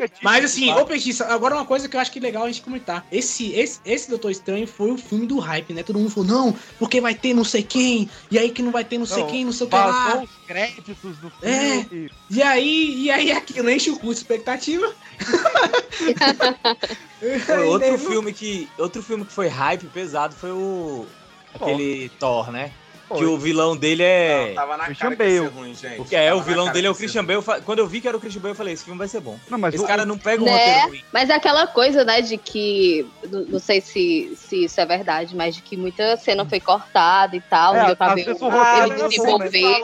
arte. 0.01 0.13
Mas 0.21 0.45
assim, 0.45 0.71
ô 0.73 0.85
PX, 0.85 1.21
agora 1.21 1.55
uma 1.55 1.65
coisa 1.65 1.87
que 1.87 1.95
eu 1.95 1.99
acho 1.99 2.11
que 2.11 2.19
é 2.19 2.21
legal 2.21 2.43
a 2.43 2.47
gente 2.47 2.61
comentar. 2.61 3.05
Esse, 3.11 3.53
esse, 3.53 3.79
esse 3.85 4.09
Doutor 4.09 4.31
Estranho 4.31 4.67
foi 4.67 4.91
o 4.91 4.97
filme 4.97 5.25
do 5.27 5.37
hype, 5.39 5.73
né? 5.73 5.83
Todo 5.83 5.99
mundo 5.99 6.09
falou, 6.09 6.27
não, 6.29 6.55
porque 6.79 6.99
vai 6.99 7.13
ter 7.13 7.33
não 7.33 7.43
sei 7.43 7.63
quem, 7.63 8.09
e 8.31 8.39
aí 8.39 8.49
que 8.49 8.61
não 8.61 8.71
vai 8.71 8.83
ter 8.83 8.97
não 8.97 9.05
sei 9.05 9.23
Não, 9.23 9.29
quem, 9.29 9.45
não 9.45 9.51
sei 9.51 9.67
o 9.67 9.69
que 9.69 9.75
lá. 9.75 10.23
Créditos 10.47 11.17
do 11.17 11.31
É. 11.41 11.83
filme. 11.83 12.11
E 12.29 12.41
aí, 12.43 13.03
e 13.03 13.11
aí 13.11 13.31
aquilo 13.31 13.69
enche 13.69 13.89
o 13.89 13.97
cu 13.99 14.07
de 14.13 14.19
expectativa. 14.19 14.93
Outro 17.67 17.97
filme 17.97 18.33
que 18.33 18.69
outro 18.77 19.01
filme 19.01 19.25
que 19.25 19.33
foi 19.33 19.47
hype 19.47 19.85
pesado 19.87 20.35
foi 20.35 20.51
o 20.51 21.05
aquele 21.53 22.09
Thor, 22.19 22.51
né? 22.51 22.71
Foi. 23.07 23.19
Que 23.19 23.25
o 23.25 23.37
vilão 23.37 23.77
dele 23.77 24.01
é 24.01 24.47
Não, 24.47 24.55
tava 24.55 24.77
na 24.77 24.85
Christian 24.85 25.11
cara 25.11 25.15
Bale. 25.15 25.37
ruim, 25.47 25.75
gente. 25.75 25.95
porque 25.97 26.15
é 26.15 26.29
Tava 26.29 26.39
o 26.39 26.43
vilão 26.43 26.71
dele 26.71 26.87
é 26.87 26.89
o 26.89 26.95
Christian 26.95 27.23
Bale. 27.23 27.39
Fa- 27.43 27.61
Quando 27.61 27.77
eu 27.77 27.85
vi 27.87 28.01
que 28.01 28.07
era 28.07 28.17
o 28.17 28.19
Christian 28.19 28.41
Bale, 28.41 28.53
eu 28.53 28.55
falei, 28.55 28.73
esse 28.73 28.83
filme 28.83 28.97
vai 28.97 29.07
ser 29.07 29.19
bom. 29.21 29.39
Não, 29.47 29.59
mas 29.59 29.75
Esse 29.75 29.83
o- 29.83 29.87
cara 29.87 30.07
não 30.07 30.17
pega 30.17 30.41
um 30.41 30.45
Né? 30.45 30.51
roteiro 30.51 30.87
ruim. 30.89 31.03
Mas 31.13 31.29
é 31.29 31.35
aquela 31.35 31.67
coisa, 31.67 32.03
né, 32.03 32.21
de 32.21 32.35
que. 32.37 33.05
Não 33.29 33.59
sei 33.59 33.79
se, 33.79 34.35
se 34.35 34.65
isso 34.65 34.81
é 34.81 34.85
verdade, 34.87 35.35
mas 35.35 35.53
de 35.55 35.61
que 35.61 35.77
muita 35.77 36.17
cena 36.17 36.45
foi 36.49 36.59
cortada 36.59 37.35
e 37.35 37.41
tal. 37.41 37.75
É, 37.75 37.85
deu 37.85 37.95
pra 37.95 38.15
ver 38.15 38.27
o- 38.27 38.37
roteiro 38.37 38.99
bom, 38.99 39.07
desenvolver. 39.07 39.79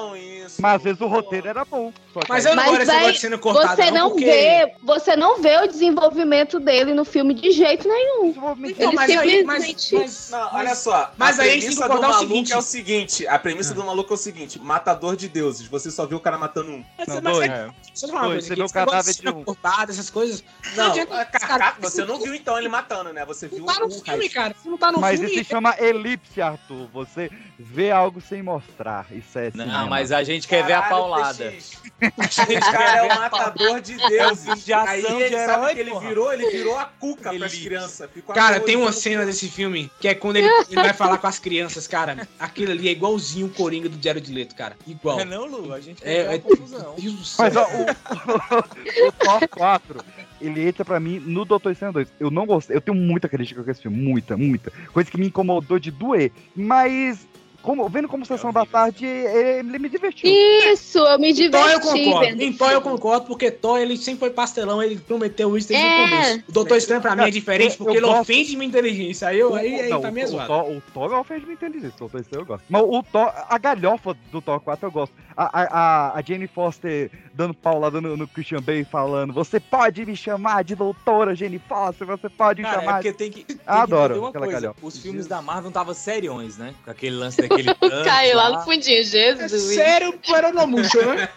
Mas 0.62 0.76
às 0.76 0.84
vezes 0.84 1.02
o 1.02 1.08
roteiro 1.08 1.48
era 1.48 1.66
bom. 1.66 1.92
Mas 2.30 2.46
eu 2.46 2.56
não 2.56 2.64
Mas, 2.64 2.72
gosto 2.72 2.80
desse 2.86 2.98
negócio 3.00 3.20
cena 3.22 3.38
cortada, 3.38 3.76
Você 3.84 3.92
não 3.92 4.10
porque... 4.10 4.26
vê, 4.26 4.74
você 4.84 5.16
não 5.16 5.42
vê 5.42 5.58
o 5.58 5.68
desenvolvimento 5.68 6.60
dele 6.60 6.94
no 6.94 7.04
filme 7.06 7.34
de 7.34 7.52
jeito 7.52 7.88
nenhum. 7.88 8.28
desenvolvimento- 8.30 8.80
Não, 8.80 8.88
Ele 8.90 8.96
mas 8.96 9.10
aí, 9.10 9.44
mas, 9.44 9.64
simplesmente- 9.66 9.96
mas, 9.96 10.30
Não, 10.30 10.40
mas- 10.40 10.54
olha 10.54 10.76
só. 10.76 11.12
mas 11.18 11.40
a 11.40 11.44
aí 11.44 11.50
premissa 11.60 11.88
do 11.90 12.02
maluco 12.02 12.20
seguinte. 12.20 12.54
é 12.54 12.58
o 12.58 12.62
seguinte: 12.62 13.28
a 13.28 13.40
premissa 13.40 13.74
do 13.74 13.84
maluco 13.84 14.14
é 14.14 14.16
o 14.16 14.18
seguinte: 14.18 14.60
matador 14.60 15.16
de 15.16 15.28
deuses. 15.28 15.68
Você 15.68 15.90
só 15.90 16.06
viu 16.06 16.18
o 16.18 16.22
cara 16.22 16.38
matando 16.38 16.72
um. 16.72 16.84
mas, 16.98 17.08
Não, 17.08 17.16
mas 17.22 17.34
dois. 17.34 17.50
é- 17.52 17.70
Deixa 17.92 18.06
eu 18.06 18.10
falar 18.10 18.22
uma 18.22 18.30
Dois, 18.32 18.46
você 18.46 18.56
vê 18.56 18.64
o 18.64 18.70
cadáver 18.70 19.14
de 19.14 19.30
um. 19.30 19.44
cortada, 19.44 19.92
essas 19.92 20.10
coisas. 20.10 20.44
Não, 20.76 20.86
adianta, 20.92 21.26
cara, 21.26 21.48
cara, 21.48 21.76
você 21.80 22.06
não 22.06 22.20
viu 22.20 22.34
então 22.36 22.58
ele 22.58 22.70
matando, 22.70 23.12
né? 23.12 23.26
Você 23.26 23.48
viu 23.48 23.60
Não 23.60 23.66
tá 23.66 23.80
no 23.80 23.88
o 23.88 23.92
filme, 23.92 24.30
cara. 24.30 24.56
Se 24.62 24.70
não 24.70 24.78
tá 24.78 24.92
no 24.92 25.00
Mas 25.00 25.20
filme. 25.20 25.34
isso 25.36 25.44
se 25.44 25.50
chama 25.50 25.76
elipse, 25.80 26.42
Arthur. 26.42 26.88
Você 26.94 27.30
vê 27.60 27.92
algo 27.92 28.22
sem 28.22 28.42
mostrar. 28.42 29.06
Isso 29.12 29.38
é 29.38 29.52
Não, 29.54 29.88
mas 29.90 30.12
a 30.12 30.24
gente 30.24 30.48
quer 30.52 30.66
ver 30.66 30.74
a 30.74 30.82
paulada. 30.84 31.54
Esse 31.54 32.60
cara 32.60 32.98
é 33.06 33.14
o 33.14 33.16
matador 33.20 33.80
de 33.82 33.96
deuses. 33.96 34.66
de 34.66 34.74
ação, 34.74 34.88
Aí 34.92 35.02
de 35.02 35.14
ele 35.14 35.38
sabe 35.38 35.52
herói, 35.54 35.74
que 35.76 35.80
ele 35.82 35.92
porra. 35.92 36.08
virou, 36.08 36.34
ele 36.34 36.50
virou 36.50 36.78
a 36.80 36.86
cuca 36.86 37.30
pras 37.34 37.54
Elite. 37.54 37.66
crianças. 37.68 38.10
Ficou 38.12 38.34
Cara, 38.36 38.60
tem 38.60 38.76
uma 38.76 38.92
cena 38.92 39.26
desse 39.26 39.48
filme 39.48 39.90
que 40.00 40.08
é 40.08 40.16
quando 40.16 40.38
ele, 40.38 40.48
ele 40.48 40.76
vai 40.82 40.94
falar 40.94 41.18
com 41.20 41.28
as 41.28 41.38
crianças, 41.40 41.88
cara. 41.88 42.28
Aquilo 42.40 42.72
ali 42.72 42.88
é 42.88 42.92
igualzinho 42.92 43.46
o 43.48 43.50
Coringa 43.50 43.88
do 43.88 44.04
Jared 44.04 44.32
Leto, 44.34 44.56
cara. 44.56 44.76
Igual. 44.88 45.20
É 45.20 45.26
não, 45.26 45.46
Lu, 45.46 45.72
a 45.74 45.80
gente 45.80 46.04
É, 46.04 46.36
é 46.36 46.40
confusão. 46.40 46.96
Deus 46.98 47.14
do 47.14 47.24
céu. 47.26 47.46
Mas 47.46 47.56
ó, 47.56 47.68
o, 47.68 49.08
o 49.08 49.12
Thor 49.12 49.48
4, 49.48 50.04
ele 50.42 50.68
entra 50.68 50.84
pra 50.84 51.00
mim 51.00 51.20
no 51.20 51.46
Doutor 51.46 51.72
Estranho 51.72 51.94
2. 51.94 52.08
Eu 52.20 52.32
não 52.32 52.48
gostei, 52.48 52.76
eu 52.76 52.82
tenho 52.82 52.98
muita 52.98 53.30
crítica 53.30 53.64
com 53.64 53.70
esse 53.70 53.82
filme, 53.84 53.98
muita, 54.02 54.36
muita. 54.36 54.72
Coisa 54.92 55.10
que 55.10 55.20
me 55.20 55.28
incomodou 55.28 55.78
de 55.78 55.92
doer. 55.92 56.32
Mas 56.56 57.28
como, 57.62 57.88
vendo 57.90 58.08
como 58.08 58.26
sessão 58.26 58.52
da 58.52 58.66
tarde, 58.66 59.06
ele 59.06 59.78
me 59.80 59.90
divertiu. 59.90 60.30
Isso, 60.30 60.98
eu 61.00 61.20
me 61.20 61.30
Em 61.32 61.50
Thor 61.50 61.70
eu 61.70 61.80
diverti 61.80 62.04
concordo. 62.06 62.20
vendo. 62.28 62.42
Em 62.42 62.54
Thor 62.54 62.72
eu 62.72 62.82
concordo, 62.82 63.26
porque 63.28 63.52
Thor 63.52 63.80
ele 63.80 63.98
sempre 63.98 64.20
foi 64.20 64.30
pastelão, 64.32 64.82
ele 64.82 64.98
prometeu 64.98 65.56
isso 65.58 65.68
desde 65.70 65.86
É. 65.86 65.90
o 66.06 66.10
começo. 66.10 66.44
O 66.48 66.52
Doutor 66.52 66.78
Estranho 66.78 67.02
pra 67.02 67.16
mim 67.16 67.24
é 67.24 67.30
diferente 67.32 67.78
porque 67.78 67.92
Eu 67.92 67.98
ele 67.98 68.06
gosto. 68.08 68.22
ofende 68.22 68.56
minha 68.58 68.68
inteligência. 68.68 69.28
Aí, 69.28 69.40
eu, 69.40 69.54
aí, 69.56 69.82
aí 69.82 69.90
Não, 69.90 70.02
pra 70.02 70.12
mim 70.12 70.22
é 70.22 70.26
o, 70.26 70.28
zoado. 70.28 70.48
Thor, 70.48 70.70
o 70.72 70.82
Thor 70.94 71.10
não 71.10 71.20
ofende 71.22 71.42
minha 71.46 71.54
inteligência, 71.56 71.96
o 72.06 72.10
Thor 72.10 72.22
eu 72.32 72.46
gosto. 72.46 72.64
Mas 72.70 72.82
o 72.82 73.04
Thor, 73.04 73.32
a 73.50 73.58
galhofa 73.58 74.16
do 74.32 74.42
Thor 74.42 74.60
4 74.60 74.88
eu 74.88 74.92
gosto. 74.92 75.14
A, 75.36 75.62
a, 75.62 75.64
a, 75.64 76.18
a 76.20 76.22
Jane 76.22 76.46
Foster 76.48 77.10
dando 77.34 77.54
paulada 77.54 78.02
no, 78.02 78.18
no 78.18 78.28
Christian 78.28 78.62
Bale 78.62 78.84
falando: 78.84 79.34
Você 79.34 79.60
pode 79.60 80.06
me 80.06 80.16
chamar 80.16 80.64
de 80.64 80.76
doutora 80.76 81.34
Jane 81.34 81.60
Foster, 81.60 82.06
você 82.06 82.30
pode 82.30 82.62
me 82.62 82.68
Cara, 82.68 82.82
é 82.82 82.86
chamar. 82.86 82.94
porque 82.98 83.14
tem 83.14 83.32
que, 83.32 83.44
tem 83.46 83.56
que 83.58 83.62
Adoro 83.66 84.20
uma 84.20 84.30
aquela 84.30 84.46
coisa. 84.46 84.60
galhofa. 84.62 84.80
Os 84.86 84.98
filmes 84.98 85.28
da 85.28 85.42
Marvel 85.42 85.64
não 85.64 85.70
estavam 85.70 85.94
seriões, 85.94 86.58
né? 86.58 86.74
Com 86.84 86.92
aquele 86.92 87.16
lance 87.16 87.42
daquele 87.52 87.74
tanque 87.80 88.04
Caiu 88.04 88.38
lá 88.38 88.50
no 88.52 88.62
fundinho, 88.64 89.04
Jesus. 89.04 89.52
Sério, 89.76 90.20
era 90.34 90.52
no 90.52 90.68
murcho, 90.68 91.02
né? 91.06 91.30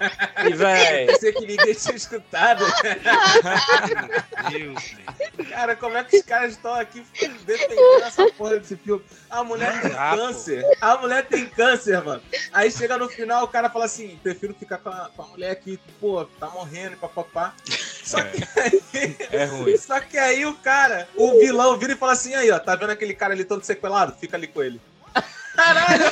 E, 0.48 0.52
véi, 0.52 1.06
Pensei 1.14 1.32
que 1.32 1.46
ninguém 1.46 1.74
tinha 1.74 1.96
escutado. 1.96 2.64
Cara, 5.50 5.76
como 5.76 5.96
é 5.96 6.04
que 6.04 6.18
os 6.18 6.22
caras 6.22 6.52
estão 6.52 6.74
aqui 6.74 7.04
defendendo 7.44 8.02
essa 8.02 8.30
porra 8.32 8.58
desse 8.58 8.76
filme? 8.76 9.02
A 9.30 9.42
mulher 9.44 9.80
tem 9.80 9.90
câncer. 9.90 10.64
A 10.80 10.96
mulher 10.98 11.26
tem 11.26 11.46
câncer, 11.46 12.02
mano. 12.02 12.22
Aí 12.52 12.70
chega 12.70 12.96
no 12.96 13.08
final, 13.08 13.44
o 13.44 13.48
cara 13.48 13.70
fala 13.70 13.84
assim: 13.86 14.18
prefiro 14.22 14.54
ficar 14.54 14.78
com 14.78 14.88
a, 14.88 15.10
com 15.14 15.22
a 15.22 15.26
mulher 15.26 15.56
que, 15.56 15.78
pô, 16.00 16.24
tá 16.38 16.48
morrendo, 16.48 16.96
papapá. 16.96 17.54
Só 18.04 18.22
que 18.22 18.42
aí. 18.60 19.16
É 19.30 19.44
ruim. 19.46 19.76
Só 19.76 20.00
que 20.00 20.18
aí 20.18 20.46
o 20.46 20.54
cara, 20.54 21.08
o 21.16 21.38
vilão, 21.40 21.76
vira 21.76 21.92
e 21.92 21.96
fala 21.96 22.12
assim: 22.12 22.34
aí, 22.34 22.50
ó, 22.50 22.58
tá 22.58 22.76
vendo 22.76 22.90
aquele 22.90 23.14
cara 23.14 23.32
ali 23.32 23.44
todo 23.44 23.64
sequelado? 23.64 24.16
Fica 24.18 24.36
ali 24.36 24.46
com 24.46 24.62
ele. 24.62 24.80
Caralho! 25.54 26.04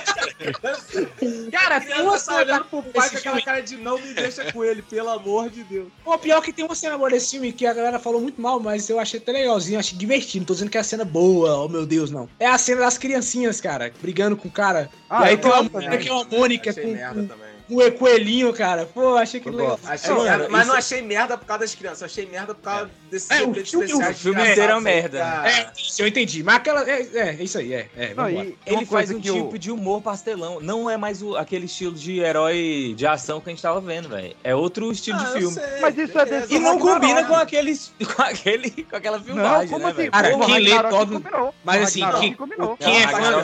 Cara, 1.50 1.80
tem 1.80 2.00
uma 2.00 2.18
tá 2.18 2.36
olhando 2.36 2.64
pro 2.66 2.82
pai 2.82 3.10
com 3.10 3.16
aquela 3.16 3.42
cara 3.42 3.60
de 3.60 3.76
não 3.76 3.98
me 3.98 4.14
deixa 4.14 4.50
com 4.52 4.64
ele, 4.64 4.82
pelo 4.82 5.08
amor 5.10 5.50
de 5.50 5.64
Deus. 5.64 5.88
Pô, 6.04 6.16
pior 6.18 6.40
que 6.40 6.52
tem 6.52 6.64
uma 6.64 6.74
cena 6.74 6.96
boa 6.96 7.10
desse 7.10 7.32
filme 7.32 7.52
que 7.52 7.66
a 7.66 7.74
galera 7.74 7.98
falou 7.98 8.20
muito 8.20 8.40
mal, 8.40 8.60
mas 8.60 8.88
eu 8.88 8.98
achei 8.98 9.18
até 9.18 9.32
legalzinho, 9.32 9.78
achei 9.78 9.96
divertido. 9.98 10.40
Não 10.40 10.46
tô 10.46 10.54
dizendo 10.54 10.70
que 10.70 10.78
é 10.78 10.80
a 10.80 10.84
cena 10.84 11.04
boa, 11.04 11.64
oh 11.64 11.68
meu 11.68 11.84
Deus, 11.84 12.10
não. 12.10 12.28
É 12.38 12.46
a 12.46 12.58
cena 12.58 12.82
das 12.82 12.96
criancinhas, 12.98 13.60
cara, 13.60 13.92
brigando 14.00 14.36
com 14.36 14.48
o 14.48 14.50
cara. 14.50 14.90
Ah, 15.10 15.26
e 15.26 15.30
aí 15.30 15.36
tem 15.36 15.50
uma, 15.50 15.62
gosto 15.68 15.90
tem 15.90 16.10
uma 16.10 16.24
Mônica 16.24 16.72
com, 16.72 16.88
merda 16.88 17.20
com, 17.20 17.26
também. 17.26 17.46
com 17.46 17.51
o 17.68 17.92
coelhinho, 17.92 18.52
cara. 18.52 18.86
Pô, 18.86 19.16
achei 19.16 19.40
que 19.40 19.50
legal. 19.50 19.78
Achei 19.86 20.10
Mano, 20.10 20.24
merda, 20.24 20.48
mas 20.48 20.60
isso- 20.62 20.70
não 20.70 20.78
achei 20.78 21.02
merda 21.02 21.38
por 21.38 21.46
causa 21.46 21.60
das 21.60 21.74
crianças, 21.74 22.02
achei 22.04 22.26
merda 22.26 22.54
por 22.54 22.62
causa 22.62 22.90
desses 23.10 23.30
É, 23.30 23.42
o 23.42 23.50
efeitos 23.50 23.70
filme- 23.70 23.86
especiais 23.86 24.16
o 24.16 24.20
filme 24.20 24.40
inteiro 24.42 24.72
é 24.72 24.74
aí, 24.74 24.80
merda. 24.80 25.18
É, 25.46 25.72
isso 25.76 26.02
eu 26.02 26.06
entendi. 26.06 26.42
Mas 26.42 26.56
aquela. 26.56 26.88
É, 26.90 27.02
é, 27.14 27.28
é 27.38 27.42
isso 27.42 27.58
aí, 27.58 27.72
é. 27.74 27.88
é 27.96 28.14
Não, 28.14 28.28
e 28.28 28.56
Ele 28.66 28.86
faz 28.86 29.10
um 29.10 29.20
que 29.20 29.28
eu- 29.28 29.34
tipo 29.34 29.58
de 29.58 29.70
humor 29.70 30.02
pastelão. 30.02 30.60
Não 30.60 30.88
é 30.88 30.96
mais 30.96 31.22
o- 31.22 31.36
aquele 31.36 31.66
estilo 31.66 31.94
de 31.94 32.18
herói 32.20 32.94
de 32.96 33.06
ação 33.06 33.40
que 33.40 33.48
a 33.50 33.52
gente 33.52 33.62
tava 33.62 33.80
vendo, 33.80 34.08
velho. 34.08 34.34
É 34.44 34.54
outro 34.54 34.90
estilo 34.92 35.18
Ah, 35.20 35.24
de 35.24 35.32
filme. 35.32 35.54
sei, 35.54 35.80
Mas 35.80 35.98
isso 35.98 36.18
é 36.18 36.24
desse 36.24 36.54
E 36.54 36.58
não 36.58 36.78
combina 36.78 37.24
com 37.24 37.34
aquele, 37.34 37.72
com 38.16 38.22
aquele, 38.22 38.70
com 38.84 38.96
aquela 38.96 39.18
Não, 39.18 39.24
filmagem, 39.24 39.68
como 39.68 39.84
né, 39.86 39.90
assim? 39.92 40.10
Cara, 40.10 40.36
O 40.36 40.46
quem 40.46 40.58
lê 40.60 40.82
todo-. 40.84 41.22
Mas 41.64 41.82
assim, 41.82 42.00
quem- 42.20 42.32
é 42.32 42.56
Não, 42.58 42.76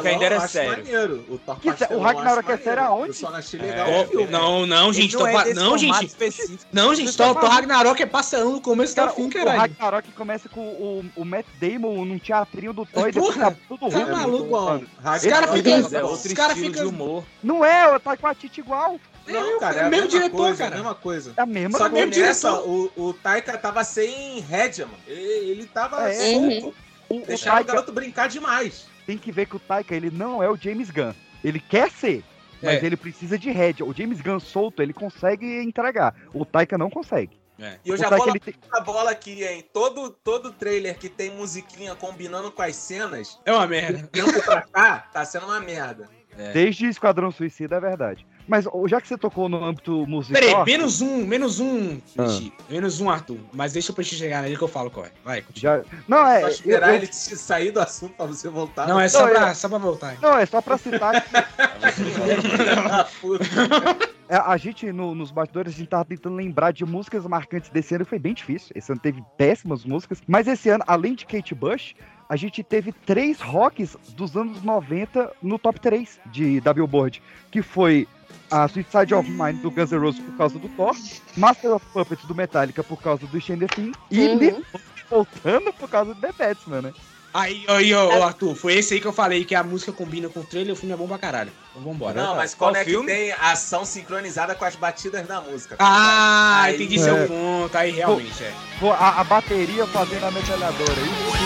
fã- 0.02 0.08
ainda 0.08 0.24
era 0.24 0.48
sério. 0.48 1.24
O 1.90 1.98
Ragnarok 2.00 2.50
é 2.52 2.56
sério 2.56 2.82
aonde? 2.84 3.08
Eu 3.08 3.14
só 3.14 3.30
não 3.30 3.38
achei 3.38 3.60
legal 3.60 3.88
Ó, 4.08 4.14
o 4.14 4.18
filme. 4.18 4.32
não, 4.32 4.66
não, 4.66 4.92
gente. 4.92 5.14
Ele 5.14 5.22
Tô, 5.24 5.30
não 5.30 5.40
é 5.40 5.54
não, 5.54 5.78
gente. 5.78 6.06
específico. 6.06 6.64
Não, 6.72 6.94
gente. 6.94 7.16
Tá 7.16 7.34
Thor 7.34 7.44
Ragnarok 7.50 8.02
é 8.02 8.06
pastelão 8.06 8.52
do 8.52 8.60
começo 8.60 8.94
Cara, 8.94 9.10
fim, 9.12 9.22
o, 9.22 9.26
o. 9.26 9.48
Ragnarok 9.48 10.12
começa 10.12 10.48
com 10.48 10.60
o, 10.60 11.04
o 11.16 11.24
Matt 11.24 11.46
Damon 11.60 12.04
num 12.04 12.18
teatrinho 12.18 12.72
do 12.72 12.84
Thor 12.86 13.08
e 13.08 13.12
depois 13.12 13.36
tá 13.36 13.54
tudo 13.68 13.88
tá 13.90 13.98
ruim. 13.98 14.10
maluco, 14.10 14.50
mano. 14.50 14.86
bom. 15.02 15.14
Esse 15.14 15.28
cara 15.28 15.46
Ragnarok 15.46 15.56
fica- 15.56 15.96
é 15.96 16.00
é 16.00 16.04
Os 16.04 16.32
cara 16.32 16.52
estilo 16.52 16.72
fica- 16.72 16.80
de 16.82 16.86
humor. 16.88 17.24
Não 17.42 17.64
é, 17.64 17.98
tá 17.98 18.16
com 18.16 18.26
a 18.26 18.34
Tite 18.34 18.60
igual. 18.60 18.98
Não, 19.26 19.60
cara, 19.60 19.76
é, 19.76 19.78
É 19.80 19.84
a 19.84 19.90
mesmo 19.90 20.04
mesma 20.06 20.08
diretor, 20.20 20.36
coisa, 20.38 20.56
cara. 20.64 20.70
É 20.70 20.72
a 20.72 20.76
mesma 20.82 20.94
coisa. 20.94 21.32
É 21.36 21.40
a 21.42 21.46
mesma 21.46 21.78
Só 21.78 21.84
que 21.84 21.90
coisa. 21.90 22.06
mesmo 22.06 22.22
nessa, 22.24 22.50
diretor. 22.50 22.90
o, 22.96 23.08
o 23.08 23.12
Taika 23.12 23.58
tava 23.58 23.84
sem 23.84 24.40
rédea, 24.40 24.86
mano. 24.86 24.98
Ele, 25.06 25.50
ele 25.50 25.66
tava 25.66 26.08
É. 26.10 26.14
solto. 26.14 26.74
O, 27.10 27.16
o 27.18 27.26
Deixaram 27.26 27.56
o 27.56 27.56
Taika 27.58 27.72
garoto 27.72 27.92
brincar 27.92 28.28
demais. 28.28 28.86
tem 29.06 29.18
que 29.18 29.30
ver 29.30 29.46
que 29.46 29.56
o 29.56 29.58
Taika, 29.58 29.94
ele 29.94 30.10
não 30.10 30.42
é 30.42 30.48
o 30.50 30.56
James 30.56 30.88
Gunn. 30.90 31.12
Ele 31.44 31.60
quer 31.60 31.90
ser, 31.90 32.24
mas 32.62 32.82
É. 32.82 32.86
ele 32.86 32.96
precisa 32.96 33.38
de 33.38 33.50
rédea. 33.50 33.84
O 33.86 33.92
James 33.94 34.20
Gunn 34.20 34.40
solto, 34.40 34.82
ele 34.82 34.92
consegue 34.92 35.60
entregar. 35.62 36.14
O 36.32 36.44
Taika 36.44 36.76
não 36.78 36.90
consegue. 36.90 37.38
E 37.84 37.88
eu 37.88 37.94
O 37.94 37.96
já 37.96 38.08
Taika, 38.08 38.24
vou 38.24 38.28
ele 38.32 38.40
tem- 38.40 38.54
a 38.72 38.80
bola 38.80 39.10
aqui, 39.10 39.42
hein? 39.44 39.64
Todo, 39.72 40.10
todo 40.10 40.52
trailer 40.52 40.96
que 40.96 41.08
tem 41.08 41.30
musiquinha 41.32 41.94
combinando 41.96 42.52
com 42.52 42.62
as 42.62 42.76
cenas, 42.76 43.40
É 43.44 43.52
uma 43.52 43.66
merda. 43.66 44.06
tempo 44.12 44.40
pra 44.44 44.62
cá, 44.62 44.98
tá 45.12 45.24
sendo 45.24 45.46
uma 45.46 45.58
merda. 45.60 46.08
É. 46.36 46.52
Desde 46.52 46.86
Esquadrão 46.86 47.32
Suicida 47.32 47.76
é 47.76 47.80
verdade. 47.80 48.24
Mas 48.48 48.64
já 48.88 49.00
que 49.00 49.06
você 49.06 49.16
tocou 49.18 49.48
no 49.48 49.62
âmbito 49.62 50.06
musical. 50.06 50.40
Peraí, 50.42 50.64
menos 50.64 51.00
um, 51.02 51.24
menos 51.26 51.60
um. 51.60 52.00
Ah. 52.18 52.24
Menos 52.70 53.00
um, 53.00 53.10
Arthur. 53.10 53.38
Mas 53.52 53.74
deixa 53.74 53.92
o 53.92 53.94
Presti 53.94 54.16
chegar 54.16 54.42
nele 54.42 54.56
que 54.56 54.64
eu 54.64 54.68
falo 54.68 54.90
qual 54.90 55.04
é. 55.06 55.10
Vai, 55.24 55.42
continua. 55.42 55.84
Já... 55.86 55.98
Não, 56.08 56.26
é. 56.26 56.40
Só 56.40 56.46
eu- 56.46 56.50
esperar 56.52 56.88
eu- 56.88 56.94
ele 56.94 57.06
te 57.06 57.14
sair 57.36 57.70
do 57.70 57.80
assunto 57.80 58.14
pra 58.14 58.26
você 58.26 58.48
voltar. 58.48 58.88
Não, 58.88 58.98
é 58.98 59.08
só, 59.08 59.26
Não, 59.26 59.34
pra, 59.34 59.48
eu- 59.50 59.54
só 59.54 59.68
pra 59.68 59.78
voltar. 59.78 60.12
hein. 60.12 60.18
Não, 60.22 60.38
é 60.38 60.46
só 60.46 60.60
pra 60.62 60.78
citar 60.78 61.22
que 61.22 61.28
é, 64.28 64.36
a 64.36 64.56
gente, 64.56 64.90
no- 64.92 65.14
nos 65.14 65.30
bastidores, 65.30 65.74
a 65.74 65.76
gente 65.76 65.88
tava 65.88 66.04
tentando 66.04 66.36
lembrar 66.36 66.72
de 66.72 66.84
músicas 66.84 67.26
marcantes 67.26 67.70
desse 67.70 67.94
ano 67.94 68.02
e 68.02 68.06
foi 68.06 68.18
bem 68.18 68.34
difícil. 68.34 68.70
Esse 68.74 68.92
ano 68.92 69.00
teve 69.00 69.22
péssimas 69.36 69.84
músicas. 69.84 70.20
Mas 70.26 70.46
esse 70.46 70.68
ano, 70.68 70.84
além 70.86 71.14
de 71.14 71.26
Kate 71.26 71.54
Bush, 71.54 71.94
a 72.28 72.36
gente 72.36 72.62
teve 72.62 72.92
três 72.92 73.40
rocks 73.40 73.96
dos 74.10 74.36
anos 74.36 74.62
90 74.62 75.32
no 75.42 75.58
top 75.58 75.80
3 75.80 76.20
de, 76.26 76.60
da 76.60 76.72
Billboard. 76.74 77.22
Que 77.50 77.62
foi 77.62 78.06
a 78.50 78.66
Suicide 78.68 79.14
of 79.14 79.30
Mine 79.30 79.54
do 79.60 79.70
Guns 79.70 79.90
N' 79.92 79.98
Roses 79.98 80.20
por 80.20 80.36
causa 80.36 80.58
do 80.58 80.68
Thor, 80.70 80.96
Master 81.36 81.72
of 81.72 81.84
Puppets 81.92 82.24
do 82.26 82.34
Metallica 82.34 82.82
por 82.82 83.00
causa 83.02 83.26
do 83.26 83.40
Stranger 83.40 83.68
Things 83.68 83.96
e 84.10 84.20
Uhum. 84.20 84.36
Nirvana 84.38 84.64
voltando 85.10 85.72
por 85.72 85.88
causa 85.88 86.14
do 86.14 86.20
The 86.20 86.32
Batsman, 86.32 86.82
né? 86.82 86.92
Aí, 87.32 87.62
aí, 87.68 87.92
ó, 87.94 88.06
ó, 88.18 88.22
Arthur, 88.24 88.54
foi 88.54 88.74
esse 88.74 88.94
aí 88.94 89.00
que 89.00 89.06
eu 89.06 89.12
falei 89.12 89.44
que 89.44 89.54
a 89.54 89.62
música 89.62 89.92
combina 89.92 90.30
com 90.30 90.40
o 90.40 90.44
trailer 90.44 90.70
e 90.70 90.72
o 90.72 90.76
filme 90.76 90.94
é 90.94 90.96
bom 90.96 91.06
pra 91.06 91.18
caralho. 91.18 91.52
Então 91.70 91.82
vambora. 91.82 92.20
Não, 92.22 92.34
mas 92.36 92.54
Qual 92.54 92.74
é 92.74 92.82
que 92.82 92.90
filme? 92.90 93.06
tem 93.06 93.32
ação 93.32 93.84
sincronizada 93.84 94.54
com 94.54 94.64
as 94.64 94.74
batidas 94.76 95.26
da 95.26 95.38
música? 95.40 95.76
tá 95.76 95.84
Ah? 95.86 96.62
Aí- 96.62 96.74
entendi 96.76 96.98
seu 96.98 97.28
ponto. 97.28 97.76
Aí 97.76 97.90
realmente 97.90 98.42
é. 98.42 98.52
Pô, 98.80 98.92
a, 98.92 99.20
a 99.20 99.24
bateria 99.24 99.86
fazendo 99.86 100.24
a 100.24 100.30
metralhadora 100.30 100.92
aí. 100.92 101.37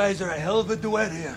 Guys 0.00 0.22
are 0.22 0.30
a 0.30 0.38
hell 0.38 0.58
of 0.58 0.70
a 0.70 0.76
duet 0.76 1.12
here. 1.12 1.36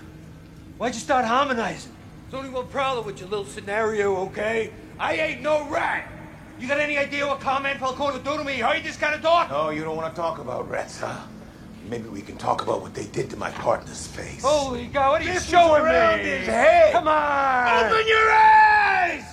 Why'd 0.77 0.93
you 0.93 1.01
start 1.01 1.25
harmonizing? 1.25 1.91
There's 2.31 2.41
only 2.41 2.49
one 2.49 2.67
problem 2.67 3.05
with 3.05 3.19
your 3.19 3.27
little 3.27 3.45
scenario, 3.45 4.15
okay? 4.27 4.71
I 4.97 5.15
ain't 5.15 5.41
no 5.41 5.67
rat. 5.67 6.09
You 6.57 6.69
got 6.69 6.79
any 6.79 6.97
idea 6.97 7.27
what 7.27 7.41
Carmen 7.41 7.77
Falcone 7.77 8.13
would 8.13 8.23
do 8.23 8.37
to 8.37 8.43
me? 8.45 8.53
How 8.53 8.71
you 8.71 8.81
just 8.81 9.01
gotta 9.01 9.21
talk? 9.21 9.49
No, 9.49 9.69
you 9.71 9.83
don't 9.83 9.97
want 9.97 10.15
to 10.15 10.21
talk 10.21 10.39
about 10.39 10.69
rats, 10.69 10.97
huh? 11.01 11.27
Maybe 11.89 12.07
we 12.07 12.21
can 12.21 12.37
talk 12.37 12.61
about 12.61 12.81
what 12.81 12.93
they 12.93 13.07
did 13.07 13.29
to 13.31 13.35
my 13.35 13.51
partner's 13.51 14.07
face. 14.07 14.41
Holy 14.41 14.87
God, 14.87 15.11
what 15.11 15.21
are 15.21 15.25
you 15.25 15.33
This 15.33 15.43
was 15.43 15.49
showing 15.49 15.81
around 15.83 16.19
me? 16.19 16.29
his 16.29 16.47
head. 16.47 16.93
Come 16.93 17.09
on! 17.09 17.91
Open 17.91 18.07
your 18.07 18.31
eyes! 18.31 19.25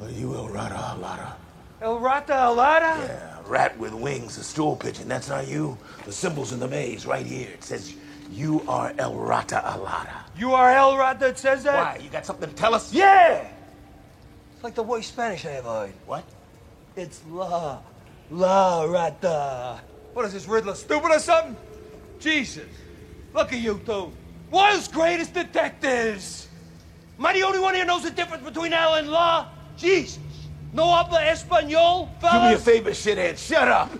Are 0.00 0.10
you 0.10 0.32
El 0.36 0.46
Rata 0.46 0.74
Alada? 0.74 1.32
El 1.80 1.98
Rata 1.98 2.34
Alada? 2.34 3.08
Yeah, 3.08 3.31
a 3.31 3.31
rat 3.48 3.76
with 3.78 3.92
wings, 3.92 4.38
a 4.38 4.44
stool 4.44 4.76
pigeon. 4.76 5.08
That's 5.08 5.28
not 5.28 5.48
you. 5.48 5.76
The 6.04 6.12
symbol's 6.12 6.52
in 6.52 6.60
the 6.60 6.68
maze 6.68 7.06
right 7.06 7.26
here. 7.26 7.48
It 7.50 7.64
says 7.64 7.94
you 8.30 8.62
are 8.68 8.94
El 8.98 9.14
Rata 9.14 9.62
Alada. 9.64 10.22
You 10.36 10.54
are 10.54 10.70
El 10.72 10.96
Rata 10.96 11.18
that 11.20 11.38
says 11.38 11.64
that? 11.64 11.96
Why? 11.96 12.02
You 12.02 12.10
got 12.10 12.24
something 12.24 12.48
to 12.48 12.54
tell 12.54 12.74
us? 12.74 12.92
Yeah! 12.92 13.46
It's 14.54 14.64
like 14.64 14.74
the 14.74 14.82
worst 14.82 15.08
Spanish 15.08 15.44
I 15.44 15.52
ever 15.52 15.68
heard. 15.68 15.92
What? 16.06 16.24
It's 16.96 17.20
La. 17.28 17.80
La 18.30 18.84
Rata. 18.84 19.80
What 20.14 20.24
is 20.24 20.32
this, 20.32 20.46
Riddler, 20.46 20.74
stupid 20.74 21.10
or 21.10 21.18
something? 21.18 21.56
Jesus. 22.18 22.68
Look 23.34 23.52
at 23.52 23.58
you 23.60 23.80
two. 23.84 24.12
World's 24.50 24.88
greatest 24.88 25.34
detectives. 25.34 26.48
Am 27.18 27.26
I 27.26 27.32
the 27.32 27.42
only 27.42 27.58
one 27.58 27.74
here 27.74 27.84
knows 27.84 28.02
the 28.02 28.10
difference 28.10 28.44
between 28.44 28.72
hell 28.72 28.94
and 28.94 29.10
law? 29.10 29.48
Jesus. 29.76 30.18
No 30.72 30.96
habla 30.96 31.30
español, 31.30 32.08
Do 32.20 32.26
me 32.40 32.54
a 32.54 32.58
fellas? 32.58 32.62
favor, 32.64 32.94
shithead. 32.94 33.36
Shut 33.38 33.68
up. 33.68 33.90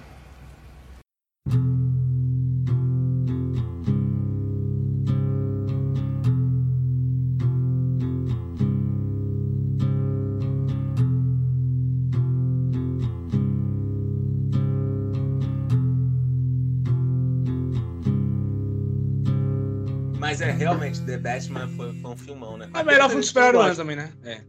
Mas 20.19 20.41
é 20.41 20.51
realmente, 20.51 21.01
The 21.03 21.19
Batman 21.19 21.69
foi, 21.77 21.93
foi 22.01 22.11
um 22.13 22.17
filmão, 22.17 22.57
né? 22.57 22.69
É 22.73 22.81
o 22.81 22.85
melhor 22.85 23.09
filme 23.09 23.23
de 23.23 23.27
super-herói 23.29 23.53
do 23.53 23.59
ano 23.61 23.69
Gosta. 23.71 23.83
também, 23.83 23.97
né? 23.97 24.13
É. 24.25 24.41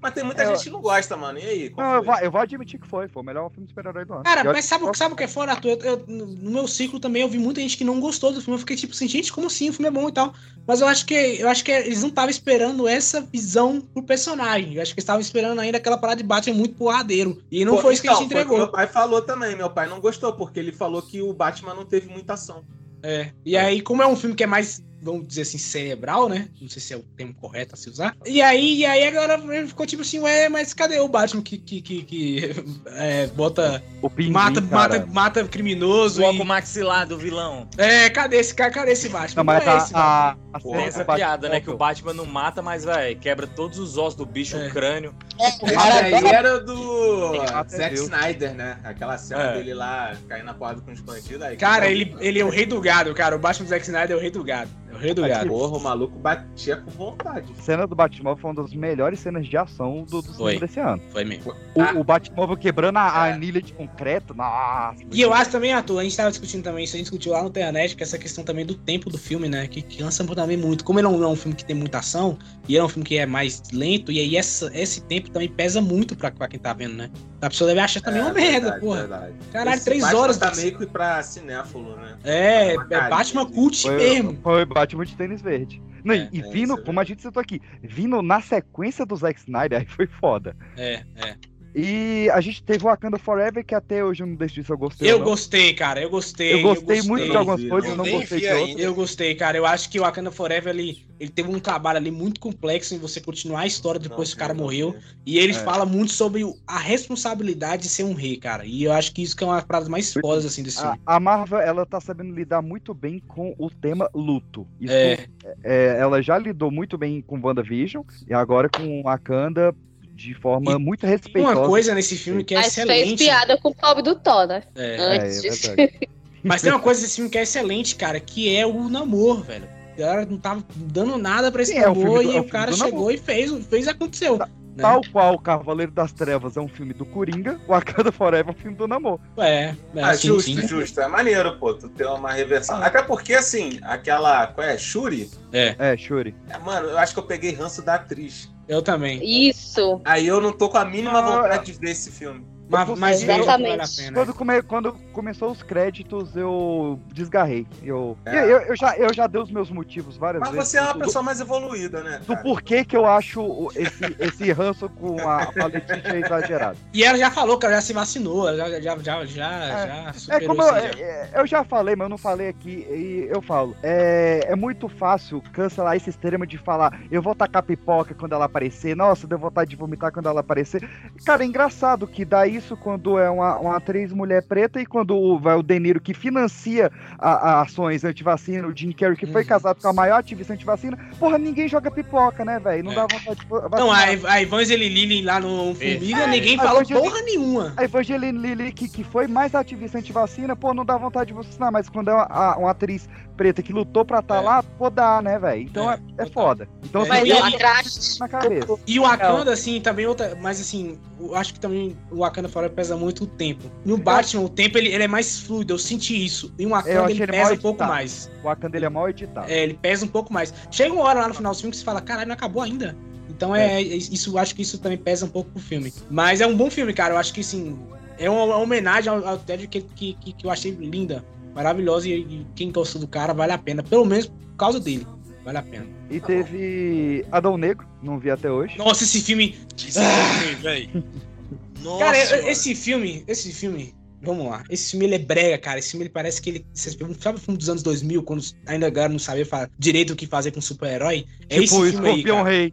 Mas 0.00 0.14
tem 0.14 0.22
muita 0.22 0.42
É, 0.42 0.46
gente 0.46 0.64
que 0.64 0.70
não 0.70 0.80
gosta, 0.80 1.16
mano. 1.16 1.38
E 1.38 1.42
aí? 1.44 1.74
Não, 1.76 1.94
eu 1.96 2.02
vou, 2.04 2.14
eu 2.18 2.30
vou 2.30 2.40
admitir 2.40 2.78
que 2.80 2.86
foi. 2.86 3.08
Foi 3.08 3.22
o 3.22 3.26
melhor 3.26 3.50
filme 3.50 3.66
de 3.66 3.72
super-herói 3.72 4.04
do 4.04 4.14
ano. 4.14 4.22
Cara, 4.22 4.40
E 4.40 4.44
olha 4.44 4.52
mas 4.52 4.64
sabe, 4.64 4.84
o- 4.84 4.94
sabe 4.94 5.12
o 5.14 5.16
que 5.16 5.24
é 5.24 5.28
fora? 5.28 5.58
Eu, 5.64 5.78
eu- 5.80 6.04
no 6.06 6.50
meu 6.52 6.68
ciclo 6.68 7.00
também 7.00 7.22
eu 7.22 7.28
vi 7.28 7.38
muita 7.38 7.60
gente 7.60 7.76
que 7.76 7.82
não 7.84 7.98
gostou 7.98 8.32
do 8.32 8.40
filme. 8.40 8.54
Eu 8.54 8.60
fiquei 8.60 8.76
tipo 8.76 8.92
assim, 8.94 9.08
gente, 9.08 9.32
como 9.32 9.48
assim? 9.48 9.70
O 9.70 9.72
filme 9.72 9.88
é 9.88 9.90
bom 9.90 10.08
e 10.08 10.12
tal. 10.12 10.32
Mas 10.66 10.80
eu 10.80 10.86
acho 10.86 11.04
que 11.04 11.14
eu 11.14 11.48
acho 11.48 11.64
que 11.64 11.72
eles 11.72 12.00
não 12.02 12.10
estavam 12.10 12.30
esperando 12.30 12.86
essa 12.86 13.20
visão 13.20 13.80
pro 13.80 14.02
personagem. 14.04 14.74
Eu 14.74 14.82
acho 14.82 14.92
que 14.94 15.00
eles 15.00 15.04
estavam 15.04 15.20
esperando 15.20 15.60
ainda 15.60 15.78
aquela 15.78 15.98
parada 15.98 16.22
de 16.22 16.28
Batman 16.28 16.54
muito 16.56 16.76
porradeiro. 16.76 17.42
E 17.50 17.64
não 17.64 17.74
Pô, 17.76 17.82
foi 17.82 17.94
isso 17.94 18.02
que 18.02 18.08
a 18.08 18.12
então, 18.12 18.22
gente 18.22 18.30
foi 18.32 18.40
o 18.40 18.42
entregou. 18.42 18.58
Meu 18.58 18.70
pai 18.70 18.86
falou 18.86 19.20
também. 19.22 19.56
Meu 19.56 19.70
pai 19.70 19.88
não 19.88 20.00
gostou, 20.00 20.32
porque 20.32 20.60
ele 20.60 20.70
falou 20.72 21.02
que 21.02 21.20
o 21.20 21.32
Batman 21.32 21.74
não 21.74 21.84
teve 21.84 22.08
muita 22.08 22.34
ação. 22.34 22.62
É. 23.02 23.32
E 23.44 23.56
aí, 23.56 23.80
como 23.80 24.02
é 24.02 24.06
um 24.06 24.16
filme 24.16 24.34
que 24.34 24.42
é 24.42 24.46
mais, 24.46 24.82
vamos 25.00 25.26
dizer 25.26 25.42
assim, 25.42 25.58
cerebral, 25.58 26.28
né? 26.28 26.48
Não 26.60 26.68
sei 26.68 26.80
se 26.82 26.92
é 26.92 26.96
o 26.96 27.02
termo 27.02 27.34
correto 27.34 27.74
a 27.74 27.76
se 27.76 27.88
usar. 27.88 28.16
E 28.26 28.40
aí, 28.42 28.78
e 28.78 28.86
aí 28.86 29.06
a 29.06 29.10
galera 29.10 29.66
ficou 29.66 29.86
tipo 29.86 30.02
assim, 30.02 30.18
ué, 30.20 30.48
mas 30.48 30.74
cadê 30.74 30.98
o 31.00 31.08
Batman 31.08 31.42
que, 31.42 31.58
que, 31.58 31.80
que, 31.80 32.02
que, 32.02 32.50
é, 32.86 33.26
bota. 33.28 33.82
O 34.02 34.10
pinguim, 34.10 34.32
mata, 34.32 34.60
cara. 34.62 34.74
mata, 34.98 35.06
mata 35.06 35.44
criminoso. 35.44 36.20
Coloca 36.20 36.38
e- 36.38 36.42
o 36.42 36.44
maxilar 36.44 37.06
do 37.06 37.18
vilão. 37.18 37.68
É, 37.76 38.08
cadê 38.10 38.36
esse 38.38 38.54
cara? 38.54 38.70
Cadê 38.70 38.92
esse 38.92 39.08
Batman? 39.08 39.36
Não, 39.36 39.44
mas 39.44 39.66
é 39.66 39.70
a, 39.70 39.76
esse, 39.76 39.92
a, 39.94 40.36
a 40.52 40.60
cena 40.60 40.82
essa 40.82 40.98
Batman 40.98 41.14
piada, 41.16 41.48
né? 41.48 41.60
Que 41.60 41.70
o 41.70 41.76
Batman 41.76 42.14
não 42.14 42.26
mata, 42.26 42.60
mas, 42.62 42.84
vai 42.84 43.14
quebra 43.14 43.46
todos 43.46 43.78
os 43.78 43.96
ossos 43.96 44.14
do 44.14 44.26
bicho, 44.26 44.56
É. 44.56 44.68
o 44.68 44.70
crânio. 44.70 45.14
Esse 45.38 45.76
aí 45.76 46.26
era 46.26 46.60
do 46.60 47.40
Até 47.52 47.76
Zack. 47.76 47.94
Snyder, 47.94 48.54
né? 48.54 48.78
Aquela 48.84 49.16
cena 49.18 49.42
É. 49.42 49.54
dele 49.54 49.74
lá 49.74 50.14
caindo 50.28 50.46
na 50.46 50.54
porrada 50.54 50.80
com 50.80 50.90
os 50.92 51.00
bandidos. 51.00 51.42
Aí, 51.42 51.56
Cara, 51.56 51.90
ele, 51.90 52.16
ele 52.20 52.38
é 52.40 52.44
o 52.44 52.50
rei 52.50 52.66
do 52.66 52.80
gado, 52.80 53.14
cara. 53.14 53.36
O 53.36 53.38
Batman 53.38 53.64
do 53.66 53.68
Zack 53.68 53.84
Snyder 53.84 54.12
é 54.12 54.18
o 54.18 54.20
rei 54.20 54.30
do 54.30 54.42
gado. 54.44 54.70
É 54.90 54.94
o 54.94 54.98
rei 54.98 55.12
do 55.14 55.22
gado. 55.22 55.48
Porra, 55.50 55.76
o 55.76 55.80
maluco 55.80 56.18
batia 56.18 56.76
com 56.76 56.90
vontade. 56.90 57.52
A 57.58 57.62
cena 57.62 57.86
do 57.86 57.94
Batmóvel 57.94 58.40
foi 58.40 58.50
uma 58.50 58.62
das 58.62 58.72
melhores 58.72 59.20
cenas 59.20 59.46
de 59.46 59.56
ação 59.56 60.04
do, 60.08 60.22
do 60.22 60.32
Foi. 60.34 60.52
cinema 60.54 60.66
desse 60.66 60.80
ano. 60.80 61.02
Foi 61.12 61.24
mesmo. 61.24 61.52
O, 61.74 61.82
Ah. 61.82 61.92
o 61.96 62.02
Batmóvel 62.04 62.56
quebrando 62.56 62.96
a, 62.96 63.22
a 63.24 63.28
É. 63.28 63.32
anilha 63.32 63.60
de 63.60 63.72
concreto, 63.72 64.34
nossa. 64.34 64.96
E 65.12 65.20
eu 65.20 65.32
acho 65.34 65.50
também, 65.50 65.72
Arthur, 65.72 65.98
a 65.98 66.04
gente 66.04 66.16
tava 66.16 66.30
discutindo 66.30 66.62
também 66.62 66.84
isso, 66.84 66.94
a 66.94 66.98
gente 66.98 67.04
discutiu 67.06 67.32
lá 67.32 67.42
no 67.42 67.48
Internet, 67.48 67.94
que 67.96 68.02
essa 68.02 68.18
questão 68.18 68.42
também 68.44 68.64
do 68.64 68.74
tempo 68.74 69.10
do 69.10 69.18
filme, 69.18 69.48
né? 69.48 69.66
Que, 69.66 69.82
que 69.82 70.02
lança 70.02 70.24
também 70.24 70.56
muito. 70.56 70.84
Como 70.84 70.98
ele 70.98 71.08
não 71.08 71.22
é 71.22 71.28
um 71.28 71.36
filme 71.36 71.54
que 71.54 71.64
tem 71.64 71.76
muita 71.76 71.98
ação, 71.98 72.38
e 72.66 72.72
ele 72.74 72.78
é 72.80 72.84
um 72.84 72.88
filme 72.88 73.04
que 73.04 73.16
é 73.18 73.26
mais 73.26 73.62
lento, 73.72 74.10
e 74.10 74.18
aí 74.20 74.36
essa, 74.36 74.70
esse 74.74 75.00
tempo 75.02 75.30
também 75.30 75.48
pesa 75.48 75.80
muito 75.80 76.16
pra, 76.16 76.30
pra 76.30 76.48
quem 76.48 76.58
tá 76.58 76.72
vendo, 76.72 76.94
né? 76.94 77.10
A 77.40 77.48
pessoa 77.48 77.68
deve 77.68 77.80
achar 77.80 78.00
também 78.00 78.20
É, 78.20 78.24
uma 78.24 78.32
merda, 78.32 78.50
verdade, 78.60 78.80
porra. 78.80 78.98
verdade. 79.00 79.32
Caralho, 79.52 79.76
Esse 79.76 79.84
três 79.84 80.02
Batman 80.02 80.20
horas. 80.20 80.36
Tá 80.38 80.52
meio 80.56 80.76
que 80.76 80.86
pra 80.86 81.22
cinéfilo, 81.22 81.96
né? 81.96 82.16
É, 82.24 82.74
é 82.74 83.08
Batman 83.08 83.46
cult 83.46 83.82
Foi, 83.82 83.96
mesmo. 83.96 84.38
foi 84.42 84.64
Batman 84.78 85.04
de 85.04 85.16
tênis 85.16 85.42
verde. 85.42 85.82
Não, 86.04 86.14
e- 86.14 86.18
É, 86.18 86.28
e 86.32 86.40
é, 86.40 86.50
vindo, 86.50 86.74
é 86.74 86.80
como 86.82 87.00
a 87.00 87.04
gente 87.04 87.22
citou 87.22 87.40
aqui, 87.40 87.60
vindo 87.82 88.22
na 88.22 88.40
sequência 88.40 89.04
do 89.04 89.16
Zack 89.16 89.38
Snyder, 89.40 89.80
aí 89.80 89.86
foi 89.86 90.06
foda. 90.06 90.56
É, 90.76 91.04
é. 91.16 91.36
E 91.74 92.28
a 92.32 92.40
gente 92.40 92.62
teve 92.62 92.84
o 92.84 92.88
Wakanda 92.88 93.18
Forever, 93.18 93.64
que 93.64 93.74
até 93.74 94.04
hoje 94.04 94.22
eu 94.22 94.26
não 94.26 94.34
deixo 94.34 94.62
se 94.62 94.70
eu 94.70 94.78
gostei. 94.78 95.10
Eu 95.10 95.20
gostei, 95.22 95.74
cara. 95.74 96.00
Eu 96.00 96.10
gostei. 96.10 96.54
Eu 96.54 96.62
gostei 96.62 97.02
muito 97.02 97.30
de 97.30 97.36
algumas 97.36 97.62
coisas, 97.64 97.90
eu 97.90 97.96
não 97.96 98.08
gostei 98.10 98.40
de 98.40 98.46
outras. 98.48 98.78
Eu 98.84 98.94
gostei, 98.94 99.34
cara. 99.34 99.56
Eu 99.56 99.66
acho 99.66 99.90
que 99.90 99.98
o 99.98 100.02
Wakanda 100.02 100.30
Forever 100.30 100.74
ele, 100.74 101.06
ele 101.20 101.30
teve 101.30 101.48
um 101.48 101.58
trabalho 101.60 101.98
ali 101.98 102.10
muito 102.10 102.40
complexo 102.40 102.94
em 102.94 102.98
você 102.98 103.20
continuar 103.20 103.60
a 103.60 103.66
história 103.66 104.00
depois 104.00 104.28
Não 104.30 104.32
que 104.32 104.36
o 104.36 104.38
cara 104.38 104.54
não 104.54 104.62
morreu. 104.64 104.94
E 105.26 105.38
ele 105.38 105.52
É. 105.52 105.56
fala 105.56 105.84
muito 105.84 106.12
sobre 106.12 106.42
a 106.66 106.78
responsabilidade 106.78 107.82
de 107.82 107.88
ser 107.88 108.04
um 108.04 108.14
rei, 108.14 108.36
cara. 108.36 108.64
E 108.64 108.84
eu 108.84 108.92
acho 108.92 109.12
que 109.12 109.22
isso 109.22 109.36
que 109.36 109.44
é 109.44 109.46
uma 109.46 109.56
das 109.56 109.64
paradas 109.64 109.88
mais 109.88 110.12
fodas 110.12 110.44
assim 110.46 110.62
desse 110.62 110.78
A, 110.78 110.82
filme. 110.82 111.00
a 111.04 111.20
Marvel, 111.20 111.58
ela 111.58 111.84
tá 111.84 112.00
sabendo 112.00 112.34
lidar 112.34 112.62
muito 112.62 112.94
bem 112.94 113.22
com 113.28 113.54
o 113.58 113.70
tema 113.70 114.08
luto. 114.14 114.66
Isso, 114.80 114.92
É. 114.92 115.26
é, 115.62 115.96
ela 115.98 116.22
já 116.22 116.38
lidou 116.38 116.70
muito 116.70 116.96
bem 116.96 117.20
com 117.20 117.38
WandaVision 117.40 118.02
e 118.28 118.32
agora 118.34 118.68
com 118.68 119.02
Wakanda 119.02 119.74
de 120.18 120.34
forma 120.34 120.72
E 120.72 120.78
muito 120.78 121.06
respeitosa. 121.06 121.58
Uma 121.60 121.66
coisa 121.68 121.94
nesse 121.94 122.16
filme 122.16 122.42
que 122.42 122.54
é 122.54 122.58
Mas 122.58 122.74
fez 122.74 122.88
excelente. 122.88 123.24
piada 123.24 123.56
com 123.56 123.68
o 123.68 123.74
pobre 123.74 124.02
do 124.02 124.16
Thor, 124.16 124.46
né? 124.48 124.62
É. 124.74 124.96
É, 124.96 125.00
Antes. 125.16 125.44
é 125.64 125.74
verdade. 125.76 126.08
Mas 126.42 126.62
tem 126.62 126.72
uma 126.72 126.80
coisa 126.80 127.00
desse 127.00 127.16
filme 127.16 127.30
que 127.30 127.38
é 127.38 127.42
excelente, 127.42 127.94
cara, 127.96 128.18
que 128.20 128.54
é 128.54 128.66
o 128.66 128.88
namoro, 128.88 129.42
velho. 129.42 129.68
A 129.94 130.00
galera 130.00 130.26
não 130.26 130.38
tava 130.38 130.64
dando 130.76 131.18
nada 131.18 131.50
pra 131.50 131.62
esse 131.62 131.72
Sim, 131.72 131.78
é 131.78 131.88
o 131.88 131.94
namoro 131.94 132.10
filme 132.20 132.24
do- 132.26 132.32
e 132.32 132.36
é 132.36 132.40
o 132.40 132.44
cara 132.48 132.72
chegou 132.72 132.90
namoro. 132.90 133.14
e 133.14 133.18
fez, 133.18 133.66
fez 133.66 133.86
e 133.86 133.90
aconteceu. 133.90 134.38
Né? 134.78 134.82
Tal 134.82 135.00
qual 135.12 135.34
o 135.34 135.38
Cavaleiro 135.38 135.92
das 135.92 136.12
Trevas 136.12 136.56
é 136.56 136.60
um 136.60 136.68
filme 136.68 136.94
do 136.94 137.04
Coringa, 137.04 137.60
o 137.66 137.72
Wakanda 137.72 138.10
Forever 138.12 138.48
é 138.48 138.56
um 138.56 138.60
filme 138.60 138.76
do 138.76 138.86
namoro. 138.88 139.20
É, 139.36 139.74
é 139.94 140.02
Ah, 140.02 140.14
sim, 140.14 140.28
justo, 140.28 140.50
sim. 140.52 140.66
justo. 140.66 141.00
É 141.00 141.08
maneiro, 141.08 141.58
pô, 141.58 141.74
tu 141.74 141.88
ter 141.88 142.06
uma 142.06 142.32
reversão. 142.32 142.82
Até 142.82 143.02
porque, 143.02 143.34
assim, 143.34 143.78
aquela. 143.82 144.46
Qual 144.46 144.66
é? 144.66 144.78
Shuri? 144.78 145.30
É, 145.52 145.74
É, 145.78 145.96
Shuri. 145.96 146.34
É, 146.48 146.58
Mano, 146.58 146.88
eu 146.88 146.98
acho 146.98 147.12
que 147.12 147.18
eu 147.18 147.24
peguei 147.24 147.52
ranço 147.52 147.82
da 147.82 147.94
atriz. 147.94 148.48
eu 148.68 148.80
também. 148.82 149.20
Isso. 149.48 150.00
Aí 150.04 150.26
eu 150.26 150.40
não 150.40 150.52
tô 150.52 150.68
com 150.68 150.78
a 150.78 150.84
mínima 150.84 151.20
vontade 151.22 151.72
de 151.72 151.78
ver 151.78 151.90
esse 151.90 152.10
filme. 152.10 152.46
Mas, 152.68 152.88
mas 152.98 153.20
que 153.20 153.26
vale 153.26 153.38
a 153.40 153.42
Exatamente. 153.44 153.96
pena. 153.96 154.12
Quando, 154.14 154.34
come, 154.34 154.62
quando 154.62 154.92
começou 155.12 155.50
os 155.50 155.62
créditos, 155.62 156.36
eu 156.36 157.00
desgarrei. 157.14 157.66
Eu, 157.82 158.16
É. 158.26 158.44
eu, 158.44 158.58
eu 158.60 158.76
já, 158.76 158.96
eu 158.96 159.12
já 159.12 159.26
dei 159.26 159.40
os 159.40 159.50
meus 159.50 159.70
motivos 159.70 160.16
várias 160.16 160.40
Mas 160.40 160.50
vezes. 160.52 160.68
você 160.68 160.78
é 160.78 160.82
uma 160.82 160.92
do- 160.94 160.98
pessoa 161.00 161.22
mais 161.22 161.40
evoluída, 161.40 162.02
né? 162.02 162.18
Do 162.18 162.26
cara? 162.26 162.42
porquê 162.42 162.84
que 162.84 162.96
eu 162.96 163.06
acho 163.06 163.70
esse, 163.74 164.16
esse 164.18 164.52
ranço 164.52 164.88
com 164.90 165.18
a, 165.26 165.44
a 165.60 165.66
Letícia 165.66 166.16
exagerado. 166.16 166.78
E 166.92 167.02
ela 167.04 167.16
já 167.16 167.30
falou 167.30 167.58
que 167.58 167.64
ela 167.66 167.76
já 167.76 167.80
se 167.80 167.92
vacinou, 167.92 168.48
ela 168.48 168.56
já, 168.56 168.80
já, 168.80 168.98
já, 168.98 169.24
já, 169.24 169.26
já 169.26 170.08
É 170.08 170.12
superou 170.12 170.48
como 170.56 170.62
eu, 170.62 170.74
já. 170.74 171.00
é, 171.00 171.30
eu 171.34 171.46
já 171.46 171.64
falei, 171.64 171.96
mas 171.96 172.04
eu 172.04 172.10
não 172.10 172.18
falei 172.18 172.48
aqui, 172.48 172.86
e 172.90 173.28
eu 173.30 173.40
falo. 173.40 173.74
É, 173.82 174.46
é 174.48 174.56
muito 174.56 174.88
fácil 174.88 175.42
cancelar 175.52 175.96
esse 175.96 176.10
extremo 176.10 176.46
de 176.46 176.58
falar, 176.58 177.00
eu 177.10 177.22
vou 177.22 177.34
tacar 177.34 177.62
pipoca 177.62 178.14
quando 178.14 178.34
ela 178.34 178.44
aparecer, 178.44 178.94
nossa, 178.96 179.26
deu 179.26 179.38
vontade 179.38 179.70
de 179.70 179.76
vomitar 179.76 180.12
quando 180.12 180.28
ela 180.28 180.40
aparecer. 180.40 180.86
Cara, 181.24 181.42
é 181.42 181.46
engraçado 181.46 182.06
que 182.06 182.24
dá 182.24 182.46
isso 182.58 182.76
quando 182.76 183.18
é 183.18 183.30
uma, 183.30 183.58
uma 183.58 183.76
atriz 183.76 184.12
mulher 184.12 184.42
preta 184.42 184.80
e 184.80 184.86
quando 184.86 185.16
o- 185.16 185.38
vai 185.38 185.56
o 185.56 185.62
De 185.62 185.78
Niro 185.78 186.00
que 186.00 186.12
financia 186.12 186.90
a, 187.18 187.30
a 187.30 187.62
ações 187.62 188.04
anti-vacina, 188.04 188.66
o 188.66 188.76
Jim 188.76 188.92
Carrey 188.92 189.16
que 189.16 189.26
foi 189.26 189.42
Uhum. 189.42 189.48
casado 189.48 189.80
com 189.80 189.88
a 189.88 189.92
maior 189.92 190.18
ativista 190.18 190.52
anti-vacina, 190.52 190.98
porra, 191.18 191.38
ninguém 191.38 191.68
joga 191.68 191.90
pipoca, 191.90 192.44
né, 192.44 192.58
velho? 192.58 192.84
Não 192.84 192.92
É. 192.92 192.94
dá 192.96 193.02
vontade 193.02 193.40
de 193.40 193.46
vacinar. 193.46 193.70
Não, 193.80 193.90
a, 193.92 194.32
a 194.32 194.42
Evangeline 194.42 194.94
Lilly 194.94 195.22
lá 195.22 195.40
no 195.40 195.74
Formiga, 195.74 196.18
É, 196.20 196.26
ninguém 196.26 196.58
a 196.58 196.62
falou 196.62 196.82
Evangeline- 196.82 197.08
porra 197.10 197.22
nenhuma. 197.22 197.72
A 197.76 197.84
Evangeline 197.84 198.38
Lilly, 198.38 198.72
que, 198.72 198.88
que 198.88 199.04
foi 199.04 199.26
mais 199.26 199.54
ativista 199.54 199.98
anti-vacina, 199.98 200.54
pô, 200.56 200.74
não 200.74 200.84
dá 200.84 200.96
vontade 200.96 201.28
de 201.28 201.34
vacinar, 201.34 201.72
mas 201.72 201.88
quando 201.88 202.08
é 202.10 202.14
uma, 202.14 202.24
a- 202.28 202.56
uma 202.58 202.70
atriz 202.70 203.08
preta 203.38 203.62
que 203.62 203.72
lutou 203.72 204.04
pra 204.04 204.18
estar 204.18 204.38
É. 204.38 204.40
lá, 204.40 204.64
dá, 204.92 205.22
né, 205.22 205.38
velho? 205.38 205.62
Então 205.62 205.90
É, 205.90 205.98
é, 206.18 206.24
é 206.24 206.26
foda. 206.26 206.68
Então 206.84 207.02
É, 207.02 207.04
você 207.04 207.10
Mas 207.10 207.28
e 207.28 207.32
é 207.32 207.58
traste. 207.58 208.20
na 208.20 208.28
cabeça. 208.28 208.76
E 208.86 208.98
o 208.98 209.02
Wakanda, 209.04 209.52
assim, 209.52 209.80
também 209.80 210.06
outra. 210.06 210.36
Mas 210.40 210.60
assim, 210.60 210.98
eu 211.20 211.36
acho 211.36 211.54
que 211.54 211.60
também 211.60 211.96
o 212.10 212.18
Wakanda 212.18 212.48
fora 212.48 212.68
pesa 212.68 212.96
muito 212.96 213.24
o 213.24 213.26
tempo. 213.26 213.70
No 213.84 213.96
Batman, 213.96 214.42
o 214.42 214.48
tempo 214.48 214.76
ele, 214.76 214.88
ele 214.88 215.04
é 215.04 215.08
mais 215.08 215.38
fluido, 215.38 215.72
eu 215.74 215.78
senti 215.78 216.24
isso. 216.24 216.52
E 216.58 216.66
o 216.66 216.70
Wakanda 216.70 217.04
achei 217.04 217.14
ele 217.14 217.22
ele 217.22 217.32
pesa 217.32 217.54
um 217.54 217.58
pouco 217.58 217.84
mais. 217.84 218.30
O 218.42 218.46
Wakanda 218.46 218.76
ele 218.76 218.86
é 218.86 218.88
mal 218.88 219.08
editado. 219.08 219.50
É, 219.50 219.62
ele 219.62 219.74
pesa 219.74 220.04
um 220.04 220.08
pouco 220.08 220.32
mais. 220.32 220.52
Chega 220.70 220.92
uma 220.92 221.04
hora 221.04 221.20
lá 221.20 221.28
no 221.28 221.34
final 221.34 221.52
do 221.52 221.58
filme 221.58 221.70
que 221.70 221.76
você 221.78 221.84
fala, 221.84 222.00
caralho, 222.00 222.26
não 222.26 222.34
acabou 222.34 222.62
ainda. 222.62 222.96
Então 223.30 223.54
é, 223.54 223.80
isso, 223.80 224.30
eu 224.32 224.38
acho 224.38 224.54
que 224.54 224.62
isso 224.62 224.78
também 224.78 224.98
pesa 224.98 225.24
um 225.24 225.28
pouco 225.28 225.50
pro 225.50 225.62
filme. 225.62 225.94
Mas 226.10 226.40
é 226.40 226.46
um 226.46 226.56
bom 226.56 226.68
filme, 226.68 226.92
cara. 226.92 227.14
Eu 227.14 227.18
acho 227.18 227.32
que 227.32 227.40
assim, 227.40 227.78
é 228.18 228.28
uma, 228.28 228.44
uma 228.44 228.56
homenagem 228.56 229.12
ao, 229.12 229.24
ao 229.24 229.38
Ted 229.38 229.68
que, 229.68 229.80
que, 229.80 230.14
que, 230.14 230.32
que 230.32 230.46
eu 230.46 230.50
achei 230.50 230.72
linda, 230.72 231.24
maravilhosa. 231.54 232.08
E, 232.08 232.20
e 232.20 232.46
quem 232.54 232.70
gostou 232.70 233.00
do 233.00 233.08
cara 233.08 233.32
vale 233.32 233.52
a 233.52 233.58
pena. 233.58 233.82
Pelo 233.82 234.04
menos 234.04 234.26
por 234.26 234.56
causa 234.56 234.80
dele. 234.80 235.06
Vale 235.44 235.58
a 235.58 235.62
pena. 235.62 235.86
E 236.10 236.20
teve 236.20 237.24
Adão 237.30 237.56
Negro, 237.56 237.86
não 238.02 238.18
vi 238.18 238.30
até 238.30 238.50
hoje. 238.50 238.76
Nossa, 238.76 239.04
esse 239.04 239.20
filme. 239.20 239.56
Esse 239.76 240.00
filme, 240.00 240.54
velho. 240.56 241.04
Nossa, 241.82 242.04
Cara, 242.04 242.30
mano. 242.36 242.48
esse 242.48 242.74
filme, 242.74 243.24
esse 243.26 243.52
filme, 243.52 243.94
vamos 244.20 244.46
lá. 244.46 244.64
Esse 244.68 244.90
filme 244.90 245.06
ele 245.06 245.14
é 245.14 245.18
brega, 245.18 245.58
cara. 245.58 245.78
Esse 245.78 245.92
filme 245.92 246.04
ele 246.04 246.10
parece 246.10 246.42
que 246.42 246.50
ele. 246.50 246.66
Você 246.72 246.90
sabe 247.20 247.38
o 247.38 247.40
filme 247.40 247.56
dos 247.56 247.68
anos 247.68 247.82
2000, 247.82 248.22
quando 248.24 248.42
ainda 248.66 248.86
a 248.86 248.90
galera 248.90 249.12
não 249.12 249.18
sabia 249.18 249.46
direito 249.78 250.12
o 250.12 250.16
que 250.16 250.26
fazer 250.26 250.50
com 250.50 250.60
super-herói? 250.60 251.24
É 251.48 251.58
esse 251.58 251.74
tipo, 251.74 251.86
filme 251.86 252.08
aí. 252.08 252.14
Escorpião. 252.16 252.42
Rei. 252.42 252.72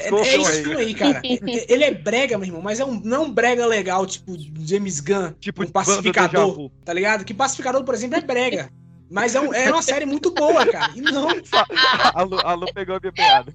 É, 0.00 0.08
é 0.08 0.62
filme 0.62 0.76
aí, 0.76 0.94
cara. 0.94 1.20
Ele 1.24 1.84
é 1.84 1.90
brega, 1.94 2.36
meu 2.38 2.46
irmão, 2.46 2.62
mas 2.62 2.80
é 2.80 2.84
um, 2.84 3.00
não 3.00 3.16
é 3.16 3.20
um 3.26 3.32
brega 3.32 3.66
legal, 3.66 4.06
tipo 4.06 4.36
James 4.66 5.00
Gunn, 5.00 5.32
Tipo, 5.40 5.62
um 5.64 5.66
pacificador, 5.68 6.70
tá 6.84 6.92
ligado? 6.92 7.24
Que 7.24 7.32
pacificador, 7.34 7.84
por 7.84 7.94
exemplo, 7.94 8.16
é 8.18 8.20
brega. 8.20 8.70
Mas 9.10 9.34
é, 9.34 9.40
um- 9.40 9.52
é 9.54 9.70
uma 9.70 9.82
série 9.82 10.06
muito 10.06 10.30
boa, 10.32 10.66
cara. 10.66 10.90
E 10.96 11.00
não. 11.00 11.28
A 12.14 12.22
Lu, 12.22 12.38
a 12.40 12.54
Lu 12.54 12.72
pegou 12.72 12.96
a 12.96 13.00
minha 13.00 13.12
piada. 13.12 13.54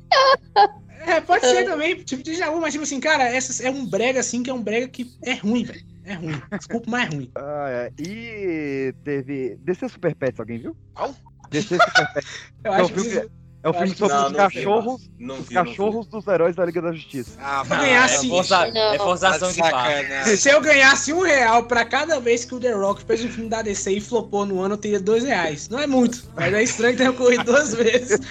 É, 1.05 1.19
pode 1.21 1.45
ser 1.45 1.65
também, 1.65 1.95
tipo 2.03 2.21
de 2.21 2.35
Jaú, 2.35 2.59
mas 2.61 2.71
tipo 2.73 2.83
assim, 2.83 2.99
cara, 2.99 3.23
essa 3.23 3.65
é 3.65 3.71
um 3.71 3.85
brega 3.85 4.19
assim 4.19 4.43
que 4.43 4.49
é 4.49 4.53
um 4.53 4.61
brega 4.61 4.87
que 4.87 5.09
é 5.23 5.33
ruim, 5.33 5.63
velho. 5.63 5.81
É 6.05 6.13
ruim. 6.13 6.41
Desculpa, 6.57 6.89
mas 6.91 7.07
é 7.11 7.15
ruim. 7.15 7.31
Ah, 7.35 7.67
é. 7.69 7.91
E 7.99 8.93
teve. 9.03 9.57
DC 9.63 9.89
Super 9.89 10.13
Pets, 10.15 10.39
alguém 10.39 10.59
viu? 10.59 10.75
Qual? 10.93 11.15
DC 11.49 11.77
Super 11.77 12.13
Pets. 12.13 12.29
Eu 12.63 12.73
é 12.73 12.77
o 12.77 12.83
acho 12.83 12.93
que 12.93 12.99
vocês- 12.99 13.27
é 13.61 13.69
o 13.69 13.73
filme 13.73 13.95
sobre 13.95 14.13
não, 14.15 14.25
os 14.27 14.31
não 14.31 14.47
vi, 14.47 14.55
cachorros. 14.55 15.11
não 15.19 15.35
os 15.35 15.41
vi, 15.41 15.47
vi. 15.49 15.53
cachorros 15.55 16.07
dos 16.07 16.25
heróis 16.27 16.55
da 16.55 16.65
Liga 16.65 16.81
da 16.81 16.93
Justiça. 16.93 17.31
Ah, 17.41 17.63
Se 17.65 17.73
eu 17.73 17.77
ganhasse, 17.79 18.25
É, 18.25 18.29
força, 18.29 18.71
Não. 18.71 18.93
é 18.93 18.97
forçação 18.97 19.51
de 19.51 19.59
barra. 19.59 20.23
se 20.25 20.49
eu 20.49 20.61
ganhasse 20.61 21.11
um 21.13 21.21
real 21.21 21.63
pra 21.63 21.83
cada 21.83 22.19
vez 22.19 22.45
que 22.45 22.55
o 22.55 22.59
The 22.59 22.71
Rock 22.71 23.03
fez 23.03 23.23
um 23.25 23.29
filme 23.29 23.49
da 23.49 23.61
DC 23.61 23.91
e 23.91 23.99
flopou 24.01 24.45
no 24.45 24.61
ano, 24.61 24.75
eu 24.75 24.77
teria 24.77 24.99
dois 24.99 25.23
reais. 25.25 25.67
Não 25.67 25.79
é 25.79 25.85
muito, 25.87 26.23
mas 26.35 26.53
é 26.53 26.63
estranho 26.63 26.95
ter 26.95 27.09
ocorrido 27.09 27.43
duas 27.43 27.73
vezes. 27.73 28.19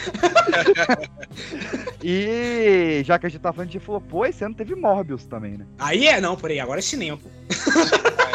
E 2.03 3.03
já 3.05 3.19
que 3.19 3.27
a 3.27 3.29
gente 3.29 3.41
tá 3.41 3.53
falando 3.53 3.71
de 3.71 3.79
flopou, 3.81 4.25
esse 4.25 4.45
ano 4.45 4.55
teve 4.55 4.75
Morbius 4.75 5.25
também, 5.27 5.59
né? 5.59 5.67
Aí 5.79 6.07
é, 6.07 6.21
não, 6.21 6.37
peraí, 6.37 6.61
agora 6.61 6.79
é 6.79 6.83
cinema, 6.83 7.19
pô. 7.19 7.29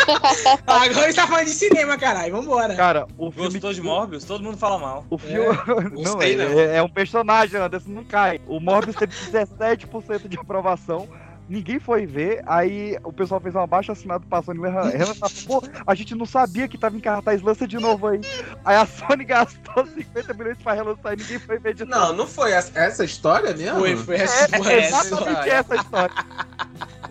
agora 0.67 0.89
a 0.89 1.05
gente 1.07 1.15
tá 1.15 1.27
falando 1.27 1.45
de 1.45 1.51
cinema, 1.51 1.97
caralho, 1.97 2.33
vambora. 2.35 2.75
Cara, 2.75 3.07
o 3.17 3.31
filme. 3.31 3.49
Gostou 3.49 3.73
de 3.73 3.81
Morbius? 3.81 4.23
Todo 4.23 4.43
mundo 4.43 4.57
fala 4.57 4.77
mal. 4.77 5.05
O 5.09 5.17
filme. 5.17 5.57
não, 5.91 6.13
gostei, 6.15 6.33
é, 6.33 6.37
não. 6.37 6.59
é- 6.59 6.77
é 6.77 6.83
um 6.83 6.89
personagem, 6.89 7.59
Anderson, 7.59 7.89
não 7.89 8.03
cai. 8.03 8.39
O 8.47 8.59
Morbius 8.59 8.95
teve 8.95 9.13
17% 9.13 10.27
de 10.27 10.37
aprovação. 10.37 11.07
Ninguém 11.49 11.77
foi 11.77 12.05
ver, 12.05 12.41
aí 12.47 12.97
o 13.03 13.11
pessoal 13.11 13.39
fez 13.39 13.53
uma 13.53 13.67
baixa 13.67 13.91
assinada 13.91 14.23
pra 14.29 14.41
Sony 14.41 14.61
relançar. 14.61 15.29
Pô, 15.45 15.61
a 15.85 15.93
gente 15.93 16.15
não 16.15 16.25
sabia 16.25 16.69
que 16.69 16.77
tava 16.77 16.95
em 16.95 17.01
cartaz, 17.01 17.41
lança 17.41 17.67
de 17.67 17.77
novo 17.77 18.07
aí. 18.07 18.21
Aí 18.63 18.77
a 18.77 18.85
Sony 18.85 19.25
gastou 19.27 19.85
50 19.85 20.33
milhões 20.35 20.57
pra 20.63 20.71
relançar 20.71 21.11
e 21.13 21.17
ninguém 21.17 21.39
foi 21.39 21.59
ver 21.59 21.73
de 21.73 21.83
novo. 21.83 21.99
Não, 21.99 22.13
não 22.13 22.27
foi 22.27 22.53
essa, 22.53 22.79
essa 22.79 23.03
história 23.03 23.53
mesmo? 23.53 23.77
Foi, 23.77 23.95
foi 23.97 24.15
essa, 24.15 24.45
É, 24.55 24.57
foi 24.57 24.73
é 24.73 24.79
essa. 24.79 25.07
exatamente 25.07 25.49
essa 25.49 25.75
história. 25.75 26.15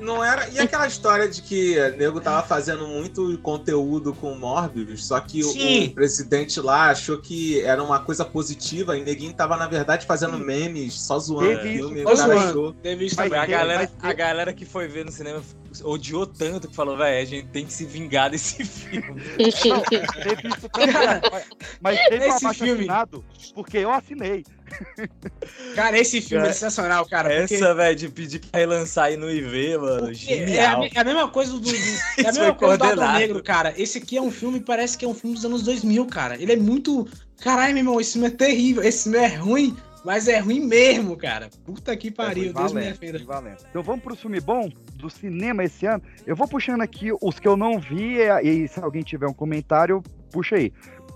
Não 0.03 0.23
era. 0.25 0.49
E 0.49 0.59
aquela 0.59 0.87
história 0.87 1.29
de 1.29 1.41
que 1.43 1.79
o 1.79 1.97
nego 1.97 2.21
tava 2.21 2.47
fazendo 2.47 2.87
muito 2.87 3.39
conteúdo 3.39 4.13
com 4.13 4.33
o 4.33 4.39
Morbius, 4.39 5.07
só 5.07 5.21
que 5.21 5.43
o, 5.45 5.49
Sim. 5.49 5.87
o 5.87 5.95
presidente 5.95 6.61
lá 6.61 6.91
achou 6.91 7.19
que 7.19 7.61
era 7.63 7.83
uma 7.83 8.01
coisa 8.01 8.25
positiva 8.25 8.99
e 8.99 9.03
neguinho 9.05 9.33
tava, 9.33 9.57
na 9.57 9.67
verdade, 9.69 10.05
fazendo 10.07 10.39
memes, 10.39 10.95
só 11.01 11.19
zoando 11.19 11.53
o 11.53 11.57
Teve 11.57 11.77
filme. 11.77 12.05
o 12.05 12.09
Só 12.09 12.17
cara 12.17 12.35
zoando. 12.35 12.49
achou. 12.49 12.73
Teve 12.75 13.07
isso 13.07 13.17
também. 13.17 13.39
A 13.39 13.47
galera, 13.47 13.91
a 14.01 14.13
galera 14.13 14.53
que 14.53 14.65
foi 14.65 14.89
ver 14.89 15.05
no 15.05 15.13
cinema 15.13 15.41
odiou 15.85 16.27
tanto 16.27 16.69
que 16.69 16.75
falou, 16.75 16.97
velho, 16.97 17.23
a 17.23 17.25
gente 17.25 17.47
tem 17.49 17.65
que 17.65 17.73
se 17.73 17.85
vingar 17.85 18.31
desse 18.31 18.63
filme. 18.67 19.09
Não, 19.09 19.81
teve 19.83 20.49
isso 20.49 20.69
também. 20.69 20.95
Mas 21.81 21.99
teve 22.09 22.27
Esse 22.27 22.55
filme- 22.55 22.73
assinado 22.83 23.25
porque 23.55 23.79
eu 23.79 23.91
assinei. 23.91 24.45
Cara, 25.75 25.99
esse 25.99 26.21
filme 26.21 26.39
é 26.45 26.47
Cara, 26.47 26.53
sensacional, 26.55 27.07
cara. 27.07 27.29
porque- 27.41 27.55
Essa, 27.55 27.75
velho, 27.75 27.97
de 27.97 28.09
pedir 28.09 28.39
pra 28.41 28.61
relançar 28.61 29.05
aí 29.07 29.17
no 29.17 29.31
IV, 29.31 29.79
mano. 29.79 30.07
porque 30.07 30.33
É 30.33 30.43
a, 30.43 30.47
Genial. 30.47 30.81
me- 30.81 30.91
é 30.95 31.01
a 31.01 31.05
mesma 31.05 31.29
coisa 31.29 31.53
do. 31.53 31.61
do- 31.61 31.69
é 32.19 32.29
a 32.29 32.33
mesma 32.33 32.55
coisa 32.55 32.79
do 32.79 32.85
Adão. 32.85 33.13
Negro, 33.13 33.43
cara. 33.43 33.75
Esse 33.77 33.99
aqui 33.99 34.17
é 34.17 34.23
um 34.23 34.31
filme, 34.31 34.61
parece 34.61 34.97
que 34.97 35.05
é 35.05 35.09
um 35.09 35.15
filme 35.15 35.35
dos 35.37 35.45
anos 35.45 35.63
2000, 35.63 36.07
cara. 36.07 36.41
Ele 36.41 36.53
é 36.53 36.57
muito. 36.57 37.07
Caralho, 37.43 37.75
meu 37.75 37.81
irmão, 37.81 38.01
esse 38.01 38.13
filme 38.13 38.29
é 38.29 38.31
terrível. 38.31 38.83
Esse 38.83 39.05
filme 39.05 39.19
é 39.19 39.27
ruim, 39.27 39.77
mas 40.05 40.29
é 40.29 40.39
ruim 40.39 40.61
mesmo, 40.61 41.17
cara. 41.17 41.49
Puta 41.65 41.97
que 41.97 42.11
pariu, 42.11 42.53
Deus 42.53 42.73
me 42.73 42.81
defenda. 42.81 43.21
Então 43.71 43.83
vamos 43.83 44.03
pro 44.03 44.17
filme 44.17 44.41
bom 44.41 44.69
do 44.95 45.09
cinema 45.09 45.65
esse 45.65 45.87
ano. 45.87 46.03
Eu 46.27 46.35
vou 46.37 46.49
puxando 46.49 46.81
aqui 46.81 47.11
os 47.21 47.39
que 47.39 47.49
eu 47.49 47.57
não 47.57 47.79
vi 47.79 48.19
e, 48.19 48.65
e 48.65 48.69
se 48.69 48.81
alguém 48.81 49.03
tiver 49.03 49.27
um 49.27 49.35
comentário, 49.35 50.03
puxa 50.31 50.57
aí. 50.57 50.73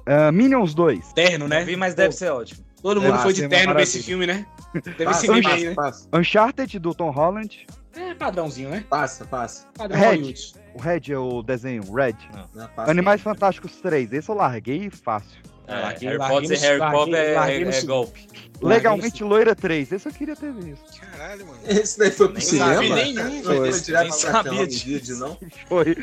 Ah, 0.06 0.30
Minions 0.30 0.72
2. 0.74 1.12
Terno, 1.12 1.48
né? 1.48 1.60
Não 1.60 1.66
vi, 1.66 1.76
mas 1.76 1.94
deve 1.94 2.14
ser 2.14 2.30
ótimo. 2.30 2.64
Todo 2.80 3.02
mundo 3.02 3.14
Ah, 3.14 3.18
foi 3.18 3.32
de 3.32 3.48
terno 3.48 3.72
pra 3.72 3.82
esse 3.82 4.02
filme, 4.02 4.26
né? 4.26 4.46
Teve 4.72 5.04
Passa, 5.04 5.24
esse 5.24 5.28
meme 5.28 5.42
passa, 5.42 5.56
aí, 5.56 5.64
né? 5.64 5.74
passa, 5.74 6.08
Uncharted 6.12 6.78
do 6.78 6.94
Tom 6.94 7.10
Holland. 7.10 7.66
É 7.96 8.14
padrãozinho, 8.14 8.68
né? 8.68 8.84
passa, 8.88 9.24
passa. 9.24 9.66
Padrão 9.76 9.98
Red. 9.98 10.06
Hollywood. 10.08 10.54
O 10.74 10.78
Red 10.80 11.00
é 11.08 11.18
o 11.18 11.42
desenho, 11.42 11.82
Red. 11.92 12.14
Né, 12.54 12.68
passa. 12.76 12.90
Animais 12.90 13.20
Fantásticos 13.22 13.76
3. 13.80 14.12
Esse 14.12 14.28
eu 14.28 14.34
larguei 14.34 14.90
fácil. 14.90 15.40
É, 15.66 15.74
larguei- 15.80 16.08
Harry 16.08 16.18
Potter 16.18 16.52
e 16.52 16.60
Harry 16.60 16.78
Potter 16.92 17.14
é, 17.14 17.34
larguei 17.34 17.62
é 17.64 17.72
segundo. 17.72 17.86
golpe. 17.88 18.26
Legalmente 18.62 19.22
Loira 19.22 19.54
3. 19.54 19.92
Esse 19.92 20.08
eu 20.08 20.12
queria 20.12 20.34
ter 20.34 20.50
visto. 20.52 20.82
Caralho, 21.12 21.46
mano. 21.46 21.58
Esse 21.66 21.98
daí 21.98 22.10
foi 22.10 22.26
pro 22.28 22.38
Nem 22.38 22.46
cinema? 22.46 22.74
sabia 22.74 22.94
nenhum, 22.94 23.14
Não 23.42 23.42
velho. 23.42 23.72
foi 23.72 23.80
direto 23.80 24.02
Nem 24.04 24.12
sabia 24.12 24.66
disso. 24.66 24.84
vídeo, 24.86 25.16
não? 25.18 25.38
Foi. 25.68 25.96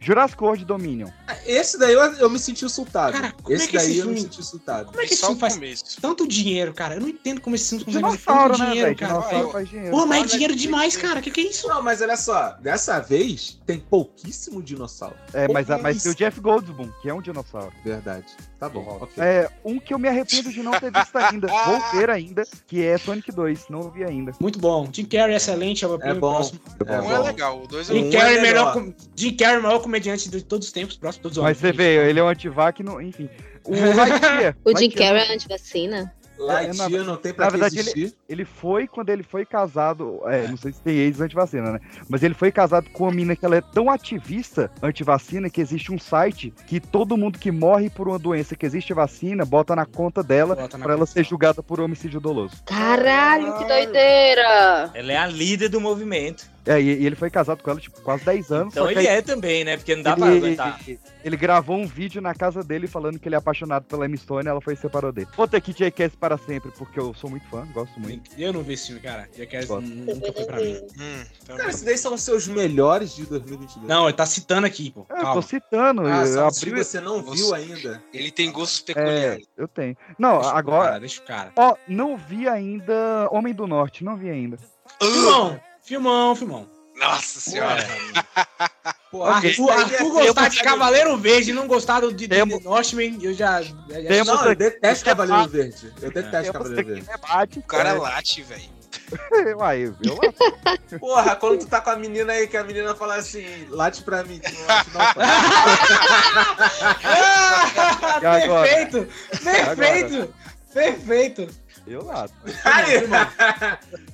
Jurassic 0.00 0.42
World 0.42 0.64
Dominion. 0.64 1.08
Esse 1.46 1.78
daí 1.78 1.92
eu, 1.92 2.00
eu 2.14 2.28
me 2.28 2.36
senti 2.40 2.64
insultado. 2.64 3.12
Cara, 3.12 3.30
como 3.40 3.52
é 3.52 3.56
esse 3.56 3.68
que 3.68 3.76
esse 3.76 3.86
daí 3.86 3.98
eu 3.98 4.06
me 4.06 4.14
filme- 4.14 4.20
senti 4.22 4.40
insultado. 4.40 4.86
Como 4.86 5.00
é 5.00 5.06
que 5.06 5.14
esse 5.14 5.22
filme 5.24 5.38
faz 5.38 5.54
começo. 5.54 5.84
tanto 6.00 6.26
dinheiro, 6.26 6.74
cara? 6.74 6.96
Eu 6.96 7.00
não 7.02 7.08
entendo 7.08 7.40
como 7.40 7.54
esse 7.54 7.68
filme 7.68 7.84
consegue 7.84 8.02
fazer 8.18 8.18
tanto 8.48 8.58
né, 8.58 8.66
dinheiro, 8.66 8.86
velho? 8.88 8.98
cara. 8.98 9.12
Dinossauro 9.12 9.44
Olha, 9.44 9.52
faz 9.52 9.68
dinheiro. 9.68 9.90
Pô, 9.92 10.06
mas 10.06 10.22
é 10.24 10.26
dinheiro 10.26 10.56
demais, 10.56 10.96
cara. 10.96 11.22
Que 11.22 11.30
que 11.30 11.40
é 11.40 11.44
isso? 11.44 11.68
Não, 11.68 11.80
mas 11.82 12.02
olha 12.02 12.16
só, 12.16 12.48
dessa 12.60 12.98
vez 12.98 13.60
tem 13.64 13.78
pouquíssimo 13.78 14.60
dinossauro. 14.60 15.14
É, 15.32 15.46
mas, 15.46 15.68
mas 15.80 16.02
tem 16.02 16.10
o 16.10 16.14
Jeff 16.16 16.40
Goldblum, 16.40 16.90
que 17.00 17.08
é 17.08 17.14
um 17.14 17.22
dinossauro. 17.22 17.72
Verdade. 17.84 18.26
Tá 18.62 18.68
bom, 18.68 18.96
ok. 19.00 19.20
É, 19.20 19.50
um 19.64 19.80
que 19.80 19.92
eu 19.92 19.98
me 19.98 20.06
arrependo 20.08 20.52
de 20.52 20.62
não 20.62 20.70
ter 20.70 20.92
visto 20.92 21.16
ainda. 21.16 21.48
Vou 21.66 21.80
ver 21.98 22.08
ainda, 22.08 22.44
que 22.68 22.80
é 22.86 22.96
Sonic 22.96 23.32
2. 23.32 23.68
Não 23.68 23.90
vi 23.90 24.04
ainda. 24.04 24.30
Muito 24.38 24.60
bom. 24.60 24.88
Jim 24.92 25.04
Carrey 25.04 25.32
é 25.34 25.36
excelente, 25.36 25.84
é 25.84 25.88
É 25.88 26.14
bom. 26.14 26.32
próximo. 26.32 26.60
É 26.86 27.00
Um 27.00 27.10
é 27.12 27.18
legal, 27.18 27.60
o 27.60 27.66
dois 27.66 27.90
é 27.90 27.92
Jim 27.92 28.04
Um 28.06 28.10
Carrey 28.12 28.38
é 28.38 28.40
melhor, 28.40 28.72
melhor. 28.76 28.94
com... 28.94 28.94
Jim 29.16 29.34
Carrey 29.36 29.56
é 29.56 29.58
o 29.58 29.62
maior 29.64 29.80
comediante 29.80 30.30
de 30.30 30.44
todos 30.44 30.68
os 30.68 30.72
tempos, 30.72 30.96
próximo 30.96 31.24
todos 31.24 31.38
os 31.38 31.42
Mas 31.42 31.58
homens. 31.58 31.74
você 31.76 31.76
vê, 31.76 32.08
ele 32.08 32.20
é 32.20 32.22
um 32.22 32.28
antivac, 32.28 32.80
no, 32.84 33.02
enfim. 33.02 33.28
O 33.64 33.72
Lightyear. 33.96 34.56
O 34.64 34.78
Jim 34.78 34.90
Carrey 34.90 35.22
é 35.28 35.34
antivacina? 35.34 36.14
Lightyear 36.46 37.04
não 37.04 37.16
tem 37.16 37.32
pra 37.32 37.46
Na 37.46 37.50
que 37.50 37.58
verdade, 37.58 37.80
existir. 37.80 38.14
Ele 38.28 38.44
foi 38.44 38.86
quando 38.86 39.10
ele 39.10 39.22
foi 39.22 39.44
casado. 39.44 40.20
É, 40.26 40.46
não 40.48 40.56
sei 40.56 40.72
se 40.72 40.80
tem 40.80 40.96
ex 40.96 41.20
antivacina, 41.20 41.72
né? 41.72 41.80
Mas 42.08 42.22
ele 42.22 42.34
foi 42.34 42.50
casado 42.50 42.90
com 42.90 43.04
uma 43.04 43.12
mina 43.12 43.36
que 43.36 43.44
ela 43.44 43.56
é 43.56 43.60
tão 43.60 43.90
ativista 43.90 44.70
antivacina 44.82 45.48
que 45.48 45.60
existe 45.60 45.92
um 45.92 45.98
site 45.98 46.52
que 46.66 46.80
todo 46.80 47.16
mundo 47.16 47.38
que 47.38 47.50
morre 47.50 47.88
por 47.88 48.08
uma 48.08 48.18
doença 48.18 48.56
que 48.56 48.66
existe 48.66 48.92
vacina 48.92 49.44
bota 49.44 49.76
na 49.76 49.86
conta 49.86 50.22
dela 50.22 50.56
pra 50.68 50.94
ela 50.94 51.06
ser 51.06 51.24
julgada 51.24 51.62
por 51.62 51.80
homicídio 51.80 52.20
doloso. 52.20 52.62
Caralho, 52.64 53.56
que 53.58 53.64
doideira! 53.64 54.90
Ela 54.94 55.12
é 55.12 55.16
a 55.16 55.26
líder 55.26 55.68
do 55.68 55.80
movimento. 55.80 56.51
É, 56.64 56.80
e, 56.80 56.84
e 57.02 57.06
ele 57.06 57.16
foi 57.16 57.28
casado 57.28 57.62
com 57.62 57.70
ela, 57.70 57.80
tipo, 57.80 58.00
quase 58.02 58.24
10 58.24 58.52
anos. 58.52 58.72
Então 58.72 58.84
só 58.86 58.92
que 58.92 58.98
ele 58.98 59.08
aí 59.08 59.16
é 59.18 59.22
também, 59.22 59.64
né? 59.64 59.76
Porque 59.76 59.96
não 59.96 60.02
dá 60.02 60.14
pra 60.16 60.28
ele, 60.28 60.36
aguentar. 60.46 60.80
ele 61.24 61.36
gravou 61.36 61.76
um 61.76 61.86
vídeo 61.86 62.22
na 62.22 62.34
casa 62.34 62.62
dele 62.62 62.86
falando 62.86 63.18
que 63.18 63.28
ele 63.28 63.34
é 63.34 63.38
apaixonado 63.38 63.84
pela 63.84 64.06
Emma 64.06 64.16
Stone 64.16 64.46
e 64.46 64.48
ela 64.48 64.60
foi 64.60 64.74
e 64.74 64.76
separou 64.76 65.10
dele. 65.12 65.26
Vou 65.36 65.48
ter 65.48 65.60
que 65.60 65.72
Jackass 65.72 66.14
para 66.14 66.38
sempre, 66.38 66.70
porque 66.78 67.00
eu 67.00 67.12
sou 67.14 67.28
muito 67.28 67.46
fã, 67.48 67.66
gosto 67.72 67.98
muito. 67.98 68.30
Eu 68.38 68.52
não 68.52 68.62
vi 68.62 68.74
esse 68.74 68.86
filme, 68.86 69.00
cara. 69.00 69.28
Gosto. 69.66 69.80
nunca 69.82 70.32
foi 70.32 70.44
pra 70.44 70.56
mim. 70.60 70.80
Hum, 71.02 71.24
então 71.42 71.56
Cara, 71.56 71.70
esses 71.70 71.82
daí 71.82 71.98
são 71.98 72.14
os 72.14 72.22
seus 72.22 72.46
melhores 72.46 73.14
de 73.16 73.24
2022. 73.26 73.88
Não, 73.88 74.04
ele 74.06 74.16
tá 74.16 74.24
citando 74.26 74.66
aqui, 74.66 74.90
pô. 74.90 75.04
É, 75.10 75.14
eu 75.14 75.16
tô 75.18 75.22
Calma. 75.22 75.42
citando, 75.42 76.02
Ah, 76.06 76.24
eu 76.26 76.46
abri. 76.46 76.70
você 76.70 77.00
não 77.00 77.22
viu 77.22 77.54
ainda. 77.54 78.00
ele 78.12 78.30
tem 78.30 78.52
gostos 78.52 78.84
É, 78.90 78.94
peculiares. 78.94 79.46
eu 79.56 79.66
tenho. 79.66 79.96
Não, 80.18 80.34
Deixa 80.38 80.54
o 80.54 80.56
agora. 80.56 80.84
cara, 80.90 81.00
deixa 81.00 81.20
o 81.20 81.24
cara. 81.24 81.52
Ó, 81.56 81.74
não 81.88 82.16
vi 82.16 82.48
ainda 82.48 83.28
Homem 83.32 83.52
do 83.52 83.66
Norte, 83.66 84.04
não 84.04 84.16
vi 84.16 84.30
ainda. 84.30 84.58
Filmão, 85.00 85.58
filmão, 85.82 86.34
filmão. 86.34 86.68
Nossa 86.96 87.40
senhora. 87.40 87.84
Pô, 89.10 89.24
Arthur, 89.24 89.70
Arthur 89.70 90.10
gostar 90.10 90.48
de 90.48 90.62
Cavaleiro 90.62 91.16
Verde 91.16 91.50
e 91.50 91.52
não 91.52 91.66
gostar 91.66 92.00
do 92.00 92.12
de, 92.12 92.26
de, 92.26 92.44
Northman, 92.44 93.18
eu 93.20 93.34
já. 93.34 93.60
já, 93.62 93.74
Não, 94.24 94.46
eu 94.46 94.54
detesto 94.54 95.04
Cavaleiro 95.04 95.48
Verde. 95.48 95.92
Eu 96.00 96.10
detesto 96.10 96.52
Cavaleiro 96.52 96.86
Verde. 96.86 97.06
debate. 97.06 97.58
O 97.58 97.62
cara 97.62 97.94
late, 97.94 98.42
velho. 98.42 98.82
Uai, 99.58 99.86
lá. 99.86 99.94
Porra, 100.98 101.36
quando 101.36 101.60
tu 101.60 101.66
tá 101.66 101.80
com 101.80 101.90
a 101.90 101.96
menina 101.96 102.32
aí, 102.32 102.46
que 102.46 102.56
a 102.56 102.64
menina 102.64 102.94
fala 102.94 103.16
assim, 103.16 103.66
late 103.68 104.02
pra 104.02 104.22
mim, 104.24 104.38
tu 104.38 104.52
não 104.52 104.66
late 104.66 104.90
não, 104.90 105.00
pai. 105.00 105.26
Ah, 108.24 108.44
agora? 108.44 108.68
perfeito! 108.68 109.08
Perfeito! 109.42 110.34
Perfeito! 110.72 111.61
Eu 111.86 112.04
lá. 112.04 112.28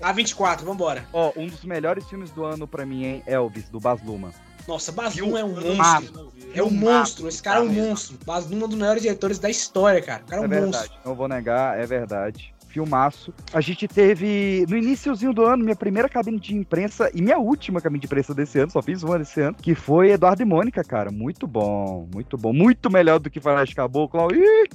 A24, 0.00 0.62
vambora. 0.62 1.06
Ó, 1.12 1.32
um 1.36 1.46
dos 1.46 1.64
melhores 1.64 2.06
filmes 2.08 2.30
do 2.30 2.44
ano 2.44 2.66
pra 2.66 2.84
mim 2.86 3.22
é 3.26 3.32
Elvis, 3.34 3.68
do 3.68 3.78
Baz 3.80 4.02
Luhrmann. 4.02 4.32
Nossa, 4.66 4.92
Baz 4.92 5.16
Luhrmann 5.16 5.40
é 5.40 5.44
um 5.44 5.76
monstro. 5.76 6.32
É 6.54 6.62
um 6.62 6.70
monstro. 6.70 7.28
Esse 7.28 7.42
cara 7.42 7.60
é 7.60 7.62
um 7.62 7.68
monstro. 7.72 8.18
Baz 8.24 8.44
Luhrmann 8.44 8.62
é 8.62 8.64
um 8.66 8.68
dos 8.68 8.78
melhores 8.78 9.02
diretores 9.02 9.38
da 9.38 9.48
história, 9.50 10.00
cara. 10.02 10.22
O 10.22 10.26
cara 10.26 10.42
é 10.42 10.44
É 10.44 10.46
um 10.46 10.50
monstro. 10.50 10.80
verdade, 10.80 11.00
não 11.04 11.14
vou 11.14 11.28
negar, 11.28 11.78
é 11.78 11.86
verdade. 11.86 12.54
Filmaço. 12.68 13.32
A 13.52 13.60
gente 13.60 13.88
teve, 13.88 14.64
no 14.68 14.76
iníciozinho 14.76 15.32
do 15.32 15.44
ano, 15.44 15.64
minha 15.64 15.74
primeira 15.76 16.08
cabine 16.08 16.38
de 16.38 16.54
imprensa 16.54 17.10
e 17.14 17.22
minha 17.22 17.38
última 17.38 17.80
cabine 17.80 18.00
de 18.00 18.06
imprensa 18.06 18.34
desse 18.34 18.58
ano, 18.58 18.70
só 18.70 18.82
fiz 18.82 19.02
uma 19.02 19.18
desse 19.18 19.40
ano, 19.40 19.56
que 19.56 19.74
foi 19.74 20.10
Eduardo 20.10 20.42
e 20.42 20.44
Mônica, 20.44 20.82
cara. 20.84 21.10
Muito 21.10 21.46
bom, 21.46 22.08
muito 22.12 22.36
bom. 22.36 22.52
Muito 22.52 22.90
melhor 22.90 23.18
do 23.18 23.30
que 23.30 23.40
Faroeste 23.40 23.74
Caboclo. 23.74 24.28
Ih, 24.34 24.68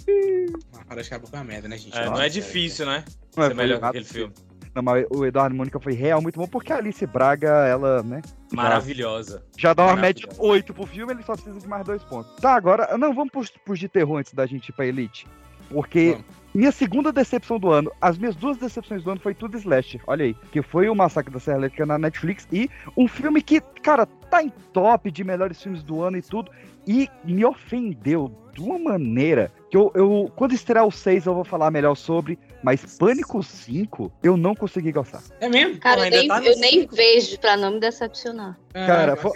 Ah, 0.75 0.83
Parece 0.87 1.09
que 1.09 1.15
acabou 1.15 1.31
com 1.31 1.37
a 1.37 1.43
merda, 1.43 1.67
né, 1.67 1.77
gente? 1.77 1.97
É, 1.97 2.05
não 2.05 2.21
é 2.21 2.29
difícil, 2.29 2.85
né? 2.85 3.03
Não 3.37 3.43
é 3.45 3.53
melhor 3.53 3.83
aquele 3.83 4.05
filme. 4.05 4.33
Não, 4.75 4.81
mas 4.81 5.05
o 5.11 5.23
Eduardo 5.23 5.53
e 5.53 5.57
Mônica 5.57 5.79
foi 5.79 5.93
real 5.93 6.19
muito 6.19 6.39
bom, 6.39 6.47
porque 6.47 6.73
a 6.73 6.77
Alice 6.77 7.05
Braga, 7.05 7.47
ela, 7.67 8.01
né? 8.01 8.23
Maravilhosa. 8.51 9.43
Já 9.55 9.71
dá 9.73 9.85
uma 9.85 9.95
média 9.95 10.25
Maravilhosa. 10.25 10.51
8 10.51 10.73
pro 10.73 10.85
filme, 10.87 11.13
ele 11.13 11.21
só 11.23 11.33
precisa 11.33 11.59
de 11.59 11.67
mais 11.67 11.85
dois 11.85 12.03
pontos. 12.03 12.35
Tá, 12.37 12.55
agora, 12.55 12.97
não, 12.97 13.13
vamos 13.13 13.31
pros, 13.31 13.49
pros 13.63 13.77
de 13.77 13.87
terror 13.87 14.17
antes 14.17 14.33
da 14.33 14.45
gente 14.47 14.69
ir 14.69 14.71
pra 14.73 14.85
Elite. 14.87 15.27
Porque 15.69 16.17
minha 16.53 16.71
segunda 16.71 17.11
decepção 17.11 17.59
do 17.59 17.71
ano, 17.71 17.91
as 17.99 18.17
minhas 18.17 18.35
duas 18.35 18.57
decepções 18.57 19.03
do 19.03 19.11
ano 19.11 19.19
foi 19.19 19.33
tudo 19.33 19.57
slasher, 19.57 20.01
olha 20.05 20.25
aí. 20.25 20.35
Que 20.51 20.61
foi 20.61 20.87
o 20.87 20.95
Massacre 20.95 21.33
da 21.33 21.39
Serra 21.39 21.57
Elétrica 21.57 21.85
na 21.85 21.97
Netflix 21.97 22.47
e 22.51 22.69
um 22.95 23.07
filme 23.07 23.41
que, 23.41 23.59
cara, 23.81 24.05
tá 24.05 24.43
em 24.43 24.49
top 24.71 25.09
de 25.09 25.23
melhores 25.23 25.61
filmes 25.61 25.83
do 25.83 26.01
ano 26.01 26.17
e 26.17 26.21
tudo. 26.21 26.51
E 26.85 27.09
me 27.23 27.43
ofendeu 27.43 28.31
de 28.53 28.61
uma 28.61 28.77
maneira 28.77 29.51
que 29.69 29.75
eu, 29.75 29.91
eu 29.95 30.31
quando 30.35 30.53
estrear 30.53 30.85
o 30.85 30.91
6 30.91 31.25
eu 31.25 31.33
vou 31.33 31.43
falar 31.43 31.71
melhor 31.71 31.95
sobre, 31.95 32.37
mas 32.61 32.97
Pânico 32.97 33.41
5 33.41 34.11
eu 34.21 34.37
não 34.37 34.53
consegui 34.53 34.91
gostar. 34.91 35.23
É 35.39 35.49
mesmo? 35.49 35.79
Cara, 35.79 36.05
eu 36.05 36.11
nem, 36.11 36.27
tá 36.27 36.43
eu 36.43 36.57
nem 36.59 36.85
vejo 36.85 37.39
pra 37.39 37.57
não 37.57 37.71
me 37.71 37.79
decepcionar. 37.79 38.57
Cara, 38.73 39.15
foi, 39.15 39.31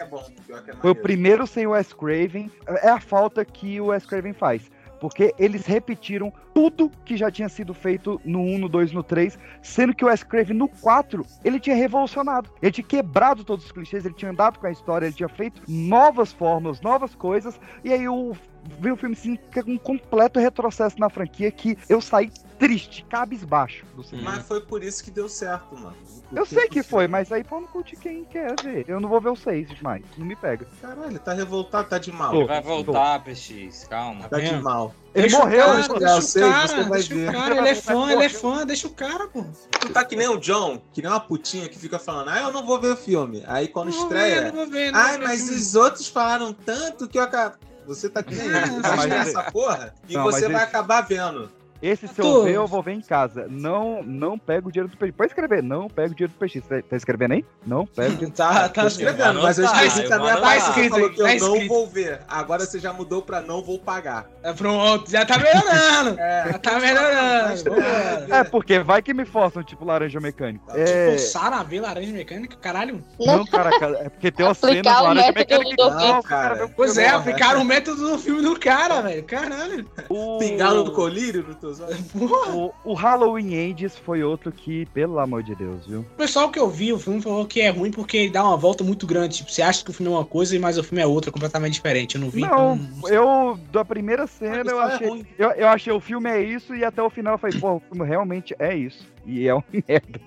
foi 0.79 0.91
o 0.91 0.95
primeiro 0.95 1.47
sem 1.47 1.65
o 1.65 1.71
Wes 1.71 1.91
Craven. 1.91 2.51
É 2.67 2.89
a 2.89 2.99
falta 2.99 3.43
que 3.43 3.81
o 3.81 3.87
Wes 3.87 4.05
Craven 4.05 4.33
faz. 4.33 4.69
Porque 4.99 5.33
eles 5.37 5.65
repetiram 5.65 6.33
tudo 6.57 6.91
que 7.05 7.15
já 7.15 7.29
tinha 7.29 7.47
sido 7.47 7.71
feito 7.71 8.19
no 8.25 8.39
1, 8.39 8.57
no 8.57 8.67
2, 8.67 8.91
no 8.91 9.03
3, 9.03 9.37
sendo 9.61 9.93
que 9.93 10.03
o 10.03 10.07
Wes 10.07 10.23
Craven 10.23 10.57
no 10.57 10.67
4, 10.67 11.23
ele 11.45 11.59
tinha 11.59 11.75
revolucionado. 11.75 12.49
Ele 12.59 12.71
tinha 12.71 12.87
quebrado 12.87 13.43
todos 13.43 13.63
os 13.65 13.71
clichês, 13.71 14.03
ele 14.03 14.15
tinha 14.15 14.31
andado 14.31 14.57
com 14.57 14.65
a 14.65 14.71
história, 14.71 15.05
ele 15.05 15.13
tinha 15.13 15.29
feito 15.29 15.61
novas 15.67 16.33
formas, 16.33 16.81
novas 16.81 17.13
coisas, 17.13 17.59
e 17.83 17.93
aí 17.93 18.09
o 18.09 18.35
veio 18.79 18.95
o 18.95 18.97
filme 18.97 19.15
assim, 19.15 19.37
que 19.51 19.59
é 19.59 19.63
um 19.65 19.77
completo 19.77 20.39
retrocesso 20.39 20.99
na 20.99 21.09
franquia 21.09 21.51
que 21.51 21.77
eu 21.87 22.01
saí 22.01 22.31
triste, 22.57 23.05
cabisbaixo 23.07 23.85
do 23.95 24.03
cinema. 24.03 24.31
Mas 24.31 24.47
foi 24.47 24.61
por 24.61 24.83
isso 24.83 25.03
que 25.03 25.11
deu 25.11 25.29
certo, 25.29 25.75
mano. 25.75 25.95
Eu 26.33 26.45
sei 26.45 26.67
que 26.67 26.81
foi, 26.83 27.07
mas 27.07 27.31
aí 27.31 27.45
não 27.49 27.63
curte 27.67 27.95
quem 27.95 28.25
quer 28.25 28.55
ver. 28.61 28.85
Eu 28.87 28.99
não 28.99 29.07
vou 29.07 29.21
ver 29.21 29.29
o 29.29 29.35
6 29.35 29.79
mais, 29.81 30.03
não 30.17 30.25
me 30.25 30.35
pega. 30.35 30.67
Caralho, 30.81 31.19
tá 31.19 31.33
revoltado, 31.33 31.87
tá 31.87 31.97
de 31.97 32.11
mal. 32.11 32.31
Tô, 32.31 32.47
Vai 32.47 32.61
voltar, 32.61 33.23
PX, 33.23 33.85
calma. 33.85 34.27
Tá 34.27 34.39
de 34.39 34.55
mal. 34.57 34.93
Ele 35.17 35.21
Deixa 35.29 35.37
o 35.37 35.39
morreu, 35.39 35.65
cara, 35.65 35.77
né? 35.79 35.87
deixa 35.87 36.13
Eu 36.13 36.17
o 36.17 36.21
sei, 36.21 36.41
cara, 36.43 36.67
você 36.67 36.75
vai 36.83 36.89
deixa 36.99 37.15
ver. 37.15 37.29
o 37.29 37.31
cara, 37.31 37.57
ele 37.57 37.69
é 37.69 37.75
fã, 37.75 38.11
ele 38.11 38.23
é 38.23 38.29
fã, 38.29 38.65
deixa 38.67 38.87
o 38.87 38.89
cara, 38.91 39.27
pô. 39.27 39.43
Tu 39.79 39.89
tá 39.89 40.05
que 40.05 40.15
nem 40.15 40.27
o 40.27 40.37
John, 40.37 40.79
que 40.93 41.01
nem 41.01 41.09
uma 41.09 41.19
putinha 41.19 41.67
que 41.67 41.79
fica 41.79 41.97
falando, 41.97 42.29
ah, 42.29 42.39
eu 42.41 42.51
não 42.51 42.63
vou 42.63 42.79
ver 42.79 42.91
o 42.91 42.95
filme. 42.95 43.43
Aí 43.47 43.67
quando 43.67 43.87
Não 43.89 43.93
vou 43.95 44.03
estreia, 44.03 44.41
ver, 44.43 44.47
não 44.53 44.55
vou 44.57 44.67
ver, 44.67 44.91
não 44.91 44.99
ai, 44.99 45.17
mas 45.17 45.41
filme." 45.41 45.55
os 45.55 45.73
outros 45.75 46.07
falaram 46.07 46.53
tanto 46.53 47.07
que 47.07 47.17
eu 47.17 47.23
acabo. 47.23 47.55
Você 47.87 48.09
tá 48.09 48.21
que 48.21 48.35
nem 48.35 48.45
ele. 48.45 48.59
Você 48.69 48.81
vai 48.95 49.07
ver 49.09 49.15
essa 49.15 49.43
porra 49.51 49.95
e 50.07 50.13
Não, 50.13 50.23
você 50.23 50.47
vai 50.47 50.61
acabar 50.63 51.01
vendo. 51.01 51.49
Esse 51.81 52.07
se 52.07 52.19
eu 52.19 52.43
ver, 52.43 52.55
eu 52.55 52.67
vou 52.67 52.81
ver 52.81 52.93
em 52.93 53.01
casa. 53.01 53.47
Não, 53.49 54.01
não 54.03 54.37
pega 54.37 54.67
o 54.67 54.71
dinheiro 54.71 54.89
do 54.89 54.97
PX. 54.97 55.11
Pode 55.15 55.31
escrever, 55.31 55.61
não 55.61 55.87
pega 55.87 56.11
o 56.11 56.15
dinheiro 56.15 56.33
do 56.33 56.39
PX. 56.45 56.67
Tá, 56.67 56.81
tá 56.81 56.95
escrevendo 56.95 57.33
aí? 57.33 57.45
Não 57.65 57.85
pega 57.85 58.09
o 58.09 58.11
dinheiro 58.13 58.33
Tá, 58.35 58.69
tá 58.69 58.81
Tô 58.81 58.87
escrevendo, 58.87 59.41
mas 59.41 59.59
eu 59.59 59.65
esqueci 59.65 60.03
também 60.07 60.33
que 60.35 60.39
você 60.39 60.89
falou 60.89 61.09
que 61.09 61.21
eu 61.21 61.25
Tá 61.25 61.35
não 61.35 61.53
escrito. 61.53 61.67
vou 61.67 61.87
ver. 61.87 62.21
Agora 62.27 62.65
você 62.65 62.79
já 62.79 62.93
mudou 62.93 63.21
pra 63.21 63.41
não 63.41 63.61
vou 63.61 63.77
pagar. 63.79 64.25
É, 64.41 64.53
Pronto, 64.53 65.09
já 65.09 65.25
tá 65.25 65.37
melhorando. 65.37 66.19
É. 66.19 66.51
Já 66.51 66.59
tá 66.59 66.79
melhorando. 66.79 68.33
É, 68.33 68.43
porque 68.43 68.79
vai 68.79 69.01
que 69.01 69.13
me 69.13 69.25
forçam, 69.25 69.63
tipo 69.63 69.85
laranja 69.85 70.19
mecânico. 70.19 70.65
É. 70.75 71.11
Forçaram 71.11 71.57
a 71.57 71.63
ver 71.63 71.81
laranja 71.81 72.11
mecânica, 72.11 72.57
caralho. 72.57 73.03
Não, 73.19 73.45
cara, 73.45 73.79
cara, 73.79 73.97
é 74.03 74.09
porque 74.09 74.31
tem 74.31 74.45
uma 74.45 74.53
cena 74.53 74.81
do 74.81 74.89
o 74.89 74.91
laranja 74.91 75.31
método 75.31 75.39
mecânico. 75.39 75.75
do 75.75 75.89
Não, 75.89 76.21
cara, 76.23 76.55
cara. 76.55 76.67
Pois 76.75 76.97
é, 76.97 77.09
aplicaram 77.09 77.61
o 77.61 77.65
método 77.65 78.11
do 78.11 78.17
filme 78.17 78.41
do 78.41 78.59
cara, 78.59 79.01
velho. 79.01 79.23
Caralho. 79.23 79.89
o, 80.09 80.37
Pingar 80.39 80.73
no 80.73 80.91
colírio 80.91 81.43
teus 81.66 81.66
o, 82.53 82.71
o 82.83 82.93
Halloween 82.93 83.53
Ends 83.53 83.97
foi 83.97 84.23
outro 84.23 84.51
que, 84.51 84.85
pelo 84.87 85.19
amor 85.19 85.43
de 85.43 85.55
Deus, 85.55 85.85
viu? 85.85 86.01
O 86.01 86.17
pessoal 86.17 86.49
que 86.49 86.59
eu 86.59 86.69
vi, 86.69 86.91
o 86.93 86.99
filme 86.99 87.21
falou 87.21 87.45
que 87.45 87.61
é 87.61 87.69
ruim 87.69 87.91
porque 87.91 88.17
ele 88.17 88.31
dá 88.31 88.43
uma 88.43 88.57
volta 88.57 88.83
muito 88.83 89.05
grande. 89.05 89.37
Tipo, 89.37 89.51
você 89.51 89.61
acha 89.61 89.83
que 89.83 89.89
o 89.89 89.93
filme 89.93 90.11
é 90.11 90.15
uma 90.15 90.25
coisa, 90.25 90.57
mas 90.59 90.77
o 90.77 90.83
filme 90.83 91.01
é 91.01 91.07
outra, 91.07 91.31
completamente 91.31 91.73
diferente. 91.73 92.15
Eu 92.15 92.21
não 92.21 92.29
vi, 92.29 92.41
Não, 92.41 92.75
então. 92.75 93.09
eu, 93.09 93.59
da 93.71 93.83
primeira 93.85 94.27
cena, 94.27 94.63
Mas 94.63 94.67
eu 94.67 94.81
é 94.81 94.83
achei. 94.85 95.07
ruim. 95.07 95.25
eu, 95.37 95.49
eu 95.51 95.67
achei 95.67 95.93
o 95.93 95.99
filme 95.99 96.29
é 96.29 96.41
isso, 96.41 96.75
e 96.75 96.83
até 96.83 97.01
o 97.01 97.09
final 97.09 97.33
eu 97.35 97.37
falei, 97.37 97.59
pô, 97.59 97.73
o 97.75 97.79
filme 97.79 98.05
realmente 98.07 98.55
é 98.59 98.75
isso. 98.75 99.05
E 99.25 99.47
é 99.47 99.53
uma 99.53 99.63
merda. 99.87 100.19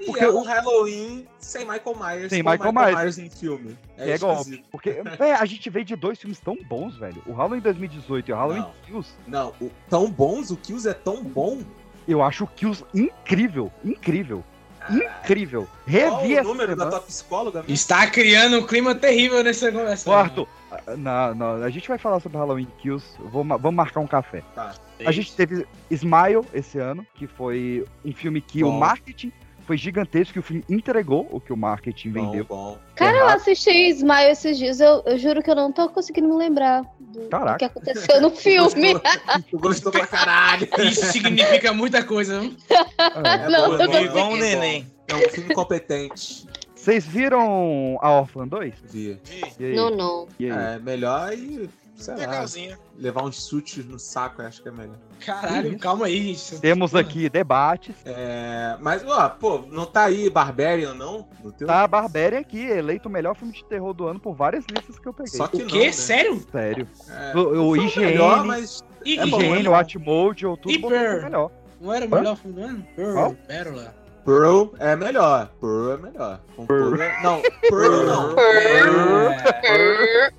E 0.00 0.06
Porque 0.06 0.24
é 0.24 0.28
o- 0.28 0.38
um 0.38 0.42
Halloween 0.42 1.26
sem 1.38 1.62
Michael 1.64 1.96
Myers. 1.98 2.30
Sem 2.30 2.42
com 2.42 2.50
Michael 2.50 2.72
Myers. 2.72 3.18
em 3.18 3.28
filme. 3.30 3.76
É, 3.96 4.12
É, 4.12 4.18
golpe. 4.18 4.64
Porque 4.70 4.90
é, 5.18 5.32
a 5.34 5.44
gente 5.44 5.68
veio 5.70 5.84
de 5.84 5.96
dois 5.96 6.18
filmes 6.18 6.38
tão 6.40 6.56
bons, 6.68 6.96
velho. 6.96 7.22
O 7.26 7.32
Halloween 7.32 7.60
2018 7.60 8.28
e 8.28 8.32
o 8.32 8.36
Halloween 8.36 8.60
Não. 8.60 8.72
Kills. 8.86 9.10
Não, 9.26 9.52
o- 9.60 9.70
tão 9.88 10.10
bons, 10.10 10.50
o 10.50 10.56
Kills 10.56 10.88
é 10.88 10.94
tão 10.94 11.22
bom. 11.22 11.60
Eu 12.06 12.22
acho 12.22 12.44
o 12.44 12.46
Kills 12.48 12.84
incrível. 12.94 13.70
Incrível. 13.84 14.44
Incrível. 14.90 15.68
Qual 15.88 16.20
Revi 16.20 16.40
o 16.40 16.44
número 16.44 16.74
da 16.74 16.84
semana. 16.84 16.90
tua 16.90 17.00
psicóloga? 17.02 17.58
mesmo? 17.60 17.72
Está 17.74 18.06
criando 18.10 18.58
um 18.58 18.66
clima 18.66 18.94
terrível 18.94 19.42
nessa 19.44 19.70
conversa. 19.70 20.10
Ah, 20.12 20.96
não, 20.96 21.34
não, 21.34 21.62
a 21.62 21.70
gente 21.70 21.86
vai 21.86 21.98
falar 21.98 22.18
sobre 22.18 22.38
Halloween 22.38 22.66
Kills. 22.78 23.06
Vou 23.18 23.44
vamos 23.44 23.74
marcar 23.74 24.00
um 24.00 24.06
café. 24.06 24.42
Tá. 24.54 24.74
A 25.04 25.12
gente 25.12 25.34
teve 25.36 25.66
Smile 25.90 26.40
esse 26.52 26.78
ano, 26.78 27.06
que 27.14 27.26
foi 27.26 27.84
um 28.04 28.12
filme 28.12 28.40
que 28.40 28.64
o 28.64 28.70
Bom. 28.70 28.78
marketing 28.78 29.32
foi 29.72 29.78
gigantesco, 29.78 30.34
que 30.34 30.38
o 30.38 30.42
filme 30.42 30.62
entregou 30.68 31.26
o 31.30 31.40
que 31.40 31.50
o 31.50 31.56
marketing 31.56 32.10
Bom, 32.10 32.30
vendeu. 32.30 32.44
bom. 32.44 32.78
Cara, 32.94 33.16
eu 33.16 33.28
assisti 33.28 33.88
Smile 33.88 34.30
esses 34.30 34.58
dias, 34.58 34.80
eu, 34.80 35.02
eu 35.06 35.16
juro 35.16 35.42
que 35.42 35.50
eu 35.50 35.54
não 35.54 35.72
tô 35.72 35.88
conseguindo 35.88 36.28
me 36.28 36.34
lembrar 36.34 36.82
do, 37.00 37.20
do 37.20 37.28
Caraca. 37.30 37.58
que 37.58 37.64
aconteceu 37.64 38.20
no 38.20 38.28
filme. 38.36 38.94
Tu 39.50 39.58
gostou 39.58 39.90
pra 39.90 40.06
caralho. 40.06 40.68
Isso 40.80 41.06
significa 41.06 41.72
muita 41.72 42.04
coisa, 42.04 42.40
viu? 42.40 42.54
É. 42.68 43.48
Não, 43.48 43.70
bom, 43.70 43.74
eu 43.76 43.80
é 43.80 43.86
não 43.86 43.92
bom, 43.92 43.98
Igual 44.00 44.26
um 44.26 44.30
bom. 44.32 44.36
neném. 44.36 44.86
É 45.08 45.16
um 45.16 45.30
filme 45.30 45.54
competente. 45.54 46.46
Vocês 46.74 47.06
viram 47.06 47.98
a 48.02 48.10
Orphan 48.20 48.46
2? 48.48 48.74
Vi. 48.90 49.18
E? 49.58 49.74
Não, 49.74 49.88
não. 49.90 50.28
E? 50.38 50.48
É 50.48 50.78
melhor 50.80 51.32
e, 51.32 51.70
sei 52.02 52.14
lá, 52.14 52.20
Legalzinha. 52.20 52.78
levar 52.98 53.22
uns 53.24 53.48
chutes 53.48 53.84
no 53.84 53.98
saco, 53.98 54.42
eu 54.42 54.46
acho 54.46 54.62
que 54.62 54.68
é 54.68 54.72
melhor. 54.72 54.96
Caralho, 55.24 55.78
calma 55.78 56.06
aí, 56.06 56.34
gente. 56.34 56.60
Temos 56.60 56.94
aqui 56.94 57.28
debates. 57.28 57.94
É, 58.04 58.76
mas, 58.80 59.04
ó, 59.06 59.28
pô, 59.28 59.64
não 59.70 59.86
tá 59.86 60.04
aí 60.04 60.28
Barbarian, 60.28 60.94
não? 60.94 61.26
No 61.42 61.52
teu? 61.52 61.66
Tá 61.66 61.82
a 61.82 61.86
Barbarian 61.86 62.40
aqui, 62.40 62.60
eleito 62.64 63.08
o 63.08 63.12
melhor 63.12 63.34
filme 63.36 63.52
de 63.52 63.64
terror 63.64 63.94
do 63.94 64.06
ano 64.06 64.18
por 64.20 64.34
várias 64.34 64.64
listas 64.70 64.98
que 64.98 65.06
eu 65.08 65.12
peguei. 65.14 65.32
Só 65.32 65.46
que 65.46 65.56
O 65.58 65.60
não, 65.60 65.66
quê? 65.68 65.86
né? 65.86 65.92
Sério? 65.92 66.46
Sério. 66.50 66.88
É, 67.08 67.36
O, 67.38 67.68
o 67.70 67.76
IGN, 67.76 68.04
melhor, 68.06 68.44
mas 68.44 68.84
E, 69.04 69.18
É 69.18 69.26
bom, 69.26 69.40
IGN, 69.40 69.62
né? 69.62 69.68
o 69.70 69.74
Atmojo, 69.74 70.56
tudo 70.56 70.70
E 70.72 70.78
botou 70.78 70.98
Pearl? 70.98 71.22
melhor. 71.22 71.50
Não 71.80 71.92
era 71.92 72.06
o 72.06 72.08
melhor 72.10 72.36
filme 72.36 72.60
do 72.60 72.66
ano? 72.66 72.86
Pearl? 72.94 73.32
Pérola. 73.48 73.94
Pearl 74.24 74.66
é 74.78 74.94
melhor. 74.94 75.50
Pearl 75.60 75.92
é 75.92 75.96
melhor. 75.96 76.40
Toda- 76.56 77.20
Não, 77.22 77.42
Pearl 77.68 78.04
não. 78.06 78.34
Pearl. 79.62 80.32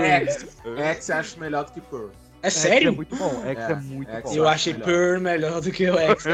X. 0.00 0.46
X 0.76 1.08
eu 1.08 1.16
acho 1.16 1.40
melhor 1.40 1.64
do 1.64 1.72
que 1.72 1.80
Pearl. 1.80 2.08
É 2.42 2.48
X 2.48 2.56
é 2.64 2.68
sério? 2.68 2.92
muito 2.92 3.14
bom, 3.16 3.42
X 3.46 3.58
é, 3.68 3.72
É, 3.72 3.74
muito 3.76 4.10
X 4.10 4.22
bom. 4.30 4.36
Eu 4.36 4.48
achei 4.48 4.72
melhor. 4.72 4.86
Pearl 4.86 5.20
melhor 5.20 5.60
do 5.60 5.70
que 5.70 5.88
o 5.88 5.96
X. 5.98 6.24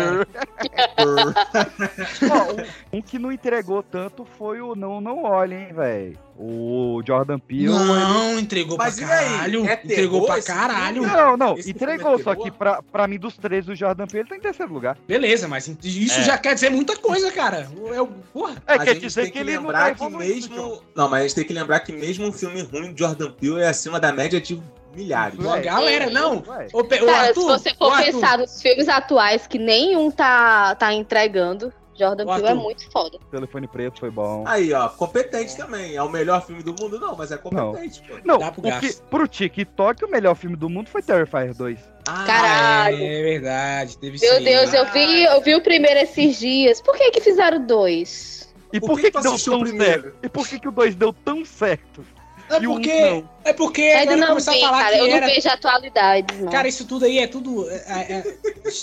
Ó, 2.30 2.52
um, 2.94 2.98
um 2.98 3.02
que 3.02 3.18
não 3.18 3.30
entregou 3.32 3.82
tanto 3.82 4.24
foi 4.38 4.60
o 4.60 4.74
Não 4.74 5.00
Não 5.00 5.22
Olhem, 5.24 5.72
velho. 5.72 6.18
O 6.40 7.02
Jordan 7.04 7.38
Peele. 7.40 7.64
ele- 7.66 7.74
Não, 7.74 8.38
entregou 8.38 8.76
Mas 8.78 8.94
pra 8.96 9.08
caralho. 9.08 9.66
É 9.66 9.80
entregou 9.84 10.24
pra 10.24 10.40
caralho. 10.40 11.02
Não, 11.02 11.36
não, 11.36 11.58
Esse 11.58 11.70
entregou, 11.70 12.14
é 12.14 12.22
só 12.22 12.32
que 12.36 12.48
pra, 12.50 12.80
pra 12.80 13.08
mim 13.08 13.18
dos 13.18 13.36
três 13.36 13.68
o 13.68 13.74
Jordan 13.74 14.06
Peele 14.06 14.20
ele 14.22 14.28
tá 14.28 14.36
em 14.36 14.40
terceiro 14.40 14.72
lugar. 14.72 14.96
Beleza, 15.06 15.48
mas 15.48 15.66
isso 15.82 16.20
É. 16.20 16.22
já 16.22 16.38
quer 16.38 16.54
dizer 16.54 16.70
muita 16.70 16.96
coisa, 16.96 17.32
cara. 17.32 17.68
É 17.92 18.00
o. 18.00 18.06
Porra. 18.06 18.54
É, 18.68 18.74
A 18.74 18.78
quer 18.78 18.94
gente 18.94 19.00
dizer 19.08 19.22
tem 19.24 19.32
que, 19.32 19.38
ele 19.40 19.56
não 19.58 19.72
tá 19.72 19.92
que 19.92 20.08
mesmo. 20.08 20.80
Não, 20.94 21.08
mas 21.08 21.20
a 21.20 21.22
gente 21.26 21.34
tem 21.34 21.44
que 21.44 21.52
lembrar 21.52 21.80
que 21.80 21.90
mesmo 21.92 22.24
um 22.26 22.32
filme 22.32 22.62
ruim 22.62 22.92
de 22.92 23.00
Jordan 23.00 23.32
Peele 23.32 23.60
é 23.62 23.68
acima 23.68 23.98
da 23.98 24.12
média 24.12 24.40
de 24.40 24.62
milhares. 24.94 25.38
Ué. 25.38 25.60
Galera, 25.60 26.10
não. 26.10 26.42
Ô, 26.72 26.84
Pe- 26.84 27.02
ô, 27.02 27.06
Cara, 27.06 27.28
Arthur, 27.28 27.58
se 27.58 27.64
você 27.70 27.74
for 27.74 27.96
pensar 27.96 28.38
nos 28.38 28.60
filmes 28.60 28.88
atuais 28.88 29.46
que 29.46 29.58
nenhum 29.58 30.10
tá, 30.10 30.74
tá 30.74 30.92
entregando, 30.92 31.72
Jordan 31.98 32.26
Peele 32.26 32.46
é 32.46 32.54
muito 32.54 32.88
foda. 32.92 33.18
Telefone 33.30 33.66
preto 33.66 33.98
foi 34.00 34.10
bom. 34.10 34.44
Aí, 34.46 34.72
ó, 34.72 34.88
competente 34.88 35.56
também. 35.56 35.96
É 35.96 36.02
o 36.02 36.08
melhor 36.08 36.44
filme 36.46 36.62
do 36.62 36.70
mundo, 36.72 36.98
não, 37.00 37.16
mas 37.16 37.32
é 37.32 37.36
competente, 37.36 38.00
pô. 38.06 38.14
Não, 38.24 38.38
Dá 38.38 38.52
pro 38.52 38.62
porque 38.62 38.86
gasto. 38.86 39.02
pro 39.10 39.26
TikTok 39.26 40.04
o 40.04 40.08
melhor 40.10 40.34
filme 40.36 40.54
do 40.56 40.68
mundo 40.68 40.88
foi 40.88 41.02
Terrifier 41.02 41.52
2. 41.54 41.78
Ah, 42.08 42.24
Caralho. 42.24 43.02
É 43.02 43.22
verdade, 43.22 43.98
teve 43.98 44.18
Meu 44.20 44.36
sim. 44.38 44.44
Deus, 44.44 44.72
eu 44.72 44.84
vi, 44.92 45.24
eu 45.24 45.40
vi 45.42 45.54
o 45.56 45.60
primeiro 45.62 45.98
esses 46.00 46.38
dias. 46.38 46.80
Por 46.80 46.96
que 46.96 47.10
que 47.10 47.20
fizeram 47.20 47.66
dois? 47.66 48.38
E 48.72 48.78
Por 48.78 48.90
por, 48.90 48.96
que 49.00 49.10
que, 49.10 49.16
que 49.16 49.22
deu 49.22 49.32
o 49.34 49.38
tão 49.38 49.60
primeiro? 49.60 50.02
certo? 50.02 50.16
E 50.22 50.28
por 50.28 50.46
que, 50.46 50.58
que 50.60 50.68
o 50.68 50.70
2 50.70 50.94
deu 50.94 51.12
tão 51.12 51.44
certo? 51.44 52.04
É 52.50 52.62
E 52.62 52.66
o 52.66 52.70
um 52.70 52.74
porque. 52.74 53.00
não? 53.10 53.28
É 53.44 53.52
porque. 53.52 53.82
Ainda 53.82 54.00
agora 54.12 54.16
não 54.20 54.26
começar 54.28 54.52
vi, 54.52 54.58
a 54.62 54.66
falar 54.68 54.78
cara. 54.84 54.92
que 54.96 55.00
Eu 55.02 55.06
não 55.08 55.16
era. 55.16 55.26
vejo 55.26 55.48
atualidades, 55.48 56.40
não. 56.40 56.50
Cara, 56.50 56.68
isso 56.68 56.86
tudo 56.86 57.04
aí 57.04 57.18
é 57.18 57.26
tudo. 57.26 57.68
é- 57.70 57.76
é- 58.12 58.24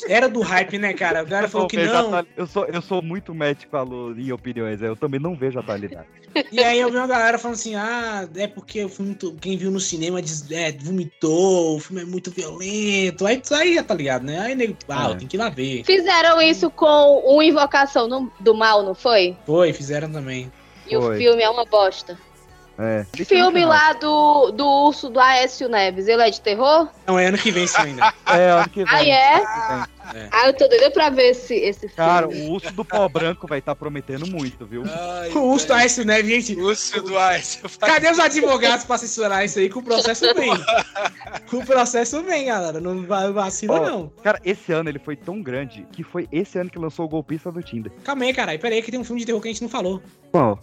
era 0.07 0.27
do 0.29 0.41
hype, 0.41 0.77
né, 0.77 0.93
cara? 0.93 1.23
O 1.23 1.27
cara 1.27 1.45
Eu, 1.45 1.49
falou 1.49 1.63
não 1.63 1.67
que 1.69 1.77
não. 1.77 2.25
eu, 2.37 2.47
sou, 2.47 2.65
eu 2.65 2.81
sou 2.81 3.01
muito 3.01 3.33
médico 3.33 3.75
alô, 3.77 4.13
em 4.13 4.31
opiniões, 4.31 4.81
eu 4.81 4.95
também 4.95 5.19
não 5.19 5.35
vejo 5.35 5.59
atualidade. 5.59 6.07
E 6.51 6.61
aí 6.63 6.79
eu 6.79 6.89
vi 6.91 6.97
uma 6.97 7.07
galera 7.07 7.37
falando 7.37 7.55
assim: 7.55 7.75
ah, 7.75 8.27
é 8.35 8.45
porque 8.47 8.83
o 8.83 8.89
filme, 8.89 9.15
quem 9.39 9.57
viu 9.57 9.71
no 9.71 9.79
cinema 9.79 10.21
diz, 10.21 10.49
é, 10.51 10.71
vomitou, 10.71 11.77
o 11.77 11.79
filme 11.79 12.01
é 12.01 12.05
muito 12.05 12.29
violento. 12.31 13.25
Aí, 13.25 13.41
aí 13.51 13.81
tá 13.83 13.93
ligado, 13.93 14.23
né? 14.23 14.39
Aí 14.39 14.55
nego, 14.55 14.75
ah, 14.89 15.11
É. 15.11 15.15
tem 15.15 15.27
que 15.27 15.37
ir 15.37 15.39
lá 15.39 15.49
ver. 15.49 15.83
Fizeram 15.85 16.41
isso 16.41 16.69
com 16.69 17.21
o 17.25 17.41
Invocação 17.41 18.29
do 18.39 18.53
Mal, 18.53 18.83
não 18.83 18.93
foi? 18.95 19.35
Foi, 19.45 19.71
fizeram 19.73 20.11
também. 20.11 20.51
E 20.87 20.95
o 20.95 21.01
Foi. 21.01 21.17
filme 21.17 21.41
é 21.41 21.49
uma 21.49 21.65
bosta. 21.65 22.15
É. 22.77 23.05
O 23.19 23.25
filme 23.25 23.65
lá 23.65 23.93
do, 23.93 24.51
do 24.51 24.65
urso 24.65 25.09
do 25.09 25.19
Aécio 25.19 25.69
Neves, 25.69 26.07
ele 26.07 26.21
é 26.21 26.29
de 26.29 26.41
terror? 26.41 26.89
Não, 27.07 27.17
é 27.17 27.27
ano 27.27 27.37
que 27.37 27.51
vem 27.51 27.63
isso 27.63 27.79
ainda. 27.79 28.13
É, 28.27 28.49
ano 28.49 28.69
que 28.69 28.83
vem. 28.83 29.13
Ah, 29.13 29.87
é? 29.87 29.95
É. 30.13 30.29
Ah, 30.31 30.47
eu 30.47 30.53
tô 30.53 30.67
doida 30.67 30.91
pra 30.91 31.09
ver 31.09 31.31
esse, 31.31 31.55
esse 31.55 31.87
filme. 31.87 31.95
Cara, 31.95 32.27
o 32.27 32.51
urso 32.51 32.71
do 32.73 32.85
pó 32.85 33.07
branco 33.09 33.47
vai 33.47 33.59
estar 33.59 33.75
prometendo 33.75 34.27
muito, 34.27 34.65
viu? 34.65 34.83
O 35.33 35.39
urso 35.51 35.67
do 35.67 35.73
Aécio 35.73 36.05
Neves, 36.05 36.45
gente. 36.45 36.59
Urso 36.59 37.01
do 37.01 37.17
Aécio. 37.17 37.61
Cadê 37.79 38.11
os 38.11 38.19
advogados 38.19 38.85
pra 38.85 38.97
censurar 38.97 39.43
isso 39.45 39.57
aí? 39.57 39.69
Com 39.69 39.79
o 39.79 39.83
processo 39.83 40.33
vem. 40.33 40.51
Com 41.49 41.57
o 41.57 41.65
processo 41.65 42.21
vem, 42.23 42.45
galera. 42.45 42.79
Não 42.79 43.03
vai 43.05 43.31
vacila, 43.31 43.79
Ó, 43.79 43.85
não. 43.85 44.11
Cara, 44.21 44.39
esse 44.43 44.71
ano 44.71 44.89
ele 44.89 44.99
foi 44.99 45.15
tão 45.15 45.41
grande 45.41 45.85
que 45.91 46.03
foi 46.03 46.27
esse 46.31 46.59
ano 46.59 46.69
que 46.69 46.77
lançou 46.77 47.05
o 47.05 47.09
golpista 47.09 47.51
do 47.51 47.61
Tinder. 47.63 47.91
Calma 48.03 48.25
aí, 48.25 48.33
caralho. 48.33 48.59
Pera 48.59 48.75
aí 48.75 48.81
que 48.81 48.91
tem 48.91 48.99
um 48.99 49.03
filme 49.03 49.21
de 49.21 49.25
terror 49.25 49.41
que 49.41 49.47
a 49.47 49.51
gente 49.51 49.61
não 49.61 49.69
falou. 49.69 50.01
Qual? 50.31 50.59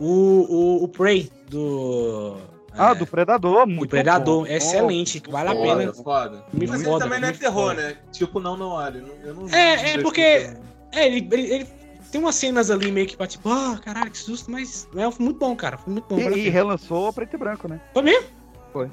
O, 0.00 0.46
o, 0.80 0.84
o 0.84 0.88
Prey, 0.88 1.30
do... 1.48 2.36
Ah, 2.72 2.94
do 2.94 3.06
Predador, 3.06 3.66
muito 3.66 3.82
É. 3.84 3.86
Do 3.86 3.90
Predador, 3.90 4.44
bom. 4.44 4.46
excelente, 4.46 5.22
vale 5.28 5.50
a 5.50 5.52
Foda, 5.52 5.76
pena. 5.76 5.92
foda. 5.92 6.44
Me 6.52 6.66
Mas 6.66 6.82
foda, 6.82 6.90
ele 6.90 6.98
também 7.04 7.20
não 7.20 7.28
é 7.28 7.32
terror, 7.32 7.68
foda. 7.70 7.82
né? 7.88 7.96
Tipo, 8.12 8.40
não, 8.40 8.56
não 8.56 8.68
olha. 8.68 9.04
Eu 9.24 9.34
não 9.34 9.48
É, 9.48 9.94
é 9.94 9.98
porque... 9.98 10.20
É, 10.22 11.06
ele, 11.06 11.28
ele, 11.32 11.54
ele 11.54 11.66
tem 12.10 12.20
umas 12.20 12.34
cenas 12.36 12.70
ali 12.70 12.90
meio 12.90 13.06
que 13.06 13.16
pra 13.16 13.26
tipo, 13.26 13.48
ah, 13.48 13.78
caralho, 13.84 14.10
que 14.10 14.18
susto, 14.18 14.50
mas 14.50 14.88
é 14.96 15.06
um 15.06 15.12
muito 15.18 15.38
bom, 15.38 15.54
cara. 15.54 15.76
Foi 15.78 15.92
muito 15.92 16.06
bom. 16.08 16.16
vale 16.16 16.34
a 16.34 16.38
E, 16.38 16.46
e 16.46 16.48
relançou 16.48 17.12
preto 17.12 17.34
e 17.34 17.38
branco, 17.38 17.68
né? 17.68 17.80
Foi 17.92 18.02
mesmo? 18.02 18.26
Foi. 18.72 18.88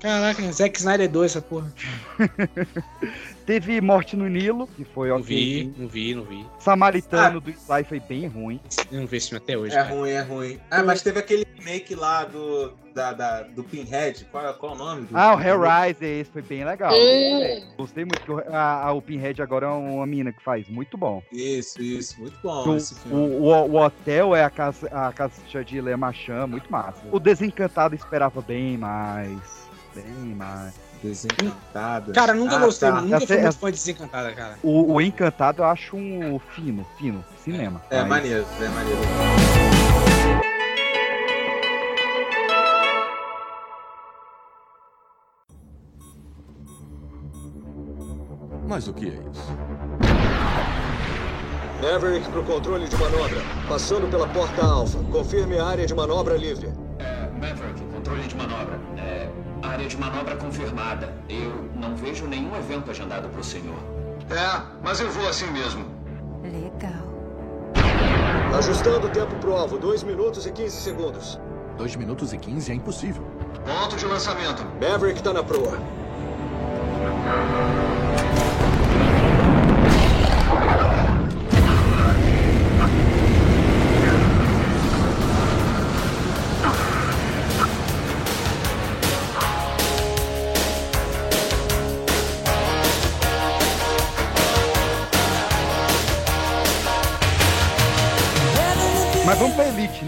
Caraca, 0.00 0.50
Zack 0.52 0.78
Snyder 0.78 1.10
2, 1.10 1.30
essa 1.32 1.42
porra. 1.42 1.72
Teve 3.46 3.80
Morte 3.80 4.16
no 4.16 4.28
Nilo, 4.28 4.66
que 4.68 4.84
foi 4.84 5.08
Não 5.08 5.16
ok. 5.16 5.26
vi, 5.26 5.74
não 5.76 5.88
vi, 5.88 6.14
não 6.14 6.22
vi. 6.24 6.46
Samaritano 6.58 7.40
do 7.40 7.50
Sly 7.50 7.84
foi 7.84 8.00
bem 8.00 8.26
ruim. 8.28 8.60
Eu 8.92 9.00
não 9.00 9.06
vi 9.06 9.16
esse 9.16 9.28
filme 9.30 9.42
até 9.42 9.58
hoje, 9.58 9.74
É 9.74 9.82
cara. 9.82 9.94
ruim, 9.94 10.10
é 10.10 10.20
ruim. 10.22 10.60
Ah, 10.70 10.82
mas 10.82 11.02
teve 11.02 11.18
aquele 11.18 11.44
remake 11.56 11.94
lá 11.96 12.24
do, 12.24 12.72
da, 12.94 13.12
da- 13.12 13.42
do 13.42 13.64
Pinhead. 13.64 14.24
Qual, 14.30 14.54
qual 14.54 14.72
é 14.72 14.74
o 14.76 14.78
nome? 14.78 15.06
Do, 15.06 15.16
Ah, 15.18 15.34
o 15.34 15.40
Hellraiser, 15.40 16.20
esse 16.20 16.30
foi 16.30 16.42
bem 16.42 16.64
legal. 16.64 16.92
Hum. 16.94 17.62
Gostei 17.76 18.04
muito, 18.04 18.20
que 18.22 18.30
o, 18.30 18.38
a, 18.54 18.86
a- 18.86 18.92
o 18.92 19.02
Pinhead 19.02 19.42
agora 19.42 19.66
é 19.66 19.70
uma 19.70 20.06
mina 20.06 20.32
que 20.32 20.42
faz, 20.42 20.68
muito 20.68 20.96
bom. 20.96 21.20
Isso, 21.32 21.82
isso. 21.82 22.20
Muito 22.20 22.36
bom 22.42 22.68
O, 22.68 22.76
esse 22.76 22.94
filme. 23.00 23.16
o, 23.16 23.42
o- 23.42 23.70
o 23.72 23.76
hotel 23.84 24.36
é 24.36 24.44
a 24.44 24.50
casa, 24.50 24.86
a 24.92 25.12
casa 25.12 25.64
de 25.64 25.80
Le 25.80 25.96
Machan, 25.96 26.46
muito 26.46 26.70
massa. 26.70 27.02
O 27.10 27.18
Desencantado 27.18 27.94
esperava 27.96 28.40
bem 28.40 28.78
mais. 28.78 29.68
Bem 29.94 30.34
mais. 30.36 30.74
Desencantada. 31.02 32.12
Cara, 32.12 32.34
nunca 32.34 32.56
Ah, 32.56 32.58
gostei, 32.60 32.90
tá. 32.90 33.00
nunca 33.00 33.16
Essa- 33.16 33.26
fui 33.26 33.36
muito 33.36 33.48
essa- 33.48 33.58
fã 33.58 33.66
de 33.72 33.78
Desencantada, 33.78 34.32
cara. 34.34 34.58
O, 34.62 34.92
o 34.94 35.00
Encantado 35.00 35.62
eu 35.62 35.66
acho 35.66 35.96
um 35.96 36.38
fino, 36.54 36.86
fino, 36.98 37.24
cinema. 37.42 37.80
É, 37.90 38.00
Mas- 38.00 38.08
maneiro, 38.08 38.46
é 38.60 38.68
maneiro. 38.68 39.00
Mas 48.68 48.86
o 48.86 48.92
que 48.94 49.06
é 49.06 49.08
isso? 49.08 49.50
Maverick 51.82 52.28
pro 52.30 52.44
controle 52.44 52.86
de 52.88 52.96
manobra. 52.96 53.40
Passando 53.68 54.08
pela 54.10 54.28
porta 54.28 54.62
alfa. 54.64 54.98
Confirme 55.10 55.58
a 55.58 55.64
área 55.66 55.86
de 55.86 55.94
manobra 55.94 56.36
livre. 56.36 56.68
Maverick, 57.40 57.80
controle 57.92 58.22
de 58.28 58.34
manobra. 58.36 58.78
Área 59.62 59.86
de 59.86 59.96
manobra 59.96 60.36
confirmada. 60.36 61.12
Eu 61.28 61.70
não 61.74 61.94
vejo 61.94 62.26
nenhum 62.26 62.56
evento 62.56 62.90
agendado 62.90 63.28
pro 63.28 63.44
senhor. 63.44 63.78
É, 64.30 64.62
mas 64.82 65.00
eu 65.00 65.10
vou 65.10 65.28
assim 65.28 65.50
mesmo. 65.50 65.84
Legal. 66.42 67.10
Ajustando 68.56 69.06
o 69.06 69.10
tempo 69.10 69.34
pro 69.36 69.54
alvo. 69.54 69.78
2 69.78 70.02
minutos 70.02 70.46
e 70.46 70.52
15 70.52 70.76
segundos. 70.76 71.40
2 71.76 71.96
minutos 71.96 72.32
e 72.32 72.38
15 72.38 72.72
é 72.72 72.74
impossível. 72.74 73.22
Ponto 73.64 73.96
de 73.96 74.06
lançamento. 74.06 74.64
Maverick 74.80 75.22
tá 75.22 75.32
na 75.32 75.42
proa. 75.42 75.78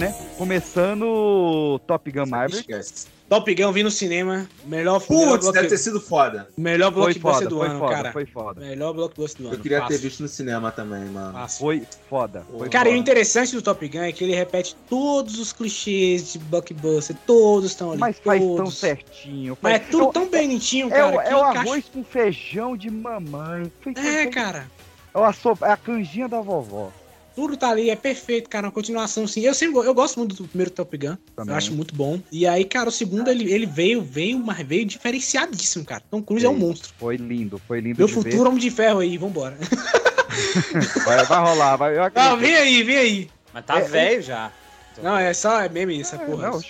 Né? 0.03 0.15
Começando 0.37 1.81
Top 1.87 2.11
Gun 2.11 2.27
Maverick. 2.27 2.73
Top 3.29 3.55
Gun 3.55 3.73
vi 3.73 3.83
no 3.83 3.91
cinema. 3.91 4.47
Melhor. 4.67 5.01
Putz, 5.01 5.51
deve 5.53 5.69
ter 5.69 5.79
sido 5.79 5.99
foda. 6.01 6.49
Melhor 6.59 6.93
Foi 6.93 7.15
blockbuster 7.15 7.33
foda, 7.45 7.49
do 7.49 7.57
foi 7.59 7.67
ano, 7.69 7.79
foda, 7.79 7.95
cara. 7.95 8.13
foi 8.13 8.27
foda. 8.27 8.61
Melhor 8.61 8.93
blockbuster 8.93 9.41
do 9.43 9.49
ano. 9.49 9.57
Eu 9.57 9.61
queria 9.63 9.79
ter 9.79 9.85
fácil. 9.85 9.99
visto 10.01 10.21
no 10.21 10.29
cinema 10.29 10.71
também, 10.71 11.05
mano. 11.07 11.49
Foi 11.49 11.83
foda. 12.11 12.45
Foi 12.59 12.69
Cara, 12.69 12.89
e 12.91 12.93
o 12.93 12.95
foda. 12.97 13.01
interessante 13.01 13.55
do 13.55 13.63
Top 13.63 13.89
Gun 13.89 14.03
é 14.03 14.13
que 14.13 14.23
ele 14.25 14.35
repete 14.35 14.77
todos 14.89 15.39
os 15.39 15.51
clichês 15.53 16.33
de 16.33 16.39
blockbuster. 16.41 17.17
Todos 17.27 17.71
estão 17.71 17.93
ali. 17.93 18.01
Mas 18.01 18.19
faz 18.19 18.43
todos. 18.43 18.57
tão 18.57 18.67
certinho. 18.71 19.57
Mas 19.63 19.75
é 19.75 19.79
faz- 19.79 19.91
tudo 19.91 20.13
tão 20.13 20.27
bonitinho, 20.29 20.89
é, 20.89 20.91
cara. 20.91 21.07
o- 21.17 21.23
que 21.23 21.29
é 21.29 21.37
o 21.37 21.39
encaixa- 21.39 21.59
arroz 21.61 21.85
com 21.91 22.05
feijão 22.05 22.77
de 22.77 22.91
mamãe. 22.91 23.73
Foi- 23.81 23.95
É, 23.97 24.27
cara. 24.27 24.67
É 25.15 25.19
a, 25.25 25.33
sopa, 25.33 25.67
é 25.69 25.71
a 25.73 25.77
canjinha 25.77 26.29
da 26.29 26.41
vovó. 26.43 26.91
Tudo 27.35 27.57
tá 27.57 27.71
ali, 27.71 27.89
é 27.91 27.97
perfeito, 27.97 28.49
cara. 28.49 28.67
Uma 28.67 28.73
continuação, 28.73 29.27
sim. 29.27 29.41
Eu 29.41 29.55
sempre 29.55 29.77
eu 29.87 29.95
gosto 29.95 30.19
muito 30.19 30.35
do 30.35 30.47
primeiro 30.47 30.71
Top 30.71 30.97
Gun. 30.97 31.17
Também. 31.35 31.53
Eu 31.53 31.57
acho 31.57 31.73
muito 31.73 31.95
bom. 31.95 32.21
E 32.31 32.47
aí, 32.47 32.65
cara, 32.65 32.89
o 32.89 32.93
segundo 32.93 33.29
ele, 33.31 33.51
ele 33.53 33.67
veio, 33.67 34.03
veio, 34.03 34.39
mas 34.39 34.67
veio 34.67 34.85
diferenciadíssimo, 34.85 35.85
cara. 35.85 36.03
Tom 36.11 36.23
Cruise 36.23 36.45
é 36.45 36.49
um 36.49 36.57
monstro. 36.59 36.93
Foi 36.99 37.17
lindo, 37.17 37.61
foi 37.67 37.81
lindo 37.81 37.99
Meu 37.99 38.07
de 38.07 38.13
futuro 38.13 38.49
Homem 38.49 38.61
de 38.61 38.71
Ferro 38.71 39.01
aí, 39.01 39.17
vambora. 39.17 39.57
ver. 39.57 39.69
Vai, 41.05 41.25
vai 41.27 41.39
rolar, 41.41 41.77
vai. 41.77 41.99
Eu 41.99 42.11
Não, 42.15 42.37
vem 42.39 42.55
aí, 42.55 42.83
vem 42.83 42.97
aí. 42.97 43.31
Mas 43.53 43.65
tá 43.67 43.79
É, 43.79 43.83
velho 43.83 44.23
já. 44.23 44.51
Não, 45.03 45.17
é 45.17 45.33
só 45.33 45.61
é 45.61 45.69
meme 45.69 46.01
essa 46.01 46.19
porra. 46.19 46.51
Não, 46.51 46.61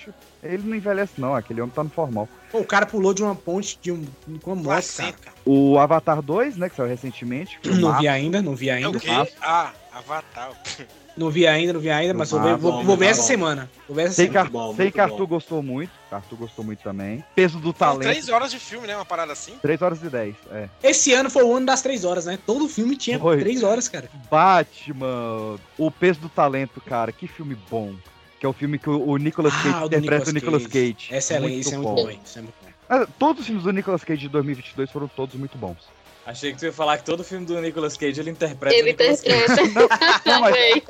ele 0.41 0.63
não 0.63 0.75
envelhece 0.75 1.13
não, 1.17 1.35
aquele 1.35 1.61
homem 1.61 1.73
tá 1.73 1.83
no 1.83 1.89
formal. 1.89 2.27
Pô, 2.51 2.59
o 2.59 2.65
cara 2.65 2.85
pulou 2.85 3.13
de 3.13 3.23
uma 3.23 3.35
ponte 3.35 3.79
de 3.81 3.91
um, 3.91 4.05
com 4.41 4.53
uma 4.53 4.63
moto, 4.63 4.95
cara. 4.95 5.15
O 5.45 5.77
Avatar 5.77 6.21
2, 6.21 6.57
né, 6.57 6.69
que 6.69 6.75
saiu 6.75 6.87
recentemente. 6.89 7.59
Não 7.65 7.97
vi 7.97 8.07
ainda, 8.07 8.41
não 8.41 8.55
vi 8.55 8.69
É 8.69 8.73
ainda. 8.73 8.97
o 8.97 8.99
quê? 8.99 9.09
Ah, 9.41 9.71
Avatar. 9.93 10.51
Não 11.15 11.29
vi 11.29 11.45
ainda, 11.45 11.73
não 11.73 11.79
vi 11.79 11.91
ainda, 11.91 12.13
mas 12.13 12.31
vou 12.31 12.39
ver, 12.39 12.45
Filmaço, 12.57 12.61
vou, 12.63 12.71
vou 12.83 12.97
ver 12.97 13.05
muito 13.05 13.11
essa 13.11 13.21
bom. 13.21 13.27
semana. 13.27 13.71
Vou 13.87 13.95
ver 13.95 14.03
essa 14.05 14.13
Sei 14.15 14.27
que, 14.27 14.33
semana. 14.33 14.69
Ar- 14.69 14.75
sei 14.75 14.91
que 14.91 14.99
Arthur 14.99 15.27
gostou 15.27 15.61
muito. 15.61 15.91
Arthur 16.11 16.35
gostou 16.37 16.65
muito 16.65 16.81
também. 16.83 17.23
Peso 17.35 17.59
do 17.59 17.65
São 17.65 17.73
talento. 17.73 18.01
3 18.01 18.29
horas 18.29 18.49
de 18.51 18.57
filme, 18.59 18.87
né? 18.87 18.95
Uma 18.95 19.05
parada 19.05 19.31
assim. 19.31 19.53
3 19.61 19.79
horas 19.83 20.01
e 20.01 20.09
10, 20.09 20.35
é. 20.51 20.69
Esse 20.81 21.13
ano 21.13 21.29
foi 21.29 21.43
o 21.43 21.55
ano 21.55 21.67
das 21.67 21.81
três 21.83 22.03
horas, 22.03 22.25
né? 22.25 22.39
Todo 22.45 22.67
filme 22.67 22.95
tinha 22.97 23.19
Foi. 23.19 23.37
três 23.37 23.61
horas, 23.61 23.87
cara. 23.87 24.09
Batman, 24.31 25.57
O 25.77 25.91
Peso 25.91 26.19
do 26.19 26.29
Talento, 26.29 26.81
cara, 26.81 27.11
que 27.11 27.27
filme 27.27 27.55
bom. 27.69 27.93
Que 28.39 28.45
é 28.45 28.49
o 28.49 28.53
filme 28.53 28.77
que 28.79 28.89
o 28.89 29.15
Nicolas 29.17 29.53
Cage 29.53 29.69
Ah, 29.69 29.85
o 29.85 29.89
do 29.89 29.95
interpreta 29.95 30.29
o 30.29 30.33
Nicolas 30.33 30.67
Cage. 30.67 30.93
Cage. 30.93 31.15
Excelente, 31.15 31.59
isso 31.59 31.73
é 31.75 31.77
muito 31.77 31.95
bom, 32.03 32.09
isso 32.25 32.39
é 32.39 32.41
muito 32.41 32.55
bom. 32.61 32.69
Ah, 32.89 33.07
Todos 33.17 33.41
os 33.41 33.45
filmes 33.47 33.63
do 33.63 33.71
Nicolas 33.71 34.03
Cage 34.03 34.21
de 34.21 34.29
2022 34.29 34.91
foram 34.91 35.07
todos 35.07 35.35
muito 35.35 35.57
bons. 35.57 35.77
Achei 36.25 36.53
que 36.53 36.59
tu 36.59 36.65
ia 36.65 36.71
falar 36.71 36.97
que 36.97 37.03
todo 37.03 37.21
filme 37.23 37.45
do 37.45 37.59
Nicolas 37.59 37.97
Cage 37.97 38.19
ele 38.21 38.29
interpreta 38.31 38.73
Ele 38.75 38.89
o 38.89 38.91
Nicolas 38.91 39.21
Cage. 39.21 39.35
interpreta. 39.61 40.21
Não, 40.25 40.39
mas 40.41 40.55
Também. 40.55 40.83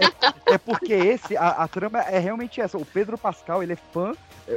é 0.46 0.58
porque 0.60 0.94
esse, 0.94 1.36
a, 1.36 1.48
a 1.50 1.68
trama 1.68 2.02
é 2.02 2.20
realmente 2.20 2.62
essa. 2.62 2.78
O 2.78 2.86
Pedro 2.86 3.18
Pascal, 3.18 3.64
ele 3.64 3.74
é 3.74 3.78
fã, 3.92 4.14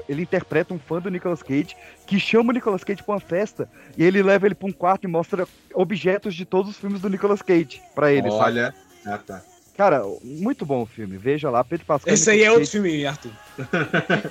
ele 0.06 0.20
interpreta 0.22 0.74
um 0.74 0.78
fã 0.78 1.00
do 1.00 1.10
Nicolas 1.10 1.42
Cage, 1.42 1.74
que 2.06 2.20
chama 2.20 2.50
o 2.50 2.52
Nicolas 2.52 2.84
Cage 2.84 3.02
pra 3.02 3.14
uma 3.14 3.20
festa, 3.20 3.68
e 3.96 4.04
ele 4.04 4.22
leva 4.22 4.44
ele 4.46 4.54
pra 4.54 4.68
um 4.68 4.72
quarto 4.72 5.04
e 5.04 5.08
mostra 5.08 5.46
objetos 5.72 6.34
de 6.34 6.44
todos 6.44 6.72
os 6.72 6.76
filmes 6.76 7.00
do 7.00 7.08
Nicolas 7.08 7.40
Cage 7.40 7.80
pra 7.94 8.12
ele, 8.12 8.30
sabe? 8.30 8.42
Olha. 8.42 8.74
Ah, 9.06 9.18
tá. 9.18 9.42
Cara, 9.76 10.02
muito 10.22 10.64
bom 10.66 10.82
o 10.82 10.86
filme, 10.86 11.16
veja 11.18 11.48
lá, 11.50 11.62
Pedro 11.62 11.86
Pascal. 11.86 12.12
Esse 12.12 12.30
aí 12.30 12.42
é 12.42 12.50
outro 12.50 12.66
filme, 12.68 13.04
Arthur. 13.06 13.30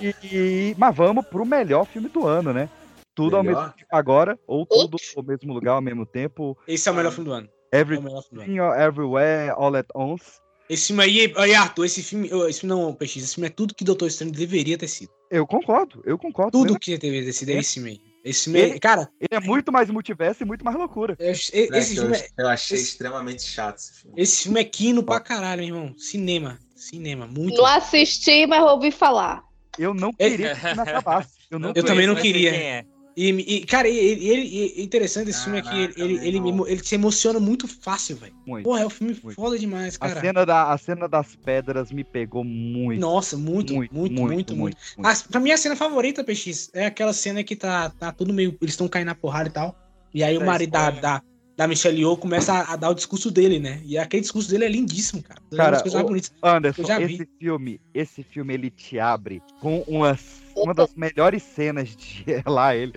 E, 0.01 0.15
e- 0.23 0.75
mas 0.77 0.95
vamos 0.95 1.25
pro 1.25 1.45
melhor 1.45 1.85
filme 1.85 2.09
do 2.09 2.27
ano, 2.27 2.51
né? 2.53 2.67
Tudo 3.15 3.37
ao 3.37 3.43
Melhor? 3.43 3.61
mesmo 3.61 3.73
tempo 3.77 3.87
agora, 3.95 4.37
ou 4.45 4.65
tudo 4.65 4.97
ao 5.15 5.23
mesmo 5.23 5.53
lugar 5.53 5.73
ao 5.73 5.81
mesmo 5.81 6.05
tempo. 6.05 6.57
Esse 6.67 6.89
é 6.89 6.91
o 6.91 6.95
melhor 6.95 7.11
filme 7.11 7.29
do 7.29 7.33
ano. 7.33 7.49
É 7.71 7.81
o 7.83 7.87
melhor 7.87 8.01
filme 8.01 8.45
do 8.45 8.51
Everything, 8.51 8.59
Everywhere, 8.83 9.49
All 9.55 9.75
at 9.75 9.87
Once. 9.95 10.25
Esse 10.69 10.87
filme 10.87 11.03
aí, 11.03 11.33
aí, 11.37 11.53
Arthur, 11.55 11.85
esse 11.85 12.01
filme, 12.03 12.27
esse 12.49 12.61
filme 12.61 12.75
não, 12.75 12.93
PX, 12.93 13.17
esse 13.17 13.35
filme 13.35 13.47
é 13.47 13.51
tudo 13.51 13.73
que 13.75 13.83
Doutor 13.83 14.07
Estranho 14.07 14.31
deveria 14.33 14.77
ter 14.77 14.87
sido. 14.87 15.11
Eu 15.29 15.45
concordo, 15.45 16.01
eu 16.05 16.17
concordo. 16.17 16.51
Tudo 16.51 16.65
plena- 16.67 16.79
que 16.79 16.97
deveria 16.97 17.25
ter 17.25 17.33
sido 17.33 17.49
é 17.49 17.53
esse 17.59 17.73
filme 17.75 17.89
aí. 17.91 18.01
Esse 18.23 18.43
filme, 18.45 18.59
é- 18.59 18.69
Ele- 18.69 18.79
cara, 18.79 19.07
Ele 19.21 19.29
é 19.31 19.39
muito 19.39 19.71
mais 19.71 19.89
multiverso 19.91 20.41
e 20.41 20.45
muito 20.45 20.65
mais 20.65 20.75
loucura. 20.75 21.15
esse, 21.19 21.55
Moleque, 21.55 21.77
esse 21.77 21.93
filme 21.95 22.09
eu, 22.17 22.19
é, 22.19 22.27
eu 22.39 22.47
achei 22.49 22.77
esse- 22.77 22.87
extremamente 22.89 23.43
chato 23.43 23.77
esse 23.77 24.01
filme. 24.01 24.21
esse 24.21 24.43
filme 24.43 24.59
é 24.59 24.63
quino 24.63 25.03
pra 25.03 25.19
caralho, 25.19 25.63
meu 25.63 25.75
irmão. 25.75 25.97
Cinema, 25.97 26.57
cinema, 26.75 27.27
muito. 27.27 27.55
Não 27.57 27.65
assisti, 27.67 28.47
mas 28.47 28.63
ouvi 28.63 28.89
falar. 28.91 29.43
Eu 29.77 29.93
não 29.93 30.11
queria 30.13 30.55
que 30.55 30.65
o 30.65 30.67
filme 30.67 30.81
acabasse. 30.81 31.35
Eu 31.51 31.59
não 31.59 31.73
Eu 31.75 31.83
também 31.83 32.07
não 32.07 32.15
queria. 32.15 32.83
É. 33.17 33.21
E, 33.21 33.29
e, 33.29 33.65
cara, 33.65 33.87
ele, 33.87 34.27
ele, 34.27 34.57
ele- 34.57 34.81
interessante 34.81 35.29
esse 35.29 35.43
filme 35.43 35.59
é 35.59 35.61
que 35.61 35.75
ele, 35.75 35.93
ele, 35.97 36.27
ele, 36.27 36.61
ele 36.67 36.83
se 36.83 36.95
emociona 36.95 37.39
muito 37.39 37.67
fácil, 37.67 38.17
velho. 38.17 38.33
Muito. 38.45 38.63
Porra, 38.65 38.81
é 38.81 38.85
um 38.85 38.89
filme 38.89 39.13
foda 39.13 39.57
demais, 39.57 39.95
A 39.95 40.07
cara. 40.07 40.21
cena, 40.21 40.45
da, 40.45 40.71
a 40.73 40.77
cena 40.77 41.07
das 41.07 41.35
pedras 41.35 41.91
me 41.91 42.03
pegou 42.03 42.43
muito. 42.43 42.99
Nossa, 42.99 43.37
muito, 43.37 43.73
muito, 43.73 43.93
muito, 43.93 44.21
muito, 44.21 44.55
muito. 44.55 44.77
A, 45.03 45.13
pra 45.29 45.39
mim, 45.39 45.51
a 45.51 45.57
cena 45.57 45.75
favorita, 45.75 46.23
PX, 46.23 46.69
é 46.73 46.85
aquela 46.85 47.13
cena 47.13 47.43
que 47.43 47.55
tá, 47.55 47.89
tá 47.89 48.11
tudo 48.11 48.33
meio. 48.33 48.57
Eles 48.61 48.73
estão 48.73 48.87
caindo 48.87 49.07
na 49.07 49.15
porrada 49.15 49.49
e 49.49 49.51
tal. 49.51 49.75
E 50.13 50.23
aí 50.23 50.35
o 50.35 50.39
Dá 50.39 50.45
marido 50.45 50.71
da, 50.71 50.89
da, 50.91 51.21
da 51.55 51.67
Michelle 51.67 51.97
Yeoh 51.99 52.17
começa 52.17 52.53
a, 52.53 52.73
a 52.73 52.75
dar 52.75 52.89
o 52.89 52.93
discurso 52.93 53.31
dele, 53.31 53.59
né? 53.59 53.81
E 53.85 53.97
aquele 53.97 54.21
discurso 54.21 54.49
dele 54.49 54.65
é 54.65 54.69
lindíssimo, 54.69 55.23
cara. 55.23 55.41
É 55.51 55.55
Cara, 55.55 56.03
bonitas. 56.03 56.33
Anderson, 56.43 56.81
Eu 56.81 56.87
já 56.87 56.99
vi. 56.99 57.13
esse 57.15 57.29
filme, 57.39 57.81
esse 57.93 58.23
filme 58.23 58.53
ele 58.53 58.69
te 58.69 58.99
abre 58.99 59.41
com 59.61 59.79
uma, 59.87 60.17
uma 60.55 60.73
das 60.73 60.93
melhores 60.95 61.43
cenas 61.43 61.95
de 61.95 62.25
lá 62.45 62.75
ele, 62.75 62.93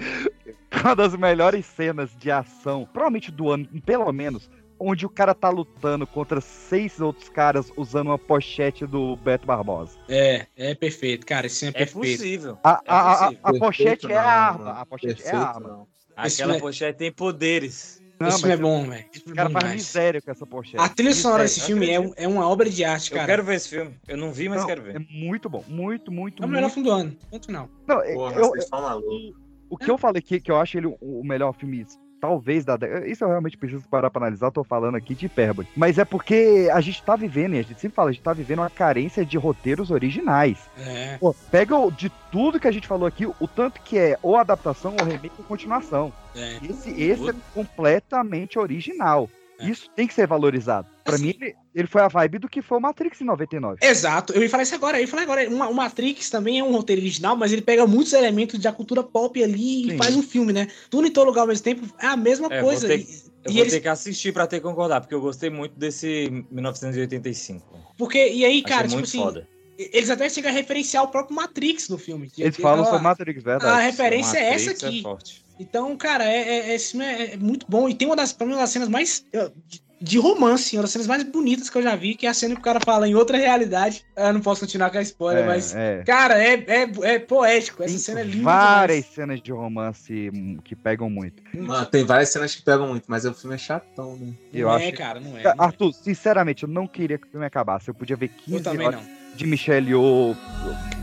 uma 0.85 0.95
das 0.97 1.15
melhores 1.17 1.67
cenas 1.67 2.11
de 2.19 2.31
ação, 2.31 2.89
provavelmente 2.93 3.31
do 3.31 3.51
ano, 3.51 3.69
pelo 3.87 4.11
menos, 4.13 4.51
onde 4.81 5.07
o 5.07 5.09
cara 5.09 5.35
tá 5.35 5.49
lutando 5.51 6.07
contra 6.07 6.41
seis 6.41 7.01
outros 7.01 7.29
caras 7.29 7.73
usando 7.77 8.09
uma 8.09 8.19
pochete 8.19 8.87
do 8.87 9.17
Beto 9.17 9.47
Barbosa. 9.47 9.99
É, 10.09 10.47
é 10.57 10.75
perfeito, 10.75 11.25
cara. 11.27 11.49
Filme 11.49 11.73
é, 11.77 11.83
É 11.83 11.87
perfeito. 11.87 12.17
possível. 12.19 12.59
A, 12.63 12.71
a, 12.71 12.81
a- 12.87 13.13
a- 13.13 13.17
possível. 13.29 13.41
a 13.43 13.53
pochete 13.59 13.85
Perfeito 13.85 14.13
é 14.13 14.17
a 14.17 14.23
arma, 14.31 14.71
a 14.73 14.87
pochete 14.87 15.23
é 15.27 15.31
a 15.31 15.39
arma. 15.41 15.69
não. 15.69 15.87
Aquela 16.17 16.57
é- 16.57 16.61
pochete 16.61 16.99
tem 16.99 17.13
poderes. 17.13 17.98
Não, 18.21 18.29
Esse 18.29 18.39
filme 18.39 18.55
é 18.55 18.57
mas 18.57 18.67
bom, 18.67 18.89
velho. 18.89 19.05
O 19.27 19.31
é 19.31 19.35
cara 19.35 19.51
faz 19.51 19.73
miséria 19.75 20.21
com 20.21 20.31
essa 20.31 20.45
pochete. 20.47 20.79
A 20.79 20.89
trilha 20.89 21.15
sonora 21.15 21.45
desse 21.45 21.61
filme 21.61 21.89
é, 21.89 22.11
é 22.17 22.27
uma 22.29 22.49
obra 22.49 22.69
de 22.69 22.85
arte, 22.85 23.11
cara. 23.11 23.23
Eu 23.23 23.27
quero 23.27 23.45
ver 23.45 23.55
esse 23.55 23.69
filme. 23.69 23.95
Eu 24.09 24.17
não 24.17 24.33
vi, 24.33 24.49
mas 24.49 24.61
Não, 24.61 24.67
quero 24.67 24.83
ver. 24.83 24.97
É 24.97 24.99
muito 24.99 25.49
bom, 25.49 25.65
muito, 25.69 26.11
muito, 26.11 26.43
É 26.43 26.47
o 26.47 26.49
melhor 26.49 26.71
filme 26.71 26.89
do 26.89 26.95
ano. 26.95 27.17
Ponto 27.31 27.47
final. 27.47 27.69
Não, 27.87 27.97
Porra, 27.97 28.35
eu- 28.35 28.49
vocês 28.51 28.65
estão 28.65 28.83
malucos. 28.83 29.35
O 29.71 29.77
que 29.77 29.91
eu 29.91 29.99
falei 29.99 30.19
aqui, 30.19 30.41
que 30.41 30.51
eu 30.51 30.57
acho 30.59 30.79
ele 30.79 30.87
o 30.87 30.97
o 31.01 31.25
melhor 31.25 31.53
filme, 31.55 31.87
talvez, 32.21 32.65
da 32.65 32.77
década. 32.77 33.07
Isso 33.07 33.25
eu 33.25 33.29
realmente 33.29 33.57
preciso 33.57 33.89
parar 33.89 34.11
pra 34.11 34.23
analisar, 34.23 34.51
tô 34.51 34.65
falando 34.65 34.97
aqui 34.97 35.15
de 35.15 35.27
hipérbole. 35.27 35.69
Mas 35.77 35.99
é 35.99 36.05
porque 36.05 36.69
a 36.73 36.81
gente 36.81 37.03
tá 37.03 37.17
vivendo, 37.17 37.55
e 37.55 37.59
a 37.59 37.63
gente 37.63 37.81
sempre 37.81 37.95
fala, 37.95 38.11
a 38.11 38.13
gente 38.13 38.23
tá 38.23 38.33
vivendo 38.33 38.61
uma 38.61 38.71
carência 38.71 39.25
de 39.25 39.37
roteiros 39.37 39.91
originais. 39.91 40.59
É. 40.79 41.17
Pô, 41.19 41.35
pega 41.51 41.75
de 41.91 42.11
tudo 42.31 42.61
que 42.61 42.69
a 42.69 42.73
gente 42.73 42.87
falou 42.87 43.07
aqui, 43.07 43.27
o 43.27 43.49
tanto 43.49 43.81
que 43.81 43.99
é 43.99 44.19
ou 44.23 44.37
adaptação, 44.37 44.95
ou 44.99 45.05
remake, 45.05 45.35
ou 45.39 45.45
continuação. 45.45 46.13
É. 46.35 46.59
Esse, 46.63 46.91
esse 46.91 47.31
é 47.31 47.35
completamente 47.55 48.59
original. 48.59 49.29
Isso 49.61 49.89
tem 49.97 50.07
que 50.07 50.15
ser 50.15 50.27
valorizado. 50.27 50.87
Pra 51.05 51.15
Assim- 51.15 51.27
mim, 51.27 51.35
ele, 51.41 51.55
ele 51.75 51.89
foi 51.89 52.01
a 52.03 52.09
vibe 52.09 52.39
do 52.39 52.49
que 52.49 52.63
foi 52.63 52.79
o 52.79 52.81
Matrix 52.81 53.21
em 53.21 53.25
99. 53.25 53.79
Exato, 53.83 54.33
eu 54.33 54.43
ia 54.43 54.49
falar 54.51 54.63
isso 54.63 54.75
agora, 54.75 54.99
eu 54.99 55.03
ia 55.03 55.09
falar 55.09 55.23
agora. 55.23 55.49
Uma- 55.49 55.69
O 55.69 55.75
Matrix 55.75 56.31
também 56.31 56.59
é 56.61 56.65
um 56.65 56.71
roteiro 56.73 57.03
original, 57.03 57.37
mas 57.37 57.53
ele 57.53 57.63
pega 57.63 57.87
muitos 57.87 58.13
elementos 58.13 58.59
da 58.61 58.73
cultura 58.73 59.03
pop 59.03 59.43
ali 59.43 59.87
e 59.87 59.91
Sim. 59.93 59.97
faz 59.99 60.15
um 60.17 60.23
filme, 60.23 60.53
né? 60.53 60.69
Tudo 60.91 61.07
em 61.09 61.11
todo 61.11 61.27
lugar 61.27 61.41
ao 61.43 61.47
mesmo 61.49 61.65
tempo 61.65 61.87
é 61.99 62.07
a 62.07 62.17
mesma 62.17 62.47
É, 62.51 62.63
coisa. 62.63 62.87
Vou 62.87 62.97
ter, 62.97 63.03
E- 63.03 63.07
eu 63.45 63.51
e 63.51 63.53
vou 63.55 63.61
eles- 63.63 63.73
ter 63.73 63.81
que 63.81 63.89
assistir 63.89 64.33
pra 64.33 64.47
ter 64.47 64.57
que 64.59 64.63
concordar, 64.63 65.01
porque 65.01 65.15
eu 65.15 65.21
gostei 65.21 65.51
muito 65.51 65.77
desse 65.79 66.45
1985. 66.51 67.67
Porque, 67.97 68.19
e 68.19 68.45
aí, 68.45 68.51
Achei 68.59 68.63
cara, 68.63 68.83
tipo 68.83 68.95
muito 68.95 69.07
assim, 69.07 69.19
foda. 69.19 69.49
Eles 69.79 70.11
até 70.11 70.29
chegam 70.29 70.51
a 70.51 70.55
referenciar 70.55 71.05
o 71.05 71.09
próprio 71.09 71.37
Matrix 71.37 71.89
no 71.89 71.97
filme. 71.97 72.31
Eles 72.37 72.57
falam 72.57 72.85
sobre 72.85 73.01
Matrix, 73.03 73.43
verdade. 73.43 73.71
A 73.73 73.79
referência 73.79 74.37
é 74.39 74.55
essa 74.55 74.67
Matrix 74.71 74.85
aqui. 74.85 74.99
É 74.99 75.03
forte. 75.03 75.45
Então, 75.61 75.97
cara, 75.97 76.25
é, 76.25 76.71
é- 76.71 76.75
esse 76.75 76.91
filme 76.93 77.07
é, 77.07 77.35
é 77.35 77.37
muito 77.37 77.67
bom. 77.69 77.89
E 77.89 77.95
tem 77.95 78.07
uma 78.09 78.17
das, 78.17 78.33
pra 78.33 78.47
mim, 78.47 78.55
das 78.55 78.71
cenas 78.71 78.89
mais. 78.89 79.25
de- 79.69 79.83
De 80.01 80.17
romance, 80.19 80.77
uma 80.77 80.83
das 80.83 80.93
cenas 80.93 81.07
mais 81.09 81.23
bonitas 81.25 81.69
que 81.69 81.77
eu 81.77 81.83
já 81.83 81.97
vi, 81.97 82.15
que 82.15 82.27
é 82.27 82.31
a 82.31 82.35
cena 82.35 82.55
que 82.55 82.61
o 82.61 82.65
cara 82.65 82.79
fala 82.85 83.09
em 83.09 83.15
outra 83.17 83.37
realidade. 83.37 84.05
Eu 84.17 84.33
não 84.33 84.41
posso 84.41 84.61
continuar 84.61 84.91
com 84.91 84.99
a 84.99 85.03
spoiler, 85.03 85.43
É, 85.43 85.47
mas. 85.47 85.75
é. 85.75 86.03
Cara, 86.07 86.43
é, 86.43 86.55
é, 86.69 86.91
é 87.15 87.19
poético. 87.19 87.83
Essa 87.83 87.99
cena 87.99 88.21
é 88.21 88.23
linda. 88.25 88.45
Várias 88.45 88.99
demais. 89.01 89.15
cenas 89.15 89.43
de 89.43 89.51
romance 89.51 90.31
que 90.63 90.77
pegam 90.77 91.11
muito. 91.11 91.43
Mano, 91.53 91.85
tem 91.87 92.05
várias 92.05 92.29
cenas 92.29 92.55
que 92.55 92.63
pegam 92.63 92.87
muito, 92.89 93.05
mas 93.09 93.25
o 93.25 93.35
filme 93.35 93.57
é 93.57 93.59
chatão, 93.59 94.17
né? 94.17 94.33
Eu 94.55 94.69
Não 94.69 94.75
acho... 94.77 94.85
é, 94.87 94.93
cara, 94.93 95.19
não 95.19 95.37
é. 95.37 95.43
Não 95.43 95.51
é. 95.51 95.55
Arthur, 95.59 95.93
sinceramente, 95.93 96.63
eu 96.63 96.69
não 96.69 96.87
queria 96.87 97.19
que 97.19 97.27
o 97.27 97.31
filme 97.31 97.45
acabasse. 97.47 97.89
Eu 97.89 97.95
podia 97.95 98.15
ver 98.17 98.29
15 98.29 98.63
também 98.63 98.87
horas 98.87 99.01
de 99.35 99.47
Michelle 99.47 99.89
Yeoh 99.91 100.37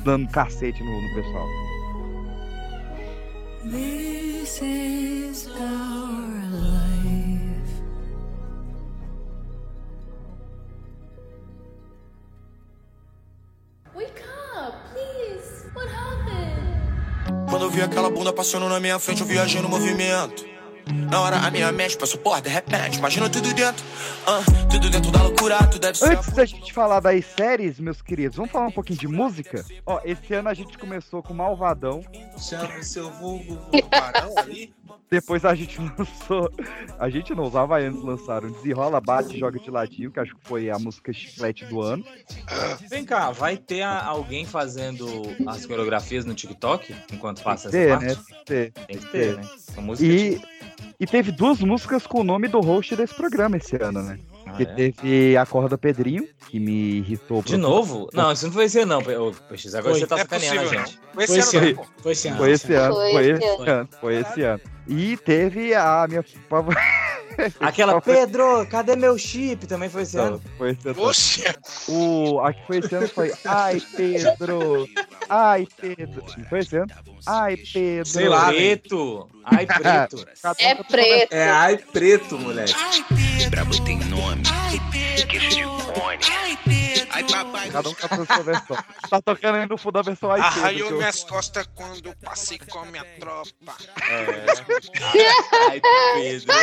dando 0.04 0.30
cacete 0.30 0.82
no, 0.84 1.02
no 1.02 1.16
pessoal. 1.16 1.48
This 3.72 4.62
is 4.62 5.48
our 5.60 6.35
Quando 17.56 17.68
eu 17.68 17.70
vi 17.70 17.82
aquela 17.82 18.10
bunda 18.10 18.34
passando 18.34 18.68
na 18.68 18.82
minha 18.82 19.00
frente, 19.00 19.22
eu 19.22 19.28
viajei 19.28 19.62
no 19.62 19.70
movimento. 19.70 20.46
Na 21.10 21.22
hora 21.22 21.38
a 21.38 21.50
minha 21.50 21.72
mente 21.72 21.96
passou 21.96 22.20
por 22.20 22.42
de 22.42 22.50
repente, 22.50 22.98
imagina 22.98 23.30
tudo 23.30 23.54
dentro. 23.54 23.82
ah, 24.28 24.44
tudo 24.70 24.90
dentro 24.90 25.10
da 25.10 25.24
loucura, 25.24 25.66
tu 25.68 25.80
deve 25.80 25.98
ser. 25.98 26.18
Antes 26.18 26.34
da 26.34 26.44
gente 26.44 26.74
falar 26.74 27.00
das 27.00 27.26
séries, 27.26 27.80
meus 27.80 28.02
queridos, 28.02 28.36
vamos 28.36 28.52
falar 28.52 28.68
um 28.68 28.72
pouquinho 28.72 29.00
de 29.00 29.08
música? 29.08 29.64
Ó, 29.86 30.02
esse 30.04 30.34
ano 30.34 30.50
a 30.50 30.54
gente 30.54 30.78
começou 30.78 31.24
com 31.24 31.34
Malvadão, 31.34 32.04
Chama 32.38 32.78
o 32.78 32.84
seu 32.84 33.10
vulgo, 33.10 33.58
vulgo 33.72 33.88
barão 33.90 34.34
ali. 34.38 34.74
Depois 35.10 35.46
a 35.46 35.54
gente 35.56 35.80
lançou. 35.98 36.52
A 37.00 37.10
gente 37.10 37.34
não, 37.34 37.44
os 37.46 37.56
Havaianos 37.56 38.04
lançaram 38.04 38.52
Desenrola, 38.52 39.00
Bate, 39.00 39.38
Joga 39.38 39.60
de 39.60 39.70
Ladinho, 39.70 40.12
que 40.12 40.20
acho 40.20 40.36
que 40.36 40.48
foi 40.48 40.70
a 40.70 40.80
música 40.80 41.12
chiclete 41.14 41.66
do 41.66 41.82
ano. 41.82 42.04
Vem 42.90 43.06
cá, 43.06 43.32
vai 43.32 43.58
ter 43.58 43.82
alguém 43.84 44.46
fazendo 44.46 45.06
as 45.48 45.66
coreografias 45.66 46.26
no 46.26 46.34
TikTok 46.34 46.96
enquanto 47.14 47.42
passa 47.44 47.68
essa 47.68 47.78
Ter, 47.78 47.90
parte? 47.90 48.06
né? 48.06 48.16
Ter. 48.46 48.72
Tem 48.72 48.98
que 48.98 49.06
ter, 49.12 49.36
né? 49.38 49.44
São 49.58 49.84
músicas 49.84 50.14
E, 50.14 50.42
e 51.00 51.06
teve 51.06 51.32
duas 51.32 51.60
músicas 51.60 52.06
com 52.08 52.22
o 52.22 52.24
nome 52.24 52.48
do 52.48 52.60
host 52.60 52.96
desse 52.96 53.14
programa 53.14 53.58
esse 53.58 53.76
ano, 53.82 54.02
né? 54.02 54.20
Ah, 54.56 54.58
que 54.58 54.64
é? 54.64 54.92
teve 54.92 55.38
a 55.38 55.46
Corda 55.46 55.78
Pedrinho, 55.78 56.28
que 56.50 56.60
me 56.60 56.98
irritou. 56.98 57.44
De 57.44 57.58
novo? 57.58 58.10
Não, 58.14 58.32
isso 58.32 58.46
não 58.46 58.54
foi 58.54 58.66
esse 58.66 58.80
ano, 58.80 58.96
não. 58.96 59.04
PX, 59.04 59.76
agora 59.76 59.94
Foi. 59.94 60.00
você 60.00 60.08
tá 60.08 60.16
É 60.16 60.20
sacaneando 60.20 60.62
possível, 60.62 60.86
gente. 60.86 61.00
Foi 61.14 61.38
esse 61.38 61.58
ano, 61.58 61.76
pô. 61.76 61.86
Foi 62.02 62.12
esse 62.12 62.28
ano. 62.28 62.38
Foi 62.38 62.52
esse 62.52 62.74
ano, 62.74 62.94
Foi 62.96 63.12
foi 63.12 63.26
esse 63.26 63.44
esse 63.44 63.46
ano. 63.46 63.72
ano, 63.72 63.90
foi 64.00 64.16
esse 64.16 64.42
ano. 64.42 64.62
E 64.88 65.18
teve 65.18 65.74
a 65.74 66.06
minha 66.08 66.24
Aquela, 67.60 68.00
Pedro, 68.02 68.66
cadê 68.68 68.96
meu 68.96 69.18
chip? 69.18 69.68
Também 69.68 69.90
foi 69.90 70.04
esse 70.04 70.18
ano. 70.18 70.42
Foi 70.58 70.72
esse 70.72 70.88
ano. 70.88 71.58
O, 71.90 72.40
a 72.40 72.54
que 72.54 72.66
foi 72.66 72.78
esse 72.78 72.96
ano 72.96 73.08
foi 73.10 73.34
Ai, 73.44 73.82
Pedro. 73.96 74.88
Ai, 75.30 75.68
Pedro. 75.80 76.24
Não 76.38 76.46
Foi 76.46 76.60
esse 76.60 76.78
ano? 76.78 76.88
Ai, 77.26 77.58
Pedro. 77.58 78.06
Sei 78.06 78.30
lá, 78.30 78.48
preto. 78.48 79.30
Ai, 79.44 79.66
preto. 79.66 80.26
É 80.36 80.42
com 80.42 80.48
a 80.48 80.54
sua 80.56 80.84
preto. 80.86 81.34
É 81.34 81.50
ai 81.50 81.78
preto, 81.78 82.38
Brabo 83.50 83.84
tem 83.84 83.98
nome, 84.06 84.44
queixo 85.30 85.50
de 85.50 85.64
fone. 85.64 86.20
Ai, 87.12 87.24
papai. 87.24 87.70
Cada 87.70 87.90
um 87.90 87.94
com 87.94 88.06
a 88.06 88.26
sua 88.26 88.44
versão. 88.44 88.78
Tá 89.10 89.22
tocando 89.22 89.56
aí 89.56 89.66
no 89.68 89.78
fundo 89.78 90.00
a 90.00 90.02
versão 90.02 90.34
que 90.34 90.42
Arranhou 90.42 90.90
eu- 90.90 90.98
minhas 90.98 91.24
costas 91.24 91.68
quando 91.74 92.14
passei 92.18 92.58
com 92.58 92.80
a 92.80 92.86
minha 92.86 93.06
tropa. 93.20 93.76
É. 94.10 94.46
Ai, 95.70 95.82
Pedro. 96.16 96.54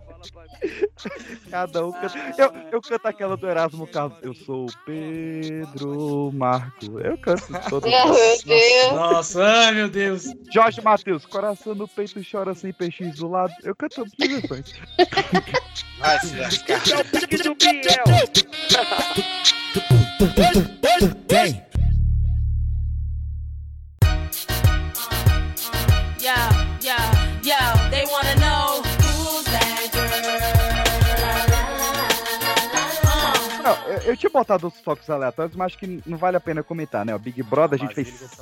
Cada 1.50 1.86
um 1.86 1.92
canta. 1.92 2.34
Eu, 2.38 2.52
eu 2.72 2.82
canto 2.82 3.06
aquela 3.06 3.36
do 3.36 3.48
Erasmo 3.48 3.86
Carlos. 3.86 4.18
Eu 4.22 4.34
sou 4.34 4.66
o 4.66 4.72
Pedro 4.84 6.30
Marco. 6.32 6.98
Eu 7.00 7.18
canto 7.18 7.46
todo 7.68 7.88
Meu 7.88 8.12
Deus. 8.44 8.92
Nossa, 8.92 9.44
ai 9.44 9.72
meu 9.72 9.88
Deus. 9.88 10.24
Jorge 10.52 10.80
Matheus, 10.80 11.26
coração 11.26 11.74
no 11.74 11.88
peito 11.88 12.20
chora 12.30 12.54
sem 12.54 12.72
peixes 12.72 13.16
do 13.16 13.28
lado. 13.28 13.52
Eu 13.62 13.74
canto 13.74 13.96
todas 13.96 14.12
as 14.20 14.28
versões. 14.28 14.74
Vai 15.98 16.20
se 16.20 16.36
lascar. 16.36 16.80
Vem. 21.28 21.66
Yo, 26.20 26.34
yo, 26.82 26.96
yo, 27.44 27.90
they 27.90 28.04
wanna 28.10 28.34
know 28.40 28.45
Não, 33.66 33.88
eu, 33.88 33.98
eu 34.02 34.16
tinha 34.16 34.30
botado 34.30 34.68
os 34.68 34.80
toques 34.80 35.10
aleatórios, 35.10 35.56
mas 35.56 35.66
acho 35.66 35.78
que 35.78 36.00
não 36.06 36.16
vale 36.16 36.36
a 36.36 36.40
pena 36.40 36.62
comentar, 36.62 37.04
né? 37.04 37.14
O 37.14 37.18
Big 37.18 37.42
Brother, 37.42 37.80
a 37.80 37.84
gente 37.84 37.94
fez, 37.94 38.38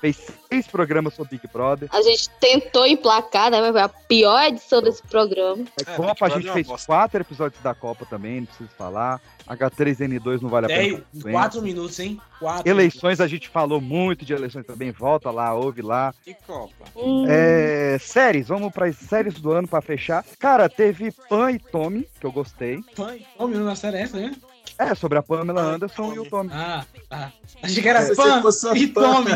fez 0.00 0.16
seis 0.48 0.66
programas 0.68 1.14
sobre 1.14 1.36
Big 1.36 1.48
Brother. 1.52 1.88
A 1.92 2.00
gente 2.02 2.30
tentou 2.40 2.86
emplacar, 2.86 3.50
né? 3.50 3.60
Mas 3.60 3.72
foi 3.72 3.80
a 3.80 3.88
pior 3.88 4.42
edição 4.44 4.80
desse 4.80 5.02
programa. 5.02 5.64
A 5.84 5.96
Copa, 5.96 6.26
a 6.26 6.28
gente 6.28 6.52
fez 6.52 6.68
quatro 6.86 7.20
episódios 7.20 7.60
da 7.60 7.74
Copa 7.74 8.06
também, 8.06 8.40
não 8.40 8.46
preciso 8.46 8.70
falar. 8.78 9.20
H3N2 9.48 10.42
não 10.42 10.48
vale 10.48 10.66
a 10.66 10.68
pena. 10.68 11.02
quatro 11.32 11.62
minutos, 11.62 11.98
hein? 11.98 12.20
Quatro. 12.38 12.68
Eleições, 12.70 13.20
a 13.20 13.26
gente 13.26 13.48
falou 13.48 13.80
muito 13.80 14.24
de 14.24 14.32
eleições 14.32 14.64
também. 14.66 14.92
Volta 14.92 15.30
lá, 15.30 15.54
ouve 15.54 15.82
lá. 15.82 16.14
E 16.26 16.34
Copa. 16.34 16.84
É, 17.28 17.96
séries, 18.00 18.48
vamos 18.48 18.72
para 18.72 18.86
as 18.86 18.96
séries 18.96 19.34
do 19.40 19.50
ano 19.50 19.66
pra 19.66 19.80
fechar. 19.80 20.24
Cara, 20.38 20.68
teve 20.68 21.10
Pan 21.28 21.50
e 21.50 21.58
Tommy, 21.58 22.06
que 22.20 22.26
eu 22.26 22.32
gostei. 22.32 22.80
Pai, 22.94 23.26
Ô, 23.38 23.46
menino, 23.46 23.64
na 23.64 23.74
série 23.74 23.96
é 23.96 24.02
essa, 24.02 24.18
né? 24.18 24.32
É, 24.76 24.94
sobre 24.94 25.18
a 25.18 25.22
Pamela 25.22 25.62
Anderson 25.62 26.14
e 26.14 26.18
o 26.18 26.28
Tommy. 26.28 26.50
Ah, 26.52 26.84
tá. 27.08 27.32
Achei 27.62 27.82
que 27.82 27.88
era 27.88 28.02
Se 28.02 28.14
Pam 28.14 28.42
e. 28.74 28.86
Tommy. 28.88 29.30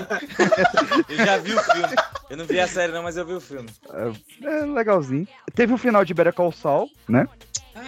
Eu 1.09 1.17
já 1.27 1.39
vi 1.39 1.55
o 1.55 1.63
filme. 1.63 1.95
Eu 2.31 2.37
não 2.37 2.45
vi 2.45 2.61
a 2.61 2.69
série 2.69 2.93
não, 2.93 3.03
mas 3.03 3.17
eu 3.17 3.27
vi 3.27 3.35
o 3.35 3.41
filme. 3.41 3.69
É, 3.93 4.47
é 4.47 4.67
legalzinho. 4.67 5.27
Teve 5.55 5.73
o 5.73 5.79
final 5.79 6.05
de 6.05 6.15
Better 6.15 6.33
Call 6.33 6.53
Saul, 6.53 6.91
né? 7.09 7.29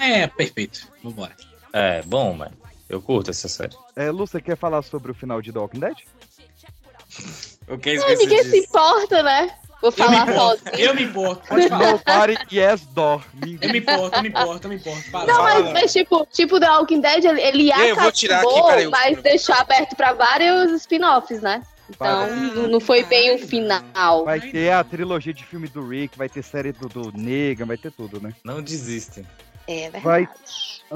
É, 0.01 0.27
perfeito. 0.27 0.89
Vambora. 1.03 1.35
É, 1.73 2.03
bom, 2.03 2.33
mano. 2.35 2.57
Eu 2.89 3.01
curto 3.03 3.31
essa 3.31 3.49
série. 3.49 3.75
É, 3.97 4.11
Lu, 4.11 4.27
você 4.27 4.41
quer 4.41 4.57
falar 4.57 4.83
sobre 4.83 5.11
o 5.11 5.15
final 5.15 5.43
de 5.43 5.53
The 5.53 5.59
Walking 5.59 5.81
Dead? 5.81 5.97
O 7.67 7.79
que 7.79 7.97
Ai, 7.97 8.17
ninguém 8.17 8.45
se 8.45 8.59
importa, 8.59 9.23
né? 9.23 9.57
Vou 9.81 9.89
Eu 9.89 9.93
falar 9.93 10.29
importo, 10.29 10.65
sozinho. 10.65 10.89
eu 10.89 10.95
me 10.95 11.03
importo. 11.03 11.49
Pode 11.49 11.69
falar. 11.69 11.93
Nobody 11.93 12.39
yes 12.53 12.87
door. 12.87 13.23
Eu 13.61 13.71
me 13.71 13.79
importo, 13.79 14.17
eu 14.17 14.23
me 14.23 14.29
importo, 14.29 14.67
eu 14.67 14.71
me 14.71 14.77
importo. 14.77 15.11
Fala, 15.11 15.27
Não, 15.27 15.35
fala. 15.37 15.61
mas, 15.61 15.73
mas 15.73 15.93
tipo, 15.93 16.27
tipo 16.33 16.59
The 16.61 16.69
Walking 16.71 17.01
Dead, 17.01 17.25
ele, 17.25 17.41
ele 17.43 17.69
Eu 17.71 17.75
acabou, 17.75 18.03
vou 18.03 18.13
tirar 18.13 18.41
aqui, 18.43 18.63
peraí, 18.63 18.85
eu- 18.85 18.91
mas 18.91 19.23
deixou 19.23 19.55
aberto 19.55 19.95
pra 19.97 20.13
vários 20.15 20.73
spin-offs, 20.73 21.41
né? 21.43 21.63
Então, 21.91 22.27
não- 22.55 22.69
não 22.69 22.81
foi 22.81 23.05
bem 23.05 23.35
o 23.35 23.39
final. 23.47 24.25
Vai 24.25 24.41
ter 24.41 24.71
a 24.73 24.83
trilogia 24.83 25.35
de 25.35 25.45
filme 25.45 25.69
do 25.69 25.87
Rick, 25.87 26.17
vai 26.17 26.31
ter 26.31 26.43
série 26.43 26.73
do, 26.73 26.89
do 26.89 27.13
Negan, 27.17 27.67
vai 27.67 27.77
ter 27.77 27.93
tudo, 27.93 28.19
né? 28.23 28.33
Não 28.43 28.63
desistem. 28.63 29.27
É 29.67 29.91
verdade. 29.91 30.05
Vai. 30.05 30.29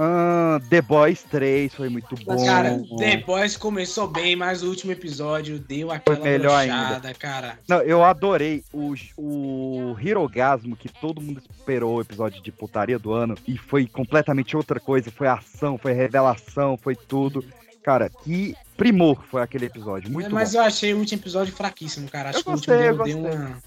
Ah, 0.01 0.61
The 0.69 0.83
Boys 0.83 1.23
3 1.25 1.75
foi 1.75 1.89
muito 1.89 2.15
bom. 2.25 2.45
Cara, 2.45 2.81
The 2.99 3.17
Boys 3.19 3.57
começou 3.57 4.07
bem, 4.07 4.37
mas 4.37 4.63
o 4.63 4.69
último 4.69 4.93
episódio 4.93 5.59
deu 5.59 5.91
aquela 5.91 6.21
melhor 6.21 6.65
brochada, 6.65 7.09
ainda. 7.09 7.15
cara. 7.15 7.59
Não, 7.67 7.81
eu 7.81 8.05
adorei 8.05 8.63
o, 8.73 8.95
o 9.17 9.97
Hirogasmo, 10.01 10.77
que 10.77 10.89
todo 10.89 11.21
mundo 11.21 11.43
esperou 11.51 11.97
o 11.97 12.01
episódio 12.01 12.41
de 12.43 12.53
putaria 12.53 12.99
do 12.99 13.13
ano, 13.13 13.35
e 13.47 13.57
foi 13.59 13.87
completamente 13.87 14.57
outra 14.57 14.79
coisa. 14.79 15.11
Foi 15.11 15.27
ação, 15.27 15.79
foi 15.79 15.93
revelação, 15.95 16.77
foi 16.77 16.95
tudo. 16.95 17.45
Cara, 17.83 18.11
que 18.11 18.55
primor 18.77 19.25
foi 19.29 19.41
aquele 19.43 19.67
episódio. 19.67 20.11
Muito 20.13 20.27
É, 20.27 20.33
mas 20.33 20.53
bom. 20.53 20.59
eu 20.59 20.63
achei 20.65 20.93
o 20.95 20.99
último 20.99 21.21
episódio 21.23 21.53
fraquíssimo, 21.55 22.09
cara. 22.09 22.29
Acho 22.29 22.41
Eu 22.41 22.45
que 22.45 22.51
o 22.51 22.53
último 22.53 22.75
eu 22.75 22.95
deu, 22.97 23.05
deu 23.05 23.19
uma. 23.19 23.63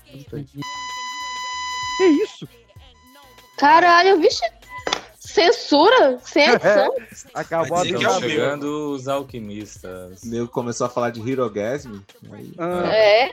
Que 1.97 2.03
isso? 2.23 2.47
Caralho, 3.57 4.19
vixe. 4.19 4.41
Censura? 5.31 6.17
Sem 6.23 6.49
edição? 6.49 6.93
Acabou 7.33 7.77
a 7.77 7.81
brincadeira. 7.81 8.19
chegando 8.29 8.91
os 8.93 9.07
alquimistas. 9.07 10.23
Nego 10.23 10.47
começou 10.47 10.87
a 10.87 10.89
falar 10.89 11.09
de 11.11 11.21
Hirogasm. 11.21 11.99
Aí... 12.31 12.53
Ah, 12.57 12.87
É. 12.93 13.31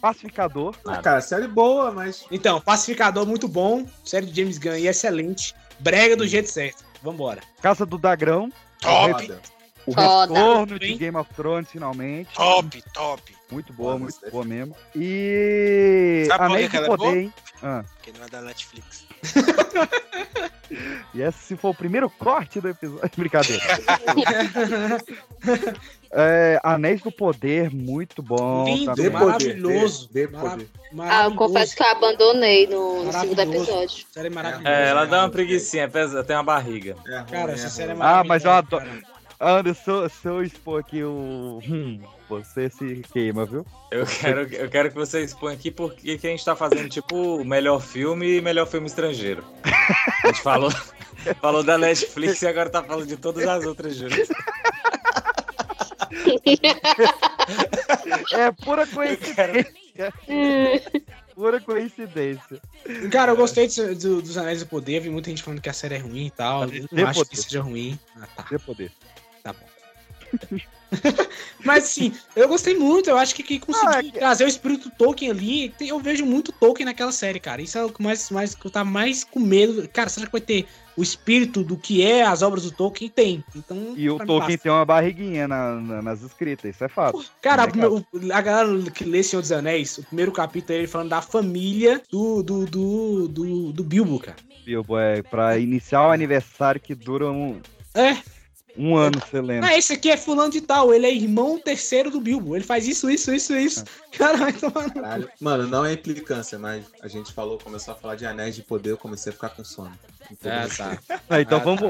Pacificador. 0.00 0.74
Ah, 0.86 0.98
cara, 0.98 1.20
série 1.20 1.48
boa, 1.48 1.90
mas. 1.90 2.26
Então, 2.30 2.60
Pacificador 2.60 3.26
muito 3.26 3.48
bom, 3.48 3.86
série 4.04 4.26
de 4.26 4.40
James 4.42 4.58
Gunn 4.58 4.76
e 4.76 4.86
excelente. 4.88 5.54
Brega 5.80 6.14
do 6.14 6.26
jeito 6.28 6.48
certo. 6.50 6.84
Vambora. 7.02 7.40
Casa 7.62 7.86
do 7.86 7.96
Dragão. 7.96 8.52
Top, 8.80 9.32
O 9.86 9.92
Foda. 9.92 10.34
retorno 10.34 10.78
de 10.78 10.94
Game 10.94 11.16
of 11.16 11.32
Thrones, 11.34 11.70
finalmente. 11.70 12.28
top, 12.34 12.82
top. 12.92 13.36
Muito 13.50 13.72
boa, 13.72 13.98
muito 13.98 14.18
boa 14.30 14.44
mesmo. 14.44 14.76
E. 14.94 16.24
Sabe 16.28 16.46
por 16.48 16.70
que 16.70 16.76
ela 16.76 16.86
é 16.86 16.88
Poder, 16.88 17.04
boa? 17.04 17.16
hein? 17.16 17.34
Ah. 17.62 17.84
Porque 17.96 18.12
não 18.18 18.26
é 18.26 18.28
da 18.28 18.42
Netflix. 18.42 19.06
E 21.14 21.22
esse 21.22 21.38
se 21.38 21.56
for 21.56 21.70
o 21.70 21.74
primeiro 21.74 22.10
corte 22.10 22.60
do 22.60 22.68
episódio. 22.68 23.08
Brincadeira. 23.16 23.62
é, 26.10 26.58
Anéis 26.62 27.00
do 27.02 27.10
Poder, 27.12 27.70
muito 27.72 28.22
bom. 28.22 28.64
Lindo, 28.64 28.94
também. 28.94 29.10
maravilhoso. 29.10 30.08
Mara- 30.32 30.50
poder. 30.50 30.68
Ah, 31.00 31.24
eu 31.24 31.34
confesso 31.34 31.76
que 31.76 31.82
eu 31.82 31.86
abandonei 31.88 32.66
no, 32.66 33.04
no 33.04 33.12
segundo 33.12 33.40
episódio. 33.40 34.06
Série 34.10 34.30
maravilhosa. 34.30 34.68
É, 34.68 34.88
ela 34.88 35.04
dá 35.04 35.24
uma 35.24 35.30
preguiça, 35.30 35.78
é 35.78 35.86
pesa, 35.88 36.24
tem 36.24 36.36
uma 36.36 36.42
barriga. 36.44 36.96
É 37.06 37.18
ruim, 37.18 37.26
Cara, 37.30 37.50
é 37.50 37.54
essa 37.54 37.68
série 37.68 37.90
é 37.90 37.92
Ah, 37.92 37.96
maravilhosa. 37.96 38.28
mas 38.28 38.44
eu 38.44 38.50
adoro. 38.52 38.84
cara. 38.84 39.15
Anderson, 39.40 40.08
se 40.08 40.26
eu 40.28 40.42
expor 40.42 40.80
aqui 40.80 41.02
o. 41.02 41.60
Hum, 41.68 42.00
você 42.28 42.70
se 42.70 43.02
queima, 43.12 43.44
viu? 43.44 43.66
Eu 43.90 44.06
quero, 44.06 44.40
eu 44.54 44.68
quero 44.70 44.88
que 44.88 44.94
você 44.94 45.22
exponha 45.22 45.54
aqui 45.54 45.70
porque 45.70 46.16
que 46.16 46.26
a 46.26 46.30
gente 46.30 46.44
tá 46.44 46.56
fazendo, 46.56 46.88
tipo, 46.88 47.44
melhor 47.44 47.80
filme 47.80 48.38
e 48.38 48.40
melhor 48.40 48.66
filme 48.66 48.86
estrangeiro. 48.86 49.44
A 50.24 50.28
gente 50.28 50.40
falou, 50.42 50.70
falou 51.40 51.62
da 51.62 51.76
Netflix 51.76 52.40
e 52.42 52.46
agora 52.46 52.70
tá 52.70 52.82
falando 52.82 53.06
de 53.06 53.16
todas 53.16 53.46
as 53.46 53.64
outras 53.66 53.94
juntas. 53.96 54.28
É 58.32 58.50
pura 58.52 58.86
coincidência. 58.86 60.12
pura 61.34 61.60
coincidência. 61.60 62.60
Cara, 63.10 63.32
eu 63.32 63.36
gostei 63.36 63.68
do- 63.68 63.94
do- 63.94 64.22
dos 64.22 64.36
Anéis 64.36 64.60
do 64.60 64.66
Poder. 64.66 65.00
Vi 65.00 65.10
muita 65.10 65.30
gente 65.30 65.42
falando 65.42 65.60
que 65.60 65.68
a 65.68 65.72
série 65.72 65.94
é 65.94 65.98
ruim 65.98 66.26
e 66.26 66.30
tal. 66.30 66.64
Eu 66.64 66.86
não 66.92 67.06
acho 67.06 67.20
poder. 67.20 67.30
que 67.30 67.36
seja 67.36 67.60
ruim. 67.60 67.98
Ah, 68.20 68.26
tá. 68.36 68.46
Dê 68.50 68.58
poder. 68.58 68.90
Mas 71.64 71.84
assim, 71.84 72.12
eu 72.34 72.46
gostei 72.48 72.76
muito. 72.76 73.10
Eu 73.10 73.16
acho 73.16 73.34
que, 73.34 73.42
que 73.42 73.58
conseguiu 73.58 73.90
Ah, 73.90 73.98
é 73.98 74.02
que- 74.02 74.12
trazer 74.12 74.44
o 74.44 74.48
espírito 74.48 74.90
Tolkien 74.90 75.30
ali. 75.30 75.74
Eu 75.80 75.98
vejo 75.98 76.24
muito 76.24 76.52
Tolkien 76.52 76.84
naquela 76.86 77.10
série, 77.12 77.40
cara. 77.40 77.60
Isso 77.60 77.76
é 77.76 77.84
o 77.84 77.90
que 77.90 78.02
mais, 78.02 78.30
mais 78.30 78.54
que 78.54 78.64
eu 78.66 78.70
tava 78.70 78.88
mais 78.88 79.24
com 79.24 79.40
medo. 79.40 79.88
Cara, 79.88 80.08
será 80.08 80.26
que 80.26 80.32
vai 80.32 80.40
ter 80.40 80.66
o 80.96 81.02
espírito 81.02 81.62
do 81.64 81.76
que 81.76 82.02
é 82.06 82.22
as 82.22 82.40
obras 82.42 82.62
do 82.64 82.70
Tolkien? 82.70 83.10
Tem. 83.10 83.44
Então. 83.54 83.94
E 83.96 84.08
o 84.08 84.16
Tolkien 84.18 84.40
passa. 84.56 84.58
tem 84.58 84.72
uma 84.72 84.84
barriguinha 84.84 85.48
na- 85.48 85.74
na- 85.80 86.02
nas 86.02 86.22
escritas, 86.22 86.74
isso 86.74 86.84
é 86.84 86.88
fato. 86.88 87.22
Cara, 87.42 87.64
É, 87.64 87.86
o- 87.88 88.04
a 88.32 88.40
galera 88.40 88.90
que 88.90 89.04
lê 89.04 89.22
Senhor 89.22 89.42
dos 89.42 89.52
Anéis, 89.52 89.98
o 89.98 90.04
primeiro 90.04 90.30
capítulo 90.32 90.74
é 90.74 90.78
ele 90.78 90.86
falando 90.88 91.10
da 91.10 91.20
família 91.20 92.00
do, 92.10 92.42
do, 92.42 92.64
do, 92.64 93.28
do, 93.28 93.72
do 93.72 93.84
Bilbo, 93.84 94.20
cara. 94.20 94.36
Bilbo, 94.64 94.98
é 94.98 95.22
pra 95.22 95.58
iniciar 95.58 96.06
o 96.06 96.10
aniversário 96.12 96.80
que 96.80 96.94
dura 96.94 97.30
um, 97.30 97.60
É. 97.94 98.16
um 98.78 98.96
ano, 98.96 99.20
você 99.20 99.40
lembra? 99.40 99.70
Ah, 99.70 99.76
esse 99.76 99.92
aqui 99.92 100.10
é 100.10 100.16
fulano 100.16 100.50
de 100.50 100.60
tal, 100.60 100.92
ele 100.92 101.06
é 101.06 101.14
irmão 101.14 101.58
terceiro 101.58 102.10
do 102.10 102.20
Bilbo. 102.20 102.56
Ele 102.56 102.64
faz 102.64 102.86
isso, 102.86 103.10
isso, 103.10 103.32
isso, 103.32 103.54
isso. 103.56 103.84
Cara, 104.12 104.36
vai 104.36 104.52
tomar 104.52 104.84
no 104.84 104.92
cu. 104.92 105.00
Caralho. 105.00 105.30
Mano, 105.40 105.66
não 105.66 105.84
é 105.84 105.92
implicância, 105.92 106.58
mas 106.58 106.84
a 107.00 107.08
gente 107.08 107.32
falou, 107.32 107.58
começou 107.58 107.92
a 107.92 107.96
falar 107.96 108.14
de 108.16 108.26
anéis 108.26 108.54
de 108.54 108.62
poder, 108.62 108.90
eu 108.90 108.98
comecei 108.98 109.30
a 109.30 109.34
ficar 109.34 109.50
com 109.50 109.64
sono. 109.64 109.92
Então, 110.30 110.52
Ah, 110.52 110.66
tá. 110.76 110.98
Ah, 111.30 111.40
então 111.40 111.58
Ah, 111.58 111.62
vamos, 111.62 111.80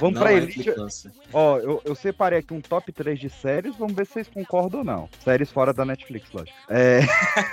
vamos 0.00 0.14
Não 0.14 0.20
pra 0.22 0.32
é 0.32 0.36
Elite. 0.36 0.60
implicância. 0.60 1.12
Ó, 1.32 1.58
eu, 1.58 1.82
eu 1.84 1.94
separei 1.94 2.38
aqui 2.40 2.52
um 2.54 2.60
top 2.60 2.92
3 2.92 3.18
de 3.18 3.28
séries, 3.30 3.74
vamos 3.76 3.94
ver 3.94 4.06
se 4.06 4.12
vocês 4.14 4.28
concordam 4.28 4.80
ou 4.80 4.84
não. 4.84 5.08
Séries 5.22 5.50
fora 5.50 5.72
da 5.72 5.84
Netflix, 5.84 6.30
lógico. 6.32 6.56
É, 6.68 7.00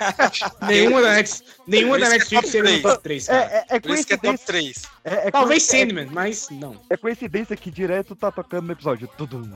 Nenhuma 0.66 1.02
da, 1.02 1.14
Net, 1.14 1.42
nenhuma 1.66 1.98
da 1.98 2.06
é 2.06 2.10
Netflix 2.10 2.42
top 2.42 2.48
seria 2.50 2.76
no 2.76 2.82
top 2.82 3.02
3, 3.02 3.26
cara. 3.26 3.40
é, 3.44 3.56
é, 3.56 3.76
é 3.76 3.80
Por 3.80 3.90
isso 3.92 4.06
que 4.06 4.14
é 4.14 4.16
top 4.16 4.28
coincidência. 4.28 4.46
3. 4.46 4.82
É, 5.04 5.28
é 5.28 5.30
Talvez 5.30 5.62
Sandman, 5.64 6.06
mas 6.10 6.48
não. 6.50 6.80
É 6.90 6.96
coincidência 6.96 7.56
que 7.56 7.70
direto 7.70 8.14
tá 8.14 8.30
tocando 8.30 8.66
no 8.66 8.72
episódio. 8.72 9.08
Tudum. 9.16 9.42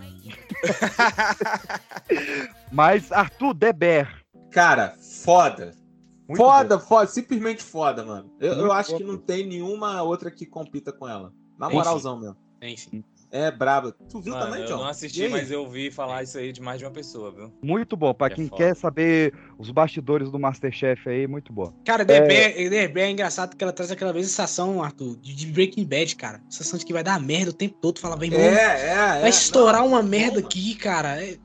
Mas, 2.73 3.11
Arthur 3.12 3.55
Deber. 3.55 4.09
Cara, 4.51 4.94
foda. 5.24 5.74
Muito 6.28 6.39
foda, 6.43 6.78
foda, 6.78 7.07
simplesmente 7.09 7.62
foda, 7.62 8.05
mano. 8.05 8.31
Eu, 8.40 8.53
eu 8.53 8.57
Muito 8.59 8.73
acho 8.73 8.90
bom. 8.93 8.97
que 8.98 9.05
não 9.05 9.16
tem 9.16 9.47
nenhuma 9.47 10.03
outra 10.03 10.31
que 10.31 10.44
compita 10.47 10.93
com 10.93 11.09
ela. 11.09 11.32
Na 11.59 11.70
moralzão 11.70 12.19
mesmo. 12.19 12.36
Tem 12.61 12.77
sim. 12.77 13.05
É 13.31 13.51
braba. 13.51 13.93
Tu 14.09 14.20
viu 14.20 14.32
Mano, 14.32 14.47
também, 14.47 14.61
eu 14.62 14.66
John? 14.69 14.77
não 14.78 14.86
E 14.86 14.90
assisti, 14.90 15.28
mas 15.28 15.51
eu 15.51 15.62
ouvi 15.62 15.90
falar 15.90 16.23
isso 16.23 16.39
aí 16.39 16.53
de 16.53 16.61
mais 16.62 16.78
de 16.78 16.85
uma 16.85 16.93
pessoa, 16.93 17.32
viu? 17.32 17.53
Muito 17.61 17.97
bom. 17.97 18.15
Pra 18.15 18.28
É 18.28 18.31
quem 18.31 18.47
foda. 18.47 18.62
quer 18.65 18.77
saber 18.77 19.35
os 19.59 19.70
bastidores 19.70 20.31
do 20.31 20.39
Masterchef 20.39 21.09
aí, 21.09 21.27
muito 21.27 21.53
bom. 21.53 21.73
Cara, 21.85 22.05
The, 22.05 22.20
The 22.70 22.89
Bear 22.89 23.09
é 23.09 23.11
engraçado 23.11 23.57
que 23.57 23.62
ela 23.65 23.73
traz 23.73 23.90
aquela 23.90 24.12
vez 24.12 24.27
sensação, 24.28 24.82
Arthur, 24.82 25.16
de, 25.16 25.47
Breaking 25.48 25.85
Bad, 25.85 26.15
cara. 26.16 26.40
Sensação 26.48 26.78
de 26.78 26.86
que 26.86 26.93
vai 26.93 27.03
dar 27.03 27.20
merda 27.20 27.51
o 27.51 27.55
tempo 27.55 27.77
todo. 27.81 27.98
Fala, 27.98 28.16
vem, 28.16 28.32
É, 28.32 28.36
mano, 28.39 28.48
é, 28.48 29.19
é. 29.19 29.20
vai 29.23 29.31
estourar 29.31 29.81
Não, 29.81 29.89
uma 29.89 29.98
muito 30.03 30.11
merda 30.11 30.40
bom, 30.40 30.47
aqui, 30.47 30.74
cara. 30.77 31.20
É, 31.23 31.36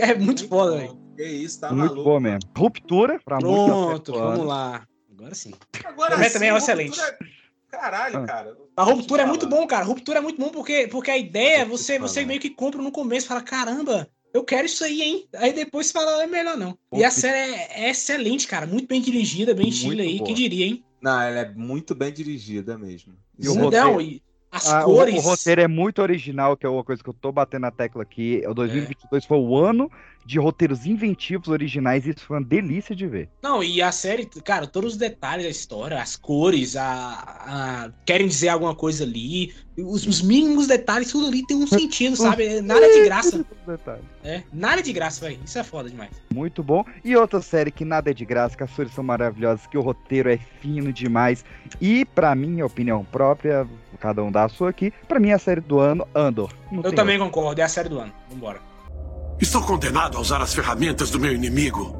é 0.00 0.14
muito 0.14 0.46
foda, 0.48 0.72
bom. 0.72 0.78
velho. 0.78 0.99
Que 1.20 1.26
isso, 1.28 1.60
tá 1.60 1.68
muito 1.70 1.90
maluco. 1.90 2.02
bom 2.04 2.18
mesmo. 2.20 2.40
Ruptura, 2.56 3.20
pra 3.22 3.38
Pronto, 3.38 4.12
vamos 4.12 4.46
lá. 4.46 4.86
Agora 5.12 5.34
sim. 5.34 5.52
Agora 5.84 6.10
Também- 6.12 6.28
sim, 6.28 6.32
também 6.32 6.48
é 6.50 6.56
excelente. 6.56 6.98
é- 7.00 7.18
Caralho, 7.70 8.16
Ah. 8.18 8.26
cara. 8.26 8.56
A 8.76 8.82
ruptura 8.82 9.22
é 9.22 9.26
muito 9.26 9.46
bom, 9.46 9.66
cara. 9.66 9.84
Ruptura 9.84 10.18
é 10.18 10.22
muito 10.22 10.40
bom 10.40 10.48
porque, 10.48 10.88
porque 10.88 11.10
a 11.10 11.18
ideia 11.18 11.58
é 11.58 11.64
você, 11.64 11.98
você 11.98 12.24
meio 12.24 12.40
que 12.40 12.48
compra 12.50 12.80
no 12.82 12.90
começo, 12.90 13.28
fala, 13.28 13.42
caramba, 13.42 14.08
eu 14.34 14.42
quero 14.42 14.64
isso 14.66 14.82
aí, 14.82 15.02
hein? 15.02 15.28
Aí 15.36 15.52
depois 15.52 15.92
fala, 15.92 16.22
é 16.22 16.26
melhor 16.26 16.56
não. 16.56 16.76
E 16.92 17.04
a 17.04 17.10
série 17.10 17.52
é, 17.52 17.84
é 17.84 17.90
excelente, 17.90 18.48
cara. 18.48 18.66
Muito 18.66 18.88
bem 18.88 19.00
dirigida, 19.00 19.54
bem 19.54 19.68
estilo 19.68 20.00
aí. 20.00 20.16
boa. 20.16 20.26
Quem 20.26 20.34
diria, 20.34 20.66
hein? 20.66 20.84
Não, 21.02 21.20
ela 21.20 21.40
é 21.40 21.50
muito 21.54 21.94
bem 21.94 22.10
dirigida 22.12 22.76
mesmo. 22.78 23.12
E 23.38 23.46
o 23.48 23.54
Não, 23.54 23.64
roteiro? 23.64 24.00
e 24.00 24.22
as 24.50 24.68
Ah, 24.68 24.80
o- 24.82 24.84
cores. 24.94 25.14
o, 25.14 25.20
roteiro 25.28 25.60
é 25.60 25.68
muito 25.68 26.02
original, 26.02 26.56
que 26.56 26.66
é 26.66 26.68
uma 26.68 26.82
coisa 26.82 27.02
que 27.04 27.08
eu 27.08 27.14
tô 27.14 27.30
batendo 27.30 27.62
na 27.62 27.70
tecla 27.70 28.02
aqui. 28.02 28.42
O 28.48 28.52
2022 28.54 29.24
foi 29.24 29.38
o 29.38 29.56
ano 29.56 29.88
de 30.24 30.38
roteiros 30.38 30.86
inventivos, 30.86 31.48
originais, 31.48 32.06
e 32.06 32.10
isso 32.10 32.24
foi 32.24 32.38
uma 32.38 32.44
delícia 32.46 32.94
de 32.94 33.06
ver. 33.06 33.28
Não, 33.42 33.62
e 33.62 33.82
a 33.82 33.90
série, 33.90 34.26
cara, 34.44 34.66
todos 34.66 34.92
os 34.92 34.98
detalhes 34.98 35.44
da 35.44 35.50
história, 35.50 36.00
as 36.00 36.14
cores, 36.16 36.76
a, 36.76 36.84
a- 36.84 37.90
querem 38.04 38.26
dizer 38.28 38.48
alguma 38.50 38.74
coisa 38.74 39.04
ali, 39.04 39.52
os, 39.76 40.06
os 40.06 40.20
mínimos 40.22 40.66
detalhes, 40.66 41.10
tudo 41.10 41.26
ali 41.26 41.44
tem 41.46 41.56
um 41.56 41.66
sentido, 41.68 42.16
sabe? 42.16 42.44
É 42.46 42.60
Nada 42.62 42.88
de 42.88 43.04
graça. 43.04 43.44
É, 44.22 44.42
nada 44.52 44.82
de 44.82 44.92
graça, 44.92 45.20
velho. 45.26 45.40
Isso 45.44 45.58
é 45.58 45.64
foda 45.64 45.88
demais. 45.90 46.10
Muito 46.32 46.62
bom. 46.62 46.84
E 47.04 47.16
outra 47.16 47.40
série 47.40 47.70
que 47.70 47.84
nada 47.84 48.10
é 48.10 48.14
de 48.14 48.24
graça, 48.24 48.56
que 48.56 48.62
as 48.62 48.70
cores 48.70 48.92
são 48.92 49.02
maravilhosas, 49.02 49.66
que 49.66 49.78
o 49.78 49.80
roteiro 49.80 50.30
é 50.30 50.36
fino 50.60 50.92
demais. 50.92 51.44
E, 51.80 52.04
pra 52.04 52.34
minha 52.34 52.64
opinião 52.66 53.04
própria, 53.04 53.66
cada 53.98 54.22
um 54.22 54.30
dá 54.30 54.44
a 54.44 54.48
sua 54.48 54.70
aqui, 54.70 54.92
pra 55.08 55.18
mim 55.18 55.30
é 55.30 55.34
a 55.34 55.38
série 55.38 55.60
do 55.60 55.78
ano, 55.80 56.06
Andor. 56.14 56.52
Eu 56.84 56.92
também 56.94 57.18
concordo, 57.18 57.60
é 57.60 57.64
a 57.64 57.68
série 57.68 57.88
do 57.88 57.98
ano. 57.98 58.12
Vambora. 58.30 58.69
Estou 59.40 59.62
condenado 59.62 60.18
a 60.18 60.20
usar 60.20 60.42
as 60.42 60.52
ferramentas 60.52 61.10
do 61.10 61.18
meu 61.18 61.32
inimigo 61.32 61.96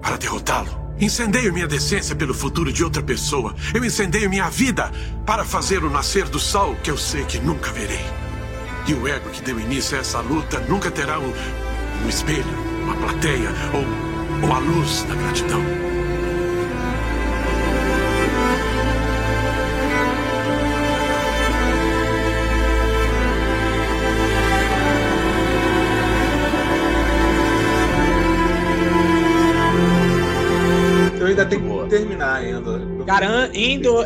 para 0.00 0.16
derrotá-lo. 0.16 0.86
Incendeio 0.98 1.52
minha 1.52 1.66
decência 1.66 2.16
pelo 2.16 2.32
futuro 2.32 2.72
de 2.72 2.82
outra 2.82 3.02
pessoa. 3.02 3.54
Eu 3.74 3.84
incendeio 3.84 4.30
minha 4.30 4.48
vida 4.48 4.90
para 5.26 5.44
fazer 5.44 5.84
o 5.84 5.90
nascer 5.90 6.26
do 6.28 6.40
sol 6.40 6.74
que 6.82 6.90
eu 6.90 6.96
sei 6.96 7.26
que 7.26 7.38
nunca 7.38 7.70
verei. 7.72 8.04
E 8.88 8.94
o 8.94 9.06
ego 9.06 9.28
que 9.28 9.42
deu 9.42 9.60
início 9.60 9.98
a 9.98 10.00
essa 10.00 10.20
luta 10.20 10.58
nunca 10.60 10.90
terá 10.90 11.18
um, 11.18 11.32
um 12.04 12.08
espelho, 12.08 12.44
uma 12.84 12.96
plateia 12.96 13.50
ou, 13.74 14.48
ou 14.48 14.54
a 14.54 14.58
luz 14.58 15.02
da 15.02 15.14
gratidão. 15.14 15.85
Cara, 33.06 33.50
Endor 33.56 34.04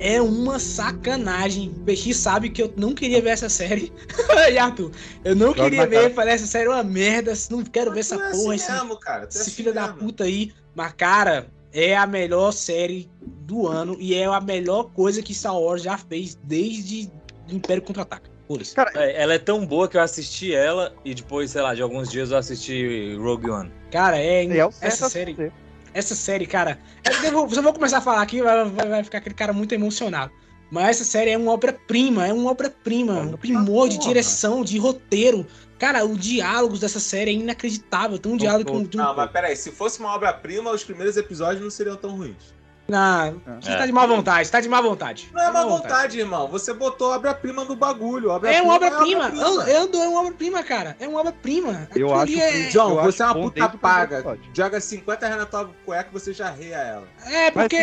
é 0.00 0.20
uma 0.22 0.58
sacanagem. 0.58 1.68
O 1.68 1.84
PX 1.84 2.16
sabe 2.16 2.48
que 2.48 2.62
eu 2.62 2.72
não 2.76 2.94
queria 2.94 3.20
ver 3.20 3.30
essa 3.30 3.48
série. 3.48 3.92
E 4.50 4.56
Arthur, 4.56 4.90
eu 5.24 5.36
não 5.36 5.48
Joga 5.48 5.64
queria 5.64 5.86
ver, 5.86 6.00
cara. 6.02 6.14
falei, 6.14 6.34
essa 6.34 6.46
série 6.46 6.66
é 6.66 6.70
uma 6.70 6.82
merda, 6.82 7.34
não 7.50 7.62
quero 7.62 7.92
ver 7.92 8.00
essa 8.00 8.14
é 8.14 8.18
porra, 8.18 8.30
assim 8.30 8.54
esse, 8.54 8.72
mesmo, 8.72 8.96
cara, 8.96 9.24
é 9.24 9.28
esse 9.28 9.40
assim 9.42 9.50
filho 9.50 9.74
da 9.74 9.88
mesmo. 9.88 9.98
puta 9.98 10.24
aí. 10.24 10.52
Mas, 10.74 10.92
cara, 10.92 11.48
é 11.72 11.94
a 11.94 12.06
melhor 12.06 12.52
série 12.52 13.10
do 13.20 13.66
ano 13.66 13.96
e 14.00 14.14
é 14.14 14.24
a 14.24 14.40
melhor 14.40 14.84
coisa 14.94 15.22
que 15.22 15.34
Star 15.34 15.58
Wars 15.58 15.82
já 15.82 15.98
fez 15.98 16.38
desde 16.42 17.10
Império 17.50 17.82
Contra-Ataca. 17.82 18.30
Foda-se. 18.46 18.74
É, 18.94 19.22
ela 19.22 19.34
é 19.34 19.38
tão 19.38 19.66
boa 19.66 19.86
que 19.86 19.98
eu 19.98 20.00
assisti 20.00 20.54
ela 20.54 20.94
e 21.04 21.14
depois, 21.14 21.50
sei 21.50 21.60
lá, 21.60 21.74
de 21.74 21.82
alguns 21.82 22.10
dias 22.10 22.30
eu 22.30 22.38
assisti 22.38 23.14
Rogue 23.16 23.50
One. 23.50 23.70
Cara, 23.90 24.18
é. 24.18 24.46
É 24.46 24.68
essa 24.80 25.10
série. 25.10 25.34
fazer. 25.34 25.52
Essa 25.98 26.14
série, 26.14 26.46
cara. 26.46 26.78
Eu 27.24 27.32
vou, 27.32 27.50
se 27.50 27.56
eu 27.56 27.62
vou 27.62 27.72
começar 27.72 27.98
a 27.98 28.00
falar 28.00 28.22
aqui, 28.22 28.40
vai, 28.40 28.64
vai- 28.70 28.88
vai 28.88 29.04
ficar 29.04 29.18
aquele 29.18 29.34
cara 29.34 29.52
muito 29.52 29.72
emocionado. 29.74 30.30
Mas 30.70 30.90
essa 31.00 31.04
série 31.04 31.30
é 31.30 31.38
uma 31.38 31.50
obra-prima, 31.52 32.26
é 32.28 32.32
uma 32.32 32.50
obra-prima. 32.50 33.14
Um 33.20 33.36
primor 33.38 33.88
de 33.88 33.96
direção, 33.98 34.62
de 34.62 34.78
roteiro. 34.78 35.46
Cara, 35.78 36.04
os 36.04 36.18
diálogos 36.18 36.78
dessa 36.80 37.00
série 37.00 37.30
é 37.30 37.34
inacreditável. 37.34 38.18
Tem 38.18 38.30
um 38.30 38.36
diálogo 38.36 38.70
com. 38.70 38.78
Não, 38.98 39.16
mas 39.16 39.30
peraí, 39.30 39.56
se 39.56 39.72
fosse 39.72 39.98
uma 39.98 40.14
obra-prima, 40.14 40.70
os 40.70 40.84
primeiros 40.84 41.16
episódios 41.16 41.62
não 41.62 41.70
seriam 41.70 41.96
tão 41.96 42.10
ruins. 42.16 42.54
Não, 42.90 43.38
você 43.60 43.76
tá 43.76 43.84
de 43.84 43.92
má 43.92 44.06
vontade, 44.06 44.46
você 44.46 44.52
tá 44.52 44.60
de 44.60 44.68
má 44.68 44.80
vontade. 44.80 45.28
Não 45.34 45.42
é 45.42 45.50
má 45.52 45.62
vontade, 45.64 46.18
irmão. 46.18 46.48
Você 46.48 46.72
botou 46.72 47.12
obra-prima 47.12 47.62
no 47.64 47.76
bagulho. 47.76 48.30
É 48.46 48.62
uma 48.62 48.74
obra-prima. 48.76 49.26
obra-prima. 49.26 49.78
Ando 49.78 49.98
é 49.98 50.08
uma 50.08 50.20
obra-prima, 50.20 50.62
cara. 50.62 50.96
É 50.98 51.06
uma 51.06 51.20
obra-prima. 51.20 51.86
Eu 51.94 52.14
acho 52.14 52.32
que- 52.32 52.40
é... 52.40 52.62
John, 52.68 52.96
Eu 52.98 53.02
você 53.12 53.22
é 53.22 53.26
uma 53.26 53.34
bom 53.34 53.42
puta 53.50 53.68
paga. 53.68 54.38
Joga 54.54 54.80
50 54.80 55.26
reais 55.26 55.40
na 55.40 55.46
tua 55.46 55.70
cueca 55.84 56.08
e 56.10 56.12
você 56.18 56.32
já 56.32 56.48
reia 56.50 56.76
ela. 56.76 57.04
É, 57.26 57.50
porque. 57.50 57.76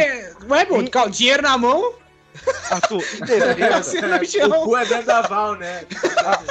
Ué, 0.50 0.66
pô, 0.66 0.84
cal- 0.90 1.10
dinheiro 1.10 1.44
na 1.44 1.56
mão. 1.56 1.94
Arthur, 2.70 3.02
em 3.16 3.20
não 3.20 3.26
defesa, 3.28 4.26
chama- 4.26 4.58
o 4.60 4.64
cu 4.66 4.78
é 4.78 4.86
dentro 4.86 5.06
da 5.06 5.22
Val, 5.22 5.56
né? 5.56 5.86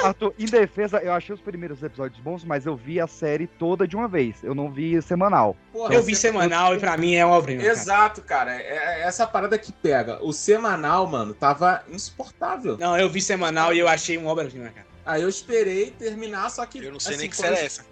Arthur, 0.03 0.33
em 0.39 0.45
defesa, 0.45 0.97
eu 0.99 1.11
achei 1.13 1.33
os 1.35 1.41
primeiros 1.41 1.81
episódios 1.83 2.19
bons, 2.21 2.43
mas 2.43 2.65
eu 2.65 2.75
vi 2.75 2.99
a 2.99 3.07
série 3.07 3.47
toda 3.47 3.87
de 3.87 3.95
uma 3.95 4.07
vez. 4.07 4.43
Eu 4.43 4.55
não 4.55 4.71
vi 4.71 5.01
semanal. 5.01 5.55
Porra, 5.71 5.93
Eu 5.93 6.01
vi 6.03 6.15
você- 6.15 6.21
semanal 6.21 6.75
e 6.75 6.79
pra 6.79 6.95
mim 6.97 7.15
é 7.15 7.25
uma 7.25 7.35
obra-prima. 7.35 7.61
cara. 7.61 7.73
Exato, 7.73 8.21
cara. 8.21 8.51
É 8.55 8.75
é 8.95 9.01
essa 9.03 9.25
parada 9.27 9.57
que 9.57 9.71
pega. 9.71 10.19
O 10.23 10.31
semanal, 10.33 11.05
mano, 11.07 11.33
tava 11.33 11.83
insuportável. 11.89 12.77
Não, 12.77 12.97
eu 12.97 13.09
vi 13.09 13.21
semanal 13.21 13.73
e 13.73 13.79
eu 13.79 13.87
achei 13.87 14.17
uma 14.17 14.29
obra-prima, 14.31 14.69
cara. 14.69 14.85
Aí 15.05 15.21
eu 15.21 15.29
esperei 15.29 15.91
terminar, 15.91 16.49
só 16.49 16.65
que. 16.65 16.83
Eu 16.83 16.91
não 16.91 16.99
sei 16.99 17.11
assim, 17.13 17.21
nem 17.21 17.29
que 17.29 17.35
série 17.37 17.55
é 17.55 17.65
essa. 17.65 17.85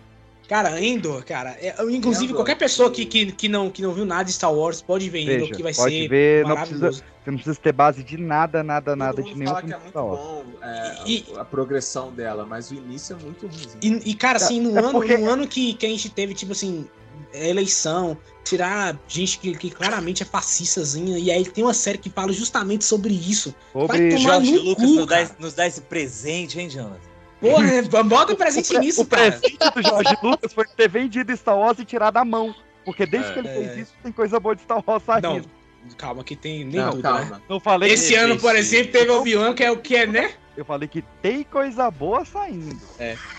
Cara, 0.53 0.79
Endor, 0.79 1.25
cara, 1.25 1.57
é- 1.59 1.73
inclusive 1.89 2.25
Endor. 2.25 2.35
qualquer 2.35 2.55
pessoa 2.55 2.91
que, 2.91 3.07
que, 3.07 3.31
que, 3.31 3.49
não, 3.49 3.71
que 3.71 3.81
não 3.81 3.91
viu 3.91 4.05
nada 4.05 4.25
de 4.25 4.33
Star 4.33 4.53
Wars 4.53 4.83
pode 4.83 5.09
ver 5.09 5.21
Endor, 5.21 5.39
Veja, 5.39 5.55
que 5.55 5.63
vai 5.63 5.73
pode 5.73 5.95
ser 5.95 6.07
ver, 6.07 6.45
não 6.45 6.55
precisa, 6.55 6.77
maravilhoso. 6.79 7.03
você 7.23 7.31
não 7.31 7.37
precisa 7.39 7.59
ter 7.59 7.71
base 7.71 8.03
de 8.03 8.17
nada, 8.17 8.61
nada, 8.63 8.95
nada, 8.95 9.15
Todo 9.15 9.23
de 9.25 9.29
mundo 9.31 9.39
nenhum 9.39 9.51
fala 9.51 9.63
que 9.63 9.73
é 9.73 9.75
de 9.75 9.79
muito 9.81 9.89
Star 9.89 10.05
Wars. 10.05 10.19
bom 10.21 10.45
é, 10.61 10.95
E- 11.07 11.25
a 11.39 11.43
progressão 11.43 12.11
dela, 12.13 12.45
mas 12.45 12.69
o 12.69 12.75
início 12.75 13.15
é 13.15 13.23
muito 13.23 13.47
ruim. 13.47 13.67
E, 14.05 14.11
e, 14.11 14.13
cara, 14.13 14.37
assim, 14.37 14.61
no 14.61 14.77
É 14.77 14.79
ano, 14.79 14.91
porque- 14.91 15.17
no 15.17 15.27
ano 15.27 15.47
que, 15.47 15.73
que 15.73 15.87
a 15.87 15.89
gente 15.89 16.07
teve, 16.11 16.35
tipo 16.35 16.51
assim, 16.51 16.87
eleição, 17.33 18.15
tirar 18.43 18.95
gente 19.07 19.39
que, 19.39 19.57
que 19.57 19.71
claramente 19.71 20.21
é 20.21 20.25
fascistazinha, 20.27 21.17
e 21.17 21.31
aí 21.31 21.45
tem 21.45 21.63
uma 21.63 21.73
série 21.73 21.97
que 21.97 22.11
fala 22.11 22.31
justamente 22.31 22.85
sobre 22.85 23.11
isso. 23.11 23.55
Sobre 23.71 23.87
Vai 23.97 24.09
tomar 24.09 24.33
Jorge 24.35 24.51
no 24.51 24.61
Lucas 24.61 24.85
cu, 24.85 24.93
nos 24.97 25.07
dá, 25.07 25.29
nos 25.39 25.53
dá 25.55 25.65
esse 25.65 25.81
presente, 25.81 26.59
hein, 26.59 26.69
Jonathan? 26.69 27.11
Porra, 27.51 27.67
é, 27.73 27.81
bota 28.03 28.35
presente 28.35 28.75
o, 28.75 28.79
nisso, 28.79 29.01
o 29.01 29.05
cara. 29.05 29.31
presente 29.31 29.57
do 29.57 29.81
Jorge 29.83 30.17
Lucas 30.23 30.53
foi 30.53 30.65
ter 30.65 30.89
vendido 30.89 31.35
Star 31.35 31.57
Wars 31.57 31.77
e 31.79 31.85
tirar 31.85 32.11
da 32.11 32.23
mão. 32.25 32.55
Porque 32.85 33.05
desde 33.05 33.29
É. 33.29 33.33
que 33.33 33.39
ele 33.39 33.47
É. 33.47 33.53
fez 33.53 33.77
isso, 33.79 33.93
tem 34.01 34.11
coisa 34.11 34.39
boa 34.39 34.55
de 34.55 34.61
Star 34.61 34.81
Wars 34.85 35.03
saindo. 35.03 35.27
Não, 35.29 35.95
calma, 35.97 36.23
que 36.23 36.35
tem 36.35 36.63
nem 36.65 36.79
Não, 36.81 36.91
tudo, 36.91 37.01
calma. 37.03 37.19
né? 37.25 37.41
Não 37.49 37.59
falei 37.59 37.91
Esse 37.91 38.09
que, 38.13 38.15
ano, 38.15 38.37
por 38.39 38.55
exemplo, 38.55 38.91
teve 38.91 39.11
Obi-Wan, 39.11 39.53
que 39.53 39.63
é 39.63 39.71
o 39.71 39.77
que 39.77 39.95
é, 39.95 40.05
né? 40.07 40.31
Eu 40.55 40.63
falei 40.63 40.87
que 40.87 41.01
tem 41.21 41.43
coisa 41.43 41.89
boa 41.89 42.23
saindo. 42.25 42.77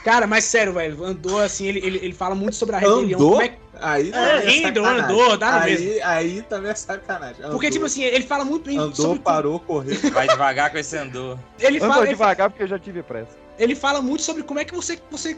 Cara, 0.03 0.27
mas 0.27 0.45
sério, 0.45 0.73
velho, 0.73 1.05
andou 1.05 1.41
assim, 1.41 1.67
ele, 1.67 1.79
ele, 1.79 1.99
ele 2.03 2.13
fala 2.13 2.35
muito 2.35 2.57
sobre 2.57 2.75
a 2.75 2.79
rebelião. 2.81 3.19
Andou? 3.21 3.31
Como 3.33 3.43
é 3.43 3.57
Aí 3.81 4.09
É, 4.11 4.13
também 4.41 4.59
é 4.59 4.63
sacanagem. 4.69 5.05
andou, 5.05 5.37
dá 5.37 5.61
aí, 5.63 5.79
mesmo. 5.79 6.01
Aí 6.05 6.43
também 6.43 6.71
é 6.71 6.75
sacanagem. 6.75 7.37
Porque, 7.37 7.47
Andou, 7.67 7.71
tipo 7.71 7.85
assim, 7.87 8.03
ele 8.03 8.25
fala 8.25 8.45
muito 8.45 8.65
bem 8.67 8.79
Andou, 8.79 8.95
sobre. 8.95 9.19
parou, 9.21 9.59
correu. 9.61 9.97
Vai 10.13 10.27
devagar 10.29 10.71
com 10.71 10.79
esse 10.79 10.97
andor. 10.97 11.39
Ele 11.59 11.77
Andou 11.79 11.89
fala, 11.91 12.03
ele, 12.03 12.11
devagar 12.11 12.51
porque 12.51 12.63
eu 12.65 12.69
já 12.69 12.79
tive 12.79 13.03
pressa. 13.03 13.37
Ele 13.59 13.75
fala 13.75 14.01
muito 14.03 14.23
sobre 14.23 14.43
como 14.43 14.61
é 14.61 14.65
que 14.65 14.75
você, 14.75 14.99
você 15.11 15.37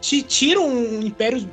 te 0.00 0.22
tira 0.22 0.60
um 0.60 1.00
império 1.00 1.48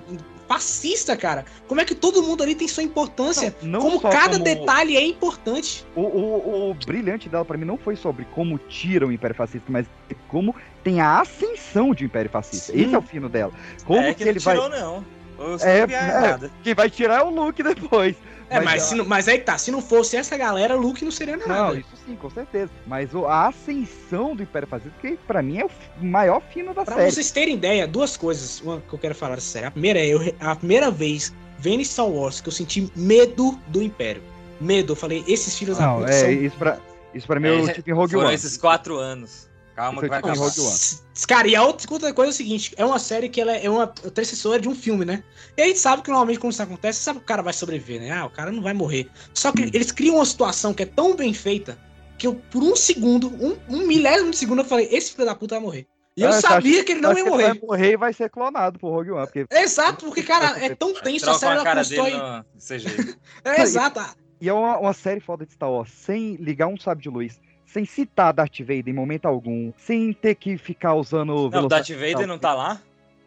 fascista, 0.48 1.15
cara. 1.18 1.45
Como 1.68 1.80
é 1.81 1.85
que 1.85 1.95
todo 1.95 2.22
mundo 2.22 2.44
ali 2.44 2.53
tem 2.53 2.68
sua 2.68 2.84
importância. 2.84 3.56
Não- 3.61 3.72
não 3.80 3.81
como 3.81 4.02
cada 4.02 4.34
como- 4.34 4.44
detalhe 4.44 4.95
é 4.98 5.06
importante. 5.06 5.85
O, 5.95 6.02
o, 6.02 6.69
o 6.72 6.73
brilhante 6.73 7.30
dela 7.30 7.45
pra 7.45 7.57
mim 7.57 7.65
não 7.65 7.77
foi 7.77 7.95
sobre 7.95 8.26
como 8.35 8.57
tira 8.60 9.07
o 9.07 9.11
Império 9.11 9.35
Fascista, 9.35 9.65
mas 9.72 9.85
como 10.27 10.53
tem 10.84 10.99
a 11.02 11.22
ascensão 11.22 11.94
de 11.94 12.06
Império 12.06 12.30
Fascista. 12.30 12.72
Sim. 12.73 12.81
Esse 12.84 12.94
é 12.94 12.98
o 12.98 13.02
fino 13.02 13.30
dela. 13.30 13.52
Como 13.85 13.99
é 14.02 14.14
que, 14.14 14.19
que, 14.19 14.26
não 14.26 14.31
ele 14.31 14.40
vai. 14.40 14.56
tirou, 14.56 14.69
não. 14.69 15.06
Eu 15.40 15.56
É, 15.61 15.80
é, 15.80 16.49
quem 16.61 16.76
vai 16.76 16.90
tirar 16.90 17.22
é 17.22 17.23
o 17.23 17.30
Luke 17.30 17.64
depois. 17.64 18.15
É, 18.49 18.59
mas, 18.59 18.83
se 18.83 18.95
não- 18.95 19.05
mas 19.05 19.27
aí 19.27 19.39
tá, 19.39 19.57
se 19.57 19.71
não 19.71 19.81
fosse 19.81 20.15
essa 20.15 20.35
galera, 20.37 20.77
o 20.77 20.79
Luke 20.81 21.03
não 21.03 21.11
seria 21.11 21.37
nada. 21.37 21.53
Não, 21.53 21.75
isso 21.77 21.89
sim, 22.05 22.15
com 22.15 22.29
certeza. 22.29 22.69
Mas 22.85 23.13
o- 23.13 23.25
a 23.25 23.47
ascensão 23.47 24.35
do 24.35 24.43
Império 24.43 24.67
Fascista, 24.67 24.93
que 25.01 25.17
pra 25.27 25.41
mim 25.41 25.59
é 25.59 25.65
o 25.65 25.69
maior 26.01 26.41
fino 26.53 26.73
da 26.73 26.83
Pra 26.85 26.95
série. 26.95 27.11
vocês 27.11 27.31
terem 27.31 27.55
ideia, 27.55 27.87
duas 27.87 28.15
coisas 28.17 28.61
uma 28.61 28.79
que 28.81 28.93
eu 28.93 28.99
quero 28.99 29.15
falar 29.15 29.35
dessa 29.35 29.47
série. 29.47 29.65
A 29.65 29.71
primeira 29.71 29.99
é, 29.99 30.07
eu, 30.07 30.19
a 30.39 30.55
primeira 30.55 30.91
vez 30.91 31.33
vendo 31.57 31.83
Star 31.85 32.07
Wars 32.07 32.41
que 32.41 32.49
eu 32.49 32.53
senti 32.53 32.91
medo 32.95 33.57
do 33.67 33.81
Império. 33.81 34.21
Medo, 34.61 34.93
eu 34.93 34.95
falei, 34.95 35.23
esses 35.27 35.57
filhos 35.57 35.77
da 35.77 35.87
Não, 35.87 35.99
puta 35.99 36.11
é, 36.11 36.19
são... 36.19 36.31
isso 36.31 36.55
pra, 36.57 36.77
isso 37.13 37.27
pra 37.27 37.39
mim 37.39 37.47
eu 37.47 37.67
É, 37.67 37.75
em 37.85 37.91
Rogue 37.91 38.11
Foram 38.13 38.25
One. 38.27 38.35
esses 38.35 38.57
quatro 38.57 38.97
anos. 38.97 39.49
Calma 39.75 40.01
que 40.01 40.07
vai 40.07 40.17
em 40.19 40.19
acabar. 40.19 40.37
Rogue 40.37 40.59
One. 40.59 40.69
S- 40.69 41.01
Cara, 41.27 41.47
e 41.47 41.55
a 41.55 41.63
outra, 41.63 41.87
coisa 42.13 42.29
é 42.29 42.33
o 42.33 42.33
seguinte, 42.33 42.73
é 42.77 42.85
uma 42.85 42.99
série 42.99 43.29
que 43.29 43.39
ela 43.41 43.53
é 43.55 43.69
uma 43.69 43.83
antecessora 44.05 44.59
de 44.59 44.67
um 44.69 44.75
filme, 44.75 45.03
né? 45.05 45.23
E 45.57 45.61
a 45.61 45.67
gente 45.67 45.79
sabe 45.79 46.01
que 46.03 46.09
normalmente 46.09 46.39
quando 46.39 46.53
isso 46.53 46.61
acontece, 46.63 46.99
sabe 47.01 47.19
que 47.19 47.25
o 47.25 47.27
cara 47.27 47.41
vai 47.41 47.53
sobreviver, 47.53 47.99
né? 48.01 48.11
Ah, 48.11 48.25
o 48.25 48.29
cara 48.29 48.51
não 48.51 48.61
vai 48.61 48.73
morrer. 48.73 49.09
Só 49.33 49.51
que 49.51 49.63
eles 49.63 49.91
criam 49.91 50.15
uma 50.15 50.25
situação 50.25 50.73
que 50.73 50.83
é 50.83 50.85
tão 50.85 51.15
bem 51.15 51.33
feita 51.33 51.77
que 52.17 52.27
eu, 52.27 52.35
por 52.51 52.61
um 52.63 52.75
segundo, 52.75 53.27
um, 53.27 53.57
um 53.67 53.87
milésimo 53.87 54.31
de 54.31 54.37
segundo, 54.37 54.59
eu 54.61 54.65
falei, 54.65 54.87
esse 54.91 55.11
filho 55.13 55.25
da 55.25 55.35
puta 55.35 55.55
vai 55.55 55.63
morrer. 55.63 55.87
E 56.15 56.21
eu 56.21 56.29
Ah, 56.29 56.33
você 56.33 56.41
sabia 56.41 56.75
acha- 56.75 56.83
que 56.83 56.91
ele 56.91 57.01
não 57.01 57.09
acho 57.09 57.19
ia 57.19 57.23
que 57.23 57.29
morrer. 57.31 57.43
vai 57.49 57.59
morrer 57.61 57.91
e 57.93 57.97
vai 57.97 58.13
ser 58.13 58.29
clonado 58.29 58.77
por 58.77 58.91
Rogue 58.91 59.11
One. 59.11 59.25
Porque... 59.25 59.45
Exato, 59.51 60.05
porque, 60.05 60.21
cara, 60.21 60.63
é 60.63 60.75
tão 60.75 60.93
tenso, 60.93 61.27
a 61.29 61.33
série 61.33 61.53
a 61.53 61.55
ela 61.55 61.63
cara 61.63 61.79
constrói... 61.79 62.11
dele 62.11 62.21
no 62.21 62.45
CGI. 62.59 63.15
É, 63.43 63.61
exato. 63.61 63.99
E 64.39 64.47
é 64.47 64.53
uma, 64.53 64.77
uma 64.77 64.93
série 64.93 65.19
foda 65.19 65.45
de 65.45 65.53
Star 65.53 65.71
Wars, 65.71 65.89
sem 65.91 66.35
ligar 66.35 66.67
um 66.67 66.77
sábio 66.77 67.01
de 67.01 67.09
luz, 67.09 67.39
sem 67.73 67.85
citar 67.85 68.31
Darth 68.31 68.59
Vader 68.59 68.89
em 68.89 68.93
momento 68.93 69.25
algum, 69.25 69.73
sem 69.75 70.13
ter 70.13 70.35
que 70.35 70.57
ficar 70.57 70.93
usando 70.93 71.49
Não, 71.49 71.65
o 71.65 71.67
Darth 71.67 71.89
Vader 71.89 72.27
não 72.27 72.37
tá 72.37 72.53
lá? 72.53 72.79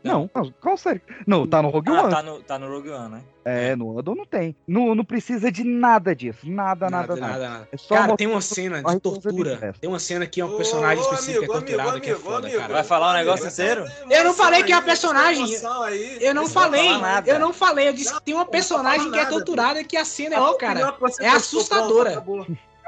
Não, 0.07 0.31
não, 0.33 0.55
qual 0.61 0.77
série? 0.77 1.03
Não, 1.27 1.47
tá 1.49 1.61
no 1.61 1.69
Rogue 1.69 1.91
Ah, 1.91 2.03
One. 2.03 2.11
tá 2.11 2.23
no, 2.23 2.41
tá 2.41 2.59
no 2.59 2.69
Rogue 2.69 2.91
One, 2.91 3.15
né? 3.17 3.23
É, 3.45 3.75
no 3.75 3.99
Andor 3.99 4.15
não 4.15 4.25
tem. 4.25 4.55
Não, 4.67 4.95
não 4.95 5.05
precisa 5.05 5.51
de 5.51 5.65
nada 5.65 6.15
disso. 6.15 6.49
Nada, 6.49 6.89
nada, 6.89 7.17
nada. 7.17 7.33
Nada, 7.33 7.49
nada. 7.49 7.69
É 7.73 7.77
só 7.77 7.95
Cara, 7.95 8.17
tem 8.17 8.27
uma 8.27 8.41
cena 8.41 8.83
de 8.83 9.01
tortura. 9.01 9.75
Tem 9.81 9.91
uma 9.91 9.99
cena 9.99 10.27
que 10.27 10.41
é 10.41 10.45
um 10.45 10.57
personagem 10.57 11.03
específico 11.03 11.41
que 11.41 11.45
é 11.45 11.49
torturado 11.53 12.01
que 12.01 12.11
é 12.11 12.15
foda, 12.15 12.49
cara. 12.51 12.73
Vai 12.73 12.85
falar 12.85 13.11
um 13.11 13.15
negócio 13.15 13.49
inteiro? 13.49 13.85
Eu 14.09 14.25
não 14.25 14.35
falei 14.35 14.63
que 14.63 14.73
é 14.73 14.77
a 14.77 14.83
personagem. 14.83 15.45
Aí, 15.85 16.19
Eu 16.21 16.35
não 16.35 16.49
falei. 16.49 16.89
Eu 17.27 17.39
não 17.41 17.53
falei. 17.53 17.89
Eu 17.89 17.93
disse 17.93 18.15
que 18.15 18.23
tem 18.23 18.35
uma 18.35 18.47
personagem 18.47 19.11
que 19.11 19.19
é 19.19 19.27
torturada 19.27 19.83
que 19.83 19.97
a 19.97 20.05
cena 20.05 20.37
é, 20.37 20.41
ó, 20.41 20.55
cara. 20.55 20.97
É 21.21 21.29
assustadora. 21.29 22.25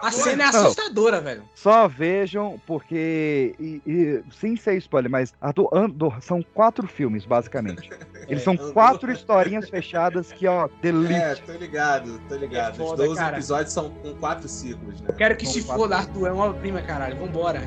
A 0.02 0.10
cena 0.12 0.44
é 0.44 0.52
Não. 0.52 0.60
assustadora, 0.60 1.20
velho. 1.20 1.42
Só 1.54 1.88
vejam, 1.88 2.60
porque. 2.66 3.54
E, 3.58 3.82
e- 3.86 4.22
sem 4.38 4.56
ser 4.56 4.76
spoiler, 4.78 5.10
mas 5.10 5.32
Andor, 5.42 5.68
Andor 5.72 6.22
são 6.22 6.42
quatro 6.54 6.86
filmes, 6.86 7.24
basicamente. 7.24 7.90
Eles 8.28 8.42
são 8.42 8.52
Andor. 8.54 8.72
quatro 8.72 9.10
historinhas 9.10 9.68
fechadas 9.68 10.30
que, 10.32 10.46
ó, 10.46 10.68
delete. 10.82 11.42
É, 11.42 11.52
tô 11.52 11.52
ligado, 11.58 12.20
tô 12.28 12.36
ligado. 12.36 12.74
É 12.74 12.76
foda, 12.76 13.02
Os 13.02 13.08
12 13.08 13.20
cara. 13.20 13.36
episódios 13.36 13.72
são 13.72 13.90
com 13.90 14.14
quatro 14.14 14.48
ciclos, 14.48 15.00
né? 15.00 15.08
Quero 15.16 15.36
que 15.36 15.44
São 15.46 15.54
se 15.54 15.62
foda, 15.62 15.96
Arthur. 15.96 16.26
É 16.28 16.32
uma 16.32 16.52
prima, 16.54 16.80
caralho. 16.82 17.16
Vambora. 17.18 17.60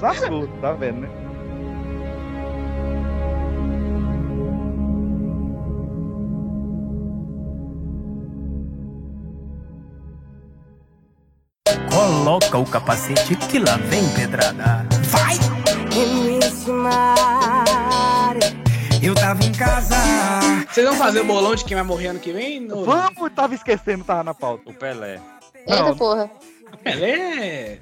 Tá 0.00 0.14
tudo, 0.26 0.48
tá 0.60 0.72
vendo, 0.72 1.00
né? 1.00 1.08
Coloca 11.90 12.58
o 12.58 12.64
capacete 12.66 13.36
que 13.36 13.58
lá 13.58 13.76
vem 13.76 14.08
pedrada. 14.14 14.86
Vai! 15.04 15.36
Eu 19.02 19.14
tava 19.14 19.44
em 19.44 19.52
casa. 19.52 19.96
Vocês 20.70 20.86
vão 20.86 20.96
fazer 20.96 21.20
o 21.20 21.24
bolão 21.24 21.54
de 21.54 21.64
quem 21.64 21.74
vai 21.74 21.84
morrer 21.84 22.08
ano 22.08 22.20
que 22.20 22.32
vem? 22.32 22.70
Ou... 22.72 22.84
Vamos, 22.84 23.32
tava 23.34 23.54
esquecendo, 23.54 24.04
tava 24.04 24.22
na 24.22 24.32
pauta. 24.34 24.70
O 24.70 24.74
Pelé. 24.74 25.20
Eita 25.66 25.82
Não. 25.82 25.96
porra. 25.96 26.30
Pelé. 26.82 27.80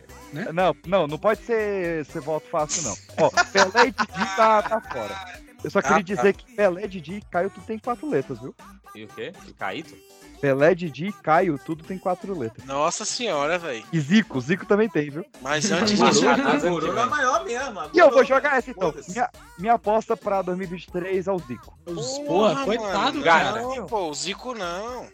Não, 0.53 0.75
não, 0.87 1.07
não 1.07 1.19
pode 1.19 1.41
ser, 1.41 2.05
ser 2.07 2.21
voto 2.21 2.47
fácil, 2.51 2.85
não. 2.85 2.97
Ó, 3.27 3.31
Pelé 3.53 3.89
e 3.89 3.91
Didi 3.91 4.37
tá, 4.37 4.63
tá 4.63 4.81
fora. 4.81 5.41
Eu 5.63 5.71
só 5.71 5.83
queria 5.83 5.97
Ah, 5.97 6.01
tá. 6.01 6.05
dizer 6.05 6.33
que 6.35 6.55
Pelé, 6.55 6.87
Didi 6.87 7.15
e 7.17 7.21
Caio 7.31 7.51
tudo 7.51 7.67
tem 7.67 7.79
quatro 7.79 8.09
letras, 8.09 8.39
viu? 8.41 8.55
E 8.95 9.05
o 9.05 9.09
quê? 9.09 9.33
E 9.47 9.53
Caíto? 9.53 9.95
Pelé, 10.41 10.75
Didi 10.75 11.09
e 11.09 11.13
Caio 11.13 11.59
tudo 11.59 11.85
tem 11.85 11.99
quatro 11.99 12.37
letras. 12.37 12.65
Nossa 12.67 13.05
senhora, 13.05 13.59
velho. 13.59 13.85
E 13.93 14.01
Zico, 14.01 14.41
Zico 14.41 14.65
também 14.65 14.89
tem, 14.89 15.11
viu? 15.11 15.25
Mas 15.43 15.71
antes 15.71 15.99
Mas 15.99 16.15
disso. 16.15 16.25
já 16.25 16.33
A 16.33 16.39
tá 16.39 16.61
Corona 16.61 17.03
é 17.03 17.05
maior 17.05 17.45
mesmo. 17.45 17.81
E 17.93 17.99
eu 17.99 18.11
vou 18.11 18.25
jogar 18.25 18.57
essa 18.57 18.71
então. 18.71 18.95
Minha, 19.09 19.31
minha 19.59 19.75
aposta 19.75 20.17
pra 20.17 20.41
2023 20.41 21.27
é 21.27 21.33
o 21.33 21.39
Zico. 21.39 21.79
Porra, 22.27 22.65
coitado, 22.65 23.23
cara. 23.23 23.61
Não, 23.61 23.87
pô, 23.87 24.09
o 24.09 24.15
Zico 24.15 24.55
não. 24.55 25.07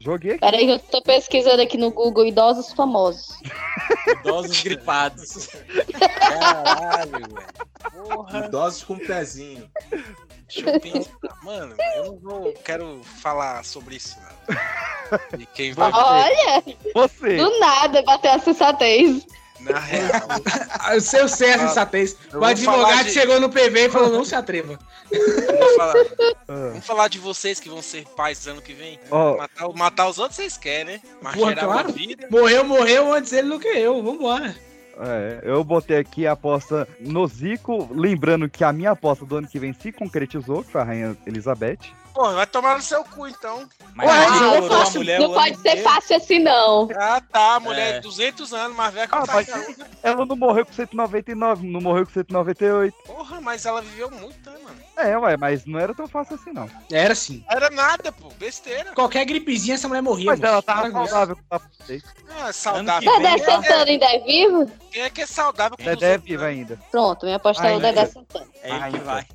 Joguei 0.00 0.32
aqui. 0.32 0.40
Pera 0.40 0.56
aí 0.56 0.66
que 0.66 0.72
eu 0.72 0.78
tô 0.80 1.00
pesquisando 1.00 1.62
aqui 1.62 1.78
no 1.78 1.92
Google 1.92 2.26
idosos 2.26 2.72
famosos. 2.72 3.38
Idosos 4.20 4.60
gripados. 4.60 5.48
Caralho, 6.18 7.12
velho. 7.12 7.46
Porra. 8.08 8.46
Idosos 8.46 8.82
com 8.82 8.98
pezinho. 8.98 9.70
Deixa 10.54 10.70
eu 10.70 10.80
pensar. 10.80 11.12
Mano, 11.42 11.74
eu 11.96 12.04
não 12.06 12.18
vou. 12.18 12.52
Quero 12.64 13.00
falar 13.22 13.64
sobre 13.64 13.96
isso, 13.96 14.16
não. 14.20 15.40
E 15.40 15.46
quem 15.46 15.72
vai. 15.72 15.90
Olha, 15.92 16.62
Você. 16.94 17.36
do 17.36 17.58
nada 17.58 18.02
bateu 18.02 18.32
a 18.32 18.38
sensatez. 18.38 19.26
Na 19.60 19.78
real. 19.78 20.10
Ah, 20.80 20.94
Eu 20.96 21.00
sei, 21.00 21.20
eu 21.20 21.28
sei 21.28 21.52
a 21.52 21.58
sensatez. 21.68 22.16
eu 22.32 22.40
O 22.40 22.44
advogado 22.44 23.04
de- 23.04 23.12
chegou 23.12 23.38
no 23.38 23.48
PV 23.48 23.86
e 23.86 23.90
falou: 23.90 24.08
não 24.10 24.24
se 24.24 24.34
atreva. 24.34 24.76
Vamos 25.10 25.76
falar, 25.76 25.94
Ah. 26.48 26.68
vamos 26.70 26.86
falar 26.86 27.08
de 27.08 27.18
vocês 27.18 27.60
que 27.60 27.68
vão 27.68 27.80
ser 27.82 28.04
pais 28.16 28.46
ano 28.48 28.60
que 28.60 28.72
vem. 28.74 28.98
Ó, 29.10 29.36
Matar, 29.36 29.68
matar 29.74 30.08
os 30.08 30.18
outros 30.18 30.36
vocês 30.36 30.56
querem, 30.56 30.94
né? 30.96 31.00
Mas 31.20 31.36
Porra, 31.36 31.54
claro. 31.54 31.70
uma 31.70 31.82
vida. 31.84 32.26
Morreu, 32.30 32.64
morreu 32.64 33.12
antes 33.12 33.32
ele 33.32 33.48
do 33.50 33.60
que 33.60 33.68
eu. 33.68 34.02
Vambora. 34.02 34.56
É, 34.98 35.40
eu 35.44 35.62
botei 35.64 35.98
aqui 35.98 36.26
a 36.26 36.32
aposta 36.32 36.86
no 37.00 37.26
Zico, 37.26 37.88
lembrando 37.92 38.48
que 38.48 38.62
a 38.62 38.72
minha 38.72 38.90
aposta 38.92 39.24
do 39.24 39.36
ano 39.36 39.48
que 39.48 39.58
vem 39.58 39.72
se 39.72 39.90
concretizou, 39.92 40.62
que 40.62 40.70
foi 40.70 40.80
a 40.80 40.84
Rainha 40.84 41.16
Elizabeth. 41.26 41.78
Pô, 42.14 42.30
vai 42.30 42.46
tomar 42.46 42.76
no 42.76 42.82
seu 42.82 43.02
cu 43.04 43.26
então. 43.26 43.66
Mas 43.94 44.06
Ué, 44.06 44.28
não 44.38 44.54
é 44.54 44.62
fácil, 44.68 45.00
mulher 45.00 45.18
Não 45.18 45.32
pode 45.32 45.56
ser 45.56 45.68
inteiro. 45.70 45.88
fácil 45.88 46.16
assim, 46.16 46.38
não. 46.40 46.88
Ah, 46.94 47.22
tá. 47.32 47.58
Mulher 47.58 47.88
É. 47.88 47.92
de 47.94 48.00
200 48.02 48.52
anos, 48.52 48.76
mais 48.76 48.92
velha 48.92 49.08
que 49.08 49.14
Ah, 49.14 49.22
a 49.22 49.26
mas 49.26 49.48
ela 50.02 50.26
não 50.26 50.36
morreu 50.36 50.66
com 50.66 50.72
199, 50.74 51.66
não 51.66 51.80
morreu 51.80 52.04
com 52.04 52.12
198. 52.12 52.94
Porra, 53.06 53.40
mas 53.40 53.64
ela 53.64 53.80
viveu 53.80 54.10
muito, 54.10 54.50
né, 54.50 54.58
mano? 54.62 54.71
É, 55.02 55.18
ué, 55.18 55.36
mas 55.36 55.66
não 55.66 55.78
era 55.78 55.94
tão 55.94 56.06
fácil 56.06 56.36
assim, 56.36 56.52
não. 56.52 56.68
Era 56.90 57.12
assim. 57.12 57.44
Era 57.50 57.68
nada, 57.70 58.12
pô. 58.12 58.28
Besteira. 58.38 58.92
Qualquer 58.92 59.24
gripezinha, 59.24 59.74
essa 59.74 59.88
mulher 59.88 60.02
morria. 60.02 60.26
Mas 60.26 60.40
moço. 60.40 60.52
ela 60.52 60.62
tava 60.62 60.88
isso. 60.88 60.96
saudável 60.96 61.36
com 61.36 61.42
o 61.42 61.44
papo. 61.46 61.66
Ah, 62.40 62.52
saudável. 62.52 63.18
Dedé 63.18 63.38
Santana 63.38 63.84
ainda 63.84 64.06
é 64.06 64.18
vivo? 64.20 64.70
Quem 64.90 65.02
é 65.02 65.10
que 65.10 65.22
é 65.22 65.26
saudável 65.26 65.76
com 65.76 65.82
os 65.82 65.88
Dedé 65.88 66.14
é 66.14 66.36
né? 66.36 66.46
ainda. 66.46 66.78
Pronto, 66.90 67.24
minha 67.24 67.36
aposta 67.36 67.66
é 67.68 67.76
o. 67.76 67.80
Dedé 67.80 68.06
Santana. 68.06 68.46
É 68.62 68.70
ele 68.70 68.78
que 68.78 68.84
Ainda. 68.84 68.98
vai. 68.98 69.26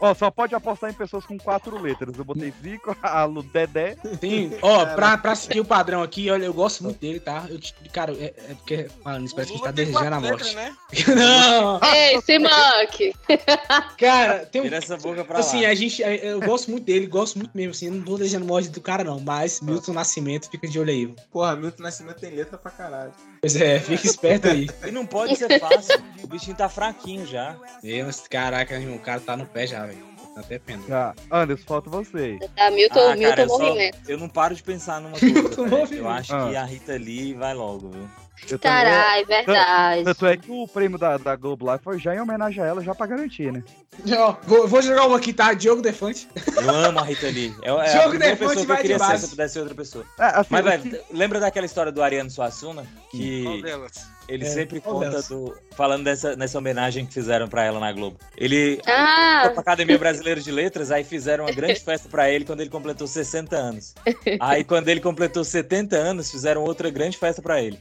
Ó, 0.00 0.14
só 0.14 0.30
pode 0.30 0.54
apostar 0.54 0.90
em 0.90 0.94
pessoas 0.94 1.24
com 1.24 1.38
quatro 1.38 1.80
letras. 1.80 2.16
Eu 2.18 2.24
botei 2.24 2.52
Zico, 2.62 2.96
a 3.02 3.24
Lu, 3.24 3.42
Dedé. 3.42 3.96
Sim, 4.20 4.52
ó, 4.62 4.86
pra, 4.86 5.16
pra 5.18 5.34
seguir 5.34 5.60
o 5.60 5.64
padrão 5.64 6.02
aqui, 6.02 6.30
olha, 6.30 6.44
eu 6.44 6.54
gosto 6.54 6.82
muito 6.84 6.98
dele, 6.98 7.20
tá? 7.20 7.44
Eu, 7.48 7.58
cara, 7.92 8.12
é, 8.12 8.34
é 8.50 8.54
porque 8.54 8.88
falando 9.02 9.24
isso, 9.24 9.34
O 9.34 9.36
parece 9.36 9.52
que 9.52 9.54
a 9.54 9.56
gente 9.58 9.64
tá 9.64 9.70
desejando 9.72 10.14
a 10.16 10.20
morte. 10.20 10.44
letras, 10.44 10.54
né? 10.54 10.76
Não! 11.16 11.80
Ei, 11.94 12.20
Simank! 12.22 13.14
Cara, 13.98 14.46
tem 14.46 14.60
um. 14.60 14.64
Tira 14.64 14.76
essa 14.76 14.96
boca 14.96 15.24
pra 15.24 15.38
Assim, 15.38 15.62
lá. 15.62 15.68
a 15.70 15.74
gente. 15.74 16.02
Eu 16.02 16.40
gosto 16.40 16.70
muito 16.70 16.84
dele, 16.84 17.06
gosto 17.06 17.36
muito 17.38 17.50
mesmo, 17.54 17.70
assim. 17.72 17.86
Eu 17.86 17.92
não 17.92 18.02
tô 18.02 18.16
desejando 18.18 18.44
morte 18.46 18.68
do 18.68 18.80
cara, 18.80 19.04
não. 19.04 19.20
Mas 19.20 19.60
Milton 19.60 19.92
Nascimento 19.92 20.50
fica 20.50 20.66
de 20.68 20.78
olho 20.78 20.90
aí. 20.90 21.14
Porra, 21.32 21.56
Milton 21.56 21.82
Nascimento 21.82 22.20
tem 22.20 22.30
letra 22.34 22.58
pra 22.58 22.70
caralho. 22.70 23.12
Pois 23.40 23.56
é, 23.56 23.78
fica 23.80 24.06
esperto 24.06 24.48
aí. 24.48 24.68
E 24.86 24.90
não 24.90 25.06
pode 25.06 25.36
ser 25.36 25.58
fácil. 25.60 26.00
O 26.22 26.26
bichinho 26.26 26.56
tá 26.56 26.68
fraquinho 26.68 27.26
já. 27.26 27.56
Meu, 27.82 28.06
mas 28.06 28.20
caraca, 28.28 28.78
o 28.78 28.98
cara 28.98 29.20
tá 29.20 29.36
no 29.36 29.46
pé 29.46 29.66
já, 29.66 29.84
velho. 29.86 30.04
Tá 30.34 30.40
até 30.40 30.58
pena. 30.58 30.82
Já. 30.86 31.14
Anderson, 31.30 31.64
falta 31.66 31.88
você. 31.88 32.38
Da 32.56 32.70
Milton, 32.70 32.98
Ah, 33.10 33.14
Milton 33.16 33.28
cara, 33.30 33.42
eu, 33.42 33.48
só- 33.48 33.58
Movimento. 33.58 33.98
eu 34.06 34.18
não 34.18 34.28
paro 34.28 34.54
de 34.54 34.62
pensar 34.62 35.00
numa 35.00 35.16
coisa. 35.18 35.94
eu 35.94 36.08
acho 36.08 36.34
Ah. 36.34 36.48
que 36.50 36.56
a 36.56 36.64
Rita 36.64 36.92
Lee 36.96 37.32
vai 37.34 37.54
logo, 37.54 37.88
viu? 37.90 38.06
Eu 38.50 38.58
também- 38.58 38.76
Caralho, 38.84 39.26
verdade. 39.26 40.04
Tanto 40.04 40.26
é 40.26 40.36
que 40.36 40.50
o 40.50 40.68
prêmio 40.68 40.98
da, 40.98 41.16
da 41.16 41.34
Globo 41.34 41.64
lá 41.66 41.78
foi 41.78 41.98
já 41.98 42.14
em 42.14 42.20
homenagem 42.20 42.62
a 42.62 42.66
ela, 42.66 42.82
já 42.82 42.94
pra 42.94 43.06
garantir, 43.06 43.50
né? 43.52 43.62
Ó, 44.16 44.36
vou, 44.44 44.68
vou 44.68 44.82
jogar 44.82 45.06
uma 45.06 45.16
aqui, 45.16 45.32
tá? 45.32 45.52
Diogo 45.54 45.80
Defante. 45.82 46.28
Eu 46.56 46.70
amo 46.70 46.98
a 46.98 47.02
Rita 47.02 47.26
Lee. 47.28 47.54
É, 47.62 47.68
é 47.68 47.72
a 47.72 47.86
Jogo 47.86 48.10
primeira 48.10 48.34
Defante 48.36 48.38
pessoa 48.38 48.54
que 48.54 48.60
eu 48.60 48.66
vai 48.66 48.76
de 48.76 48.82
queria 48.82 48.98
ser 48.98 49.18
se 49.18 49.24
eu 49.24 49.30
pudesse 49.30 49.54
ser 49.54 49.60
outra 49.60 49.74
pessoa. 49.74 50.04
É, 50.18 50.24
assim, 50.26 50.48
Mas, 50.50 50.64
velho, 50.64 50.82
que- 50.82 51.00
lembra 51.12 51.40
daquela 51.40 51.66
história 51.66 51.90
do 51.90 52.02
Ariano 52.02 52.30
Suassuna? 52.30 52.84
Que 53.10 53.42
Qual 53.44 53.62
delas? 53.62 53.92
Ele 54.28 54.44
É, 54.44 54.48
sempre 54.48 54.80
conta 54.80 55.22
do. 55.22 55.54
Falando 55.76 56.04
dessa, 56.04 56.34
nessa 56.36 56.58
homenagem 56.58 57.04
que 57.04 57.12
fizeram 57.12 57.48
pra 57.48 57.64
ela 57.64 57.78
na 57.78 57.92
Globo. 57.92 58.16
Ele 58.36 58.80
foi 58.82 58.92
Ah, 58.92 59.50
pra 59.52 59.60
Academia 59.60 59.98
Brasileira 59.98 60.40
de 60.40 60.50
Letras, 60.50 60.90
aí 60.90 61.04
fizeram 61.04 61.44
uma 61.44 61.52
grande 61.52 61.80
festa 61.84 62.08
pra 62.08 62.30
ele 62.30 62.44
quando 62.44 62.60
ele 62.60 62.70
completou 62.70 63.06
60 63.06 63.56
anos. 63.56 63.94
Aí 64.40 64.64
quando 64.64 64.88
ele 64.88 65.00
completou 65.00 65.44
70 65.44 65.96
anos, 65.96 66.30
fizeram 66.30 66.64
outra 66.64 66.88
grande 66.90 67.16
festa 67.18 67.42
pra 67.42 67.60
ele. 67.60 67.78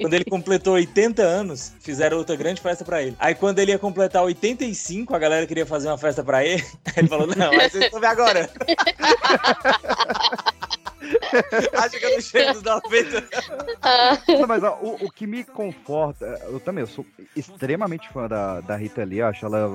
Quando 0.00 0.14
ele 0.14 0.24
completou 0.24 0.74
80 0.74 1.22
anos, 1.22 1.72
fizeram 1.80 2.18
outra 2.18 2.36
grande 2.36 2.60
festa 2.60 2.84
pra 2.84 3.02
ele. 3.02 3.16
Aí 3.18 3.34
quando 3.34 3.58
ele 3.58 3.72
ia 3.72 3.78
completar 3.78 4.22
85, 4.22 5.14
a 5.14 5.18
galera 5.18 5.46
queria 5.46 5.66
fazer 5.66 5.88
uma 5.88 5.98
festa 5.98 6.22
pra 6.22 6.44
ele. 6.44 6.62
Aí 6.86 6.92
ele 6.98 7.08
falou: 7.08 7.26
Não, 7.26 7.52
mas 7.54 7.72
vocês 7.72 7.84
estão 7.84 8.00
vendo 8.00 8.10
agora. 8.10 8.50
Acho 11.78 11.98
que 11.98 12.04
eu 12.04 12.10
não 12.12 12.20
chego 12.20 12.52
dos 12.54 12.62
90. 12.62 13.28
Não, 14.40 14.46
mas 14.46 14.62
ó, 14.62 14.78
o, 14.80 15.06
o 15.06 15.10
que 15.10 15.26
me 15.26 15.44
conforta, 15.44 16.24
eu 16.44 16.60
também 16.60 16.82
eu 16.82 16.88
sou 16.88 17.04
extremamente 17.36 18.08
fã 18.12 18.28
da, 18.28 18.60
da 18.60 18.76
Rita 18.76 19.04
Lee, 19.04 19.18
eu 19.18 19.26
acho 19.26 19.44
ela 19.46 19.68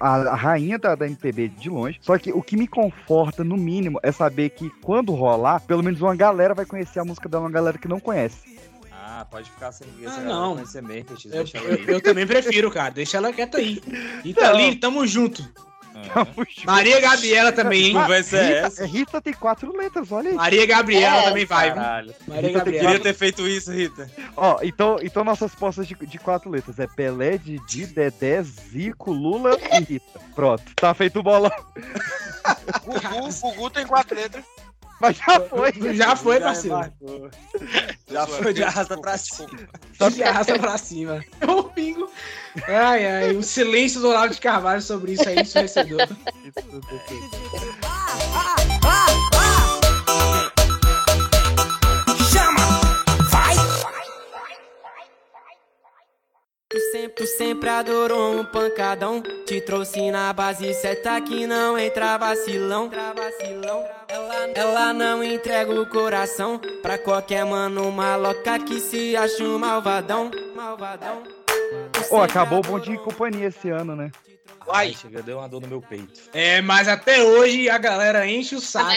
a, 0.00 0.14
a 0.16 0.34
rainha 0.34 0.78
da, 0.78 0.94
da 0.94 1.06
MPB 1.06 1.48
de 1.48 1.68
longe. 1.68 1.98
Só 2.02 2.16
que 2.18 2.32
o 2.32 2.42
que 2.42 2.56
me 2.56 2.66
conforta, 2.66 3.42
no 3.44 3.56
mínimo, 3.56 3.98
é 4.02 4.12
saber 4.12 4.50
que 4.50 4.70
quando 4.82 5.12
rolar, 5.14 5.60
pelo 5.60 5.82
menos 5.82 6.00
uma 6.00 6.14
galera 6.14 6.54
vai 6.54 6.64
conhecer 6.66 7.00
a 7.00 7.04
música 7.04 7.28
dela, 7.28 7.44
uma 7.44 7.50
galera 7.50 7.78
que 7.78 7.88
não 7.88 8.00
conhece. 8.00 8.60
Ah, 8.90 9.26
pode 9.30 9.50
ficar 9.50 9.72
sem 9.72 9.86
Ah, 10.00 10.08
essa 10.08 10.20
não. 10.22 10.54
Memphis, 10.82 11.24
Eu, 11.26 11.42
eu- 11.42 11.72
aí. 11.72 11.84
eu 11.86 12.00
também 12.00 12.26
prefiro, 12.26 12.70
cara. 12.70 12.90
Deixa 12.94 13.18
ela 13.18 13.32
quieta 13.32 13.58
aí. 13.58 13.82
Rita 14.24 14.48
Não. 14.50 14.56
Lee, 14.56 14.76
tamo 14.76 15.06
junto. 15.06 15.46
Ah. 15.94 16.26
Maria 16.64 17.00
Gabriela 17.00 17.52
também, 17.52 17.86
hein? 17.86 17.92
Conversa 17.92 18.36
é 18.36 18.46
Rita, 18.46 18.66
essa? 18.66 18.86
Rita 18.86 19.20
tem 19.20 19.32
quatro 19.32 19.76
letras, 19.76 20.10
olha 20.10 20.30
aí. 20.30 20.36
Maria 20.36 20.66
Gabriela 20.66 21.16
É, 21.16 21.22
também 21.22 21.44
vai? 21.44 21.74
Caralho. 21.74 22.14
Maria 22.26 22.46
Rita 22.48 22.58
Gabriela. 22.58 22.86
Queria 22.86 23.00
ter 23.00 23.14
feito 23.14 23.46
isso, 23.46 23.72
Rita. 23.72 24.10
Ó, 24.36 24.58
então, 24.62 24.96
então 25.02 25.24
nossas 25.24 25.54
postas 25.54 25.86
de, 25.86 25.94
de 25.94 26.18
quatro 26.18 26.50
letras 26.50 26.78
é 26.78 26.86
Pelé, 26.86 27.38
Didi, 27.38 27.86
Dedé, 27.86 28.42
Zico, 28.42 29.12
Lula 29.12 29.58
e 29.72 29.80
Rita. 29.80 30.20
Pronto, 30.34 30.62
tá 30.76 30.94
feito 30.94 31.18
o 31.18 31.22
bolão. 31.22 31.50
Gugu, 32.84 33.28
Gugu 33.40 33.70
tem 33.70 33.86
quatro 33.86 34.14
letras. 34.16 34.44
Mas 35.02 35.16
já 35.16 35.40
foi. 35.40 35.72
Já 35.94 36.16
foi, 36.16 36.38
Já 36.38 36.44
parceiro. 36.46 36.76
embarcou. 36.76 37.30
Já 38.08 38.26
foi 38.26 38.54
de 38.54 38.62
arrasta 38.62 38.96
pra 39.00 39.18
cima. 39.18 39.50
Só 39.98 40.08
de 40.08 40.22
arrasta 40.22 40.58
pra 40.60 40.78
cima. 40.78 41.24
É 41.40 41.46
o 41.46 41.64
bingo. 41.64 42.08
Ai, 42.68 43.04
ai, 43.06 43.36
o 43.36 43.42
silêncio 43.42 44.00
do 44.00 44.08
Olavo 44.10 44.32
de 44.32 44.40
Carvalho 44.40 44.80
sobre 44.80 45.12
isso 45.12 45.28
aí, 45.28 45.40
ensurdecedor. 45.40 46.06
Chama! 48.80 49.31
Tu 56.72 56.80
sempre, 56.90 57.10
tu 57.10 57.26
sempre 57.26 57.68
adorou 57.68 58.40
um 58.40 58.46
pancadão. 58.46 59.22
Te 59.44 59.60
trouxe 59.60 60.10
na 60.10 60.32
base 60.32 60.72
certa 60.72 61.20
que 61.20 61.46
não 61.46 61.78
entra 61.78 62.16
vacilão. 62.16 62.90
Ela, 64.08 64.34
ela 64.54 64.92
não 64.94 65.22
entrega 65.22 65.70
o 65.70 65.84
coração 65.84 66.58
pra 66.80 66.96
qualquer 66.96 67.44
mano 67.44 67.92
maloca 67.92 68.58
que 68.58 68.80
se 68.80 69.14
acha 69.14 69.44
um 69.44 69.58
malvadão. 69.58 70.30
Malvadão. 70.56 71.22
Ô, 72.10 72.22
acabou 72.22 72.60
o 72.60 72.62
Bom 72.62 72.80
Dia 72.80 72.94
e 72.94 72.98
Companhia 72.98 73.48
esse 73.48 73.68
ano, 73.68 73.94
né? 73.94 74.10
Ai, 74.70 74.94
chega, 75.00 75.22
deu 75.22 75.38
uma 75.38 75.48
dor 75.48 75.60
no 75.60 75.66
meu 75.68 75.80
peito. 75.82 76.20
É, 76.32 76.60
mas 76.62 76.86
até 76.86 77.22
hoje 77.22 77.68
a 77.68 77.78
galera 77.78 78.26
enche 78.26 78.54
o 78.54 78.60
saco. 78.60 78.90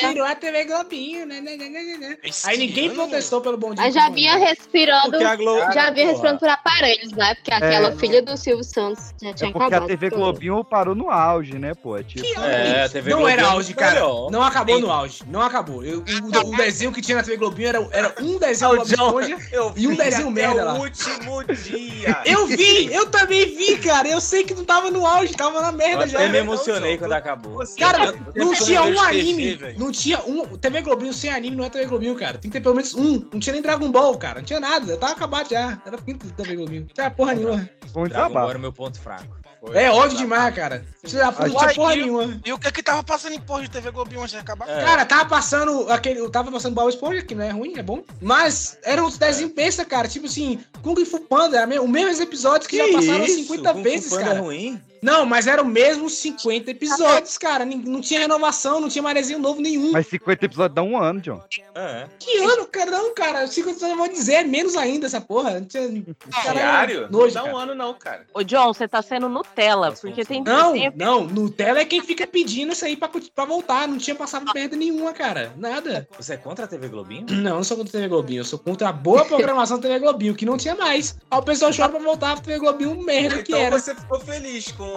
Tirou 0.00 0.24
a 0.26 0.34
TV 0.34 0.64
Globinho, 0.64 1.26
né, 1.26 1.40
né, 1.42 1.56
né, 1.56 1.68
né, 1.68 1.96
né. 1.98 2.16
Aí 2.44 2.56
ninguém 2.58 2.90
protestou 2.94 3.40
pelo 3.42 3.56
Bom 3.58 3.74
Dia. 3.74 3.84
Mas 3.84 3.94
já 3.94 4.08
vinha 4.08 4.36
respirando, 4.36 5.10
Porque 5.10 5.24
a 5.24 5.36
Globo- 5.36 5.72
já 5.72 5.90
vinha 5.90 6.06
respirando 6.06 6.38
por 6.38 6.48
aparelhos, 6.48 7.12
né? 7.12 7.34
Porque 7.34 7.52
aquela 7.52 7.88
É. 7.90 7.96
filha 7.96 8.22
do 8.22 8.36
Silvio 8.36 8.64
Santos 8.64 9.12
já 9.22 9.32
tinha 9.34 9.50
É 9.50 9.52
porque 9.52 9.64
a 9.64 9.66
acabado. 9.68 9.88
TV 9.88 10.10
Globinho 10.10 10.64
parou 10.64 10.94
no 10.94 11.10
auge, 11.10 11.58
né, 11.58 11.74
pô? 11.74 11.96
É 11.98 12.02
tipo... 12.02 12.24
É, 12.40 12.84
a 12.84 12.88
TV 12.88 13.10
não 13.10 13.18
Globinho 13.18 13.38
era 13.38 13.42
é 13.48 13.50
auge, 13.52 13.74
cara. 13.74 13.92
melhor. 13.94 14.30
Não 14.30 14.42
acabou 14.42 14.80
no 14.80 14.90
auge. 14.90 15.22
Não 15.26 15.40
acabou. 15.42 15.84
Eu- 15.84 16.02
o, 16.02 16.48
o 16.48 16.56
desenho 16.56 16.92
que 16.92 17.02
tinha 17.02 17.18
na 17.18 17.22
TV 17.22 17.36
Globinho 17.36 17.68
era, 17.68 17.88
era 17.92 18.14
um 18.20 18.38
desenho 18.40 18.70
Ah, 18.70 18.74
o 18.74 18.76
Bob 18.78 18.88
John, 18.96 19.20
Esponja 19.20 19.38
Eu 19.52 19.72
e 19.76 19.86
um 19.86 19.94
desenho 19.94 20.30
merda 20.30 20.62
o 20.62 20.66
lá. 20.66 20.74
último 20.74 21.44
dia. 21.44 22.22
Eu 22.24 22.46
vi, 22.46 22.92
eu 22.92 23.06
também 23.10 23.54
vi, 23.54 23.76
cara. 23.78 24.08
Eu 24.08 24.20
sei 24.20 24.44
que 24.44 24.54
não 24.54 24.64
tava 24.74 24.90
no 24.90 25.06
auge, 25.06 25.32
tava 25.34 25.60
na 25.62 25.72
merda 25.72 26.04
Eu 26.04 26.08
já. 26.08 26.18
até 26.18 26.28
me 26.28 26.38
emocionei 26.38 26.98
quando 26.98 27.12
acabou. 27.12 27.62
Cara, 27.78 28.06
Eu- 28.06 28.18
não 28.44 28.52
eu- 28.54 28.64
tinha 28.64 28.80
eu 28.80 28.94
um 28.94 29.00
anime. 29.00 29.54
Velho. 29.54 29.78
Não 29.78 29.92
tinha 29.92 30.20
um. 30.26 30.44
TV 30.58 30.82
Globinho 30.82 31.12
sem 31.12 31.30
anime 31.30 31.56
não 31.56 31.64
é 31.64 31.70
TV 31.70 31.86
Globinho, 31.86 32.14
cara. 32.16 32.38
Tem 32.38 32.50
que 32.50 32.58
ter 32.58 32.62
pelo 32.62 32.74
menos 32.74 32.94
um. 32.94 33.24
Não 33.32 33.40
tinha 33.40 33.52
nem 33.52 33.62
Dragon 33.62 33.90
Ball, 33.90 34.16
cara. 34.18 34.40
Não 34.40 34.44
tinha 34.46 34.60
nada. 34.60 34.96
Tava 34.96 35.12
acabado 35.12 35.48
já. 35.50 35.80
Era 35.86 35.96
pinto 35.98 36.26
de 36.26 36.32
TV 36.32 36.56
Globinho. 36.56 36.80
Não 36.82 36.88
tinha 36.88 37.10
porra 37.10 37.34
nenhuma. 37.34 37.68
Bom 37.92 38.06
Dragon 38.08 38.32
Ball 38.34 38.48
era 38.50 38.58
o 38.58 38.60
meu 38.60 38.72
ponto 38.72 39.00
fraco. 39.00 39.24
Foi. 39.66 39.76
É 39.78 39.90
ódio 39.90 40.18
demais, 40.18 40.54
cara. 40.54 40.84
Não 41.02 41.10
tinha 41.10 41.54
Uai, 41.54 41.74
porra 41.74 41.94
e- 41.94 42.02
nenhuma. 42.02 42.40
E 42.44 42.52
o 42.52 42.58
que 42.58 42.70
que 42.70 42.82
tava 42.82 43.02
passando 43.02 43.32
em 43.32 43.40
porra 43.40 43.62
de 43.62 43.70
TV 43.70 43.90
Globinho 43.90 44.20
antes 44.20 44.32
de 44.32 44.38
acabar? 44.38 44.68
É. 44.68 44.84
Cara, 44.84 45.06
tava 45.06 45.24
passando 45.24 45.90
aquele. 45.90 46.20
Eu 46.20 46.30
tava 46.30 46.50
passando 46.52 46.74
Bob 46.74 46.88
Esponja, 46.88 47.22
que 47.22 47.34
não 47.34 47.44
é 47.44 47.50
ruim, 47.50 47.78
é 47.78 47.82
bom. 47.82 48.02
Mas 48.20 48.78
era 48.84 49.02
uns 49.02 49.16
desenhos 49.16 49.52
besta, 49.54 49.84
cara. 49.84 50.06
Tipo 50.06 50.26
assim, 50.26 50.60
Kung 50.82 51.02
Fu 51.04 51.20
Panda, 51.20 51.58
era 51.58 51.82
o 51.82 51.88
mesmos 51.88 52.20
episódios 52.20 52.66
que, 52.66 52.76
já 52.76 52.92
passaram 52.92 53.24
isso? 53.24 53.36
50 53.36 53.72
Kung 53.72 53.82
vezes, 53.82 54.10
Panda 54.10 54.24
cara. 54.24 54.38
é 54.38 54.40
ruim? 54.40 54.82
Não, 55.04 55.26
mas 55.26 55.46
eram 55.46 55.64
mesmo 55.64 56.08
50 56.08 56.70
episódios, 56.70 57.36
cara. 57.36 57.64
Não 57.66 58.00
tinha 58.00 58.20
renovação, 58.20 58.80
não 58.80 58.88
tinha 58.88 59.02
mais 59.02 59.14
desenho 59.14 59.38
novo 59.38 59.60
nenhum. 59.60 59.92
Mas 59.92 60.06
50 60.06 60.46
episódios 60.46 60.74
dá 60.74 60.82
um 60.82 60.96
ano, 60.96 61.20
John. 61.20 61.42
É. 61.74 62.06
Que 62.18 62.38
ano, 62.38 62.66
cara? 62.66 62.90
Não, 62.90 63.14
cara. 63.14 63.46
50 63.46 63.70
episódios 63.76 63.82
eu 63.98 64.04
vou 64.04 64.08
dizer, 64.08 64.32
é 64.34 64.44
menos 64.44 64.76
ainda 64.76 65.06
essa 65.06 65.20
porra. 65.20 65.60
Não 65.60 65.66
tinha. 65.66 65.82
Caralho, 66.30 66.54
Diário? 66.54 67.00
Não 67.10 67.20
nojo, 67.20 67.34
dá 67.34 67.44
um 67.44 67.56
ano, 67.56 67.74
não, 67.74 67.92
cara. 67.94 68.26
Ô, 68.32 68.42
John, 68.42 68.72
você 68.72 68.88
tá 68.88 69.02
sendo 69.02 69.28
Nutella, 69.28 69.92
porque 69.92 70.24
tem 70.24 70.42
Não, 70.42 70.72
desenho- 70.72 70.92
não, 70.96 71.24
Nutella 71.24 71.80
é 71.80 71.84
quem 71.84 72.00
fica 72.00 72.26
pedindo 72.26 72.72
isso 72.72 72.84
aí 72.84 72.96
pra, 72.96 73.10
pra 73.34 73.44
voltar. 73.44 73.86
Não 73.86 73.98
tinha 73.98 74.16
passado 74.16 74.50
merda 74.54 74.74
nenhuma, 74.74 75.12
cara. 75.12 75.52
Nada. 75.58 76.08
Você 76.18 76.34
é 76.34 76.36
contra 76.38 76.64
a 76.64 76.68
TV 76.68 76.88
Globinho? 76.88 77.26
Não, 77.44 77.50
eu 77.50 77.56
não 77.56 77.64
sou 77.64 77.76
contra 77.76 77.90
a 77.90 78.00
TV 78.00 78.08
Globinho, 78.08 78.40
eu 78.40 78.44
sou 78.44 78.58
contra 78.58 78.88
a 78.88 78.92
boa 78.92 79.24
programação 79.26 79.78
da 79.78 79.82
TV 79.88 79.98
Globinho, 79.98 80.34
que 80.34 80.46
não 80.46 80.56
tinha 80.56 80.74
mais. 80.74 81.16
Aí 81.30 81.38
o 81.38 81.42
pessoal 81.42 81.70
chora 81.76 81.90
pra 81.90 81.98
voltar 82.00 82.34
pra 82.36 82.44
TV 82.44 82.58
Globinho, 82.58 82.96
merda 83.02 83.42
que 83.42 83.52
Então 83.52 83.58
era. 83.60 83.78
você 83.78 83.94
ficou 83.94 84.18
feliz 84.20 84.72
com 84.72 84.93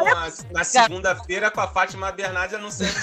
na 0.52 0.64
segunda-feira 0.64 1.52
com 1.52 1.62
a 1.62 1.68
Fátima 1.68 2.12
Bernardes 2.12 2.56
anunciando 2.56 2.94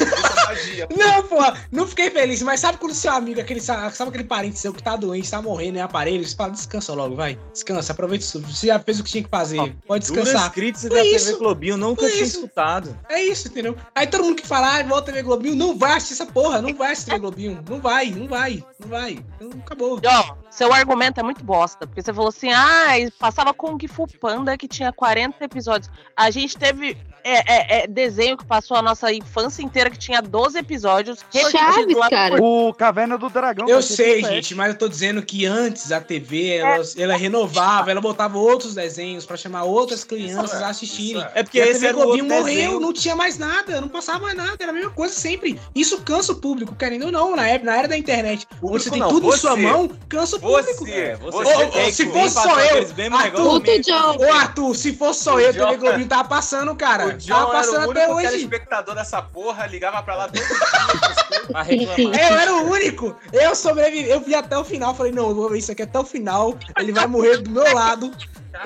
fazia. 0.47 0.89
Não, 0.97 1.23
porra, 1.25 1.67
não 1.71 1.87
fiquei 1.87 2.11
feliz, 2.11 2.43
mas 2.43 2.61
sabe 2.61 2.79
quando 2.79 2.95
seu 2.95 3.13
amigo, 3.13 3.41
aquele, 3.41 3.61
sabe 3.61 4.09
aquele 4.09 4.25
parente 4.25 4.59
seu 4.59 4.73
que 4.73 4.83
tá 4.83 4.97
doente, 4.97 5.31
tá 5.31 5.41
morrendo 5.41 5.79
em 5.79 5.81
aparelho, 5.81 6.27
você 6.27 6.35
fala, 6.35 6.53
descansa 6.53 6.93
logo, 6.93 7.17
vai. 7.17 7.39
Descansa, 7.53 7.93
aproveita 7.93 8.25
isso. 8.25 8.41
Você 8.41 8.69
já 8.69 8.79
fez 8.79 9.01
o 9.01 9.05
que 9.05 9.11
tinha 9.11 9.25
que 9.25 9.31
fazer. 9.31 9.75
Pode 9.87 10.07
Duras 10.07 10.25
descansar. 10.25 10.53
Foi 10.53 10.73
da 10.91 11.05
isso. 11.05 11.27
TV 11.27 11.39
Globinho, 11.39 11.77
nunca 11.77 12.03
Foi 12.03 12.11
tinha 12.11 12.25
isso. 12.25 12.37
escutado. 12.37 12.99
É 13.09 13.23
isso, 13.23 13.49
entendeu? 13.49 13.77
Aí 13.95 14.07
todo 14.07 14.25
mundo 14.25 14.37
que 14.37 14.47
fala, 14.47 14.79
ah, 14.79 14.83
volta 14.83 15.13
TV 15.13 15.23
Globinho, 15.23 15.57
não 15.57 15.77
vai 15.77 15.93
assistir 15.93 16.15
essa 16.15 16.27
porra, 16.27 16.61
não 16.61 16.75
vai 16.75 16.93
assistir 16.93 17.11
TV 17.11 17.21
Globinho. 17.21 17.65
Não 17.69 17.81
vai, 17.81 18.11
não 18.11 18.29
vai, 18.29 18.65
não 18.79 18.89
vai. 18.89 19.25
Então, 19.37 19.51
acabou. 19.61 20.01
Ó, 20.05 20.44
seu 20.55 20.73
argumento 20.73 21.19
é 21.19 21.23
muito 21.23 21.45
bosta, 21.45 21.85
porque 21.85 22.01
você 22.01 22.15
falou 22.15 22.29
assim, 22.29 22.53
ah, 22.53 22.93
passava 23.19 23.53
Kung 23.53 23.77
Fu 23.89 24.07
Panda 24.21 24.57
que 24.57 24.69
tinha 24.69 24.93
40 24.93 25.45
episódios. 25.45 25.91
A 26.17 26.31
gente 26.31 26.57
teve 26.57 26.97
é, 27.25 27.39
é, 27.39 27.85
é, 27.85 27.87
desenho 27.87 28.37
que 28.37 28.45
passou 28.45 28.77
a 28.77 28.83
nossa 28.83 29.13
infância 29.13 29.63
inteira 29.63 29.89
que 29.91 29.99
tinha 29.99 30.21
12 30.21 30.59
episódios. 30.59 31.19
repetidos 31.33 31.97
lá 31.97 32.09
por- 32.31 32.41
O 32.41 32.75
Caverna 32.75 33.17
do 33.17 33.29
Dragão. 33.31 33.67
Eu 33.69 33.81
sei, 33.83 34.23
gente, 34.23 34.55
mas 34.55 34.69
eu 34.73 34.79
tô 34.79 34.89
dizendo 34.89 35.23
que 35.23 35.47
antes 35.47 35.91
a 35.91 36.01
TV, 36.01 36.57
ela, 36.57 36.83
ela 36.97 37.17
renovava, 37.17 37.91
ela 37.91 38.01
botava 38.01 38.39
outros 38.39 38.75
desenhos 38.75 39.25
pra 39.25 39.37
chamar 39.37 39.65
outras 39.65 40.05
crianças 40.05 40.61
a 40.63 40.69
assistirem. 40.69 41.25
É 41.35 41.43
porque 41.43 41.59
E 41.59 41.63
a 41.63 41.65
esse 41.67 41.75
TV 41.81 41.87
era 41.87 41.97
o 41.97 42.03
Globinho 42.03 42.25
morreu, 42.27 42.45
desenho. 42.45 42.81
não 42.81 42.93
tinha 42.93 43.17
mais 43.17 43.39
nada, 43.39 43.81
não 43.81 43.89
passava 43.89 44.21
mais 44.21 44.37
nada, 44.37 44.57
era 44.61 44.71
a 44.71 44.75
mesma 44.75 44.91
coisa 44.91 45.15
sempre. 45.15 45.59
Isso 45.75 46.01
cansa 46.03 46.33
o 46.33 46.37
público, 46.37 46.75
querendo 46.75 47.07
ou 47.07 47.13
não, 47.13 47.35
na, 47.35 47.49
época, 47.49 47.71
na 47.71 47.79
era 47.79 47.89
da 47.89 47.97
internet, 47.97 48.47
onde 48.63 48.83
você 48.85 48.91
tem 48.91 49.01
não, 49.01 49.09
tudo 49.09 49.27
em 49.27 49.31
você. 49.31 49.39
sua 49.39 49.57
mão, 49.57 49.91
cansa 50.09 50.37
o 50.37 50.41
público. 50.41 50.85
Você, 50.85 51.17
você 51.21 51.55
ô, 51.55 51.67
tem 51.71 51.93
se 51.93 52.07
fosse 52.07 52.35
passar 52.35 52.43
só 52.51 52.61
eu, 52.61 52.77
Arthur, 53.15 53.61
negócios. 53.63 53.87
ô 54.19 54.33
Arthur, 54.33 54.75
se 54.75 54.93
fosse 54.93 55.25
só 55.25 55.41
eu, 55.41 55.51
a 55.51 55.53
TV 55.53 55.77
Globinho 55.77 56.07
tava 56.09 56.29
passando, 56.29 56.75
cara. 56.75 57.14
O 57.15 57.27
Tava 57.27 57.63
John 57.63 57.75
era 57.75 57.87
o 57.87 57.91
até 57.91 58.07
único 58.07 58.15
hoje. 58.15 58.29
telespectador 58.29 58.95
dessa 58.95 59.23
porra, 59.23 59.67
ligava 59.67 60.03
pra 60.03 60.15
lá 60.15 60.29
todo 60.29 60.45
Pra 61.49 61.63
reclamar. 61.63 62.21
Eu 62.21 62.37
era 62.37 62.55
o 62.55 62.71
único. 62.71 63.17
Eu 63.33 63.55
sobrevivi. 63.55 64.09
Eu 64.09 64.21
vi 64.21 64.35
até 64.35 64.57
o 64.57 64.65
final. 64.65 64.95
Falei, 64.95 65.13
não, 65.13 65.29
eu 65.29 65.35
vou 65.35 65.51
ver 65.51 65.59
isso 65.59 65.73
aqui 65.73 65.83
até 65.83 65.99
o 65.99 66.05
final. 66.05 66.57
Ele 66.79 66.93
vai 66.93 67.07
morrer 67.07 67.39
do 67.39 67.51
meu 67.51 67.75
lado. 67.75 68.11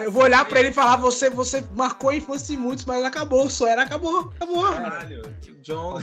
Eu 0.01 0.13
vou 0.13 0.25
olhar 0.25 0.45
pra 0.45 0.61
ele 0.61 0.69
e 0.69 0.73
falar: 0.73 0.97
você, 0.97 1.31
você 1.31 1.65
marcou 1.75 2.11
a 2.11 2.15
infância 2.17 2.55
de 2.55 2.61
muitos, 2.61 2.85
mas 2.85 3.03
acabou. 3.05 3.49
Só 3.49 3.67
era, 3.67 3.83
acabou. 3.83 4.33
Acabou. 4.37 4.71
Caralho, 4.71 5.23
John. 5.63 6.01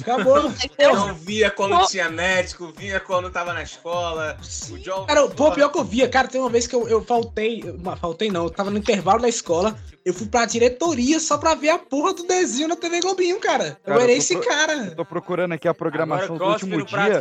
Acabou. 0.00 0.48
John 0.78 1.14
via 1.14 1.50
quando 1.50 1.86
tinha 1.86 2.08
médico, 2.08 2.72
via 2.76 3.00
quando 3.00 3.30
tava 3.30 3.52
na 3.52 3.62
escola. 3.62 4.36
O 4.70 4.78
John. 4.78 5.06
Cara, 5.06 5.26
pô, 5.28 5.50
pior 5.50 5.70
que 5.70 5.78
eu 5.78 5.84
via, 5.84 6.08
cara, 6.08 6.28
tem 6.28 6.40
uma 6.40 6.50
vez 6.50 6.66
que 6.66 6.74
eu, 6.74 6.88
eu 6.88 7.04
faltei, 7.04 7.64
faltei 8.00 8.30
não, 8.30 8.44
eu 8.44 8.50
tava 8.50 8.70
no 8.70 8.78
intervalo 8.78 9.20
da 9.20 9.28
escola, 9.28 9.76
eu 10.06 10.14
fui 10.14 10.28
pra 10.28 10.46
diretoria 10.46 11.18
só 11.18 11.36
pra 11.36 11.56
ver 11.56 11.70
a 11.70 11.78
porra 11.78 12.14
do 12.14 12.22
desenho 12.22 12.68
na 12.68 12.76
TV 12.76 13.00
Globinho, 13.00 13.40
cara. 13.40 13.76
Eu 13.84 13.92
Cara, 13.92 14.02
era 14.04 14.12
tô 14.12 14.18
esse 14.18 14.36
pro- 14.36 14.46
cara. 14.46 14.72
Eu 14.84 14.94
tô 14.94 15.04
procurando 15.04 15.52
aqui 15.52 15.66
a 15.66 15.74
programação 15.74 16.36
Agora 16.36 16.38
do 16.38 16.52
último 16.52 16.84
dia. 16.84 17.20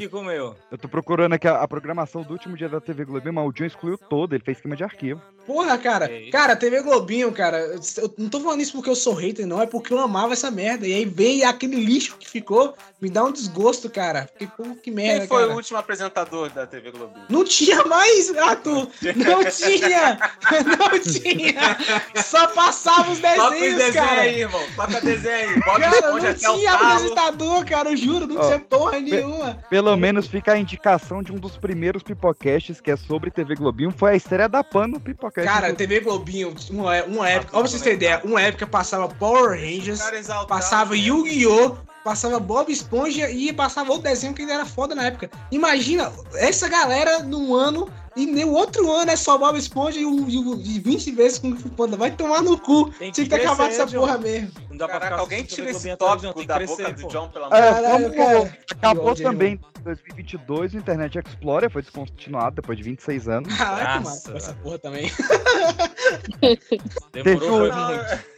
Eu 0.71 0.77
tô 0.77 0.87
procurando 0.87 1.33
aqui 1.33 1.47
a, 1.47 1.63
a 1.63 1.67
programação 1.67 2.21
do 2.21 2.31
último 2.31 2.55
dia 2.55 2.69
da 2.69 2.79
TV 2.79 3.03
Globinho, 3.03 3.33
mas 3.33 3.47
o 3.47 3.51
John 3.51 3.65
excluiu 3.65 3.97
todo, 3.97 4.35
ele 4.35 4.43
fez 4.43 4.57
esquema 4.59 4.75
de 4.75 4.83
arquivo. 4.83 5.19
Porra, 5.47 5.77
cara. 5.79 6.07
Cara, 6.31 6.55
TV 6.55 6.83
Globinho, 6.83 7.31
cara, 7.31 7.57
eu 7.57 8.13
não 8.19 8.29
tô 8.29 8.39
falando 8.39 8.61
isso 8.61 8.73
porque 8.73 8.89
eu 8.89 8.95
sou 8.95 9.13
hater, 9.15 9.47
não, 9.47 9.59
é 9.59 9.65
porque 9.65 9.91
eu 9.91 9.99
amava 9.99 10.33
essa 10.33 10.51
merda. 10.51 10.87
E 10.87 10.93
aí 10.93 11.05
veio 11.05 11.47
aquele 11.47 11.75
lixo 11.83 12.17
que 12.19 12.29
ficou, 12.29 12.75
me 13.05 13.11
dá 13.11 13.23
um 13.23 13.31
desgosto, 13.31 13.87
cara. 13.87 14.27
Fiquei, 14.33 14.47
pô, 14.47 14.75
que 14.75 14.89
merda, 14.89 15.19
Quem 15.19 15.27
foi 15.27 15.41
cara. 15.41 15.53
o 15.53 15.55
último 15.55 15.77
apresentador 15.77 16.49
da 16.49 16.65
TV 16.65 16.89
Globinho? 16.89 17.25
Não 17.29 17.45
tinha 17.45 17.83
mais, 17.85 18.35
Arthur! 18.35 18.89
Não 19.15 19.43
tinha! 19.45 20.17
Não 20.65 20.99
tinha! 20.99 21.77
Só 22.23 22.47
passava 22.47 23.11
os 23.11 23.19
Toca 23.19 23.43
os 23.43 23.49
desenhos, 23.51 23.77
desenhos 23.77 23.95
cara! 23.95 24.21
aí, 24.21 24.39
irmão. 24.41 24.63
Toca 24.75 25.01
desenho 25.01 25.49
aí. 25.49 25.59
Bob 25.59 25.79
Cara, 25.79 26.11
não 26.11 26.33
tinha 26.33 26.73
apresentador, 26.73 27.65
cara, 27.65 27.91
eu 27.91 27.97
juro, 27.97 28.25
não 28.25 28.37
Ó, 28.41 28.47
tinha 28.47 28.59
porra 28.59 28.99
nenhuma. 28.99 29.59
Pelo 29.69 29.95
menos 29.95 30.25
fica 30.25 30.53
a 30.53 30.57
indicação 30.57 31.21
de 31.21 31.31
um 31.31 31.35
dos 31.35 31.57
primeiros 31.57 32.01
pipocasts 32.01 32.81
que 32.81 32.89
é 32.89 32.95
sobre 32.95 33.29
TV 33.29 33.53
Globinho, 33.53 33.91
foi 33.95 34.13
a 34.13 34.15
estreia 34.15 34.49
da 34.49 34.63
PAN 34.63 34.87
no 34.87 34.99
Pipocast. 34.99 35.47
Cara, 35.47 35.71
TV 35.75 35.99
Globinho, 35.99 36.55
uma, 36.71 37.03
uma 37.03 37.29
época, 37.29 37.55
ó, 37.55 37.59
pra 37.59 37.69
vocês 37.69 37.83
terem 37.83 37.97
ideia, 37.97 38.19
uma 38.23 38.41
época 38.41 38.65
passava 38.65 39.07
Power 39.07 39.51
Rangers, 39.51 40.01
passava 40.47 40.97
Yu-Gi-Oh!, 40.97 41.77
passava 42.05 42.39
Bob 42.39 42.71
Esponja 42.71 43.31
e 43.31 43.51
passava 43.51 43.89
outro 43.91 44.03
desenho 44.07 44.31
que 44.35 44.43
ainda 44.43 44.53
era 44.53 44.65
foda 44.65 44.93
na 44.93 45.05
época. 45.05 45.27
Imagina, 45.51 46.13
essa 46.35 46.69
galera 46.69 47.23
num 47.23 47.55
ano 47.55 47.89
e 48.15 48.27
no 48.27 48.51
outro 48.51 48.91
ano 48.91 49.09
é 49.09 49.15
só 49.15 49.39
Bob 49.39 49.57
Esponja 49.57 49.99
e, 49.99 50.05
o, 50.05 50.29
e, 50.29 50.37
o, 50.37 50.61
e 50.61 50.79
20 50.79 51.11
vezes 51.11 51.39
com 51.39 51.49
o 51.49 51.69
Panda. 51.71 51.97
Vai 51.97 52.11
tomar 52.11 52.43
no 52.43 52.59
cu. 52.59 52.91
Tem 52.91 53.11
Tinha 53.11 53.13
que 53.13 53.23
que 53.23 53.29
ter 53.29 53.35
acabado 53.41 53.57
crescer, 53.67 53.81
essa 53.81 53.91
John. 53.91 53.99
porra 54.01 54.17
mesmo. 54.19 54.51
Não 54.69 54.77
dá 54.77 54.87
pra 54.87 54.99
Caraca, 54.99 55.21
alguém 55.21 55.43
tira 55.43 55.71
esse 55.71 55.95
tópico 55.97 56.27
da 56.27 56.43
que 56.59 56.67
boca 56.67 56.73
crescer, 56.85 56.93
do 56.93 57.01
pô. 57.01 57.07
John, 57.07 57.29
pelo 57.29 57.45
É, 57.53 57.69
amor 57.69 57.73
de 57.73 57.81
Deus. 57.81 58.15
Caralho, 58.15 58.15
cara. 58.15 58.57
Acabou 58.71 59.03
Que 59.03 59.09
ódio, 59.09 59.23
também 59.25 59.53
em 59.53 59.59
2022 59.83 60.73
o 60.73 60.77
Internet 60.77 61.17
Explorer, 61.19 61.69
foi 61.71 61.81
descontinuado 61.81 62.55
depois 62.57 62.77
de 62.77 62.83
26 62.83 63.27
anos. 63.27 63.57
Caralho, 63.57 64.03
mano, 64.03 64.17
essa 64.35 64.53
porra 64.53 64.77
também. 64.77 65.11
Demorou 67.11 67.49
um- 67.49 67.59
muito. 67.61 68.34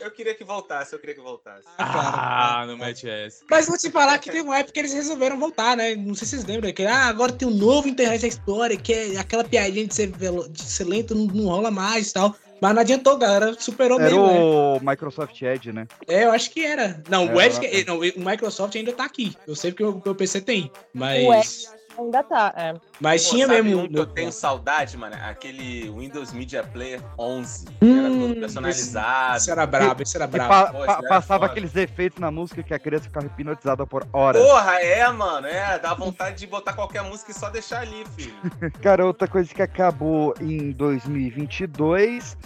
Eu 0.00 0.10
queria 0.10 0.34
que 0.34 0.44
voltasse, 0.44 0.92
eu 0.94 0.98
queria 0.98 1.14
que 1.14 1.20
voltasse. 1.20 1.64
Ah, 1.78 2.64
não 2.66 2.76
mete 2.76 3.08
essa. 3.08 3.44
Mas 3.50 3.66
vou 3.68 3.76
te 3.76 3.90
falar 3.90 4.18
que 4.18 4.30
teve 4.30 4.42
uma 4.42 4.58
época 4.58 4.72
que 4.72 4.78
eles 4.80 4.92
resolveram 4.92 5.38
voltar, 5.38 5.76
né? 5.76 5.94
Não 5.94 6.14
sei 6.14 6.26
se 6.26 6.36
vocês 6.36 6.44
lembram. 6.44 6.72
Que, 6.72 6.84
ah, 6.84 7.06
agora 7.06 7.32
tem 7.32 7.46
um 7.46 7.50
novo 7.50 7.88
Internet 7.88 8.26
Explorer, 8.26 8.80
que 8.80 8.92
é 8.92 9.18
aquela 9.18 9.44
piadinha 9.44 9.86
de 9.86 9.94
ser, 9.94 10.08
velo- 10.08 10.48
de 10.48 10.62
ser 10.62 10.84
lento, 10.84 11.14
não, 11.14 11.26
não 11.26 11.44
rola 11.46 11.70
mais 11.70 12.10
e 12.10 12.12
tal. 12.14 12.34
Mas 12.60 12.74
não 12.74 12.82
adiantou, 12.82 13.16
galera. 13.16 13.54
Superou 13.58 13.98
Era 13.98 14.10
mesmo, 14.10 14.26
né? 14.26 14.38
o 14.38 14.80
Microsoft 14.82 15.40
Edge, 15.40 15.72
né? 15.72 15.86
É, 16.06 16.24
eu 16.24 16.30
acho 16.32 16.50
que 16.50 16.64
era. 16.64 17.02
Não, 17.08 17.26
o 17.26 17.40
Era, 17.40 17.46
Edge, 17.46 17.60
né? 17.60 17.84
não, 17.86 17.98
o 17.98 18.30
Microsoft 18.30 18.76
ainda 18.76 18.92
tá 18.92 19.04
aqui. 19.04 19.34
Eu 19.46 19.56
sei 19.56 19.70
porque 19.72 19.84
o 19.84 20.02
meu 20.04 20.14
PC 20.14 20.40
tem. 20.42 20.70
O 20.94 20.98
Mas. 20.98 21.68
Ainda 22.00 22.22
tá, 22.22 22.54
é. 22.56 22.74
Mas 22.98 23.24
Pô, 23.24 23.30
tinha 23.34 23.46
mesmo. 23.46 23.80
um 23.82 23.88
que 23.88 23.98
eu 23.98 24.06
tenho 24.06 24.32
saudade, 24.32 24.96
mano? 24.96 25.14
Aquele 25.22 25.90
Windows 25.90 26.32
Media 26.32 26.62
Player 26.64 26.98
11. 27.18 27.66
que 27.66 27.98
era 27.98 28.08
todo 28.08 28.34
personalizado. 28.36 29.36
Esse 29.36 29.50
era 29.50 29.66
brabo, 29.66 30.02
esse 30.02 30.16
era 30.16 30.26
brabo. 30.26 30.48
pa- 30.48 30.66
Pô, 30.72 30.86
pa- 30.86 30.92
isso 30.98 31.08
passava 31.08 31.40
foda. 31.40 31.46
aqueles 31.52 31.76
efeitos 31.76 32.18
na 32.18 32.30
música 32.30 32.62
que 32.62 32.72
a 32.72 32.78
criança 32.78 33.04
ficava 33.04 33.26
hipnotizada 33.26 33.86
por 33.86 34.06
horas. 34.14 34.42
Porra, 34.42 34.80
é, 34.80 35.06
mano. 35.12 35.46
É, 35.46 35.78
dá 35.78 35.92
vontade 35.92 36.38
de 36.38 36.46
botar 36.46 36.72
qualquer 36.72 37.02
música 37.02 37.32
e 37.32 37.34
só 37.34 37.50
deixar 37.50 37.82
ali, 37.82 38.02
filho. 38.16 38.32
Cara, 38.80 39.04
outra 39.04 39.28
coisa 39.28 39.52
que 39.54 39.60
acabou 39.60 40.34
em 40.40 40.72
2022. 40.72 42.36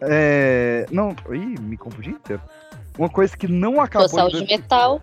É. 0.00 0.86
Não. 0.90 1.14
Ih, 1.32 1.60
me 1.60 1.76
confundi 1.76 2.10
inteiro. 2.10 2.42
Uma 2.98 3.08
coisa 3.08 3.36
que 3.36 3.46
não 3.48 3.80
acabou. 3.80 4.20
Em 4.20 4.26
de 4.26 4.32
dois- 4.38 4.48
metal. 4.50 5.00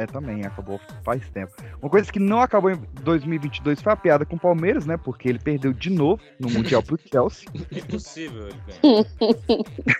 É, 0.00 0.06
também, 0.06 0.46
acabou 0.46 0.80
faz 1.04 1.28
tempo. 1.28 1.52
Uma 1.82 1.90
coisa 1.90 2.10
que 2.10 2.18
não 2.18 2.40
acabou 2.40 2.70
em 2.70 2.80
2022 3.02 3.82
foi 3.82 3.92
a 3.92 3.96
piada 3.96 4.24
com 4.24 4.36
o 4.36 4.40
Palmeiras, 4.40 4.86
né? 4.86 4.96
Porque 4.96 5.28
ele 5.28 5.38
perdeu 5.38 5.74
de 5.74 5.90
novo 5.90 6.22
no 6.38 6.48
Mundial 6.48 6.82
pro 6.82 6.98
Chelsea. 6.98 7.46
Impossível 7.70 8.48
ele 8.48 8.56
ganhar. 8.66 9.04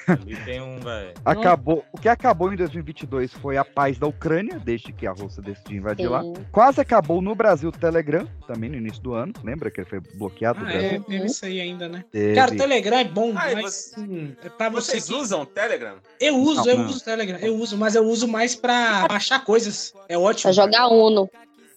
Ali 0.20 0.36
tem 0.44 0.60
um, 0.62 0.80
velho. 0.80 1.12
Acabou, 1.22 1.84
o 1.92 1.98
que 1.98 2.08
acabou 2.08 2.50
em 2.50 2.56
2022 2.56 3.32
foi 3.34 3.58
a 3.58 3.64
paz 3.64 3.98
da 3.98 4.06
Ucrânia, 4.06 4.58
desde 4.58 4.90
que 4.90 5.06
a 5.06 5.12
Rússia 5.12 5.42
decidiu 5.42 5.76
invadir 5.78 6.08
lá. 6.08 6.22
Sim. 6.22 6.32
Quase 6.50 6.80
acabou 6.80 7.20
no 7.20 7.34
Brasil 7.34 7.68
o 7.68 7.72
Telegram, 7.72 8.26
também 8.46 8.70
no 8.70 8.76
início 8.76 9.02
do 9.02 9.12
ano. 9.12 9.34
Lembra 9.44 9.70
que 9.70 9.80
ele 9.80 9.88
foi 9.88 10.00
bloqueado 10.14 10.60
no 10.60 10.66
Ah, 10.66 10.72
é, 10.72 10.98
teve 10.98 11.26
isso 11.26 11.44
aí 11.44 11.60
ainda, 11.60 11.88
né? 11.88 12.04
Teve. 12.10 12.34
Cara, 12.34 12.52
o 12.52 12.56
Telegram 12.56 12.96
é 12.98 13.04
bom, 13.04 13.32
Ah, 13.36 13.50
mas 13.62 13.94
hum, 13.98 14.32
é 14.42 14.48
pra 14.48 14.70
você. 14.70 14.92
Vocês 14.92 15.06
que- 15.08 15.14
usam 15.14 15.44
Telegram? 15.44 15.96
Eu 16.18 16.36
uso, 16.38 16.64
Não, 16.64 16.70
eu 16.70 16.78
não. 16.78 16.86
uso 16.86 16.98
o 16.98 17.02
Telegram, 17.04 17.38
eu 17.38 17.54
uso, 17.56 17.76
mas 17.76 17.94
eu 17.94 18.04
uso 18.04 18.26
mais 18.26 18.54
pra 18.56 19.06
baixar 19.08 19.44
coisas. 19.44 19.89
É 20.08 20.16
ótimo. 20.18 20.42
Pra 20.42 20.52
jogar 20.52 20.88
Uno. 20.88 21.30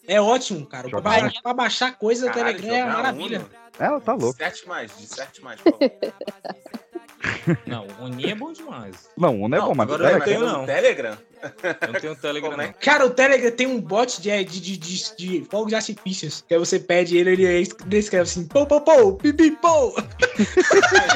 É 0.07 0.19
ótimo, 0.21 0.65
cara. 0.65 0.89
Pra, 0.89 0.97
Jogar 0.99 1.21
ba- 1.21 1.31
pra 1.41 1.53
baixar 1.53 1.97
coisa, 1.97 2.27
o 2.27 2.33
Caralho, 2.33 2.57
Telegram 2.57 2.77
é 2.77 2.83
uma 2.85 2.93
maravilha. 2.95 3.39
Uno? 3.39 3.49
Ela 3.79 4.01
tá 4.01 4.13
louco. 4.13 4.37
Mais, 4.67 4.97
disserte 4.97 5.41
mais, 5.43 5.59
por 5.61 5.71
favor. 5.71 5.91
Não, 7.65 7.87
o 7.99 8.03
Uninho 8.05 8.29
é 8.29 8.35
bom 8.35 8.51
demais. 8.51 9.09
Não, 9.17 9.41
o 9.41 9.47
não 9.47 9.57
é 9.57 9.61
bom, 9.61 9.73
mas 9.75 9.89
o 9.89 9.93
agora 9.93 10.11
eu 10.17 10.21
tenho, 10.23 10.45
não. 10.45 10.65
Telegram? 10.65 11.17
Eu 11.43 11.93
não 11.93 11.99
tenho 11.99 12.15
Telegram, 12.15 12.49
Como 12.51 12.61
é 12.61 12.67
não. 12.67 12.73
Cara, 12.79 13.05
o 13.05 13.09
Telegram 13.09 13.51
tem 13.51 13.67
um 13.67 13.79
bot 13.81 14.21
de, 14.21 14.43
de, 14.45 14.59
de, 14.61 14.77
de, 14.77 15.15
de 15.17 15.47
fogos 15.49 15.67
de 15.69 15.75
artifícios. 15.75 16.43
Que 16.47 16.53
aí 16.53 16.59
você 16.59 16.79
pede 16.79 17.17
ele, 17.17 17.43
ele, 17.43 17.69
escreve 17.97 18.23
assim, 18.23 18.45
pô, 18.47 18.65
pô, 18.65 18.79
pô, 18.81 19.13
pipi, 19.13 19.51
pô. 19.51 19.93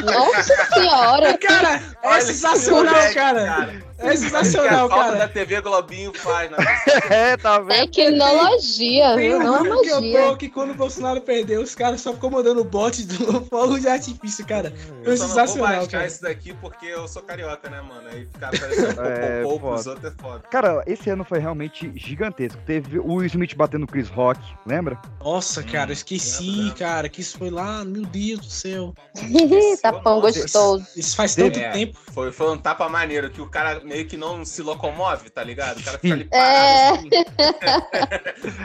Nossa 0.04 0.56
senhora. 0.74 1.38
Cara, 1.38 1.76
é 2.04 2.08
Olha 2.08 2.22
sensacional, 2.22 2.94
moleque, 2.94 3.14
cara. 3.16 3.88
É 3.99 4.04
que 4.04 4.14
a 4.14 4.18
sensacional, 4.18 4.88
cara. 4.90 5.18
da 5.18 5.28
TV 5.28 5.60
Globinho 5.60 6.14
faz, 6.14 6.52
né? 6.52 6.58
É, 7.10 7.36
tá 7.38 7.58
vendo? 7.60 7.90
Tecnologia, 7.91 9.16
Tem 9.16 9.30
viu? 9.30 9.40
um 9.40 9.44
Não 9.44 9.56
é 9.56 9.64
vídeo 9.64 9.82
que 9.82 9.90
eu 9.90 9.95
magia. 10.02 10.22
tô 10.22 10.38
que 10.38 10.49
quando 10.49 10.72
o 10.72 10.76
Bolsonaro 10.76 11.20
perdeu, 11.22 11.62
os 11.64 11.74
caras 11.74 12.02
só 12.02 12.14
ficou 12.14 12.30
mandando 12.30 12.64
bot 12.64 13.04
do 13.08 13.41
fogo 13.49 13.80
de 13.80 13.88
artifício, 13.88 14.45
cara. 14.45 14.72
Eu 14.88 14.94
não 14.94 15.04
vou 15.04 15.18
sensacional, 15.18 15.68
baixar 15.68 15.88
cara. 15.90 16.06
isso 16.08 16.22
daqui 16.22 16.54
porque 16.62 16.86
eu 16.86 17.08
sou 17.08 17.24
carioca, 17.24 17.70
né, 17.72 17.82
mano? 17.82 18.08
Aí 18.12 18.28
ficar 18.32 18.52
parecendo 18.52 19.02
É, 19.02 19.40
um 19.40 19.44
pouco 19.49 19.68
pros 19.68 19.84
foda. 19.84 19.90
outros 19.95 20.14
é 20.14 20.16
foda. 20.19 20.39
Cara, 20.49 20.84
esse 20.88 21.10
ano 21.10 21.23
foi 21.23 21.39
realmente 21.39 21.91
gigantesco. 21.95 22.60
Teve 22.65 22.99
o 22.99 23.14
Will 23.15 23.26
Smith 23.26 23.56
batendo 23.56 23.84
o 23.84 23.88
Chris 23.88 24.10
Rock, 24.10 24.39
lembra? 24.65 24.99
Nossa, 25.23 25.64
cara, 25.64 25.89
eu 25.91 25.94
esqueci, 25.94 26.72
cara, 26.77 27.07
que 27.10 27.22
isso 27.22 27.38
foi 27.38 27.49
lá, 27.49 27.84
meu 27.85 28.03
Deus 28.06 28.39
do 28.39 28.49
céu. 28.49 28.94
Tapão 29.81 30.22
Nossa, 30.22 30.39
gostoso. 30.41 30.88
Isso 30.95 31.15
faz 31.15 31.35
tanto 31.35 31.60
É, 31.60 31.69
tempo. 31.72 31.98
Foi, 32.14 32.31
foi 32.31 32.52
um 32.52 32.57
tapa 32.57 32.88
maneiro 32.89 33.30
que 33.30 33.41
o 33.41 33.48
cara 33.49 33.80
meio 33.84 34.06
que 34.07 34.18
não 34.18 34.44
se 34.45 34.61
locomove, 34.61 35.30
tá 35.30 35.44
ligado? 35.44 35.80
O 35.80 35.84
cara 35.84 35.99
fica 35.99 36.14
ali 36.14 36.27
É. 36.31 36.91
parado 36.91 37.07
assim. 37.07 37.10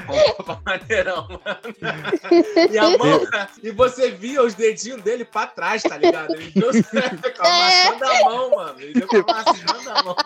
Foi 0.06 0.16
um 0.16 0.32
tapa 0.34 0.62
maneirão, 0.64 1.28
mano. 1.28 2.70
E 2.70 2.78
a 2.78 2.96
mão, 2.98 3.20
e 3.62 3.70
você 3.70 4.10
via 4.10 4.42
os 4.42 4.54
dedinhos 4.54 5.02
dele 5.02 5.24
pra 5.24 5.46
trás, 5.46 5.82
tá 5.82 5.96
ligado? 5.96 6.34
Ele 6.34 6.50
deu 6.54 6.70
com 7.36 8.04
a 8.04 8.24
mão, 8.30 8.50
mano. 8.56 8.80
Ele 8.80 8.94
deu 8.94 9.08
com 9.08 9.32
a 9.32 10.02
mão. 10.02 10.16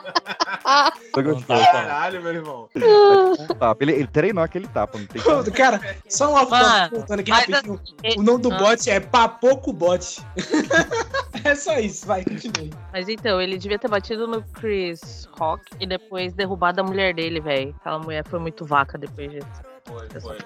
Não 1.23 1.35
gostoso. 1.35 1.61
tá, 1.61 1.73
Caralho, 1.73 2.23
meu 2.23 2.33
irmão. 2.35 2.69
Um 2.75 3.47
tapa. 3.59 3.77
Ele, 3.85 3.93
ele 3.93 4.07
treinou 4.07 4.43
aquele 4.43 4.67
tapa, 4.69 4.99
não 4.99 5.07
tem 5.07 5.23
como. 5.23 5.51
Cara, 5.53 5.97
só 6.09 6.31
uma 6.31 6.45
Mano, 6.45 6.91
voltando 6.91 7.21
aqui 7.21 7.31
rapidinho. 7.31 7.81
assim, 8.05 8.19
O 8.19 8.23
nome 8.23 8.43
do 8.43 8.53
ah. 8.53 8.59
bot 8.59 8.91
é 8.91 9.01
Papoco 9.01 9.73
Bot. 9.73 10.23
é 11.45 11.55
só 11.55 11.79
isso, 11.79 12.07
vai, 12.07 12.25
continue. 12.25 12.73
Mas 12.93 13.09
então, 13.09 13.41
ele 13.41 13.59
devia 13.59 13.79
ter 13.79 13.89
batido 13.89 14.27
no 14.27 14.43
Chris 14.43 15.29
Rock 15.39 15.63
e 15.81 15.87
depois 15.87 16.33
derrubado 16.33 16.81
a 16.81 16.85
mulher 16.85 17.15
dele, 17.15 17.41
velho. 17.41 17.75
Aquela 17.81 17.99
mulher 17.99 18.25
foi 18.27 18.39
muito 18.39 18.65
vaca 18.65 18.97
depois 18.99 19.31
disso. 19.31 19.47
Foi, 19.85 20.09
foi. 20.21 20.39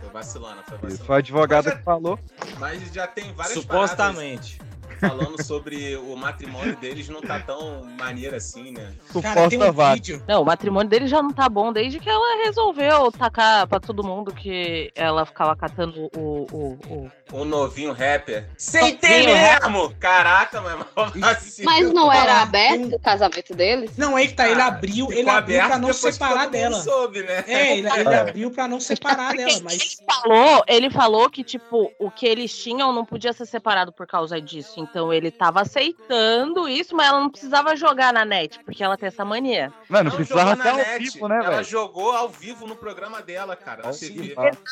Foi 0.00 0.10
vacilando, 0.12 0.62
foi 0.66 0.78
vacilando. 0.78 1.04
foi 1.04 1.14
a 1.14 1.18
advogada 1.18 1.68
é- 1.70 1.76
que 1.76 1.82
falou. 1.84 2.18
Mas 2.58 2.92
já 2.92 3.06
tem 3.06 3.32
várias 3.32 3.54
Supostamente. 3.54 4.56
paradas 4.58 4.71
falando 5.08 5.42
sobre 5.42 5.96
o 5.96 6.16
matrimônio 6.16 6.76
deles 6.76 7.08
não 7.08 7.20
tá 7.20 7.40
tão 7.40 7.84
maneiro 7.98 8.36
assim, 8.36 8.72
né? 8.72 8.92
Cara, 9.22 9.48
tem 9.48 9.58
Suposta 9.58 9.70
um 9.70 9.72
vaca. 9.72 9.94
vídeo. 9.94 10.22
Não, 10.28 10.42
o 10.42 10.44
matrimônio 10.44 10.88
dele 10.88 11.06
já 11.06 11.22
não 11.22 11.32
tá 11.32 11.48
bom 11.48 11.72
desde 11.72 11.98
que 11.98 12.08
ela 12.08 12.44
resolveu 12.44 13.10
tacar 13.12 13.66
pra 13.66 13.80
todo 13.80 14.04
mundo 14.04 14.32
que 14.32 14.90
ela 14.94 15.26
ficava 15.26 15.56
catando 15.56 16.08
o. 16.16 16.46
o, 16.52 16.78
o... 16.88 17.10
Um 17.32 17.44
novinho 17.44 17.92
rapper. 17.92 18.46
Sem 18.58 18.96
ter 18.96 19.24
mesmo! 19.26 19.94
Caraca, 19.98 20.60
mano. 20.60 20.86
Assim, 21.22 21.64
Mas 21.64 21.90
não 21.92 22.12
era 22.12 22.26
falar, 22.26 22.42
aberto 22.42 22.94
o 22.94 23.00
casamento 23.00 23.54
deles? 23.54 23.96
Não, 23.96 24.14
aí 24.16 24.28
que 24.28 24.34
tá, 24.34 24.48
ele 24.48 24.60
abriu, 24.60 25.10
ele 25.10 25.28
abriu 25.28 25.58
pra 25.66 25.78
não 25.78 25.92
separar 25.92 26.48
dela. 26.50 26.80
Soube, 26.80 27.22
né? 27.22 27.44
É, 27.48 27.78
ele, 27.78 27.88
ele 27.90 28.08
É. 28.08 28.18
abriu 28.20 28.50
pra 28.50 28.68
não 28.68 28.78
separar 28.80 29.34
dela, 29.34 29.58
mas. 29.62 29.96
Falou, 30.06 30.62
ele 30.68 30.90
falou 30.90 31.30
que, 31.30 31.42
tipo, 31.42 31.90
o 31.98 32.10
que 32.10 32.26
eles 32.26 32.54
tinham 32.56 32.92
não 32.92 33.04
podia 33.04 33.32
ser 33.32 33.46
separado 33.46 33.92
por 33.92 34.06
causa 34.06 34.40
disso. 34.40 34.78
Então 34.92 35.10
ele 35.10 35.30
tava 35.30 35.62
aceitando 35.62 36.68
isso, 36.68 36.94
mas 36.94 37.06
ela 37.08 37.18
não 37.20 37.30
precisava 37.30 37.74
jogar 37.74 38.12
na 38.12 38.26
net, 38.26 38.60
porque 38.62 38.84
ela 38.84 38.94
tem 38.94 39.06
essa 39.06 39.24
mania. 39.24 39.72
Mano, 39.88 40.10
Não 40.10 40.16
precisava 40.16 40.52
até 40.52 40.64
na 40.64 40.70
ao 40.70 40.76
net, 40.76 40.98
vivo, 40.98 41.28
né, 41.28 41.36
Ela 41.38 41.50
velho? 41.50 41.64
jogou 41.64 42.12
ao 42.12 42.28
vivo 42.28 42.66
no 42.66 42.76
programa 42.76 43.22
dela, 43.22 43.56
cara. 43.56 43.82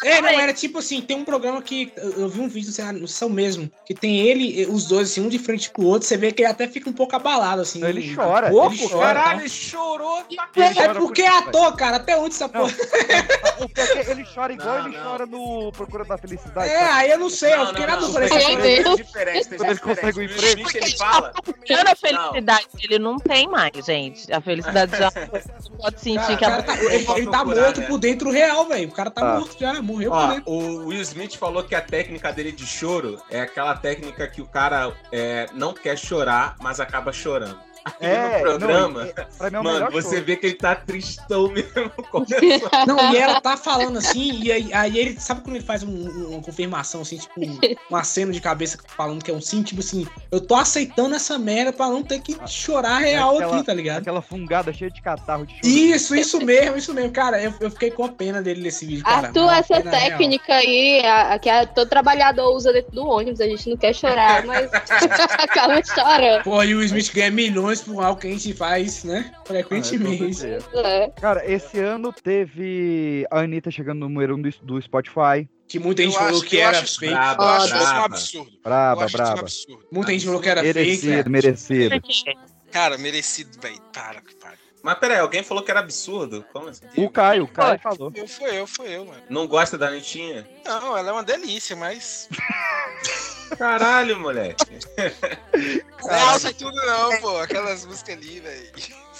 É, 0.04 0.20
não, 0.20 0.28
era 0.28 0.52
tipo 0.52 0.78
assim, 0.78 1.00
tem 1.00 1.16
um 1.16 1.24
programa 1.24 1.62
que 1.62 1.90
eu 1.96 2.28
vi 2.28 2.40
um 2.40 2.48
vídeo, 2.48 2.70
sei 2.70 2.84
lá, 2.84 2.92
no 2.92 3.08
São 3.08 3.30
mesmo, 3.30 3.70
que 3.86 3.94
tem 3.94 4.18
ele, 4.20 4.60
e 4.60 4.66
os 4.66 4.86
dois, 4.86 5.10
assim, 5.10 5.22
um 5.22 5.28
de 5.30 5.38
frente 5.38 5.70
pro 5.70 5.84
outro, 5.86 6.06
você 6.06 6.18
vê 6.18 6.30
que 6.32 6.42
ele 6.42 6.50
até 6.50 6.68
fica 6.68 6.90
um 6.90 6.92
pouco 6.92 7.16
abalado, 7.16 7.62
assim. 7.62 7.82
Ele 7.82 8.14
chora, 8.14 8.48
Um 8.48 8.50
pouco, 8.50 8.74
ele 8.74 8.88
chora, 8.88 9.06
Caralho, 9.14 9.30
tá? 9.30 9.40
ele 9.40 9.48
chorou. 9.48 10.24
Ele 10.28 10.64
É 10.66 10.74
chora 10.74 10.94
porque 10.96 11.22
por 11.22 11.28
é 11.28 11.38
ator, 11.38 11.76
cara, 11.76 11.96
até 11.96 12.16
onde 12.18 12.34
essa 12.34 12.44
Não. 12.48 12.52
porra. 12.52 12.74
É 13.96 14.10
ele 14.10 14.24
chora 14.34 14.52
igual 14.52 14.78
Não, 14.80 14.86
ele 14.86 14.96
não. 14.98 15.04
chora 15.04 15.26
no 15.26 15.72
Procura 15.72 16.04
da 16.04 16.18
Felicidade. 16.18 16.70
É, 16.70 16.82
aí 16.92 17.10
eu 17.10 17.18
não 17.18 17.30
sei, 17.30 17.52
eu 17.54 17.58
Não, 17.58 17.66
fiquei 17.68 17.86
não, 17.86 17.94
na 17.94 18.00
não. 18.00 18.06
dúvida. 18.12 18.26
Diferente, 18.28 18.66
ele 18.66 18.96
diferente. 18.96 19.48
Consegue 20.12 20.18
um 20.18 20.22
O 20.22 20.24
emprego. 20.36 20.68
Smith, 20.68 20.74
ele 20.74 20.96
fala. 20.96 21.32
Tirando 21.64 21.88
a 21.88 21.96
felicidade, 21.96 22.66
ele 22.82 22.98
não 22.98 23.16
tem 23.18 23.48
mais, 23.48 23.72
gente. 23.84 24.32
A 24.32 24.40
felicidade 24.40 24.96
já 24.96 25.10
pode 25.80 26.00
sentir 26.00 26.16
Cara, 26.20 26.36
que 26.36 26.36
cara 26.40 26.54
ela 26.54 26.62
tá- 26.62 26.76
ele, 26.84 27.06
ele 27.16 27.30
tá 27.30 27.44
morto 27.44 27.80
né? 27.80 27.86
por 27.86 27.98
dentro 27.98 28.30
real, 28.30 28.66
velho. 28.66 28.88
O 28.88 28.92
cara 28.92 29.10
tá 29.10 29.20
Ah. 29.34 29.38
morto 29.38 29.56
já, 29.58 29.80
morreu 29.82 30.10
por 30.10 30.16
Ó, 30.18 30.26
dentro. 30.28 30.50
o 30.52 30.86
Will 30.86 31.00
Smith 31.02 31.36
falou 31.36 31.62
que 31.64 31.74
a 31.74 31.80
técnica 31.80 32.32
dele 32.32 32.52
de 32.52 32.66
choro 32.66 33.20
é 33.30 33.40
aquela 33.40 33.76
técnica 33.76 34.26
que 34.28 34.40
o 34.42 34.46
cara 34.46 34.92
é, 35.12 35.46
não 35.54 35.72
quer 35.72 35.96
chorar, 35.98 36.56
mas 36.60 36.80
acaba 36.80 37.12
chorando. 37.12 37.58
É, 38.00 38.38
no 38.38 38.40
programa, 38.42 39.08
não, 39.40 39.46
é 39.46 39.60
o 39.60 39.64
mano, 39.64 39.90
você 39.90 40.16
show. 40.16 40.24
vê 40.24 40.36
que 40.36 40.46
ele 40.46 40.54
tá 40.56 40.74
tristão 40.74 41.48
mesmo. 41.52 41.70
Não, 42.86 43.12
e 43.12 43.16
ela 43.16 43.40
tá 43.40 43.56
falando 43.56 43.98
assim, 43.98 44.40
e 44.42 44.52
aí, 44.52 44.72
aí 44.72 44.98
ele, 44.98 45.20
sabe 45.20 45.40
quando 45.42 45.56
ele 45.56 45.64
faz 45.64 45.82
um- 45.82 45.88
um- 45.88 46.30
uma 46.32 46.42
confirmação, 46.42 47.02
assim, 47.02 47.16
tipo, 47.18 47.32
um, 47.90 47.96
aceno 47.96 48.32
de 48.32 48.40
cabeça 48.40 48.78
falando 48.96 49.22
que 49.24 49.30
é 49.30 49.34
um 49.34 49.40
sim, 49.40 49.62
tipo 49.62 49.80
assim, 49.80 50.06
eu 50.30 50.40
tô 50.40 50.54
aceitando 50.54 51.14
essa 51.14 51.38
merda 51.38 51.72
pra 51.72 51.88
não 51.88 52.02
ter 52.02 52.20
que 52.20 52.36
chorar 52.46 52.98
real 52.98 53.36
Aquela- 53.36 53.56
aqui, 53.56 53.66
tá 53.66 53.74
ligado? 53.74 53.98
Aquela 54.00 54.22
fungada 54.22 54.72
cheia 54.72 54.90
de 54.90 55.00
catarro 55.02 55.46
de. 55.46 55.54
Isso, 55.64 56.14
isso 56.14 56.40
mesmo, 56.44 56.76
isso 56.76 56.92
mesmo. 56.94 57.10
Cara, 57.12 57.40
eu, 57.42 57.52
eu 57.60 57.70
fiquei 57.70 57.90
com 57.90 58.04
a 58.04 58.08
pena 58.08 58.42
dele 58.42 58.62
nesse 58.62 58.84
vídeo, 58.86 59.04
cara. 59.04 59.28
Arthur, 59.28 59.42
Uma 59.42 59.56
essa 59.58 59.74
pena 59.76 59.90
real. 59.90 60.08
técnica 60.18 60.54
aí, 60.54 61.04
a, 61.06 61.34
a 61.34 61.38
que 61.38 61.48
a- 61.48 61.66
todo 61.66 61.88
trabalhador 61.88 62.54
usa 62.54 62.72
dentro 62.72 62.92
do 62.92 63.06
ônibus, 63.06 63.40
a 63.40 63.46
gente 63.46 63.68
não 63.68 63.76
quer 63.76 63.94
chorar, 63.94 64.44
mas 64.44 64.70
acaba 65.38 65.80
chorando. 65.84 66.42
Pô, 66.44 66.62
e 66.62 66.74
o 66.74 66.82
Smith 66.82 67.12
ganha 67.14 67.30
milhões 67.30 67.69
por 67.78 68.02
algo 68.02 68.20
que 68.20 68.26
a 68.26 68.30
gente 68.30 68.52
faz, 68.54 69.04
né? 69.04 69.32
Frequentemente. 69.46 70.22
Ah, 70.22 70.26
com 70.26 70.32
certeza. 70.32 70.68
É. 70.86 71.10
Cara, 71.20 71.50
esse 71.50 71.78
ano 71.78 72.12
teve 72.12 73.26
a 73.30 73.40
Anitta 73.40 73.70
chegando 73.70 74.00
no 74.00 74.08
número 74.08 74.34
1 74.34 74.38
um 74.38 74.42
do, 74.42 74.50
do 74.62 74.82
Spotify. 74.82 75.48
que 75.68 75.78
muita 75.78 76.02
gente 76.02 76.14
Eu 76.14 76.18
falou 76.18 76.40
acho- 76.40 76.48
que 76.48 76.58
era 76.58 76.78
acho 76.80 76.98
fake. 76.98 77.12
Braba, 77.12 77.44
Eu 77.44 77.48
acho 77.50 77.66
isso 77.76 77.84
um 77.94 78.04
absurdo. 78.04 78.50
Braba, 78.64 79.06
um 79.06 79.10
braba. 79.10 79.40
absurdo. 79.40 79.86
Muita 79.92 80.12
gente 80.12 80.24
falou 80.26 80.40
que 80.40 80.48
era 80.48 80.62
fake. 80.62 80.78
Merecido, 80.78 81.16
né? 81.16 81.24
merecido. 81.28 82.00
Quê? 82.00 82.34
Cara, 82.72 82.98
merecido, 82.98 83.50
velho. 83.60 83.80
Para. 83.92 84.22
Mas 84.82 84.98
peraí, 84.98 85.18
alguém 85.18 85.42
falou 85.42 85.62
que 85.62 85.70
era 85.70 85.80
absurdo? 85.80 86.44
Como 86.52 86.68
assim? 86.68 86.86
O 86.96 87.10
Caio, 87.10 87.44
o 87.44 87.48
Caio 87.48 87.78
falou. 87.78 88.10
Eu, 88.14 88.26
foi 88.26 88.58
eu, 88.58 88.66
foi 88.66 88.88
eu, 88.88 89.04
mano. 89.04 89.22
Não 89.28 89.46
gosta 89.46 89.76
da 89.76 89.88
Anitinha? 89.88 90.48
Não, 90.64 90.96
ela 90.96 91.10
é 91.10 91.12
uma 91.12 91.22
delícia, 91.22 91.76
mas. 91.76 92.28
Caralho, 93.58 94.18
moleque. 94.18 94.64
Não 96.02 96.50
e 96.50 96.54
tudo, 96.54 96.86
não, 96.86 97.20
pô. 97.20 97.38
Aquelas 97.38 97.84
músicas 97.84 98.16
ali, 98.16 98.40
velho. 98.40 98.72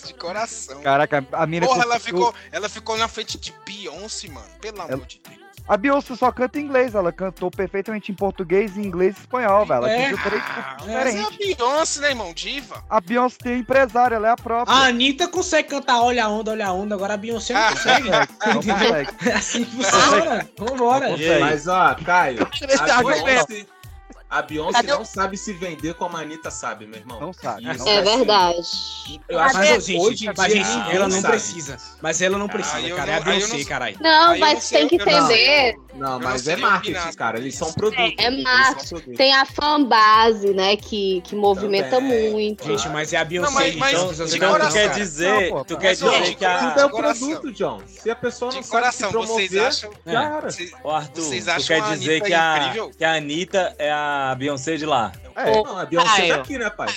De 0.06 0.14
coração. 0.14 0.80
Caraca, 0.80 1.26
a 1.32 1.46
mina 1.46 1.66
Porra, 1.66 1.82
ela 1.82 1.98
ficou, 1.98 2.34
ela 2.50 2.68
ficou 2.68 2.96
na 2.96 3.06
frente 3.06 3.36
de 3.38 3.52
Beyoncé, 3.66 4.28
mano. 4.28 4.48
Pelo 4.60 4.80
amor 4.80 4.92
Ela- 4.92 5.06
de 5.06 5.20
Deus. 5.28 5.49
A 5.70 5.76
Beyoncé 5.76 6.16
só 6.16 6.32
canta 6.32 6.58
em 6.58 6.64
inglês, 6.64 6.96
ela 6.96 7.12
cantou 7.12 7.48
perfeitamente 7.48 8.10
em 8.10 8.14
português, 8.16 8.76
em 8.76 8.82
inglês 8.82 9.16
e 9.16 9.20
espanhol, 9.20 9.64
velho. 9.64 9.86
Ela 9.86 9.90
É. 9.92 10.16
três 10.16 10.42
Ah, 10.44 10.76
mas 10.84 11.14
é 11.14 11.22
a. 11.22 11.30
Beyoncé, 11.30 12.00
né, 12.00 12.08
irmão? 12.08 12.34
Diva. 12.34 12.82
A 12.90 13.00
Beyoncé 13.00 13.36
tem 13.40 13.58
empresária, 13.60 14.16
ela 14.16 14.26
é 14.26 14.30
a 14.32 14.36
própria. 14.36 14.74
A 14.76 14.86
Anitta 14.86 15.28
consegue 15.28 15.68
cantar 15.68 16.02
Olha 16.02 16.24
a 16.24 16.28
Onda, 16.28 16.50
Olha 16.50 16.66
a 16.66 16.72
Onda, 16.72 16.96
agora 16.96 17.14
a 17.14 17.16
Beyoncé 17.16 17.54
não 17.54 17.60
Ah, 17.60 17.70
consegue. 17.70 18.08
Não 18.46 18.54
consegue. 18.56 19.10
É 19.30 19.32
assim 19.32 19.64
que 19.64 19.76
funciona. 19.76 20.50
Vambora. 20.58 21.06
Mas 21.38 21.68
ó, 21.68 21.94
Caio, 22.04 22.42
a. 22.42 23.02
Beyoncé, 23.04 23.66
a 24.30 24.42
Beyoncé 24.42 24.72
Cadê 24.78 24.92
o- 24.92 24.98
não 24.98 25.04
sabe 25.04 25.36
se 25.36 25.52
vender 25.52 25.94
como 25.94 26.16
a 26.16 26.20
Anitta 26.20 26.50
sabe, 26.50 26.86
meu 26.86 26.98
irmão. 27.00 27.18
Não 27.20 27.32
sabe. 27.32 27.62
Não 27.62 27.70
É 27.70 27.74
assim, 27.74 28.02
verdade. 28.18 29.20
Eu 29.28 29.38
acho 29.40 29.54
Mas, 29.56 29.86
que 29.86 29.96
hoje 29.98 30.26
em 30.28 30.32
mas, 30.36 30.52
dia 30.52 30.62
ela 30.94 31.08
não 31.08 31.20
sabe. 31.20 31.32
precisa. 31.34 31.76
Mas 32.00 32.22
ela 32.22 32.38
não 32.38 32.48
precisa, 32.48 32.80
eu 32.80 32.96
cara. 32.96 33.10
É 33.10 33.14
a 33.16 33.20
não- 33.20 33.26
aí 33.32 33.40
eu 33.40 33.46
Beyoncé, 33.48 33.58
não- 33.58 33.64
caralho. 33.68 33.96
Não, 34.00 34.10
Aí 34.30 34.40
eu 34.40 34.46
não 34.46 34.52
mas 34.54 34.68
tem 34.68 34.86
que 34.88 34.94
entender. 34.96 35.76
Não, 35.94 36.12
Eu 36.14 36.20
mas 36.20 36.44
não 36.46 36.52
é 36.52 36.56
marketing, 36.56 37.12
cara. 37.16 37.38
Eles 37.38 37.54
são 37.56 37.72
produtos. 37.72 38.14
É 38.18 38.30
marketing. 38.30 39.12
Tem 39.14 39.34
a 39.34 39.44
fanbase, 39.44 40.54
né, 40.54 40.76
que, 40.76 41.20
que 41.22 41.34
movimenta 41.34 41.90
Também. 41.90 42.30
muito. 42.30 42.64
Gente, 42.64 42.88
mas 42.88 43.12
é 43.12 43.16
a 43.18 43.24
Beyoncé. 43.24 43.48
Não, 43.50 43.54
mas- 43.60 43.76
mas 43.76 43.92
então, 43.92 44.26
de 44.26 44.36
Então 44.36 44.50
coração, 44.52 44.70
tu 44.70 44.74
quer 44.74 44.86
cara. 44.88 44.98
dizer, 45.00 45.42
Não, 45.50 45.58
pô, 45.58 45.64
tu 45.64 45.76
quer 45.78 45.92
dizer 45.92 46.22
de 46.22 46.34
que 46.36 46.44
a... 46.44 46.74
É 46.78 46.84
o 46.84 46.90
coração. 46.90 47.28
produto, 47.30 47.52
John. 47.52 47.82
Se 47.86 48.10
a 48.10 48.16
pessoa 48.16 48.52
não 48.52 48.60
De 48.60 48.66
sabe 48.66 48.80
coração, 48.80 49.08
se 49.08 49.12
promover, 49.16 49.48
vocês 49.48 49.62
acham. 49.64 49.90
era. 50.06 50.50
Vocês, 50.50 50.72
Ô, 50.84 50.90
Arthur, 50.90 51.22
Vocês 51.22 51.44
tu 51.44 51.50
acham 51.50 51.66
quer 51.66 51.82
a 51.82 51.94
dizer 51.96 52.10
Anitta 52.10 52.26
que 52.26 52.34
a, 52.34 52.58
incrível? 52.58 52.90
que 52.96 53.04
a 53.04 53.12
Anitta 53.14 53.74
é 53.78 53.90
a 53.92 54.34
Beyoncé 54.38 54.76
de 54.76 54.86
lá? 54.86 55.12
É. 55.36 55.50
Não, 55.52 55.78
a 55.78 55.84
Beyoncé 55.86 56.28
daqui, 56.28 56.58
né, 56.58 56.70
pai? 56.70 56.88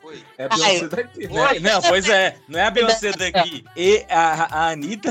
Foi. 0.00 0.22
É 0.36 0.44
a 0.44 0.48
Beyoncé 0.48 0.66
Caio. 0.78 0.88
daqui. 0.88 1.28
Né? 1.28 1.60
Não, 1.60 1.82
pois 1.82 2.08
é, 2.08 2.36
não 2.48 2.58
é 2.58 2.64
a 2.64 2.70
Beyoncé 2.70 3.12
daqui. 3.12 3.64
E 3.76 4.04
a, 4.08 4.56
a 4.58 4.68
Anitta, 4.70 5.10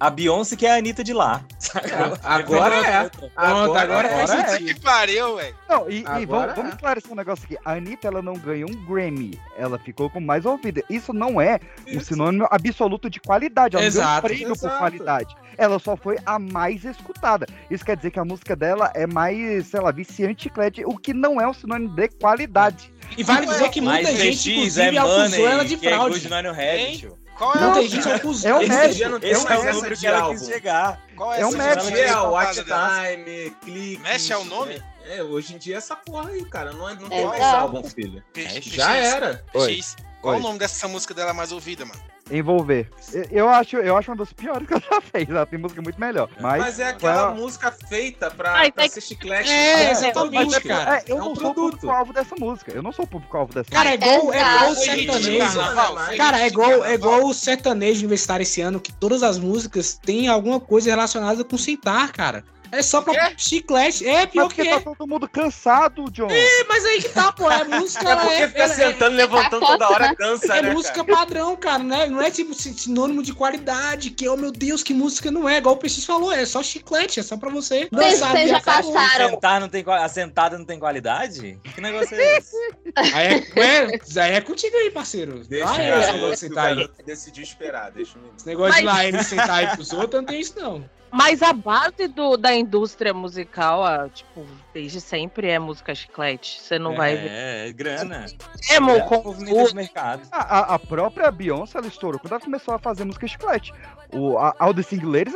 a 0.00 0.10
Beyoncé 0.10 0.56
que 0.56 0.66
é 0.66 0.72
a 0.72 0.76
Anitta 0.76 1.02
de 1.02 1.12
lá. 1.12 1.42
sacou? 1.58 2.18
Agora 2.22 2.76
é. 2.76 3.08
Pronto, 3.08 3.32
agora 3.34 3.76
agora 3.76 4.08
é. 4.08 4.26
sentido. 4.26 4.74
Que 4.74 4.80
pariu, 4.80 5.36
velho. 5.36 5.54
Não, 5.68 5.90
e, 5.90 6.00
e 6.02 6.06
Agora 6.06 6.26
vamos, 6.26 6.50
é. 6.50 6.54
vamos 6.54 6.72
esclarecer 6.74 7.12
um 7.12 7.14
negócio 7.16 7.44
aqui. 7.44 7.56
A 7.64 7.72
Anitta, 7.72 8.06
ela 8.08 8.22
não 8.22 8.34
ganhou 8.34 8.70
um 8.70 8.86
Grammy. 8.86 9.38
Ela 9.56 9.78
ficou 9.78 10.08
com 10.08 10.20
mais 10.20 10.44
ouvida. 10.46 10.82
Isso 10.88 11.12
não 11.12 11.40
é 11.40 11.58
um 11.88 12.00
sinônimo 12.00 12.46
absoluto 12.50 13.10
de 13.10 13.20
qualidade. 13.20 13.76
Ela 13.76 13.84
não 13.84 13.90
ganhou 13.92 14.04
um 14.04 14.08
Exato, 14.08 14.26
prêmio 14.26 14.46
por 14.48 14.54
exato. 14.56 14.78
qualidade. 14.78 15.36
Ela 15.56 15.78
só 15.78 15.96
foi 15.96 16.16
a 16.24 16.38
mais 16.38 16.84
escutada. 16.84 17.46
Isso 17.70 17.84
quer 17.84 17.96
dizer 17.96 18.12
que 18.12 18.20
a 18.20 18.24
música 18.24 18.54
dela 18.54 18.92
é 18.94 19.06
mais, 19.06 19.66
sei 19.66 19.80
lá, 19.80 19.90
viciante 19.90 20.40
e 20.40 20.42
chiclete, 20.44 20.84
o 20.84 20.96
que 20.96 21.12
não 21.12 21.40
é 21.40 21.48
um 21.48 21.52
sinônimo 21.52 21.94
de 21.94 22.08
qualidade. 22.08 22.92
E 23.16 23.24
vale 23.24 23.46
dizer 23.46 23.68
que 23.70 23.80
muita 23.80 24.02
Mas 24.02 24.18
gente, 24.18 24.36
DX 24.36 24.78
é 24.78 24.88
inclusive, 24.88 24.98
acusou 24.98 25.18
money, 25.18 25.44
ela 25.44 25.64
de 25.64 25.74
é 25.74 25.78
fraude. 25.78 26.28
good 26.28 26.98
tio. 26.98 27.18
Qual 27.38 27.54
é 27.54 27.60
Não, 27.60 27.70
o 27.70 27.74
Muita 27.76 27.88
gente. 27.88 28.08
É 28.46 28.54
um 28.54 28.60
Esse 28.60 28.68
médico. 28.68 28.94
dia 28.96 29.08
não 29.08 29.20
tem 29.20 29.30
É 29.30 29.32
Esse 29.32 29.46
um 29.46 29.48
é 29.50 29.56
o 29.58 29.62
mais 29.64 29.76
número 29.76 29.96
de 29.96 30.06
ela 30.06 30.18
álbum. 30.20 30.38
quis 30.38 30.46
chegar. 30.48 31.00
Qual 31.16 31.32
É 31.34 31.46
um 31.46 31.48
essa 31.48 31.56
match. 31.58 31.78
Hoje 31.78 31.88
em 31.90 31.94
dia 31.94 32.06
é 32.08 32.16
o 32.20 32.30
Watch? 32.30 32.64
Time, 32.64 33.50
clique. 33.62 34.02
Mesh 34.02 34.30
é 34.30 34.36
o 34.36 34.44
nome? 34.44 34.82
É, 35.06 35.22
hoje 35.22 35.54
em 35.54 35.58
dia 35.58 35.74
é 35.76 35.78
essa 35.78 35.96
porra 35.96 36.28
aí, 36.30 36.44
cara. 36.44 36.72
Não, 36.72 36.88
é- 36.88 36.94
não 36.94 37.08
tem 37.08 37.20
É 37.20 37.26
mais 37.26 37.42
álbum, 37.42 37.82
filho. 37.84 38.22
Já 38.60 38.94
era. 38.96 39.42
Oi. 39.54 39.80
Qual 40.20 40.34
Oi. 40.34 40.40
o 40.40 40.42
nome 40.42 40.58
dessa 40.58 40.88
música 40.88 41.14
dela 41.14 41.32
mais 41.32 41.52
ouvida, 41.52 41.84
mano? 41.84 42.00
Envolver. 42.30 42.90
Eu, 43.30 43.48
acho, 43.48 43.76
eu 43.78 43.96
acho 43.96 44.10
uma 44.10 44.16
das 44.18 44.32
piores 44.34 44.66
que 44.68 44.74
ela 44.74 44.82
já 44.90 45.00
fez. 45.00 45.30
Ela 45.30 45.46
tem 45.46 45.58
música 45.58 45.80
muito 45.80 45.98
melhor. 45.98 46.28
Mas, 46.40 46.60
Mas, 46.60 46.80
é 46.80 46.88
aquela 46.88 47.14
foi 47.14 47.32
a- 47.32 47.34
música 47.34 47.72
feita 47.88 48.30
pra, 48.30 48.52
Ai, 48.52 48.70
pra 48.72 48.82
tem- 48.82 48.90
ser 48.90 49.00
chiclete. 49.00 49.48
É, 49.48 49.84
É, 49.84 49.90
exatamente, 49.92 50.44
música. 50.44 50.68
cara. 50.68 50.98
É, 50.98 51.04
eu 51.06 51.16
É 51.16 51.22
um 51.22 51.24
não 51.28 51.34
sou 51.36 51.50
o 51.50 51.54
produto. 51.54 51.70
público-alvo 51.76 52.12
dessa 52.12 52.34
música. 52.38 52.72
Eu 52.72 52.82
não 52.82 52.92
sou 52.92 53.04
o 53.06 53.08
público-alvo 53.08 53.54
dessa 53.54 53.70
Cara, 53.70 53.94
é 53.94 53.96
música. 53.96 54.14
igual, 54.18 54.34
é 54.34 54.40
igual 54.42 54.70
o 54.70 54.74
sertanejo. 54.74 55.58
Cara, 55.58 56.16
Cara, 56.16 56.40
é 56.40 56.46
igual, 56.48 56.84
é 56.84 56.94
igual 56.94 57.24
o 57.24 57.32
sertanejo 57.32 58.00
universitário 58.00 58.42
esse 58.42 58.60
ano, 58.60 58.80
que 58.80 58.92
todas 58.92 59.22
as 59.22 59.38
músicas 59.38 59.94
têm 59.94 60.28
alguma 60.28 60.60
coisa 60.60 60.90
relacionada 60.90 61.42
com 61.44 61.56
sentar, 61.56 62.12
cara. 62.12 62.44
É 62.70 62.82
só 62.82 63.00
pra 63.02 63.32
chiclete. 63.36 64.06
É, 64.06 64.26
pior 64.26 64.44
Mas 64.44 64.54
porque 64.54 64.62
que 64.62 64.68
tá 64.70 64.76
é. 64.76 64.80
todo 64.80 65.06
mundo 65.06 65.28
cansado, 65.28 66.10
John. 66.10 66.28
É, 66.30 66.64
mas 66.68 66.84
aí 66.84 67.02
que 67.02 67.08
tá, 67.08 67.32
pô. 67.32 67.50
É 67.50 67.64
música. 67.64 68.08
É 68.10 68.14
porque 68.16 68.34
ela 68.34 68.48
fica 68.48 68.58
ela 68.62 68.74
sentando, 68.74 69.16
levantando 69.16 69.66
toda 69.66 69.88
hora, 69.88 70.14
cansa, 70.14 70.56
É 70.56 70.62
né, 70.62 70.70
música 70.72 71.04
cara? 71.04 71.18
padrão, 71.18 71.56
cara, 71.56 71.82
né? 71.82 72.06
Não 72.06 72.20
é 72.20 72.30
tipo 72.30 72.54
si- 72.54 72.74
sinônimo 72.74 73.22
de 73.22 73.32
qualidade, 73.32 74.10
que, 74.10 74.28
oh 74.28 74.36
meu 74.36 74.52
Deus, 74.52 74.82
que 74.82 74.92
música 74.92 75.30
não 75.30 75.48
é. 75.48 75.58
Igual 75.58 75.74
o 75.74 75.78
PX 75.78 76.04
falou, 76.04 76.32
é 76.32 76.44
só 76.44 76.62
chiclete, 76.62 77.20
é 77.20 77.22
só 77.22 77.36
pra 77.36 77.50
você 77.50 77.88
Vocês- 77.90 78.20
dançar. 78.20 78.32
vocês 78.32 78.50
já 78.50 78.60
passaram- 78.60 79.30
Sentar 79.30 79.60
não 79.60 79.68
tem, 79.68 79.84
a 79.86 80.08
sentada 80.08 80.58
não 80.58 80.64
tem 80.64 80.78
qualidade? 80.78 81.58
Que 81.74 81.80
negócio 81.80 82.14
é 82.14 82.38
esse? 82.38 82.56
Aí 82.96 83.44
é, 83.56 84.22
aí 84.22 84.32
é 84.34 84.40
contigo 84.40 84.76
aí, 84.76 84.90
parceiro. 84.90 85.42
Deixa 85.48 85.64
Lá 85.64 85.72
o 85.72 85.80
é 85.80 85.88
esse 85.88 85.90
garoto, 85.90 86.12
negócio 86.12 86.28
de 86.28 86.34
o 86.34 86.48
sentar 86.48 86.66
aí. 86.66 86.74
garoto 86.76 87.02
decidiu 87.04 87.42
esperar. 87.42 87.90
Deixa 87.92 88.16
menino. 88.18 88.34
Esse 88.36 88.46
negócio 88.46 88.74
de 88.78 88.84
Mas- 88.84 88.94
lá 88.94 89.04
ele 89.06 89.22
sentar 89.24 89.50
aí 89.50 89.66
pros 89.68 89.92
outros, 89.92 90.20
não 90.20 90.24
tem 90.26 90.40
isso 90.40 90.54
não. 90.58 90.88
Mas 91.10 91.42
a 91.42 91.52
base 91.52 92.06
do, 92.08 92.36
da 92.36 92.54
indústria 92.54 93.14
musical, 93.14 93.84
a, 93.84 94.08
tipo, 94.08 94.44
desde 94.74 95.00
sempre 95.00 95.48
é 95.48 95.58
música 95.58 95.94
chiclete. 95.94 96.60
Você 96.60 96.78
não 96.78 96.94
vai 96.94 97.16
ver. 97.16 97.30
É, 97.30 97.68
é 97.68 97.72
grana. 97.72 98.26
É, 98.70 98.80
com 99.00 99.22
movimento 99.22 99.68
de 99.68 99.74
mercado. 99.74 100.22
A, 100.30 100.58
a- 100.58 100.74
a 100.74 100.78
própria 100.78 101.30
Beyoncé, 101.30 101.78
ela 101.78 101.86
estourou 101.86 102.20
quando 102.20 102.32
ela 102.32 102.40
começou 102.40 102.74
a 102.74 102.78
fazer 102.78 103.04
música 103.04 103.26
chiclete. 103.26 103.72
O, 104.12 104.38
a 104.38 104.54
All 104.58 104.74
the 104.74 104.82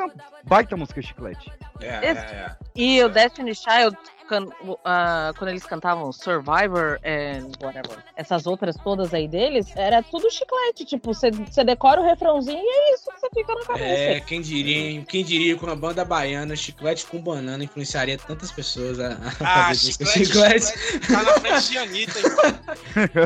é 0.01 0.05
uma 0.05 0.13
baita 0.45 0.77
música 0.77 1.01
chiclete. 1.03 1.51
É, 1.81 1.87
é, 1.87 2.11
é. 2.11 2.57
E 2.77 3.03
o 3.03 3.09
Destiny 3.09 3.55
Child, 3.55 3.97
can- 4.33 4.49
ah, 4.85 5.33
quando 5.37 5.51
eles 5.51 5.65
cantavam 5.65 6.11
Survivor 6.13 6.99
and 7.05 7.51
whatever, 7.63 7.99
essas 8.17 8.47
outras 8.47 8.77
todas 8.77 9.13
aí 9.13 9.29
deles, 9.29 9.67
era 9.77 10.03
tudo 10.03 10.31
chiclete. 10.31 10.85
Tipo, 10.87 11.13
você 11.13 11.31
decora 11.65 12.01
o 12.01 12.05
refrãozinho 12.05 12.59
e 12.63 12.67
é 12.67 12.95
isso 12.95 13.11
que 13.11 13.21
você 13.21 13.29
fica 13.35 13.55
na 13.55 13.65
cabeça. 13.65 13.85
É, 13.85 14.21
quem 14.21 14.41
diria, 14.41 14.77
hein? 14.77 15.05
Quem 15.07 15.23
diria 15.25 15.57
que 15.57 15.65
uma 15.65 15.77
banda 15.77 16.05
baiana, 16.05 16.57
chiclete 16.57 17.07
com 17.07 17.21
banana, 17.21 17.63
influenciaria 17.63 18.17
tantas 18.19 18.51
pessoas 18.51 18.99
a, 18.99 19.09
a 19.09 19.15
Ah, 19.41 19.65
fazer 19.69 19.87
música 19.87 20.05
chiclete, 20.07 20.67
chiclete. 20.67 21.07
Tá 21.09 21.23
na 21.23 21.33
frente 21.41 21.71
de 21.71 21.79
Anitta. 21.79 22.21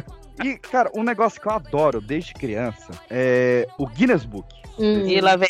E, 0.45 0.59
cara, 0.59 0.91
um 0.95 1.03
negócio 1.03 1.41
que 1.41 1.49
eu 1.49 1.53
adoro 1.53 1.99
desde 1.99 2.35
criança 2.35 2.91
é 3.09 3.67
o 3.79 3.87
Guinness 3.87 4.27
Book. 4.27 4.47
Hum. 4.79 5.07
E 5.09 5.19
lá 5.19 5.35
vem. 5.35 5.49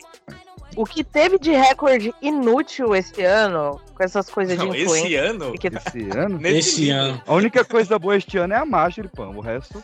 O 0.76 0.84
que 0.84 1.02
teve 1.02 1.38
de 1.38 1.50
recorde 1.52 2.12
inútil 2.20 2.94
esse 2.94 3.22
ano, 3.24 3.80
com 3.94 4.02
essas 4.04 4.28
coisas 4.28 4.58
Não, 4.58 4.68
de 4.68 4.76
esse 4.76 4.84
influência. 4.84 5.22
ano? 5.30 5.52
que- 5.58 5.68
Esse 5.68 6.10
ano. 6.18 6.38
Nesse 6.38 6.58
Esse 6.58 6.90
ano. 6.90 7.22
A 7.26 7.34
única 7.34 7.64
coisa 7.64 7.98
boa 7.98 8.16
este 8.16 8.36
ano 8.36 8.52
é 8.52 8.56
a 8.58 8.64
Marjorie 8.66 9.08
Pan. 9.10 9.28
O 9.30 9.40
resto. 9.40 9.82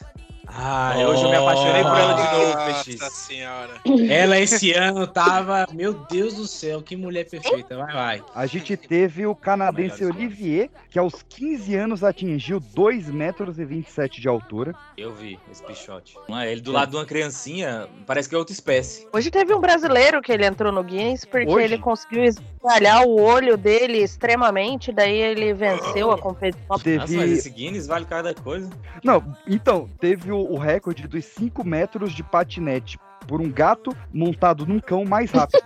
Ah, 0.54 0.94
hoje 1.08 1.22
eu 1.24 1.30
me 1.30 1.36
apaixonei 1.36 1.82
por 1.82 1.96
ela 1.98 2.12
de 2.14 2.22
novo, 2.36 2.68
Nossa 2.68 2.84
PX. 2.84 3.12
senhora. 3.14 3.70
Ela 4.10 4.38
esse 4.38 4.72
ano 4.72 5.06
tava. 5.06 5.66
Meu 5.72 5.94
Deus 5.94 6.34
do 6.34 6.46
céu, 6.46 6.82
que 6.82 6.94
mulher 6.94 7.28
perfeita. 7.28 7.76
Vai, 7.78 7.92
vai. 7.92 8.22
A 8.34 8.46
gente 8.46 8.76
teve 8.76 9.26
o 9.26 9.34
canadense 9.34 10.04
Olivier, 10.04 10.68
que 10.90 10.98
aos 10.98 11.22
15 11.22 11.74
anos 11.74 12.04
atingiu 12.04 12.60
2 12.60 13.08
metros 13.10 13.58
e 13.58 13.64
27 13.64 14.20
de 14.20 14.28
altura. 14.28 14.74
Eu 14.96 15.12
vi 15.14 15.38
esse 15.50 15.62
pichote. 15.62 16.16
Ah, 16.30 16.46
Ele 16.46 16.60
do 16.60 16.70
lado 16.72 16.90
de 16.90 16.96
uma 16.96 17.06
criancinha, 17.06 17.88
parece 18.06 18.28
que 18.28 18.34
é 18.34 18.38
outra 18.38 18.52
espécie. 18.52 19.06
Hoje 19.12 19.30
teve 19.30 19.54
um 19.54 19.60
brasileiro 19.60 20.20
que 20.20 20.30
ele 20.32 20.44
entrou 20.44 20.70
no 20.70 20.82
Guinness 20.84 21.24
porque 21.24 21.48
Hoje? 21.48 21.64
ele 21.64 21.78
conseguiu 21.78 22.24
espalhar 22.24 23.06
o 23.06 23.20
olho 23.20 23.56
dele 23.56 23.98
extremamente, 23.98 24.92
daí 24.92 25.16
ele 25.16 25.54
venceu 25.54 26.10
a 26.10 26.18
competição. 26.18 26.66
Nossa, 26.68 26.82
mas 26.96 27.10
Teve. 27.10 27.32
esse 27.32 27.50
Guinness 27.50 27.86
vale 27.86 28.04
cada 28.04 28.34
coisa. 28.34 28.68
Não, 29.02 29.34
então, 29.46 29.88
teve 30.00 30.30
o, 30.30 30.41
o 30.50 30.58
recorde 30.58 31.06
dos 31.08 31.24
5 31.24 31.64
metros 31.64 32.12
de 32.12 32.22
patinete 32.22 32.98
por 33.26 33.40
um 33.40 33.50
gato 33.50 33.96
montado 34.12 34.66
num 34.66 34.80
cão 34.80 35.04
mais 35.04 35.30
rápido. 35.30 35.62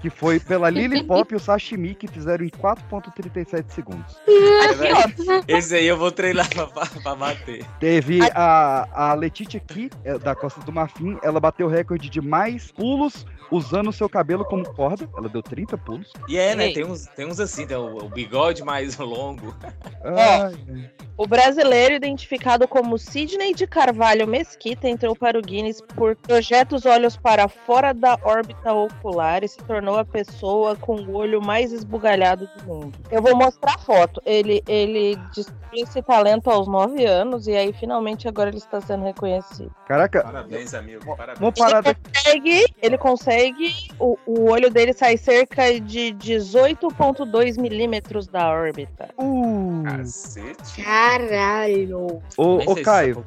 que 0.00 0.08
foi 0.08 0.40
pela 0.40 0.70
Lily 0.70 1.04
Pop 1.04 1.30
e 1.30 1.36
o 1.36 1.38
Sashimi, 1.40 1.94
que 1.94 2.08
fizeram 2.08 2.42
em 2.42 2.48
4,37 2.48 3.68
segundos. 3.70 4.16
Esse 5.46 5.74
aí 5.76 5.86
eu 5.86 5.96
vou 5.96 6.10
treinar 6.10 6.48
pra, 6.48 6.66
pra- 6.66 7.14
bater. 7.14 7.66
Teve 7.78 8.20
a, 8.34 9.10
a 9.10 9.14
Letitia 9.14 9.60
aqui, 9.62 9.90
é, 10.04 10.18
da 10.18 10.34
Costa 10.34 10.60
do 10.62 10.72
Marfim, 10.72 11.18
ela 11.22 11.38
bateu 11.38 11.66
o 11.66 11.70
recorde 11.70 12.08
de 12.08 12.20
mais 12.20 12.72
pulos 12.72 13.26
usando 13.50 13.88
o 13.88 13.92
seu 13.92 14.08
cabelo 14.08 14.44
como 14.44 14.64
corda. 14.74 15.08
Ela 15.16 15.28
deu 15.28 15.42
30 15.42 15.76
pulos. 15.78 16.12
E 16.28 16.38
é, 16.38 16.54
né? 16.54 16.72
Tem 16.72 16.84
uns, 16.84 17.06
tem 17.06 17.26
uns 17.26 17.40
assim, 17.40 17.66
tem 17.66 17.76
o, 17.76 18.04
o 18.04 18.08
bigode 18.08 18.62
mais 18.62 18.96
longo. 18.98 19.54
Ai, 20.04 20.54
O 21.16 21.26
brasileiro 21.26 21.94
identificado 21.94 22.66
como 22.68 22.98
Sidney 22.98 23.54
de 23.54 23.66
Carvalho 23.66 24.26
Mesquita 24.26 24.88
entrou 24.88 25.14
para 25.14 25.38
o 25.38 25.42
Guinness 25.42 25.80
por 25.80 26.16
projetos 26.16 26.86
olhos 26.86 27.16
para 27.16 27.48
fora 27.48 27.92
da 27.92 28.18
órbita 28.22 28.72
ocular 28.72 29.44
e 29.44 29.48
se 29.48 29.58
tornou 29.58 29.98
a 29.98 30.04
pessoa 30.04 30.76
com 30.76 30.96
o 30.96 31.16
olho 31.16 31.42
mais 31.42 31.72
esbugalhado 31.72 32.48
do 32.56 32.64
mundo. 32.64 32.98
Eu 33.10 33.22
vou 33.22 33.36
mostrar 33.36 33.74
a 33.74 33.78
foto. 33.78 34.22
Ele, 34.24 34.62
ele 34.66 35.16
descobriu 35.34 35.60
esse 35.72 36.02
talento 36.02 36.50
aos 36.50 36.66
9 36.66 37.04
anos 37.04 37.46
e 37.46 37.52
aí 37.52 37.72
finalmente 37.72 38.26
agora 38.26 38.50
ele 38.50 38.58
está 38.58 38.80
sendo 38.80 39.04
reconhecido. 39.04 39.72
Caraca, 39.86 40.22
Parabéns, 40.22 40.74
amigo. 40.74 41.16
Parabéns. 41.16 41.40
uma 41.40 41.52
parada. 41.52 41.94
Consegue, 41.94 42.64
ele 42.82 42.98
consegue, 42.98 43.39
o, 43.98 44.18
o 44.26 44.50
olho 44.50 44.70
dele 44.70 44.92
sai 44.92 45.16
cerca 45.16 45.80
de 45.80 46.14
18,2 46.18 47.60
milímetros 47.60 48.26
da 48.26 48.48
órbita. 48.48 49.08
Uh, 49.18 49.82
Cacete. 49.84 50.82
Caralho. 50.82 52.22
ô, 52.36 52.56
ô 52.56 52.74
Caio, 52.82 53.24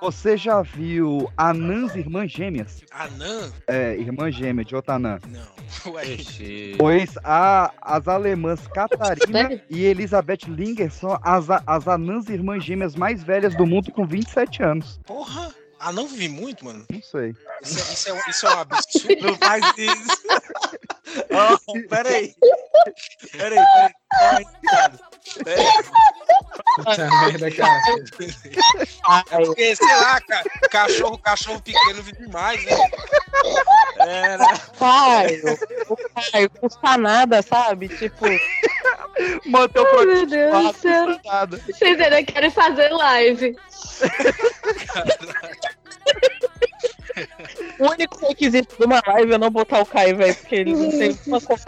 você 0.00 0.36
já 0.36 0.62
viu 0.62 1.30
Anãs 1.36 1.94
Irmãs 1.94 2.30
Gêmeas? 2.30 2.82
Anã? 2.92 3.50
É, 3.66 3.94
irmã 3.96 4.30
gêmea 4.30 4.64
de 4.64 4.74
outra 4.74 4.94
anã. 4.94 5.18
Não. 5.28 5.92
Ué. 5.92 6.04
Pois 6.78 7.16
a, 7.22 7.72
as 7.80 8.08
alemãs 8.08 8.66
Catarina 8.68 9.60
e 9.68 9.84
Elizabeth 9.84 10.46
Linger 10.48 10.90
são 10.90 11.18
as, 11.22 11.46
as 11.66 11.88
anãs 11.88 12.28
irmãs 12.28 12.64
gêmeas 12.64 12.94
mais 12.94 13.22
velhas 13.22 13.54
do 13.54 13.66
mundo 13.66 13.90
com 13.92 14.06
27 14.06 14.62
anos. 14.62 15.00
porra. 15.04 15.54
Ah, 15.78 15.92
não 15.92 16.08
vi 16.08 16.28
muito, 16.28 16.64
mano. 16.64 16.86
Não 16.90 17.02
sei. 17.02 17.34
Isso 17.62 17.78
é, 17.78 17.82
isso 17.92 18.08
é, 18.10 18.30
isso 18.30 18.46
é 18.46 18.54
um 18.54 18.60
absurdo. 18.60 19.26
Não 19.26 19.36
faz 19.36 19.64
isso. 19.76 20.22
Ó, 21.32 21.58
peraí. 21.88 22.34
Peraí, 23.32 23.58
peraí. 23.58 23.92
Puta 26.76 27.08
merda, 27.10 27.50
cara. 27.50 27.80
É 29.30 29.44
porque, 29.44 29.76
sei 29.76 29.96
lá, 29.96 30.20
ca- 30.20 30.44
cachorro, 30.70 31.18
cachorro 31.18 31.60
pequeno 31.62 32.02
vive 32.02 32.26
mais, 32.28 32.62
né? 32.64 32.72
É, 33.98 34.36
né? 34.38 34.46
Caio, 34.78 35.58
o 35.88 35.96
Caio, 36.30 36.50
custa 36.50 36.96
nada, 36.98 37.42
sabe? 37.42 37.88
Tipo, 37.88 38.26
Manter 39.46 39.80
o 39.80 39.86
Ai, 39.98 40.06
meu 40.06 40.26
Deus 40.26 40.72
do 40.74 40.78
céu. 40.80 41.20
nada. 41.24 41.56
Vocês 41.66 42.00
ainda 42.00 42.22
querem 42.24 42.50
fazer 42.50 42.90
live. 42.90 43.56
o 47.78 47.90
único 47.90 48.26
requisito 48.26 48.76
de 48.78 48.84
uma 48.84 49.02
live 49.06 49.32
é 49.32 49.38
não 49.38 49.50
botar 49.50 49.80
o 49.80 49.86
Caio, 49.86 50.16
velho, 50.18 50.34
porque 50.36 50.54
ele 50.56 50.74
não 50.74 50.90
tem 50.90 51.18
uma 51.26 51.40
coisa. 51.40 51.64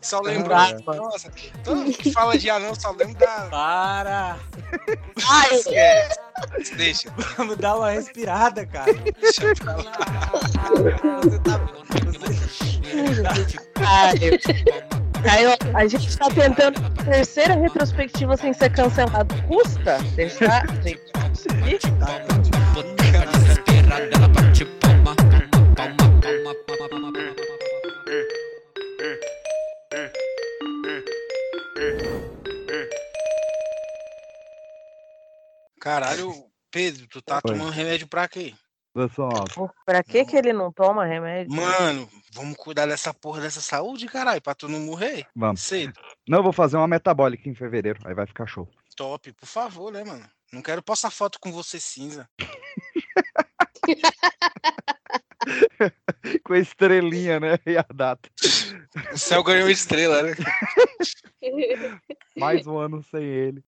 Só 0.00 0.20
lembrar, 0.20 0.74
nossa, 0.80 1.30
todo 1.62 1.76
mundo 1.76 1.96
que 1.96 2.12
fala 2.12 2.36
de 2.36 2.50
anão 2.50 2.74
só 2.74 2.90
lembra 2.90 3.26
da. 3.26 3.48
Para. 3.50 4.38
Ai, 5.28 5.54
Esquece. 5.54 6.18
Deixa, 6.76 7.10
Vamos 7.36 7.56
dar 7.56 7.76
uma 7.76 7.90
respirada, 7.90 8.66
cara. 8.66 8.92
deixa 9.20 9.54
pra 9.54 9.76
lá. 9.76 9.92
Você 11.22 11.38
tá. 11.40 11.60
Você... 12.94 13.58
Caio. 13.74 14.38
Caio, 15.22 15.50
a 15.74 15.86
gente 15.86 16.18
tá 16.18 16.28
tentando 16.28 16.80
terceira 17.04 17.54
retrospectiva 17.54 18.36
sem 18.36 18.52
ser 18.52 18.70
cancelado. 18.72 19.34
Custa 19.44 19.98
deixar 20.16 20.64
a 20.68 20.74
gente 20.82 21.00
conseguir? 21.12 21.78
Caralho, 35.80 36.32
Pedro, 36.70 37.06
tu 37.08 37.20
tá 37.20 37.36
Oi. 37.36 37.40
tomando 37.42 37.70
remédio 37.70 38.06
pra 38.08 38.26
quê? 38.28 38.54
Pessoal, 38.94 39.44
Pra 39.84 40.04
que 40.04 40.24
que 40.24 40.36
ele 40.36 40.52
não 40.52 40.72
toma 40.72 41.04
remédio? 41.04 41.52
Mano, 41.52 42.08
vamos 42.32 42.56
cuidar 42.56 42.86
dessa 42.86 43.12
porra 43.12 43.40
dessa 43.40 43.60
saúde, 43.60 44.06
caralho, 44.06 44.40
pra 44.40 44.54
tu 44.54 44.68
não 44.68 44.78
morrer. 44.78 45.26
vamos. 45.34 45.60
Cedo. 45.62 45.98
Não, 46.28 46.38
eu 46.38 46.44
vou 46.44 46.52
fazer 46.52 46.76
uma 46.76 46.86
metabólica 46.86 47.48
em 47.48 47.54
fevereiro, 47.56 47.98
aí 48.06 48.14
vai 48.14 48.26
ficar 48.26 48.46
show. 48.46 48.68
Top, 48.96 49.32
por 49.32 49.46
favor, 49.46 49.92
né, 49.92 50.04
mano? 50.04 50.24
Não 50.52 50.62
quero 50.62 50.80
postar 50.82 51.10
foto 51.10 51.40
com 51.40 51.50
você 51.50 51.80
cinza. 51.80 52.28
Com 56.44 56.52
a 56.52 56.58
estrelinha, 56.58 57.40
né? 57.40 57.58
E 57.66 57.76
a 57.76 57.86
data. 57.94 58.28
O 59.12 59.18
céu 59.18 59.42
ganhou 59.42 59.68
estrela, 59.70 60.22
né? 60.22 60.32
Mais 62.36 62.66
um 62.66 62.78
ano 62.78 63.02
sem 63.02 63.22
ele. 63.22 63.64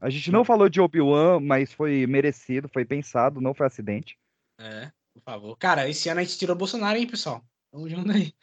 A 0.00 0.10
gente 0.10 0.30
não 0.30 0.44
falou 0.44 0.68
de 0.68 0.80
Obi-Wan, 0.80 1.40
mas 1.40 1.72
foi 1.72 2.06
merecido, 2.06 2.68
foi 2.68 2.84
pensado, 2.84 3.40
não 3.40 3.54
foi 3.54 3.66
acidente. 3.66 4.18
É, 4.60 4.92
por 5.14 5.22
favor. 5.22 5.56
Cara, 5.56 5.88
esse 5.88 6.08
ano 6.08 6.20
a 6.20 6.24
gente 6.24 6.38
tirou 6.38 6.54
o 6.54 6.58
Bolsonaro, 6.58 6.98
hein, 6.98 7.06
pessoal? 7.06 7.42
Tamo 7.72 7.88
junto 7.88 8.12
aí. 8.12 8.34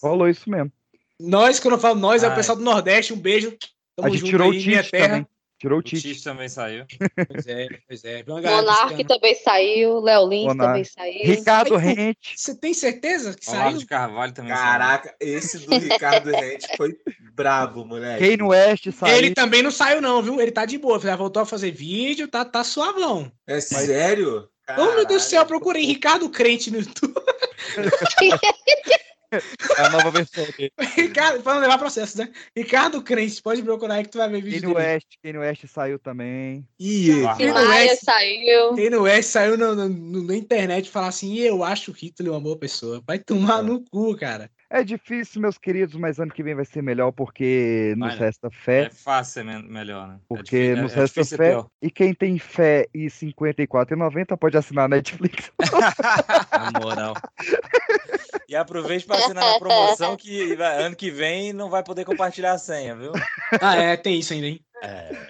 Falou 0.00 0.28
isso 0.28 0.48
mesmo. 0.48 0.72
Nós, 1.20 1.60
quando 1.60 1.74
eu 1.74 1.80
falo 1.80 1.98
nós, 1.98 2.22
é 2.22 2.28
o 2.28 2.30
Ai. 2.30 2.36
pessoal 2.36 2.56
do 2.56 2.64
Nordeste. 2.64 3.12
Um 3.12 3.18
beijo. 3.18 3.56
Tamo 3.96 4.08
a 4.08 4.10
gente 4.10 4.20
junto 4.20 4.30
tirou 4.30 4.48
o 4.48 4.52
aí, 4.52 4.66
minha 4.66 4.82
Tite 4.82 4.92
terra. 4.92 5.08
também. 5.08 5.26
Tirou 5.60 5.76
o 5.76 5.80
O 5.80 5.82
Tite. 5.82 6.00
Tite 6.00 6.24
também 6.24 6.48
saiu. 6.48 6.86
Pois 7.28 7.46
é, 7.46 7.68
pois 7.86 8.02
é. 8.02 8.24
Monark 8.26 8.94
buscando. 8.94 9.06
também 9.06 9.34
saiu, 9.34 10.00
Léo 10.00 10.26
Lins 10.26 10.46
Monark. 10.46 10.68
também 10.68 10.84
saiu. 10.84 11.26
Ricardo 11.26 11.74
Mas, 11.74 11.82
Rente. 11.82 12.34
Você 12.34 12.54
tem 12.54 12.72
certeza 12.72 13.34
que 13.34 13.46
Olavo 13.50 13.64
saiu? 13.64 13.78
de 13.78 13.86
Carvalho 13.86 14.32
também 14.32 14.54
Caraca, 14.54 15.14
esse 15.20 15.58
do 15.58 15.76
Ricardo 15.76 16.30
Rente 16.30 16.66
foi 16.78 16.96
brabo, 17.34 17.84
moleque. 17.84 18.26
Kane 18.26 18.42
West 18.42 18.90
saiu. 18.90 19.14
Ele 19.14 19.34
também 19.34 19.62
não 19.62 19.70
saiu, 19.70 20.00
não, 20.00 20.22
viu? 20.22 20.40
Ele 20.40 20.50
tá 20.50 20.64
de 20.64 20.78
boa. 20.78 20.98
Já 20.98 21.14
voltou 21.14 21.42
a 21.42 21.46
fazer 21.46 21.70
vídeo, 21.70 22.26
tá, 22.26 22.42
tá 22.42 22.64
suavão. 22.64 23.30
É 23.46 23.60
sério? 23.60 24.48
Ô, 24.78 24.94
meu 24.94 25.04
Deus 25.04 25.24
do 25.24 25.28
céu, 25.28 25.42
Caralho. 25.42 25.48
procurei 25.48 25.84
Ricardo 25.84 26.30
Crente 26.30 26.70
no 26.70 26.78
YouTube. 26.78 27.12
É 29.78 29.82
a 29.82 29.90
nova 29.90 30.10
versão 30.10 30.44
dele. 30.56 30.72
Ricardo, 30.96 31.42
pra 31.42 31.54
não 31.54 31.60
levar 31.60 31.78
processo, 31.78 32.18
né? 32.18 32.28
Ricardo 32.56 33.02
Crente, 33.02 33.40
pode 33.42 33.62
procurar 33.62 33.94
aí 33.94 34.02
que 34.04 34.10
tu 34.10 34.18
vai 34.18 34.28
ver 34.28 34.42
vídeo 34.42 34.60
Kane 34.62 34.74
dele. 34.74 34.86
West, 34.94 35.06
Kane 35.22 35.38
West 35.38 35.66
saiu 35.68 35.98
também. 35.98 36.66
Ih. 36.78 37.22
Kanye 37.22 37.52
Maia 37.52 37.90
West, 37.90 38.04
saiu. 38.04 38.70
Kanye 38.74 38.96
West 38.96 39.30
saiu 39.30 39.56
no- 39.56 39.74
no- 39.74 39.88
no- 39.88 40.24
na 40.24 40.36
internet 40.36 40.86
e 40.86 40.90
falar 40.90 41.08
assim: 41.08 41.38
eu 41.38 41.62
acho 41.62 41.90
o 41.90 41.94
Hitler 41.94 42.32
uma 42.32 42.40
boa 42.40 42.58
pessoa. 42.58 43.02
Vai 43.06 43.18
tomar 43.18 43.62
no 43.62 43.82
cu, 43.84 44.16
cara. 44.16 44.50
É 44.72 44.84
difícil, 44.84 45.40
meus 45.42 45.58
queridos, 45.58 45.96
mas 45.96 46.20
ano 46.20 46.30
que 46.32 46.44
vem 46.44 46.54
vai 46.54 46.64
ser 46.64 46.80
melhor 46.80 47.10
porque 47.10 47.92
nos 47.96 48.12
né? 48.14 48.18
resta 48.20 48.46
É 48.46 48.50
fé. 48.50 48.90
fácil 48.94 49.32
ser 49.34 49.44
men- 49.44 49.64
melhor, 49.68 50.06
né? 50.06 50.14
É 50.14 50.18
Porque 50.28 50.42
difícil- 50.44 50.76
é- 50.76 50.80
nos 50.82 50.92
é 50.92 50.94
resta 51.00 51.20
difícil 51.22 51.36
fé. 51.38 51.64
E 51.82 51.90
quem 51.90 52.14
tem 52.14 52.38
fé 52.38 52.86
e 52.94 53.10
54,90 53.10 54.36
pode 54.36 54.56
assinar 54.56 54.84
a 54.84 54.88
Netflix. 54.88 55.50
Na 56.52 56.80
moral. 56.80 57.14
E 58.48 58.54
aproveite 58.54 59.06
para 59.06 59.16
assinar 59.18 59.44
na 59.44 59.58
promoção 59.58 60.16
que 60.16 60.52
ano 60.54 60.94
que 60.94 61.10
vem 61.10 61.52
não 61.52 61.68
vai 61.68 61.82
poder 61.82 62.04
compartilhar 62.04 62.52
a 62.52 62.58
senha, 62.58 62.94
viu? 62.94 63.10
Ah, 63.60 63.74
é, 63.76 63.96
tem 63.96 64.20
isso 64.20 64.32
ainda, 64.32 64.46
hein? 64.46 64.60
É. 64.82 65.26